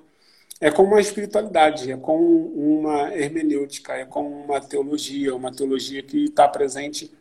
É 0.61 0.71
com 0.71 0.83
uma 0.83 1.01
espiritualidade, 1.01 1.91
é 1.91 1.97
com 1.97 2.17
uma 2.17 3.13
hermenêutica, 3.13 3.93
é 3.93 4.05
com 4.05 4.43
uma 4.43 4.61
teologia, 4.61 5.35
uma 5.35 5.51
teologia 5.51 6.01
que 6.03 6.25
está 6.25 6.47
presente 6.47 7.11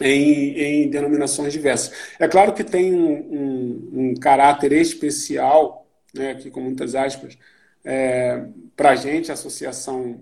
em, 0.00 0.84
em, 0.84 0.90
denominações 0.90 1.52
diversas. 1.52 1.92
É 2.18 2.28
claro 2.28 2.52
que 2.52 2.64
tem 2.64 2.94
um, 2.94 3.12
um, 3.12 3.90
um 3.92 4.14
caráter 4.14 4.72
especial, 4.72 5.86
né, 6.14 6.32
aqui 6.32 6.50
com 6.50 6.60
muitas 6.60 6.94
aspas, 6.94 7.36
é, 7.84 8.44
para 8.76 8.90
a 8.90 8.96
gente, 8.96 9.30
a 9.30 9.34
associação 9.34 10.20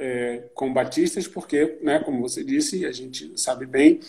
é, 0.00 0.44
com 0.54 0.72
batistas, 0.72 1.28
porque, 1.28 1.78
né, 1.82 2.00
como 2.00 2.22
você 2.22 2.42
disse, 2.42 2.86
a 2.86 2.92
gente 2.92 3.38
sabe 3.38 3.66
bem, 3.66 4.00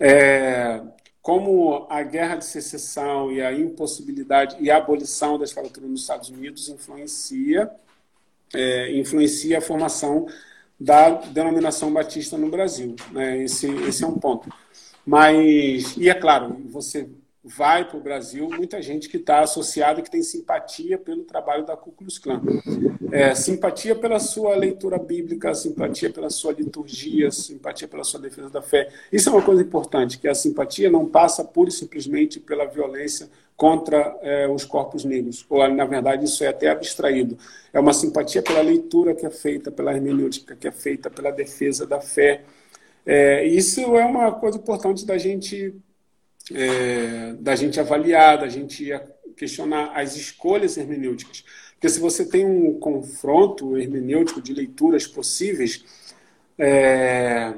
é, 0.00 0.82
como 1.20 1.86
a 1.90 2.02
guerra 2.02 2.36
de 2.36 2.46
secessão 2.46 3.30
e 3.30 3.42
a 3.42 3.52
impossibilidade 3.52 4.56
e 4.58 4.70
a 4.70 4.78
abolição 4.78 5.38
da 5.38 5.44
escravatura 5.44 5.86
nos 5.86 6.00
Estados 6.00 6.30
Unidos 6.30 6.68
influencia, 6.68 7.70
é, 8.54 8.96
influencia 8.96 9.58
a 9.58 9.60
formação 9.60 10.26
da 10.78 11.10
denominação 11.10 11.92
batista 11.92 12.38
no 12.38 12.48
Brasil. 12.48 12.96
Né? 13.12 13.42
Esse, 13.42 13.68
esse 13.88 14.04
é 14.04 14.06
um 14.06 14.18
ponto. 14.18 14.48
Mas, 15.04 15.96
e 15.96 16.08
é 16.08 16.14
claro, 16.14 16.56
você 16.70 17.08
vai 17.46 17.88
para 17.88 17.96
o 17.96 18.00
Brasil 18.00 18.48
muita 18.50 18.82
gente 18.82 19.08
que 19.08 19.18
está 19.18 19.40
associada, 19.40 20.02
que 20.02 20.10
tem 20.10 20.20
simpatia 20.20 20.98
pelo 20.98 21.22
trabalho 21.22 21.64
da 21.64 21.76
Ku 21.76 21.92
Klux 21.92 22.18
Klan. 22.18 22.42
É, 23.12 23.36
simpatia 23.36 23.94
pela 23.94 24.18
sua 24.18 24.56
leitura 24.56 24.98
bíblica, 24.98 25.54
simpatia 25.54 26.10
pela 26.10 26.28
sua 26.28 26.52
liturgia, 26.52 27.30
simpatia 27.30 27.86
pela 27.86 28.02
sua 28.02 28.18
defesa 28.18 28.50
da 28.50 28.60
fé. 28.60 28.88
Isso 29.12 29.28
é 29.28 29.32
uma 29.32 29.42
coisa 29.42 29.62
importante, 29.62 30.18
que 30.18 30.26
a 30.26 30.34
simpatia 30.34 30.90
não 30.90 31.06
passa 31.06 31.44
pura 31.44 31.68
e 31.68 31.72
simplesmente 31.72 32.40
pela 32.40 32.64
violência 32.64 33.30
contra 33.56 34.18
é, 34.22 34.48
os 34.48 34.64
corpos 34.64 35.04
negros. 35.04 35.46
Ou, 35.48 35.66
na 35.68 35.84
verdade, 35.84 36.24
isso 36.24 36.42
é 36.42 36.48
até 36.48 36.68
abstraído. 36.68 37.38
É 37.72 37.78
uma 37.78 37.92
simpatia 37.92 38.42
pela 38.42 38.60
leitura 38.60 39.14
que 39.14 39.24
é 39.24 39.30
feita, 39.30 39.70
pela 39.70 39.94
hermenêutica 39.94 40.56
que 40.56 40.66
é 40.66 40.72
feita, 40.72 41.08
pela 41.08 41.30
defesa 41.30 41.86
da 41.86 42.00
fé. 42.00 42.42
É, 43.06 43.46
isso 43.46 43.80
é 43.96 44.04
uma 44.04 44.32
coisa 44.32 44.58
importante 44.58 45.06
da 45.06 45.16
gente 45.16 45.72
é, 46.52 47.34
da 47.40 47.56
gente 47.56 47.80
avaliar, 47.80 48.38
da 48.38 48.48
gente 48.48 48.92
questionar 49.36 49.92
as 49.94 50.16
escolhas 50.16 50.76
hermenêuticas. 50.76 51.44
Porque 51.74 51.88
se 51.88 52.00
você 52.00 52.24
tem 52.24 52.44
um 52.44 52.78
confronto 52.78 53.76
hermenêutico 53.76 54.40
de 54.40 54.54
leituras 54.54 55.06
possíveis, 55.06 55.84
é, 56.58 57.52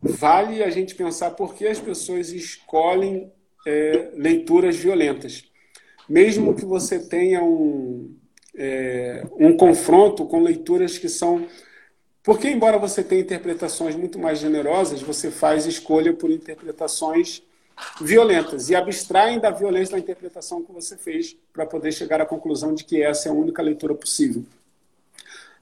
vale 0.00 0.62
a 0.62 0.70
gente 0.70 0.94
pensar 0.94 1.30
por 1.30 1.54
que 1.54 1.66
as 1.66 1.80
pessoas 1.80 2.30
escolhem 2.30 3.32
é, 3.66 4.10
leituras 4.14 4.76
violentas. 4.76 5.44
Mesmo 6.08 6.54
que 6.54 6.64
você 6.64 6.98
tenha 6.98 7.42
um, 7.42 8.14
é, 8.54 9.26
um 9.38 9.56
confronto 9.56 10.26
com 10.26 10.42
leituras 10.42 10.98
que 10.98 11.08
são. 11.08 11.46
Porque, 12.22 12.48
embora 12.48 12.78
você 12.78 13.02
tenha 13.02 13.22
interpretações 13.22 13.94
muito 13.94 14.18
mais 14.18 14.38
generosas, 14.38 15.00
você 15.00 15.30
faz 15.30 15.64
escolha 15.64 16.12
por 16.12 16.30
interpretações 16.30 17.42
violentas 18.00 18.70
e 18.70 18.74
abstraem 18.74 19.38
da 19.38 19.50
violência 19.50 19.92
da 19.92 19.98
interpretação 19.98 20.62
que 20.62 20.72
você 20.72 20.96
fez 20.96 21.36
para 21.52 21.66
poder 21.66 21.92
chegar 21.92 22.20
à 22.20 22.26
conclusão 22.26 22.74
de 22.74 22.84
que 22.84 23.02
essa 23.02 23.28
é 23.28 23.32
a 23.32 23.34
única 23.34 23.62
leitura 23.62 23.94
possível. 23.94 24.44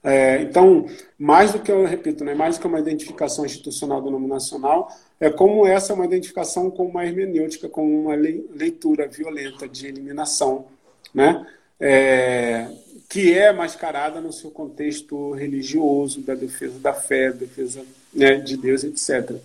É, 0.03 0.41
então, 0.41 0.85
mais 1.17 1.51
do 1.51 1.59
que 1.59 1.71
eu 1.71 1.83
repito, 1.85 2.23
né, 2.23 2.33
mais 2.33 2.57
do 2.57 2.61
que 2.61 2.67
uma 2.67 2.79
identificação 2.79 3.45
institucional 3.45 4.01
denominacional, 4.01 4.89
é 5.19 5.29
como 5.29 5.65
essa 5.65 5.91
é 5.91 5.95
uma 5.95 6.05
identificação 6.05 6.69
com 6.69 6.85
uma 6.85 7.05
hermenêutica, 7.05 7.67
com 7.67 8.03
uma 8.03 8.15
leitura 8.15 9.07
violenta 9.07 9.67
de 9.67 9.87
eliminação, 9.87 10.67
né, 11.13 11.45
é, 11.79 12.69
que 13.09 13.37
é 13.37 13.51
mascarada 13.51 14.21
no 14.21 14.31
seu 14.31 14.51
contexto 14.51 15.31
religioso, 15.31 16.21
da 16.21 16.35
defesa 16.35 16.79
da 16.79 16.93
fé, 16.93 17.31
defesa 17.31 17.83
né, 18.13 18.35
de 18.35 18.55
Deus, 18.55 18.83
etc. 18.83 19.37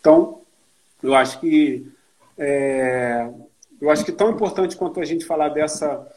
Então, 0.00 0.40
eu 1.02 1.14
acho 1.14 1.40
que 1.40 1.86
é, 2.42 3.30
eu 3.78 3.90
acho 3.90 4.02
que 4.02 4.10
tão 4.10 4.30
importante 4.30 4.74
quanto 4.74 4.98
a 4.98 5.04
gente 5.04 5.26
falar 5.26 5.50
dessa 5.50 6.10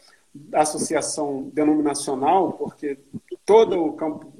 associação 0.53 1.51
denominacional, 1.53 2.53
porque 2.53 2.97
todo 3.45 3.77
o 3.83 3.93
campo, 3.93 4.31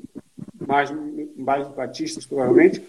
mais, 0.66 0.90
mais 1.36 1.68
batistas 1.68 2.26
provavelmente, 2.26 2.82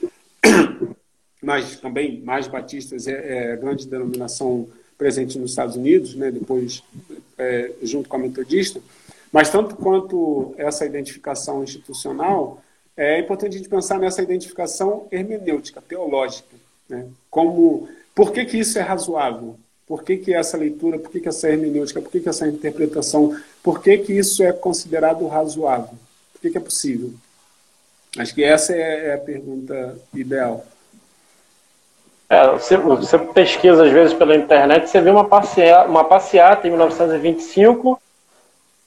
mas 1.43 1.81
também 1.81 2.21
mais 2.23 2.47
batistas 2.47 3.09
é, 3.09 3.53
é 3.53 3.57
grande 3.57 3.89
denominação 3.89 4.69
presente 4.97 5.41
nos 5.41 5.51
Estados 5.51 5.75
Unidos, 5.75 6.15
né, 6.15 6.31
depois 6.31 6.85
é, 7.37 7.73
junto 7.83 8.09
com 8.09 8.17
a 8.17 8.21
metodista, 8.21 8.81
mas 9.33 9.51
tanto 9.51 9.75
quanto 9.75 10.55
essa 10.57 10.87
identificação 10.87 11.65
institucional, 11.65 12.63
é 12.97 13.19
importante 13.19 13.57
a 13.57 13.59
gente 13.59 13.69
pensar 13.69 13.99
nessa 13.99 14.23
identificação 14.23 15.09
hermenêutica, 15.11 15.83
teológica, 15.83 16.55
né, 16.89 17.09
como 17.29 17.89
por 18.15 18.33
que, 18.33 18.45
que 18.45 18.59
isso 18.59 18.79
é 18.79 18.83
razoável? 18.83 19.59
Por 19.87 20.03
que, 20.03 20.17
que 20.17 20.33
essa 20.33 20.57
leitura, 20.57 20.99
por 20.99 21.11
que, 21.11 21.21
que 21.21 21.29
essa 21.29 21.49
hermenêutica, 21.49 22.01
por 22.01 22.11
que, 22.11 22.21
que 22.21 22.29
essa 22.29 22.49
interpretação, 22.49 23.37
por 23.63 23.83
que, 23.83 23.99
que 23.99 24.13
isso 24.13 24.43
é 24.43 24.53
considerado 24.53 25.27
razoável? 25.27 25.99
Por 26.33 26.41
que, 26.41 26.51
que 26.51 26.59
é 26.59 26.61
possível? 26.61 27.13
Acho 28.19 28.35
que 28.35 28.43
essa 28.43 28.73
é, 28.73 29.09
é 29.09 29.15
a 29.15 29.19
pergunta 29.19 29.99
ideal. 30.15 30.65
É, 32.29 32.51
você, 32.53 32.77
você, 32.77 33.19
pesquisa 33.19 33.85
às 33.85 33.93
vezes 33.93 34.15
pela 34.15 34.35
internet, 34.35 34.89
você 34.89 35.01
vê 35.01 35.11
uma 35.11 35.29
passeata, 35.29 35.89
uma 35.89 36.05
passeata 36.05 36.67
em 36.67 36.71
1925, 36.71 38.01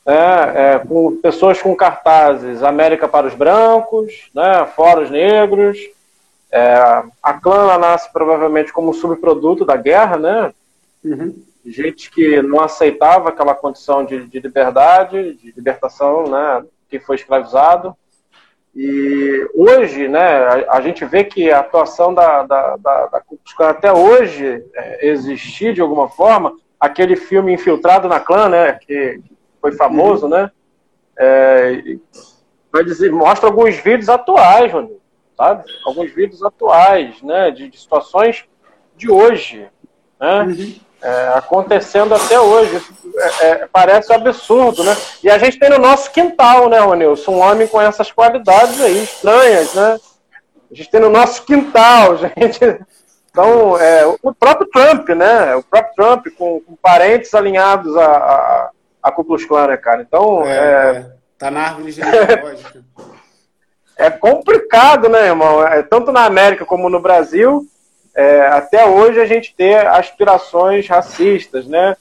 né, 0.05 0.73
é, 0.75 0.79
com 0.79 1.17
pessoas 1.17 1.61
com 1.61 1.75
cartazes 1.75 2.63
América 2.63 3.07
para 3.07 3.27
os 3.27 3.35
brancos, 3.35 4.29
né, 4.33 4.65
fora 4.75 5.01
os 5.01 5.11
negros, 5.11 5.77
é, 6.51 7.03
a 7.21 7.33
clã 7.33 7.77
nasce 7.77 8.11
provavelmente 8.11 8.71
como 8.71 8.93
subproduto 8.93 9.65
da 9.65 9.75
guerra, 9.75 10.17
né? 10.17 10.53
Uhum. 11.03 11.35
Gente 11.65 12.09
que 12.09 12.41
não 12.41 12.61
aceitava 12.61 13.29
aquela 13.29 13.53
condição 13.53 14.05
de, 14.05 14.25
de 14.25 14.39
liberdade, 14.39 15.33
de 15.35 15.51
libertação, 15.51 16.27
né? 16.27 16.65
Que 16.89 16.99
foi 16.99 17.17
escravizado. 17.17 17.95
E 18.73 19.49
hoje, 19.55 20.07
né, 20.07 20.19
a, 20.19 20.77
a, 20.77 20.81
gente 20.81 21.03
vê 21.03 21.23
que 21.23 21.49
a 21.49 21.59
atuação 21.59 22.13
da, 22.13 22.43
da, 22.43 22.77
da, 22.77 23.07
da 23.07 23.69
até 23.69 23.91
hoje 23.91 24.63
é, 24.75 25.07
existir 25.07 25.73
de 25.73 25.81
alguma 25.81 26.07
forma 26.07 26.55
aquele 26.79 27.15
filme 27.15 27.51
Infiltrado 27.51 28.07
na 28.07 28.19
Clã, 28.19 28.47
né? 28.47 28.73
Que 28.73 29.19
foi 29.59 29.73
famoso, 29.73 30.25
uhum. 30.25 30.31
né? 30.31 30.51
É, 31.19 31.97
vai 32.71 32.83
dizer, 32.83 33.11
mostra 33.11 33.49
alguns 33.49 33.75
vídeos 33.75 34.07
atuais, 34.07 34.71
mano, 34.71 34.91
sabe? 35.37 35.63
Alguns 35.85 36.11
vídeos 36.11 36.43
atuais, 36.43 37.21
né? 37.21 37.51
De, 37.51 37.69
de 37.69 37.79
situações 37.79 38.45
de 38.95 39.09
hoje, 39.09 39.69
né? 40.19 40.41
Uhum. 40.41 40.75
É, 40.99 41.27
acontecendo 41.35 42.15
até 42.15 42.39
hoje. 42.39 42.81
É, 43.15 43.45
é, 43.45 43.67
parece 43.71 44.11
absurdo, 44.11 44.83
né? 44.83 44.97
E 45.23 45.29
a 45.29 45.37
gente 45.37 45.59
tem 45.59 45.69
no 45.69 45.77
nosso 45.77 46.11
quintal, 46.11 46.67
né, 46.67 46.79
Ronilson? 46.79 47.33
Um 47.33 47.39
homem 47.39 47.67
com 47.67 47.79
essas 47.79 48.11
qualidades 48.11 48.81
aí, 48.81 49.03
estranhas, 49.03 49.75
né? 49.75 49.99
A 50.71 50.73
gente 50.73 50.89
tem 50.89 50.99
no 50.99 51.09
nosso 51.09 51.43
quintal, 51.45 52.17
gente. 52.17 52.59
Então, 53.29 53.79
é, 53.79 54.07
o 54.07 54.33
próprio 54.33 54.67
Trump, 54.69 55.09
né? 55.09 55.55
O 55.55 55.61
próprio 55.61 55.93
Trump, 55.95 56.25
com, 56.35 56.59
com 56.61 56.75
parentes 56.75 57.31
alinhados 57.35 57.95
a, 57.95 58.05
a, 58.05 58.71
a 59.03 59.11
Ku 59.11 59.23
Klux 59.23 59.45
Klan, 59.45 59.67
né, 59.67 59.77
cara? 59.77 60.01
Então, 60.01 60.43
é, 60.43 60.57
é... 60.57 60.97
é 60.97 61.11
tá 61.37 61.51
na 61.51 61.61
árvore 61.61 61.91
genealógica. 61.91 62.83
é 63.97 64.09
complicado, 64.09 65.09
né, 65.09 65.27
irmão? 65.27 65.65
É, 65.65 65.81
tanto 65.81 66.11
na 66.11 66.25
América 66.25 66.65
como 66.65 66.89
no 66.89 66.99
Brasil, 66.99 67.65
é, 68.15 68.41
até 68.47 68.85
hoje 68.85 69.19
a 69.19 69.25
gente 69.25 69.53
ter 69.55 69.85
aspirações 69.87 70.87
racistas, 70.87 71.65
né? 71.67 71.95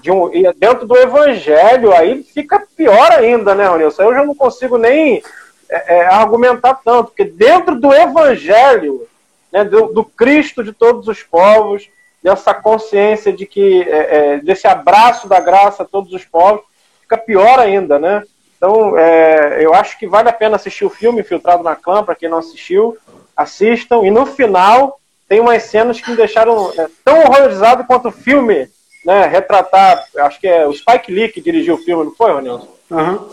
De 0.00 0.10
um, 0.10 0.32
e 0.32 0.50
dentro 0.54 0.86
do 0.86 0.96
evangelho, 0.96 1.92
aí 1.92 2.22
fica 2.22 2.64
pior 2.76 3.12
ainda, 3.12 3.54
né, 3.54 3.66
Ronilson? 3.66 4.02
Eu 4.02 4.14
já 4.14 4.24
não 4.24 4.34
consigo 4.34 4.78
nem 4.78 5.22
é, 5.68 5.98
é, 5.98 6.06
argumentar 6.06 6.80
tanto, 6.84 7.08
porque 7.08 7.24
dentro 7.24 7.78
do 7.78 7.92
evangelho, 7.92 9.06
né, 9.52 9.64
do, 9.64 9.92
do, 9.92 10.04
Cristo 10.04 10.64
de 10.64 10.72
todos 10.72 11.06
os 11.06 11.22
povos, 11.22 11.88
dessa 12.22 12.52
consciência 12.52 13.32
de 13.32 13.46
que, 13.46 13.82
é, 13.82 14.16
é, 14.34 14.38
desse 14.38 14.66
abraço 14.66 15.28
da 15.28 15.38
graça 15.38 15.82
a 15.82 15.86
todos 15.86 16.12
os 16.12 16.24
povos, 16.24 16.62
fica 17.02 17.16
pior 17.16 17.58
ainda, 17.58 17.98
né? 17.98 18.22
Então, 18.60 18.98
é, 18.98 19.64
eu 19.64 19.72
acho 19.72 19.98
que 19.98 20.06
vale 20.06 20.28
a 20.28 20.34
pena 20.34 20.56
assistir 20.56 20.84
o 20.84 20.90
filme 20.90 21.22
Filtrado 21.22 21.62
na 21.62 21.74
Clã, 21.74 22.04
para 22.04 22.14
quem 22.14 22.28
não 22.28 22.36
assistiu, 22.36 22.94
assistam, 23.34 24.04
e 24.04 24.10
no 24.10 24.26
final 24.26 25.00
tem 25.26 25.40
umas 25.40 25.62
cenas 25.62 25.98
que 25.98 26.10
me 26.10 26.16
deixaram 26.16 26.70
é, 26.76 26.86
tão 27.02 27.20
horrorizado 27.20 27.84
quanto 27.84 28.08
o 28.08 28.12
filme, 28.12 28.68
né, 29.02 29.24
retratar, 29.24 30.04
acho 30.18 30.38
que 30.38 30.46
é 30.46 30.66
o 30.66 30.74
Spike 30.74 31.10
Lee 31.10 31.30
que 31.30 31.40
dirigiu 31.40 31.76
o 31.76 31.78
filme, 31.78 32.04
não 32.04 32.12
foi, 32.12 32.32
Ronilson? 32.32 32.68
Uhum. 32.90 33.30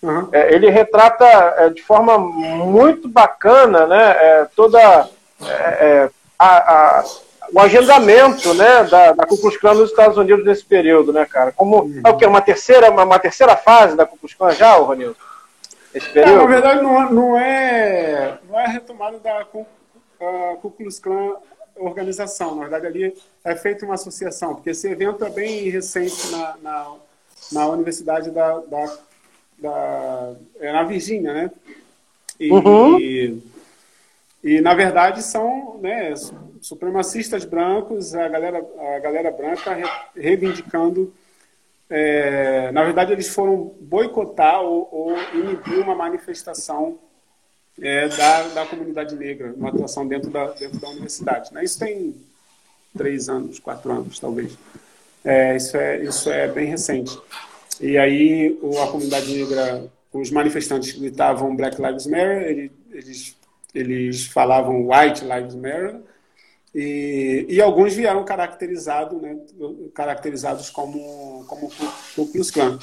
Uhum. 0.00 0.28
É, 0.30 0.54
ele 0.54 0.70
retrata 0.70 1.24
é, 1.24 1.68
de 1.70 1.82
forma 1.82 2.16
muito 2.16 3.08
bacana, 3.08 3.84
né, 3.88 4.10
é, 4.10 4.46
toda 4.54 4.78
é, 5.44 6.08
a, 6.38 6.98
a, 6.98 7.04
o 7.52 7.60
agendamento, 7.60 8.54
né, 8.54 8.84
da, 8.84 9.12
da 9.12 9.26
Ku 9.26 9.36
Klux 9.38 9.56
Klan 9.58 9.74
nos 9.74 9.90
Estados 9.90 10.16
Unidos 10.16 10.44
nesse 10.44 10.64
período, 10.64 11.12
né, 11.12 11.26
cara? 11.26 11.52
Como 11.52 11.82
uhum. 11.82 12.00
é 12.04 12.08
o 12.08 12.16
que 12.16 12.26
uma 12.26 12.40
terceira, 12.40 12.90
uma, 12.90 13.04
uma, 13.04 13.18
terceira 13.18 13.56
fase 13.56 13.96
da 13.96 14.06
Ku 14.06 14.16
Klux 14.16 14.34
Klan 14.34 14.52
já, 14.52 14.74
Ronilson? 14.76 15.20
Esse 15.94 16.08
período? 16.08 16.38
na 16.38 16.46
verdade, 16.46 16.82
não, 16.82 17.12
não 17.12 17.38
é 17.38 18.38
não 18.48 18.58
é 18.58 18.64
a 18.64 18.68
retomada 18.68 19.18
da 19.18 19.44
Ku 19.44 19.66
a 20.20 20.56
Ku 20.56 20.70
Klux 20.70 20.98
Klan 20.98 21.34
organização. 21.76 22.54
Na 22.54 22.62
verdade, 22.62 22.86
ali 22.86 23.14
é 23.44 23.56
feita 23.56 23.84
uma 23.84 23.94
associação, 23.94 24.54
porque 24.54 24.70
esse 24.70 24.88
evento 24.88 25.24
é 25.24 25.30
bem 25.30 25.68
recente 25.68 26.30
na, 26.30 26.56
na, 26.62 26.94
na 27.52 27.66
Universidade 27.68 28.30
da, 28.30 28.58
da, 28.60 28.98
da 29.58 30.34
é 30.60 30.72
na 30.72 30.82
Virgínia, 30.84 31.32
né? 31.32 31.50
E, 32.38 32.50
uhum. 32.50 32.98
e, 32.98 33.42
e, 34.42 34.60
na 34.60 34.74
verdade, 34.74 35.22
são 35.22 35.78
né, 35.80 36.14
supremacistas 36.62 37.44
brancos, 37.44 38.14
a 38.14 38.28
galera, 38.28 38.64
a 38.96 38.98
galera 39.00 39.30
branca 39.30 39.76
reivindicando. 40.16 41.12
É, 41.90 42.72
na 42.72 42.84
verdade, 42.84 43.12
eles 43.12 43.28
foram 43.28 43.74
boicotar 43.80 44.62
ou, 44.62 44.88
ou 44.90 45.16
inibir 45.34 45.80
uma 45.80 45.94
manifestação 45.94 46.98
é, 47.80 48.08
da, 48.08 48.48
da 48.48 48.66
comunidade 48.66 49.14
negra, 49.16 49.52
uma 49.54 49.68
atuação 49.68 50.06
dentro 50.06 50.30
da, 50.30 50.46
dentro 50.52 50.78
da 50.78 50.88
universidade. 50.88 51.52
Né? 51.52 51.64
Isso 51.64 51.78
tem 51.78 52.14
três 52.96 53.28
anos, 53.28 53.58
quatro 53.58 53.90
anos, 53.92 54.18
talvez. 54.18 54.56
É, 55.24 55.56
isso, 55.56 55.76
é, 55.76 56.02
isso 56.02 56.30
é 56.30 56.48
bem 56.48 56.66
recente. 56.66 57.18
E 57.80 57.98
aí 57.98 58.58
a 58.82 58.86
comunidade 58.86 59.34
negra, 59.36 59.84
os 60.12 60.30
manifestantes 60.30 60.92
gritavam 60.92 61.56
Black 61.56 61.80
Lives 61.82 62.06
Matter, 62.06 62.70
eles, 62.90 63.36
eles 63.74 64.26
falavam 64.26 64.88
White 64.88 65.24
Lives 65.24 65.54
Matter, 65.54 66.00
e, 66.74 67.44
e 67.48 67.60
alguns 67.60 67.94
vieram 67.94 68.24
caracterizado, 68.24 69.16
né, 69.16 69.36
caracterizados 69.92 70.70
como, 70.70 71.44
como 71.46 71.70
Ku 72.14 72.26
Klux 72.26 72.50
Klan. 72.50 72.78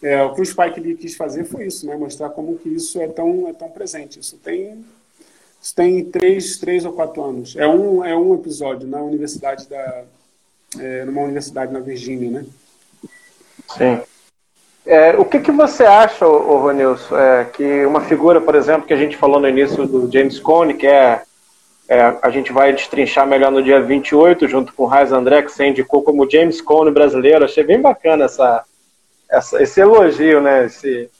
É, 0.00 0.22
o 0.22 0.34
que 0.34 0.40
o 0.40 0.46
Spike 0.46 0.80
Lee 0.80 0.96
quis 0.96 1.16
fazer 1.16 1.44
foi 1.44 1.66
isso, 1.66 1.86
né? 1.86 1.96
Mostrar 1.96 2.30
como 2.30 2.58
que 2.58 2.68
isso 2.68 3.00
é 3.00 3.08
tão, 3.08 3.48
é 3.48 3.52
tão 3.52 3.68
presente. 3.68 4.18
Isso 4.18 4.36
tem, 4.36 4.84
isso 5.60 5.74
tem 5.74 6.04
três, 6.04 6.58
três 6.58 6.84
ou 6.84 6.92
quatro 6.92 7.22
anos. 7.22 7.56
É 7.56 7.66
um, 7.66 8.04
é 8.04 8.16
um 8.16 8.34
episódio 8.34 8.86
na 8.86 9.00
universidade 9.00 9.68
da, 9.68 10.04
é, 10.78 11.04
numa 11.04 11.22
universidade 11.22 11.72
na 11.72 11.80
Virgínia, 11.80 12.30
né? 12.30 12.46
Sim. 13.76 14.00
É, 14.84 15.16
o 15.16 15.24
que, 15.24 15.38
que 15.38 15.52
você 15.52 15.84
acha, 15.84 16.26
ô, 16.26 16.58
Ronilson, 16.58 17.16
é, 17.16 17.44
que 17.44 17.86
uma 17.86 18.00
figura, 18.00 18.40
por 18.40 18.54
exemplo, 18.56 18.86
que 18.86 18.92
a 18.92 18.96
gente 18.96 19.16
falou 19.16 19.38
no 19.38 19.48
início 19.48 19.86
do 19.86 20.10
James 20.10 20.40
Cone, 20.40 20.74
que 20.74 20.86
é, 20.86 21.22
é 21.92 22.18
a 22.22 22.30
gente 22.30 22.50
vai 22.52 22.72
destrinchar 22.72 23.26
melhor 23.26 23.52
no 23.52 23.62
dia 23.62 23.78
28, 23.78 24.48
junto 24.48 24.72
com 24.72 24.84
o 24.84 24.86
Raiz 24.86 25.12
André, 25.12 25.42
que 25.42 25.52
você 25.52 25.66
indicou 25.66 26.02
como 26.02 26.28
James 26.28 26.58
Cone 26.62 26.90
brasileiro. 26.90 27.44
Achei 27.44 27.62
bem 27.62 27.82
bacana 27.82 28.24
essa, 28.24 28.64
essa, 29.30 29.62
esse 29.62 29.78
elogio, 29.78 30.40
né? 30.40 30.64
Esse, 30.64 31.10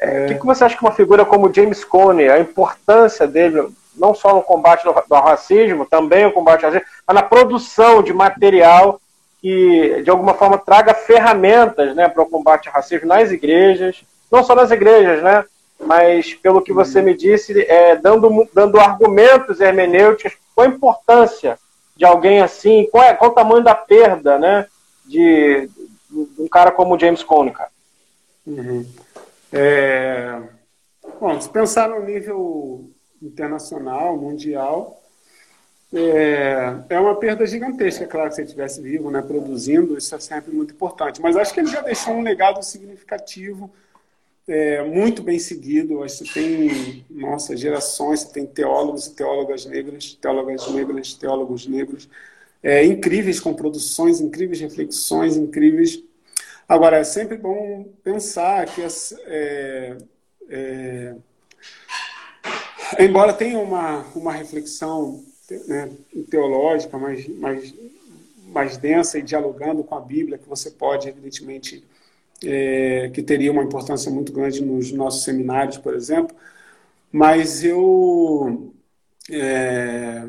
é, 0.00 0.24
o 0.24 0.28
que, 0.28 0.34
que 0.36 0.46
você 0.46 0.64
acha 0.64 0.76
que 0.76 0.82
uma 0.82 0.92
figura 0.92 1.26
como 1.26 1.52
James 1.52 1.84
Cone, 1.84 2.26
a 2.26 2.38
importância 2.38 3.26
dele, 3.26 3.68
não 3.94 4.14
só 4.14 4.34
no 4.34 4.40
combate 4.40 4.82
do, 4.82 4.94
do 4.94 5.14
racismo, 5.16 5.84
também 5.84 6.24
o 6.24 6.32
combate 6.32 6.64
ao 6.64 6.70
racismo, 6.70 6.90
mas 7.06 7.14
na 7.14 7.22
produção 7.22 8.02
de 8.02 8.14
material 8.14 8.98
que, 9.42 10.00
de 10.02 10.08
alguma 10.08 10.32
forma, 10.32 10.56
traga 10.56 10.94
ferramentas 10.94 11.94
né, 11.94 12.08
para 12.08 12.22
o 12.22 12.30
combate 12.30 12.68
ao 12.68 12.74
racismo 12.74 13.06
nas 13.06 13.30
igrejas, 13.30 14.02
não 14.32 14.42
só 14.42 14.54
nas 14.54 14.70
igrejas, 14.70 15.22
né? 15.22 15.44
Mas, 15.80 16.34
pelo 16.34 16.62
que 16.62 16.72
você 16.72 17.00
me 17.00 17.16
disse, 17.16 17.60
é, 17.62 17.94
dando, 17.96 18.48
dando 18.52 18.80
argumentos 18.80 19.60
hermenêuticos, 19.60 20.36
qual 20.54 20.66
a 20.66 20.70
importância 20.70 21.58
de 21.96 22.04
alguém 22.04 22.40
assim, 22.40 22.88
qual, 22.90 23.04
é, 23.04 23.14
qual 23.14 23.30
o 23.30 23.34
tamanho 23.34 23.62
da 23.62 23.74
perda, 23.74 24.38
né? 24.38 24.66
De, 25.04 25.68
um 26.38 26.48
cara 26.48 26.70
como 26.70 26.94
o 26.94 26.98
James 26.98 27.22
Coney, 27.22 27.52
cara. 27.52 27.70
Uhum. 28.46 28.86
É... 29.52 30.40
Bom, 31.20 31.40
se 31.40 31.48
pensar 31.48 31.88
no 31.88 32.02
nível 32.04 32.90
internacional, 33.20 34.16
mundial, 34.16 35.00
é, 35.92 36.74
é 36.90 37.00
uma 37.00 37.16
perda 37.16 37.46
gigantesca, 37.46 38.06
claro, 38.06 38.28
que 38.28 38.36
se 38.36 38.40
ele 38.42 38.48
estivesse 38.48 38.80
vivo, 38.80 39.10
né, 39.10 39.22
produzindo, 39.22 39.96
isso 39.96 40.14
é 40.14 40.20
sempre 40.20 40.52
muito 40.52 40.74
importante. 40.74 41.20
Mas 41.20 41.36
acho 41.36 41.52
que 41.52 41.60
ele 41.60 41.68
já 41.68 41.80
deixou 41.80 42.14
um 42.14 42.22
legado 42.22 42.62
significativo, 42.62 43.70
é, 44.48 44.82
muito 44.82 45.22
bem 45.22 45.38
seguido. 45.38 46.00
Que 46.00 46.32
tem, 46.32 47.04
nossa, 47.10 47.56
gerações, 47.56 48.24
tem 48.24 48.46
teólogos 48.46 49.06
e 49.06 49.14
teólogas 49.14 49.66
negras, 49.66 50.14
teólogas 50.14 50.72
negras, 50.72 51.14
teólogos 51.14 51.66
negros, 51.66 52.08
é, 52.62 52.84
incríveis, 52.84 53.38
com 53.38 53.54
produções 53.54 54.20
incríveis, 54.20 54.60
reflexões 54.60 55.36
incríveis. 55.36 56.02
Agora, 56.66 56.98
é 56.98 57.04
sempre 57.04 57.36
bom 57.36 57.86
pensar 58.02 58.66
que, 58.66 58.82
é, 59.26 59.96
é, 60.48 61.14
embora 62.98 63.32
tenha 63.32 63.58
uma, 63.58 64.02
uma 64.14 64.32
reflexão 64.32 65.24
né, 65.66 65.90
teológica 66.30 66.98
mais, 66.98 67.26
mais, 67.28 67.74
mais 68.46 68.76
densa 68.76 69.18
e 69.18 69.22
dialogando 69.22 69.84
com 69.84 69.94
a 69.94 70.00
Bíblia, 70.00 70.38
que 70.38 70.48
você 70.48 70.70
pode, 70.70 71.08
evidentemente, 71.08 71.84
é, 72.44 73.10
que 73.12 73.22
teria 73.22 73.52
uma 73.52 73.62
importância 73.62 74.10
muito 74.10 74.32
grande 74.32 74.64
nos 74.64 74.92
nossos 74.92 75.24
seminários, 75.24 75.78
por 75.78 75.94
exemplo, 75.94 76.36
mas 77.12 77.64
eu. 77.64 78.72
É, 79.30 80.28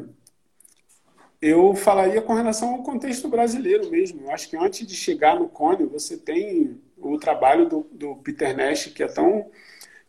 eu 1.41 1.73
falaria 1.73 2.21
com 2.21 2.33
relação 2.33 2.73
ao 2.73 2.83
contexto 2.83 3.29
brasileiro 3.29 3.89
mesmo. 3.89 4.23
Eu 4.23 4.31
acho 4.31 4.49
que 4.49 4.57
antes 4.57 4.85
de 4.85 4.93
chegar 4.93 5.39
no 5.39 5.47
Cone, 5.47 5.85
você 5.85 6.17
tem 6.17 6.77
o 6.97 7.17
trabalho 7.17 7.67
do, 7.67 7.87
do 7.91 8.15
Peter 8.17 8.55
Nash, 8.55 8.87
que 8.87 9.01
é 9.03 9.07
tão, 9.07 9.49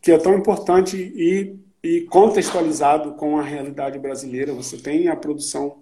que 0.03 0.11
é 0.11 0.19
tão 0.19 0.37
importante 0.37 0.97
e, 0.97 1.57
e 1.83 2.01
contextualizado 2.03 3.13
com 3.13 3.39
a 3.39 3.43
realidade 3.43 3.99
brasileira. 3.99 4.53
Você 4.53 4.77
tem 4.77 5.09
a 5.09 5.15
produção 5.15 5.79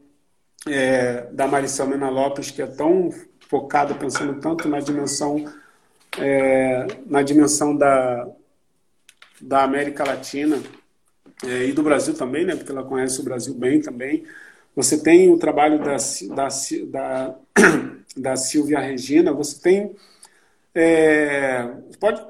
é, 0.66 1.22
da 1.32 1.46
Maricel 1.46 1.86
Mena 1.86 2.10
Lopes, 2.10 2.50
que 2.50 2.60
é 2.60 2.66
tão 2.66 3.10
focada, 3.48 3.94
pensando 3.94 4.40
tanto 4.40 4.68
na 4.68 4.80
dimensão, 4.80 5.44
é, 6.16 6.86
na 7.06 7.22
dimensão 7.22 7.76
da, 7.76 8.28
da 9.40 9.64
América 9.64 10.04
Latina 10.04 10.60
é, 11.44 11.66
e 11.66 11.72
do 11.72 11.82
Brasil 11.82 12.14
também, 12.14 12.44
né, 12.44 12.56
porque 12.56 12.72
ela 12.72 12.84
conhece 12.84 13.20
o 13.20 13.24
Brasil 13.24 13.54
bem 13.54 13.80
também. 13.80 14.24
Você 14.74 15.02
tem 15.02 15.30
o 15.30 15.38
trabalho 15.38 15.78
da, 15.78 15.96
da, 16.34 16.48
da, 16.86 17.34
da 18.16 18.36
Silvia 18.36 18.78
Regina, 18.78 19.32
você 19.32 19.60
tem. 19.60 19.94
É, 20.74 21.68
pode 21.98 22.24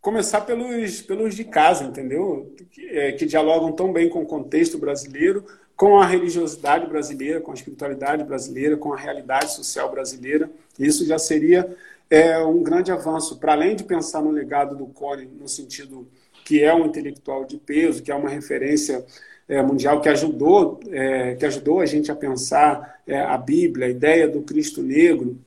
começar 0.00 0.42
pelos, 0.42 1.02
pelos 1.02 1.34
de 1.34 1.44
casa, 1.44 1.84
entendeu? 1.84 2.54
Que, 2.70 2.86
é, 2.88 3.12
que 3.12 3.26
dialogam 3.26 3.72
tão 3.72 3.92
bem 3.92 4.08
com 4.08 4.22
o 4.22 4.26
contexto 4.26 4.78
brasileiro, 4.78 5.44
com 5.76 5.98
a 5.98 6.06
religiosidade 6.06 6.86
brasileira, 6.86 7.40
com 7.40 7.50
a 7.50 7.54
espiritualidade 7.54 8.24
brasileira, 8.24 8.76
com 8.76 8.92
a 8.92 8.98
realidade 8.98 9.52
social 9.54 9.90
brasileira. 9.90 10.50
Isso 10.78 11.06
já 11.06 11.18
seria 11.18 11.74
é, 12.10 12.38
um 12.40 12.62
grande 12.62 12.90
avanço, 12.90 13.38
para 13.38 13.52
além 13.52 13.76
de 13.76 13.84
pensar 13.84 14.20
no 14.20 14.32
legado 14.32 14.76
do 14.76 14.86
Cone, 14.86 15.26
no 15.26 15.48
sentido 15.48 16.08
que 16.44 16.62
é 16.62 16.74
um 16.74 16.86
intelectual 16.86 17.44
de 17.44 17.56
peso, 17.56 18.02
que 18.02 18.10
é 18.10 18.14
uma 18.14 18.28
referência 18.28 19.06
é, 19.48 19.62
mundial 19.62 20.00
que 20.00 20.08
ajudou, 20.08 20.80
é, 20.90 21.36
que 21.36 21.46
ajudou 21.46 21.80
a 21.80 21.86
gente 21.86 22.10
a 22.10 22.16
pensar 22.16 23.00
é, 23.06 23.20
a 23.20 23.38
Bíblia, 23.38 23.86
a 23.86 23.90
ideia 23.90 24.26
do 24.26 24.42
Cristo 24.42 24.82
negro. 24.82 25.38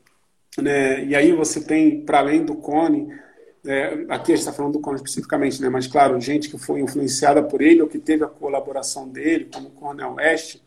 Né? 0.57 1.03
E 1.05 1.15
aí 1.15 1.33
você 1.33 1.59
tem, 1.59 1.99
para 2.01 2.19
além 2.19 2.45
do 2.45 2.55
Cone, 2.55 3.13
é, 3.65 4.05
aqui 4.07 4.31
a 4.31 4.35
gente 4.35 4.39
está 4.39 4.53
falando 4.53 4.73
do 4.73 4.79
Cone 4.79 4.95
especificamente, 4.95 5.61
né? 5.61 5.67
mas 5.67 5.87
claro, 5.87 6.19
gente 6.21 6.49
que 6.49 6.57
foi 6.57 6.79
influenciada 6.79 7.43
por 7.43 7.61
ele 7.61 7.81
ou 7.81 7.87
que 7.89 7.99
teve 7.99 8.23
a 8.23 8.27
colaboração 8.27 9.09
dele, 9.09 9.49
como 9.53 9.71
Cornel 9.71 10.15
West. 10.15 10.61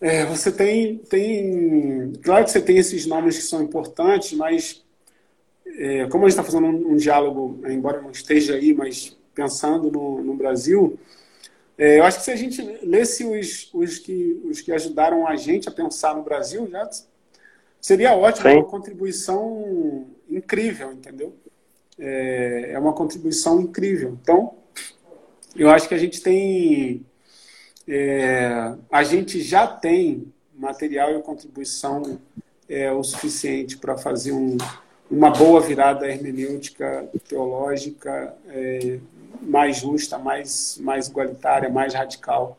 É, 0.00 0.24
você 0.26 0.52
tem, 0.52 0.98
tem. 0.98 2.12
Claro 2.22 2.44
que 2.44 2.50
você 2.50 2.60
tem 2.60 2.78
esses 2.78 3.04
nomes 3.06 3.36
que 3.36 3.42
são 3.42 3.62
importantes, 3.62 4.32
mas 4.32 4.84
é, 5.76 6.06
como 6.06 6.24
a 6.24 6.28
gente 6.28 6.38
está 6.38 6.44
fazendo 6.44 6.66
um, 6.66 6.92
um, 6.92 6.96
diálogo, 6.96 7.60
embora 7.68 8.00
não 8.00 8.10
esteja 8.10 8.54
aí, 8.54 8.72
mas 8.72 9.16
pensando 9.34 9.90
no, 9.90 10.22
no 10.22 10.34
Brasil, 10.34 10.98
é, 11.76 11.98
eu 11.98 12.04
acho 12.04 12.18
que 12.18 12.24
se 12.24 12.30
a 12.30 12.36
gente 12.36 12.60
lesse 12.82 13.24
os, 13.24 13.70
os, 13.72 13.98
que, 13.98 14.40
os 14.44 14.60
que 14.60 14.72
ajudaram 14.72 15.26
a 15.26 15.36
gente 15.36 15.68
a 15.68 15.72
pensar 15.72 16.16
no 16.16 16.22
Brasil, 16.22 16.68
já 16.68 16.88
seria 17.80 18.16
ótimo, 18.16 18.50
Sim. 18.50 18.56
uma 18.56 18.64
contribuição 18.64 20.06
incrível, 20.28 20.92
entendeu? 20.92 21.34
É, 21.98 22.70
é 22.72 22.78
uma 22.78 22.92
contribuição 22.92 23.60
incrível. 23.60 24.18
Então, 24.20 24.54
eu 25.54 25.70
acho 25.70 25.88
que 25.88 25.94
a 25.94 25.98
gente 25.98 26.20
tem. 26.20 27.04
É, 27.88 28.74
a 28.92 29.02
gente 29.02 29.40
já 29.40 29.66
tem 29.66 30.30
material 30.54 31.12
e 31.12 31.22
contribuição 31.22 32.18
é, 32.68 32.92
o 32.92 33.02
suficiente 33.02 33.78
para 33.78 33.96
fazer 33.96 34.32
um, 34.32 34.58
uma 35.10 35.30
boa 35.30 35.60
virada 35.60 36.06
hermenêutica 36.06 37.08
teológica 37.26 38.34
é, 38.48 38.98
mais 39.40 39.78
justa, 39.78 40.18
mais, 40.18 40.78
mais 40.82 41.08
igualitária, 41.08 41.70
mais 41.70 41.94
radical. 41.94 42.58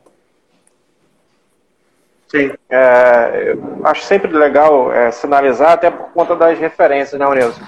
Sim, 2.28 2.52
é, 2.70 3.54
eu 3.54 3.86
acho 3.86 4.04
sempre 4.04 4.32
legal 4.32 4.92
é, 4.92 5.12
sinalizar, 5.12 5.74
até 5.74 5.92
por 5.92 6.12
conta 6.12 6.36
das 6.36 6.58
referências, 6.58 7.20
né, 7.20 7.28
Unilson? 7.28 7.62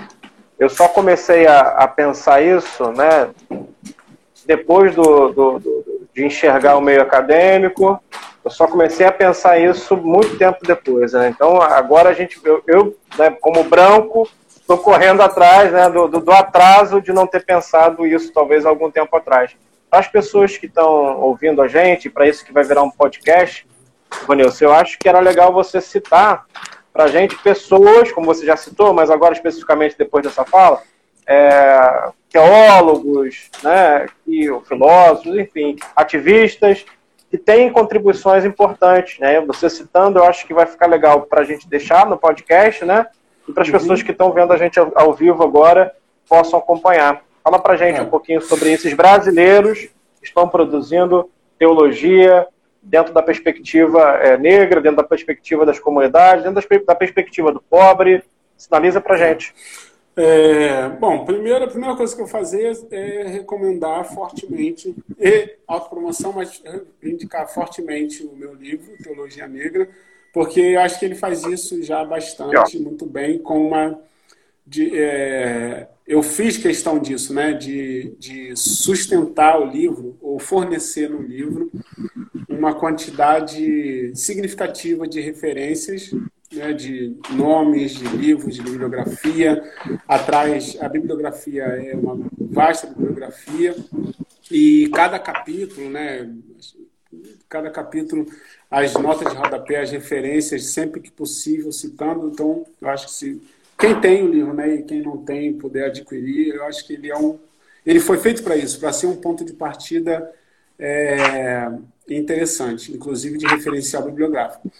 Eu 0.57 0.69
só 0.69 0.87
comecei 0.87 1.47
a, 1.47 1.59
a, 1.59 1.87
pensar 1.87 2.41
isso, 2.41 2.91
né, 2.91 3.31
depois 4.45 4.95
do, 4.95 5.29
do, 5.29 5.59
do, 5.59 5.90
de 6.13 6.25
enxergar 6.25 6.77
o 6.77 6.81
meio 6.81 7.01
acadêmico, 7.01 8.01
eu 8.43 8.51
só 8.51 8.67
comecei 8.67 9.05
a 9.05 9.11
pensar 9.11 9.59
isso 9.59 9.95
muito 9.95 10.37
tempo 10.37 10.59
depois, 10.63 11.13
né? 11.13 11.29
Então, 11.29 11.61
agora 11.61 12.09
a 12.09 12.13
gente, 12.13 12.39
eu, 12.43 12.63
eu 12.67 12.97
né, 13.17 13.29
como 13.39 13.63
branco, 13.63 14.27
estou 14.47 14.77
correndo 14.77 15.21
atrás 15.21 15.71
né, 15.71 15.89
do, 15.89 16.07
do, 16.07 16.31
atraso 16.31 17.01
de 17.01 17.11
não 17.11 17.27
ter 17.27 17.45
pensado 17.45 18.05
isso 18.05 18.31
talvez 18.33 18.65
algum 18.65 18.89
tempo 18.89 19.15
atrás. 19.15 19.51
Para 19.89 19.99
as 19.99 20.07
pessoas 20.07 20.57
que 20.57 20.65
estão 20.65 21.19
ouvindo 21.19 21.61
a 21.61 21.67
gente, 21.67 22.09
para 22.09 22.27
isso 22.27 22.45
que 22.45 22.53
vai 22.53 22.63
virar 22.63 22.81
um 22.81 22.89
podcast, 22.89 23.67
Vanilson, 24.27 24.65
eu 24.65 24.73
acho 24.73 24.97
que 24.97 25.07
era 25.07 25.19
legal 25.19 25.53
você 25.53 25.81
citar 25.81 26.45
para 26.93 27.05
a 27.05 27.07
gente 27.07 27.37
pessoas, 27.37 28.11
como 28.11 28.25
você 28.25 28.45
já 28.45 28.55
citou, 28.55 28.93
mas 28.93 29.09
agora 29.09 29.33
especificamente 29.33 29.97
depois 29.97 30.23
dessa 30.23 30.45
fala, 30.45 30.81
é, 31.31 32.09
teólogos, 32.29 33.49
né, 33.63 34.07
e 34.27 34.47
filósofos, 34.67 35.37
enfim, 35.37 35.77
ativistas, 35.95 36.85
que 37.29 37.37
têm 37.37 37.71
contribuições 37.71 38.43
importantes. 38.43 39.17
Né? 39.19 39.39
Você 39.41 39.69
citando, 39.69 40.19
eu 40.19 40.25
acho 40.25 40.45
que 40.45 40.53
vai 40.53 40.65
ficar 40.65 40.87
legal 40.87 41.21
para 41.21 41.41
a 41.41 41.45
gente 41.45 41.69
deixar 41.69 42.05
no 42.05 42.17
podcast, 42.17 42.83
né? 42.83 43.07
e 43.47 43.53
para 43.53 43.63
as 43.63 43.69
uhum. 43.69 43.79
pessoas 43.79 44.03
que 44.03 44.11
estão 44.11 44.31
vendo 44.31 44.51
a 44.51 44.57
gente 44.57 44.79
ao, 44.79 44.91
ao, 44.95 45.13
vivo 45.13 45.41
agora 45.43 45.93
possam 46.27 46.59
acompanhar. 46.59 47.21
Fala 47.43 47.57
para 47.57 47.73
a 47.73 47.77
gente 47.77 47.99
é. 47.99 48.01
um 48.01 48.09
pouquinho 48.09 48.41
sobre 48.41 48.71
esses 48.71 48.93
brasileiros 48.93 49.79
que 50.19 50.25
estão 50.25 50.47
produzindo 50.47 51.29
teologia 51.57 52.47
dentro 52.81 53.13
da 53.13 53.21
perspectiva 53.21 54.01
é, 54.21 54.37
negra, 54.37 54.81
dentro 54.81 54.97
da 54.97 55.03
perspectiva 55.03 55.65
das 55.65 55.79
comunidades, 55.79 56.43
dentro 56.43 56.85
da 56.85 56.95
perspectiva 56.95 57.51
do 57.51 57.61
pobre. 57.61 58.23
Sinaliza 58.57 59.01
para 59.01 59.15
a 59.15 59.17
gente. 59.17 59.53
É, 59.53 59.90
bom, 60.99 61.25
primeiro, 61.25 61.65
a 61.65 61.67
primeira 61.67 61.95
coisa 61.95 62.15
que 62.15 62.21
eu 62.21 62.27
fazer 62.27 62.77
é 62.91 63.27
recomendar 63.27 64.05
fortemente, 64.13 64.95
e 65.19 65.55
autopromoção, 65.67 66.33
mas 66.33 66.61
indicar 67.01 67.47
fortemente 67.47 68.23
o 68.23 68.35
meu 68.35 68.53
livro, 68.53 68.91
Teologia 69.01 69.47
Negra, 69.47 69.89
porque 70.33 70.59
eu 70.59 70.79
acho 70.81 70.99
que 70.99 71.05
ele 71.05 71.15
faz 71.15 71.43
isso 71.43 71.81
já 71.83 72.03
bastante, 72.03 72.79
muito 72.79 73.05
bem, 73.05 73.37
com 73.39 73.67
uma. 73.67 73.99
De, 74.65 74.97
é, 74.97 75.87
eu 76.07 76.21
fiz 76.21 76.57
questão 76.57 76.99
disso, 76.99 77.33
né, 77.33 77.53
de, 77.53 78.13
de 78.17 78.55
sustentar 78.55 79.59
o 79.59 79.65
livro, 79.65 80.17
ou 80.21 80.39
fornecer 80.39 81.09
no 81.09 81.21
livro, 81.21 81.71
uma 82.47 82.73
quantidade 82.73 84.11
significativa 84.15 85.07
de 85.07 85.19
referências, 85.19 86.11
né, 86.51 86.73
de 86.73 87.17
nomes, 87.31 87.93
de 87.93 88.05
livros, 88.05 88.55
de 88.55 88.61
bibliografia. 88.61 89.63
Atrás, 90.07 90.77
a 90.81 90.89
bibliografia 90.89 91.63
é 91.63 91.95
uma 91.95 92.19
vasta 92.39 92.87
bibliografia, 92.87 93.75
e 94.49 94.89
cada 94.93 95.17
capítulo, 95.17 95.89
né, 95.89 96.29
cada 97.47 97.69
capítulo 97.69 98.25
as 98.69 98.93
notas 98.93 99.31
de 99.31 99.37
rodapé, 99.37 99.81
as 99.81 99.91
referências, 99.91 100.65
sempre 100.67 101.01
que 101.01 101.11
possível, 101.11 101.71
citando. 101.71 102.29
Então, 102.29 102.65
eu 102.81 102.89
acho 102.89 103.07
que 103.07 103.13
se 103.13 103.41
quem 103.77 103.99
tem 103.99 104.23
o 104.23 104.31
livro 104.31 104.53
né, 104.53 104.75
e 104.75 104.83
quem 104.83 105.01
não 105.01 105.17
tem 105.17 105.53
puder 105.53 105.87
adquirir, 105.87 106.55
eu 106.55 106.63
acho 106.65 106.85
que 106.85 106.93
ele 106.93 107.09
é 107.09 107.17
um. 107.17 107.37
Ele 107.85 107.99
foi 107.99 108.17
feito 108.17 108.43
para 108.43 108.55
isso, 108.55 108.79
para 108.79 108.93
ser 108.93 109.07
um 109.07 109.15
ponto 109.15 109.43
de 109.43 109.53
partida 109.53 110.31
é, 110.77 111.69
interessante, 112.19 112.91
inclusive 112.91 113.37
de 113.37 113.45
referencial 113.45 114.03
bibliográfico. 114.03 114.71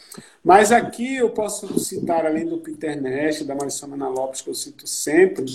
Mas 0.44 0.72
aqui 0.72 1.16
eu 1.16 1.30
posso 1.30 1.80
citar, 1.80 2.26
além 2.26 2.46
do 2.46 2.58
Peter 2.58 3.00
Nash, 3.02 3.44
da 3.44 3.56
Marissona 3.56 4.10
Lopes, 4.10 4.42
que 4.42 4.50
eu 4.50 4.56
cito 4.56 4.88
sempre, 4.88 5.46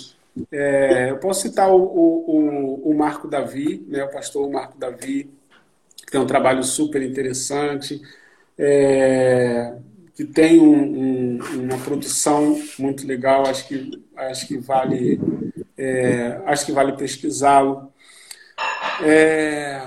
é, 0.53 1.11
eu 1.11 1.19
posso 1.19 1.43
citar 1.43 1.71
o, 1.71 1.77
o, 1.77 2.91
o, 2.91 2.95
Marco 2.95 3.27
Davi, 3.27 3.85
né, 3.89 4.05
o 4.05 4.11
pastor 4.11 4.51
Marco 4.51 4.79
Davi, 4.79 5.31
que 5.97 6.13
tem 6.13 6.21
um 6.21 6.27
trabalho 6.27 6.63
super 6.63 7.03
interessante 7.03 8.01
é, 8.59 9.75
que 10.15 10.25
tem 10.25 10.61
um, 10.61 10.75
um, 10.75 11.39
uma 11.63 11.79
produção 11.79 12.61
muito 12.79 13.07
legal, 13.07 13.47
acho 13.47 13.67
que, 13.67 14.03
acho 14.17 14.47
que 14.47 14.57
vale 14.57 15.21
é, 15.77 16.41
acho 16.47 16.65
que 16.65 16.73
vale 16.73 16.97
pesquisá-lo. 16.97 17.93
É, 19.03 19.87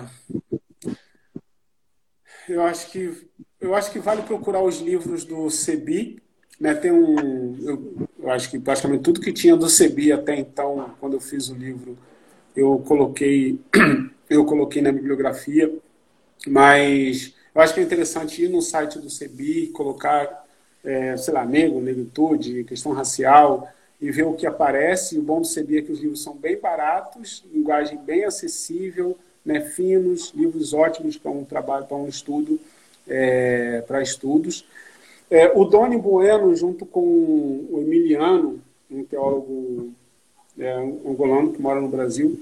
eu 2.51 2.63
acho 2.63 2.91
que 2.91 3.29
eu 3.61 3.75
acho 3.75 3.91
que 3.91 3.99
vale 3.99 4.21
procurar 4.23 4.61
os 4.63 4.79
livros 4.79 5.25
do 5.25 5.49
Sebi, 5.49 6.21
né? 6.59 6.73
Tem 6.73 6.91
um, 6.91 7.57
eu, 7.61 8.07
eu 8.19 8.31
acho 8.31 8.49
que 8.49 8.59
praticamente 8.59 9.03
tudo 9.03 9.21
que 9.21 9.33
tinha 9.33 9.55
do 9.55 9.69
Sebi 9.69 10.11
até 10.11 10.37
então, 10.37 10.95
quando 10.99 11.13
eu 11.13 11.19
fiz 11.19 11.49
o 11.49 11.55
livro, 11.55 11.97
eu 12.55 12.79
coloquei 12.79 13.59
eu 14.29 14.45
coloquei 14.45 14.81
na 14.81 14.91
bibliografia, 14.91 15.73
mas 16.47 17.33
eu 17.53 17.61
acho 17.61 17.73
que 17.73 17.79
é 17.79 17.83
interessante 17.83 18.43
ir 18.43 18.49
no 18.49 18.61
site 18.61 18.99
do 18.99 19.09
CEBI, 19.09 19.67
colocar, 19.67 20.45
é, 20.83 21.17
sei 21.17 21.33
lá, 21.33 21.45
negro, 21.45 21.81
negritude, 21.81 22.63
questão 22.63 22.93
racial, 22.93 23.67
e 23.99 24.11
ver 24.11 24.23
o 24.23 24.33
que 24.33 24.45
aparece. 24.45 25.15
E 25.15 25.19
o 25.19 25.23
bom 25.23 25.41
do 25.41 25.47
CEBI 25.47 25.79
é 25.79 25.81
que 25.81 25.91
os 25.91 25.99
livros 25.99 26.23
são 26.23 26.35
bem 26.35 26.57
baratos, 26.59 27.43
linguagem 27.51 27.97
bem 27.97 28.23
acessível, 28.23 29.17
né, 29.49 29.61
finos, 29.61 30.31
livros 30.35 30.73
ótimos 30.73 31.17
para 31.17 31.31
um 31.31 31.43
trabalho, 31.43 31.87
para 31.87 31.97
um 31.97 32.07
estudo, 32.07 32.59
é, 33.07 33.83
para 33.87 33.99
estudos. 34.03 34.63
É, 35.29 35.51
o 35.55 35.65
Doni 35.65 35.97
Bueno, 35.97 36.55
junto 36.55 36.85
com 36.85 37.01
o 37.01 37.79
Emiliano, 37.81 38.61
um 38.91 39.03
teólogo 39.03 39.91
é, 40.57 40.71
angolano 40.71 41.51
que 41.51 41.59
mora 41.59 41.81
no 41.81 41.87
Brasil, 41.87 42.39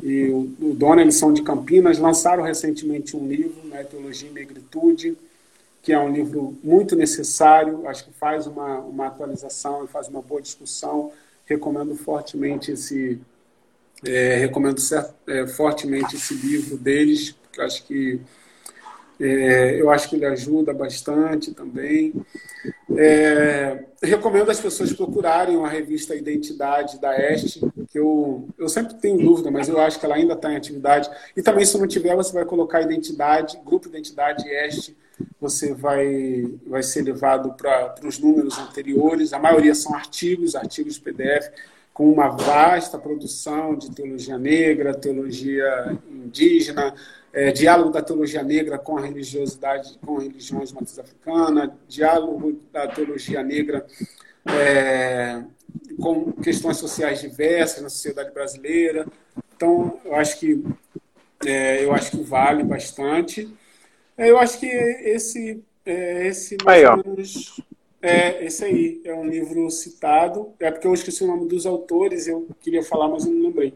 e 0.00 0.28
o, 0.28 0.54
o 0.60 0.74
Dona, 0.74 1.02
eles 1.02 1.16
são 1.16 1.32
de 1.32 1.42
Campinas, 1.42 1.98
lançaram 1.98 2.44
recentemente 2.44 3.16
um 3.16 3.26
livro, 3.26 3.66
né, 3.66 3.82
Teologia 3.82 4.28
e 4.28 4.32
Negritude, 4.32 5.16
que 5.82 5.92
é 5.92 5.98
um 5.98 6.12
livro 6.12 6.56
muito 6.62 6.94
necessário, 6.94 7.88
acho 7.88 8.04
que 8.04 8.12
faz 8.12 8.46
uma, 8.46 8.78
uma 8.80 9.06
atualização 9.06 9.84
e 9.84 9.88
faz 9.88 10.06
uma 10.06 10.22
boa 10.22 10.40
discussão. 10.40 11.12
Recomendo 11.44 11.94
fortemente 11.94 12.72
esse, 12.72 13.20
é, 14.04 14.36
recomendo 14.36 14.80
é, 15.26 15.46
fortemente 15.46 16.16
esse 16.16 16.34
livro 16.34 16.76
deles, 16.76 17.32
porque 17.32 17.60
acho 17.60 17.84
que 17.86 18.20
É, 19.18 19.80
eu 19.80 19.90
acho 19.90 20.10
que 20.10 20.16
ele 20.16 20.26
ajuda 20.26 20.74
bastante 20.74 21.54
também. 21.54 22.12
É, 22.94 23.84
recomendo 24.02 24.50
as 24.50 24.60
pessoas 24.60 24.92
procurarem 24.92 25.56
a 25.64 25.68
revista 25.68 26.14
Identidade 26.14 27.00
da 27.00 27.16
Este, 27.18 27.60
que 27.90 27.98
eu, 27.98 28.48
eu 28.58 28.68
sempre 28.68 28.94
tenho 28.96 29.18
dúvida, 29.18 29.50
mas 29.50 29.68
eu 29.68 29.80
acho 29.80 29.98
que 29.98 30.04
ela 30.04 30.16
ainda 30.16 30.34
está 30.34 30.52
em 30.52 30.56
atividade. 30.56 31.08
E 31.36 31.42
também, 31.42 31.64
se 31.64 31.78
não 31.78 31.86
tiver, 31.86 32.14
você 32.14 32.32
vai 32.32 32.44
colocar 32.44 32.82
Identidade, 32.82 33.58
Grupo 33.64 33.88
Identidade 33.88 34.46
Este, 34.48 34.94
você 35.40 35.72
vai, 35.74 36.44
vai 36.66 36.82
ser 36.82 37.02
levado 37.02 37.54
para 37.54 37.94
os 38.04 38.18
números 38.18 38.58
anteriores. 38.58 39.32
A 39.32 39.38
maioria 39.38 39.74
são 39.74 39.94
artigos, 39.94 40.54
artigos 40.54 40.98
PDF, 40.98 41.48
com 41.96 42.12
uma 42.12 42.28
vasta 42.28 42.98
produção 42.98 43.74
de 43.74 43.90
teologia 43.90 44.36
negra, 44.36 44.92
teologia 44.92 45.98
indígena, 46.10 46.94
é, 47.32 47.50
diálogo 47.50 47.88
da 47.88 48.02
teologia 48.02 48.42
negra 48.42 48.76
com 48.76 48.98
a 48.98 49.00
religiosidade, 49.00 49.98
com 50.04 50.18
religiões 50.18 50.72
matriz 50.72 50.98
africana, 50.98 51.74
diálogo 51.88 52.60
da 52.70 52.86
teologia 52.86 53.42
negra 53.42 53.86
é, 54.44 55.42
com 55.98 56.32
questões 56.32 56.76
sociais 56.76 57.22
diversas 57.22 57.82
na 57.82 57.88
sociedade 57.88 58.30
brasileira. 58.30 59.06
Então, 59.56 59.98
eu 60.04 60.16
acho 60.16 60.38
que 60.38 60.62
é, 61.46 61.82
eu 61.82 61.94
acho 61.94 62.10
que 62.10 62.22
vale 62.22 62.62
bastante. 62.62 63.48
É, 64.18 64.30
eu 64.30 64.38
acho 64.38 64.60
que 64.60 64.66
esse 64.66 65.64
é, 65.86 66.26
esse 66.26 66.58
mais 66.62 66.84
aí, 66.84 66.90
ou 66.90 66.96
menos, 66.98 67.58
é 68.06 68.44
esse 68.44 68.64
aí 68.64 69.00
é 69.04 69.14
um 69.14 69.26
livro 69.26 69.70
citado. 69.70 70.48
É 70.60 70.70
porque 70.70 70.86
eu 70.86 70.94
esqueci 70.94 71.24
o 71.24 71.26
nome 71.26 71.48
dos 71.48 71.66
autores. 71.66 72.26
Eu 72.26 72.46
queria 72.60 72.82
falar, 72.82 73.08
mas 73.08 73.24
eu 73.24 73.32
não 73.32 73.42
lembrei. 73.42 73.74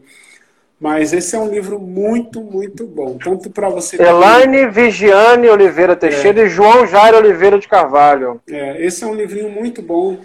Mas 0.81 1.13
esse 1.13 1.35
é 1.35 1.39
um 1.39 1.47
livro 1.47 1.79
muito, 1.79 2.41
muito 2.41 2.87
bom. 2.87 3.15
Tanto 3.23 3.51
para 3.51 3.69
você. 3.69 4.01
Elaine 4.01 4.67
Vigiane 4.67 5.47
Oliveira 5.47 5.95
Teixeira 5.95 6.41
é. 6.41 6.45
e 6.45 6.49
João 6.49 6.87
Jairo 6.87 7.17
Oliveira 7.17 7.59
de 7.59 7.67
Carvalho. 7.67 8.41
É, 8.49 8.83
esse 8.83 9.03
é 9.03 9.07
um 9.07 9.13
livrinho 9.13 9.47
muito 9.47 9.79
bom, 9.79 10.17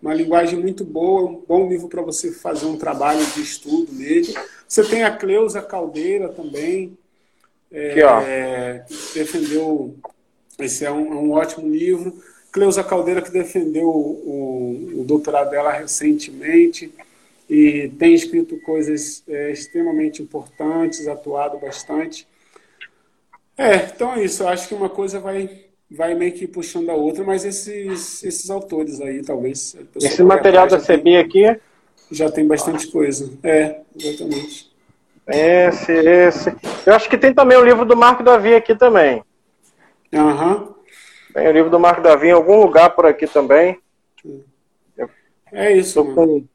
uma 0.00 0.14
linguagem 0.14 0.60
muito 0.60 0.84
boa, 0.84 1.28
um 1.28 1.42
bom 1.46 1.68
livro 1.68 1.88
para 1.88 2.02
você 2.02 2.30
fazer 2.30 2.66
um 2.66 2.78
trabalho 2.78 3.26
de 3.34 3.42
estudo 3.42 3.92
nele. 3.92 4.32
Você 4.68 4.84
tem 4.84 5.02
a 5.02 5.10
Cleusa 5.10 5.60
Caldeira 5.60 6.28
também. 6.28 6.96
É, 7.72 7.90
Aqui, 7.90 8.02
ó. 8.02 8.20
defendeu. 9.12 9.96
Esse 10.58 10.84
é 10.84 10.90
um, 10.90 11.12
é 11.12 11.16
um, 11.16 11.32
ótimo 11.32 11.68
livro. 11.68 12.14
Cleusa 12.56 12.82
Caldeira, 12.82 13.20
que 13.20 13.30
defendeu 13.30 13.86
o, 13.86 14.94
o, 14.96 15.00
o 15.02 15.04
doutorado 15.04 15.50
dela 15.50 15.70
recentemente 15.70 16.90
e 17.50 17.92
tem 17.98 18.14
escrito 18.14 18.58
coisas 18.62 19.22
é, 19.28 19.50
extremamente 19.50 20.22
importantes, 20.22 21.06
atuado 21.06 21.58
bastante. 21.58 22.26
É, 23.58 23.74
então 23.94 24.14
é 24.14 24.24
isso. 24.24 24.42
Eu 24.42 24.48
acho 24.48 24.68
que 24.68 24.74
uma 24.74 24.88
coisa 24.88 25.20
vai, 25.20 25.66
vai 25.90 26.14
meio 26.14 26.32
que 26.32 26.46
puxando 26.46 26.88
a 26.88 26.94
outra, 26.94 27.22
mas 27.22 27.44
esses, 27.44 28.24
esses 28.24 28.48
autores 28.48 29.02
aí, 29.02 29.22
talvez. 29.22 29.76
Esse 29.94 30.22
material 30.22 30.66
da 30.66 30.80
CB 30.80 31.18
aqui? 31.18 31.60
Já 32.10 32.30
tem 32.30 32.46
bastante 32.46 32.86
coisa. 32.86 33.30
É, 33.42 33.80
exatamente. 33.94 34.72
Esse, 35.28 35.92
esse. 35.92 36.56
Eu 36.86 36.94
acho 36.94 37.10
que 37.10 37.18
tem 37.18 37.34
também 37.34 37.58
o 37.58 37.64
livro 37.64 37.84
do 37.84 37.94
Marco 37.94 38.22
Davi 38.22 38.54
aqui 38.54 38.74
também. 38.74 39.22
Aham. 40.10 40.54
Uhum. 40.54 40.75
Tem 41.36 41.48
o 41.48 41.52
livro 41.52 41.68
do 41.68 41.78
Marco 41.78 42.00
Davi 42.00 42.28
em 42.28 42.32
algum 42.32 42.62
lugar 42.62 42.88
por 42.96 43.04
aqui 43.04 43.26
também. 43.26 43.78
É 45.52 45.70
isso. 45.70 46.02
Com, 46.14 46.46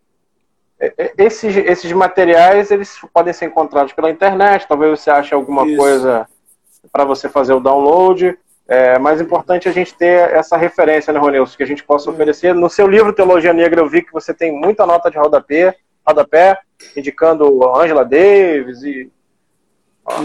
é, 0.79 0.91
é, 0.97 1.13
esses, 1.19 1.55
esses 1.55 1.91
materiais 1.91 2.71
eles 2.71 2.97
podem 3.13 3.31
ser 3.31 3.45
encontrados 3.45 3.93
pela 3.93 4.09
internet, 4.09 4.67
talvez 4.67 4.99
você 4.99 5.11
ache 5.11 5.35
alguma 5.35 5.67
Isso. 5.67 5.77
coisa 5.77 6.27
para 6.91 7.05
você 7.05 7.29
fazer 7.29 7.53
o 7.53 7.59
download. 7.59 8.35
É 8.67 8.97
mais 8.97 9.21
importante 9.21 9.69
a 9.69 9.71
gente 9.71 9.93
ter 9.93 10.33
essa 10.33 10.57
referência, 10.57 11.13
né, 11.13 11.19
Ronilson, 11.19 11.57
que 11.57 11.63
a 11.63 11.67
gente 11.67 11.83
possa 11.83 12.09
oferecer. 12.09 12.55
No 12.55 12.67
seu 12.67 12.87
livro 12.87 13.13
Teologia 13.13 13.53
Negra, 13.53 13.81
eu 13.81 13.87
vi 13.87 14.01
que 14.01 14.11
você 14.11 14.33
tem 14.33 14.51
muita 14.51 14.83
nota 14.87 15.11
de 15.11 15.17
rodapé, 15.19 15.75
rodapé 16.03 16.57
indicando 16.97 17.69
Angela 17.77 18.03
Davis 18.03 18.81
e 18.81 19.11
ó, 20.03 20.23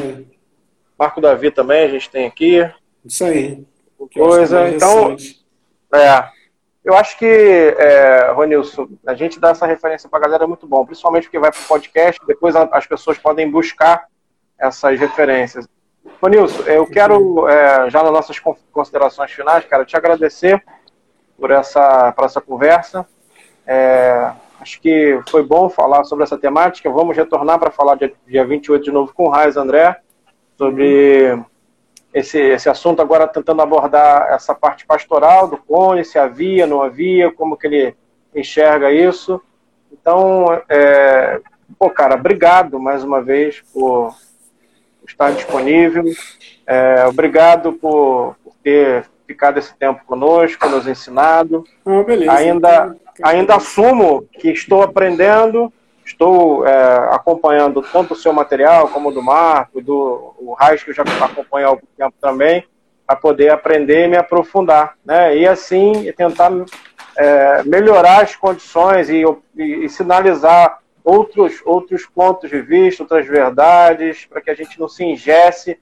Marco 0.99 1.21
Davi 1.21 1.51
também, 1.51 1.85
a 1.85 1.89
gente 1.91 2.09
tem 2.09 2.27
aqui. 2.27 2.67
Isso 3.05 3.23
aí. 3.23 3.67
Coisa. 4.15 4.69
Então, 4.69 5.17
é, 5.95 6.29
eu 6.85 6.95
acho 6.95 7.19
que, 7.19 7.27
é, 7.27 8.31
Ronilson, 8.33 8.89
a 9.07 9.15
gente 9.15 9.41
dá 9.41 9.51
essa 9.51 9.67
referência 9.67 10.09
para 10.09 10.21
a 10.21 10.23
galera 10.23 10.45
é 10.45 10.47
muito 10.47 10.67
bom, 10.67 10.85
principalmente 10.85 11.25
porque 11.25 11.39
vai 11.39 11.51
para 11.51 11.61
o 11.61 11.67
podcast, 11.67 12.21
depois 12.27 12.55
as 12.55 12.87
pessoas 12.87 13.19
podem 13.19 13.51
buscar 13.51 14.07
essas 14.59 14.99
referências. 14.99 15.69
Ronilson, 16.23 16.63
eu 16.63 16.87
quero, 16.87 17.49
é, 17.49 17.91
já 17.91 18.03
nas 18.03 18.13
nossas 18.13 18.39
considerações 18.73 19.33
finais, 19.33 19.65
cara, 19.65 19.85
te 19.85 19.97
agradecer 19.97 20.63
por 21.39 21.51
essa, 21.51 22.13
por 22.13 22.25
essa 22.25 22.41
conversa. 22.41 23.07
É, 23.67 24.33
acho 24.61 24.81
que 24.81 25.21
foi 25.29 25.43
bom 25.43 25.69
falar 25.69 26.05
sobre 26.05 26.25
essa 26.25 26.39
temática. 26.39 26.91
Vamos 26.91 27.17
retornar 27.17 27.59
para 27.59 27.71
falar 27.71 27.97
dia, 27.97 28.13
dia 28.27 28.47
28 28.47 28.85
de 28.85 28.93
novo 28.93 29.13
com 29.13 29.25
o 29.25 29.31
Raiz 29.31 29.57
André, 29.57 30.01
sobre 30.57 31.37
esse, 32.13 32.39
esse 32.39 32.69
assunto 32.69 33.03
agora 33.03 33.29
tentando 33.29 33.63
abordar 33.63 34.33
essa 34.33 34.55
parte 34.55 34.87
pastoral 34.87 35.49
do 35.49 35.57
Cone, 35.57 36.05
se 36.05 36.19
havia, 36.19 36.67
não 36.67 36.83
havia, 36.83 37.31
como 37.31 37.57
que 37.57 37.67
ele 37.67 37.97
enxerga 38.35 38.91
isso. 38.91 39.41
Então, 39.93 40.47
é, 40.69 41.41
pô, 41.79 41.91
cara, 41.91 42.15
obrigado 42.15 42.79
mais 42.79 43.05
uma 43.05 43.21
vez 43.21 43.63
por 43.73 44.15
estar 45.07 45.33
disponível. 45.33 46.05
É, 46.67 47.07
obrigado 47.07 47.73
por, 47.73 48.37
por, 48.43 48.55
ter 48.63 49.05
ficado 49.27 49.59
esse 49.59 49.75
tempo 49.77 50.05
conosco, 50.05 50.69
nos 50.69 50.87
ensinado. 50.87 51.65
Ah, 51.85 52.03
beleza, 52.03 52.33
ainda, 52.33 52.97
ainda 53.23 53.57
assumo 53.57 54.27
que 54.33 54.51
estou 54.51 54.83
aprendendo, 54.83 55.73
Estou 56.07 56.65
é, 56.65 57.09
acompanhando 57.11 57.83
tanto 57.83 58.15
o 58.15 58.17
seu 58.17 58.33
material 58.33 58.89
como 58.89 59.09
o 59.09 59.13
do 59.13 59.21
Marco, 59.21 59.83
do 59.83 60.35
o 60.39 60.55
Raiz, 60.55 60.85
que 60.85 60.91
eu 60.91 60.95
já 60.95 61.03
acompanho 61.03 61.67
há 61.67 61.71
algum 61.71 61.87
tempo 61.99 62.15
também, 62.21 62.65
para 63.05 63.17
poder 63.17 63.51
aprender 63.51 64.05
e 64.05 64.09
me 64.09 64.17
aprofundar. 64.17 64.97
Né? 65.05 65.37
E 65.37 65.49
assim 65.49 66.13
tentar 66.13 66.53
é, 67.17 67.65
melhorar 67.65 68.23
as 68.23 68.37
condições 68.37 69.11
e, 69.11 69.25
e, 69.57 69.85
e, 69.85 69.89
sinalizar 69.89 70.79
outros, 71.03 71.61
outros 71.65 72.07
pontos 72.07 72.51
de 72.51 72.63
vista, 72.63 73.03
outras 73.03 73.27
verdades, 73.27 74.27
para 74.27 74.41
que 74.41 74.51
a 74.51 74.55
gente 74.55 74.79
não 74.79 74.89
se 74.89 75.05
ingesse 75.05 75.77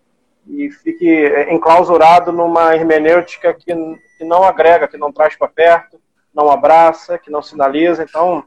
e 0.48 0.70
fique 0.70 1.06
enclausurado 1.50 2.32
numa 2.32 2.74
hermenêutica 2.74 3.52
que, 3.52 3.74
que 4.16 4.24
não 4.24 4.42
agrega, 4.42 4.88
que 4.88 4.96
não 4.96 5.12
traz 5.12 5.36
para 5.36 5.48
perto, 5.48 6.00
não 6.34 6.50
abraça, 6.50 7.18
que 7.18 7.30
não 7.30 7.42
sinaliza. 7.42 8.02
Então, 8.02 8.42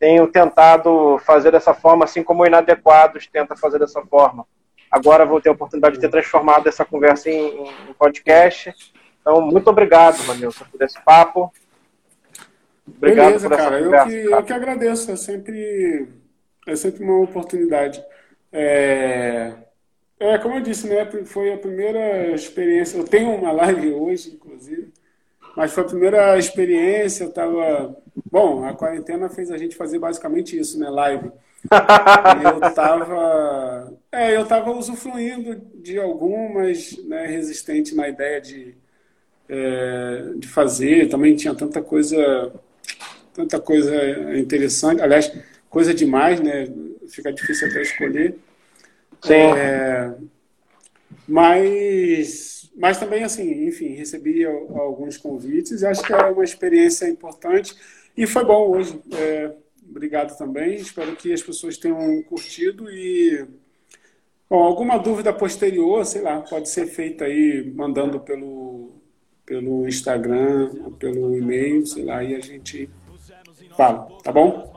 tenho 0.00 0.26
tentado 0.26 1.20
fazer 1.26 1.52
dessa 1.52 1.74
forma, 1.74 2.06
assim 2.06 2.24
como 2.24 2.42
o 2.42 2.46
Inadequados 2.46 3.26
tenta 3.26 3.54
fazer 3.54 3.78
dessa 3.78 4.00
forma. 4.00 4.46
Agora 4.90 5.26
vou 5.26 5.40
ter 5.40 5.50
a 5.50 5.52
oportunidade 5.52 5.96
de 5.96 6.00
ter 6.00 6.10
transformado 6.10 6.66
essa 6.66 6.86
conversa 6.86 7.28
em, 7.28 7.68
em 7.68 7.92
podcast. 7.98 8.74
Então, 9.20 9.42
muito 9.42 9.68
obrigado, 9.68 10.16
Vanilson, 10.22 10.64
por 10.64 10.82
esse 10.82 10.98
papo. 11.04 11.52
Obrigado 12.88 13.26
Beleza, 13.26 13.48
por 13.48 13.54
essa 13.54 13.70
cara. 13.70 13.84
Conversa, 13.84 14.10
eu, 14.10 14.22
que, 14.22 14.28
cara. 14.28 14.40
eu 14.40 14.44
que 14.46 14.52
agradeço. 14.54 15.10
É 15.12 15.16
sempre, 15.16 16.08
é 16.66 16.74
sempre 16.74 17.04
uma 17.04 17.20
oportunidade. 17.20 18.02
É, 18.50 19.52
é, 20.18 20.38
como 20.38 20.54
eu 20.54 20.62
disse, 20.62 20.88
né? 20.88 21.06
Foi 21.26 21.52
a 21.52 21.58
primeira 21.58 22.34
experiência. 22.34 22.96
Eu 22.96 23.04
tenho 23.04 23.34
uma 23.34 23.52
live 23.52 23.92
hoje, 23.94 24.30
inclusive. 24.32 24.92
Mas 25.56 25.72
foi 25.72 25.82
a 25.82 25.86
primeira 25.86 26.38
experiência, 26.38 27.24
eu 27.24 27.28
estava... 27.28 27.96
Bom, 28.30 28.64
a 28.64 28.74
quarentena 28.74 29.28
fez 29.28 29.50
a 29.50 29.58
gente 29.58 29.76
fazer 29.76 29.98
basicamente 29.98 30.58
isso, 30.58 30.78
né? 30.78 30.88
Live. 30.88 31.30
Eu 32.42 32.68
estava... 32.68 33.92
É, 34.12 34.34
eu 34.34 34.42
estava 34.42 34.72
usufruindo 34.72 35.60
de 35.74 35.98
algumas, 35.98 36.96
né? 37.04 37.26
Resistente 37.26 37.94
na 37.94 38.08
ideia 38.08 38.40
de, 38.40 38.74
é, 39.48 40.32
de 40.36 40.48
fazer. 40.48 41.08
Também 41.08 41.36
tinha 41.36 41.54
tanta 41.54 41.82
coisa... 41.82 42.52
Tanta 43.34 43.60
coisa 43.60 43.94
interessante. 44.38 45.02
Aliás, 45.02 45.32
coisa 45.68 45.94
demais, 45.94 46.40
né? 46.40 46.68
Fica 47.08 47.32
difícil 47.32 47.68
até 47.68 47.82
escolher. 47.82 48.34
Sim. 49.22 49.34
É, 49.34 50.14
mas 51.28 52.49
mas 52.80 52.96
também, 52.98 53.22
assim, 53.22 53.66
enfim, 53.66 53.88
recebi 53.88 54.42
alguns 54.46 55.18
convites 55.18 55.82
e 55.82 55.86
acho 55.86 56.02
que 56.02 56.14
é 56.14 56.16
uma 56.16 56.42
experiência 56.42 57.06
importante 57.06 57.76
e 58.16 58.26
foi 58.26 58.42
bom 58.42 58.70
hoje. 58.70 58.98
É, 59.12 59.52
obrigado 59.86 60.34
também. 60.38 60.76
Espero 60.76 61.14
que 61.14 61.30
as 61.30 61.42
pessoas 61.42 61.76
tenham 61.76 62.22
curtido 62.22 62.90
e 62.90 63.46
bom, 64.48 64.62
alguma 64.62 64.96
dúvida 64.96 65.30
posterior, 65.30 66.06
sei 66.06 66.22
lá, 66.22 66.40
pode 66.40 66.70
ser 66.70 66.86
feita 66.86 67.26
aí 67.26 67.70
mandando 67.76 68.18
pelo, 68.18 68.92
pelo 69.44 69.86
Instagram, 69.86 70.70
pelo 70.98 71.36
e-mail, 71.36 71.84
sei 71.86 72.04
lá, 72.04 72.24
e 72.24 72.34
a 72.34 72.40
gente 72.40 72.88
fala, 73.76 74.08
tá 74.24 74.32
bom? 74.32 74.72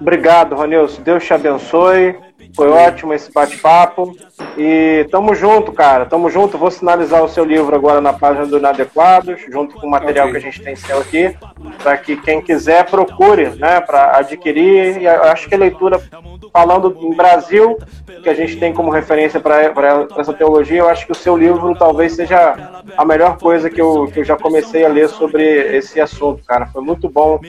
Obrigado, 0.00 0.54
Ronilson. 0.54 1.02
Deus 1.02 1.22
te 1.22 1.34
abençoe. 1.34 2.27
Foi 2.54 2.68
ótimo 2.68 3.12
esse 3.14 3.32
bate-papo. 3.32 4.16
E 4.56 5.06
tamo 5.10 5.34
junto, 5.34 5.72
cara. 5.72 6.06
Tamo 6.06 6.30
junto. 6.30 6.58
Vou 6.58 6.70
sinalizar 6.70 7.22
o 7.22 7.28
seu 7.28 7.44
livro 7.44 7.74
agora 7.74 8.00
na 8.00 8.12
página 8.12 8.46
do 8.46 8.58
Inadequados, 8.58 9.40
junto 9.50 9.76
com 9.76 9.86
o 9.86 9.90
material 9.90 10.28
okay. 10.28 10.40
que 10.40 10.46
a 10.46 10.50
gente 10.50 10.62
tem 10.62 10.76
seu 10.76 10.98
aqui, 10.98 11.36
para 11.82 11.96
que 11.96 12.16
quem 12.16 12.40
quiser 12.40 12.84
procure, 12.86 13.50
né, 13.50 13.80
para 13.80 14.16
adquirir. 14.18 15.02
E 15.02 15.08
acho 15.08 15.48
que 15.48 15.54
a 15.54 15.58
leitura 15.58 16.00
falando 16.52 16.96
em 17.00 17.14
Brasil, 17.14 17.78
que 18.22 18.28
a 18.28 18.34
gente 18.34 18.56
tem 18.56 18.72
como 18.72 18.90
referência 18.90 19.38
para 19.40 19.62
essa 20.16 20.32
teologia, 20.32 20.78
eu 20.78 20.88
acho 20.88 21.06
que 21.06 21.12
o 21.12 21.16
seu 21.16 21.36
livro 21.36 21.74
talvez 21.74 22.12
seja 22.12 22.80
a 22.96 23.04
melhor 23.04 23.38
coisa 23.38 23.68
que 23.68 23.80
eu, 23.80 24.08
que 24.12 24.20
eu 24.20 24.24
já 24.24 24.36
comecei 24.36 24.84
a 24.84 24.88
ler 24.88 25.08
sobre 25.08 25.44
esse 25.76 26.00
assunto, 26.00 26.42
cara. 26.44 26.66
Foi 26.66 26.82
muito 26.82 27.08
bom 27.08 27.40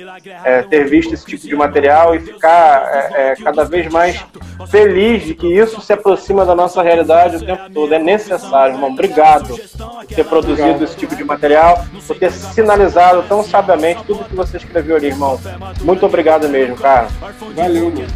é, 0.43 0.61
ter 0.63 0.85
visto 0.85 1.13
esse 1.13 1.25
tipo 1.25 1.47
de 1.47 1.55
material 1.55 2.13
e 2.13 2.19
ficar 2.19 2.87
é, 2.91 3.31
é, 3.31 3.35
cada 3.35 3.63
vez 3.63 3.91
mais 3.91 4.23
feliz 4.69 4.78
de 4.87 5.33
que 5.35 5.47
isso 5.47 5.81
se 5.81 5.93
aproxima 5.93 6.45
da 6.45 6.55
nossa 6.55 6.81
realidade 6.81 7.37
o 7.37 7.45
tempo 7.45 7.69
todo. 7.73 7.93
É 7.93 7.99
necessário, 7.99 8.75
irmão. 8.75 8.91
Obrigado 8.91 9.47
por 9.47 10.05
ter 10.07 10.23
produzido 10.25 10.83
esse 10.83 10.95
tipo 10.95 11.15
de 11.15 11.23
material, 11.23 11.85
por 12.07 12.17
ter 12.17 12.31
sinalizado 12.31 13.23
tão 13.27 13.43
sabiamente 13.43 14.03
tudo 14.05 14.23
que 14.25 14.35
você 14.35 14.57
escreveu 14.57 14.95
ali, 14.95 15.07
irmão. 15.07 15.39
Muito 15.81 16.05
obrigado 16.05 16.47
mesmo, 16.47 16.75
cara. 16.75 17.07
Valeu, 17.55 17.91
mano. 17.91 18.07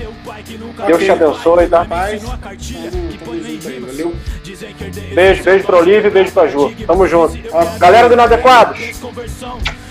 Deus 0.85 1.03
te 1.03 1.11
abençoe, 1.11 1.67
tá? 1.67 1.85
Paz. 1.85 2.23
Valeu. 2.23 4.13
Beijo, 5.13 5.43
beijo 5.43 5.65
pra 5.65 5.77
Olivia 5.77 6.07
e 6.07 6.11
beijo 6.11 6.31
pra 6.31 6.47
Ju. 6.47 6.73
Tamo 6.85 7.07
junto. 7.07 7.37
Galera 7.79 8.07
do 8.07 8.13
Inadequados. 8.13 8.79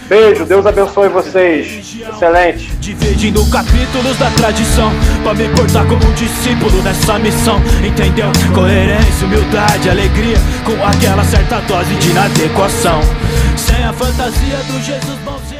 Beijo, 0.08 0.44
Deus 0.44 0.66
abençoe 0.66 1.08
vocês. 1.08 1.96
Excelente. 2.08 2.66
Dividindo 2.80 3.44
capítulos 3.50 4.16
da 4.18 4.30
tradição. 4.30 4.90
Pra 5.22 5.34
me 5.34 5.48
portar 5.50 5.86
como 5.86 6.04
um 6.04 6.12
discípulo 6.14 6.82
nessa 6.82 7.18
missão. 7.18 7.60
Entendeu? 7.86 8.26
Coerência, 8.54 9.26
humildade, 9.26 9.88
alegria. 9.88 10.36
Com 10.64 10.84
aquela 10.84 11.24
certa 11.24 11.60
dose 11.60 11.94
de 11.94 12.10
inadequação. 12.10 13.00
Sem 13.56 13.84
a 13.84 13.92
fantasia 13.92 14.56
do 14.68 14.80
Jesus 14.82 15.18
bonzinho. 15.24 15.51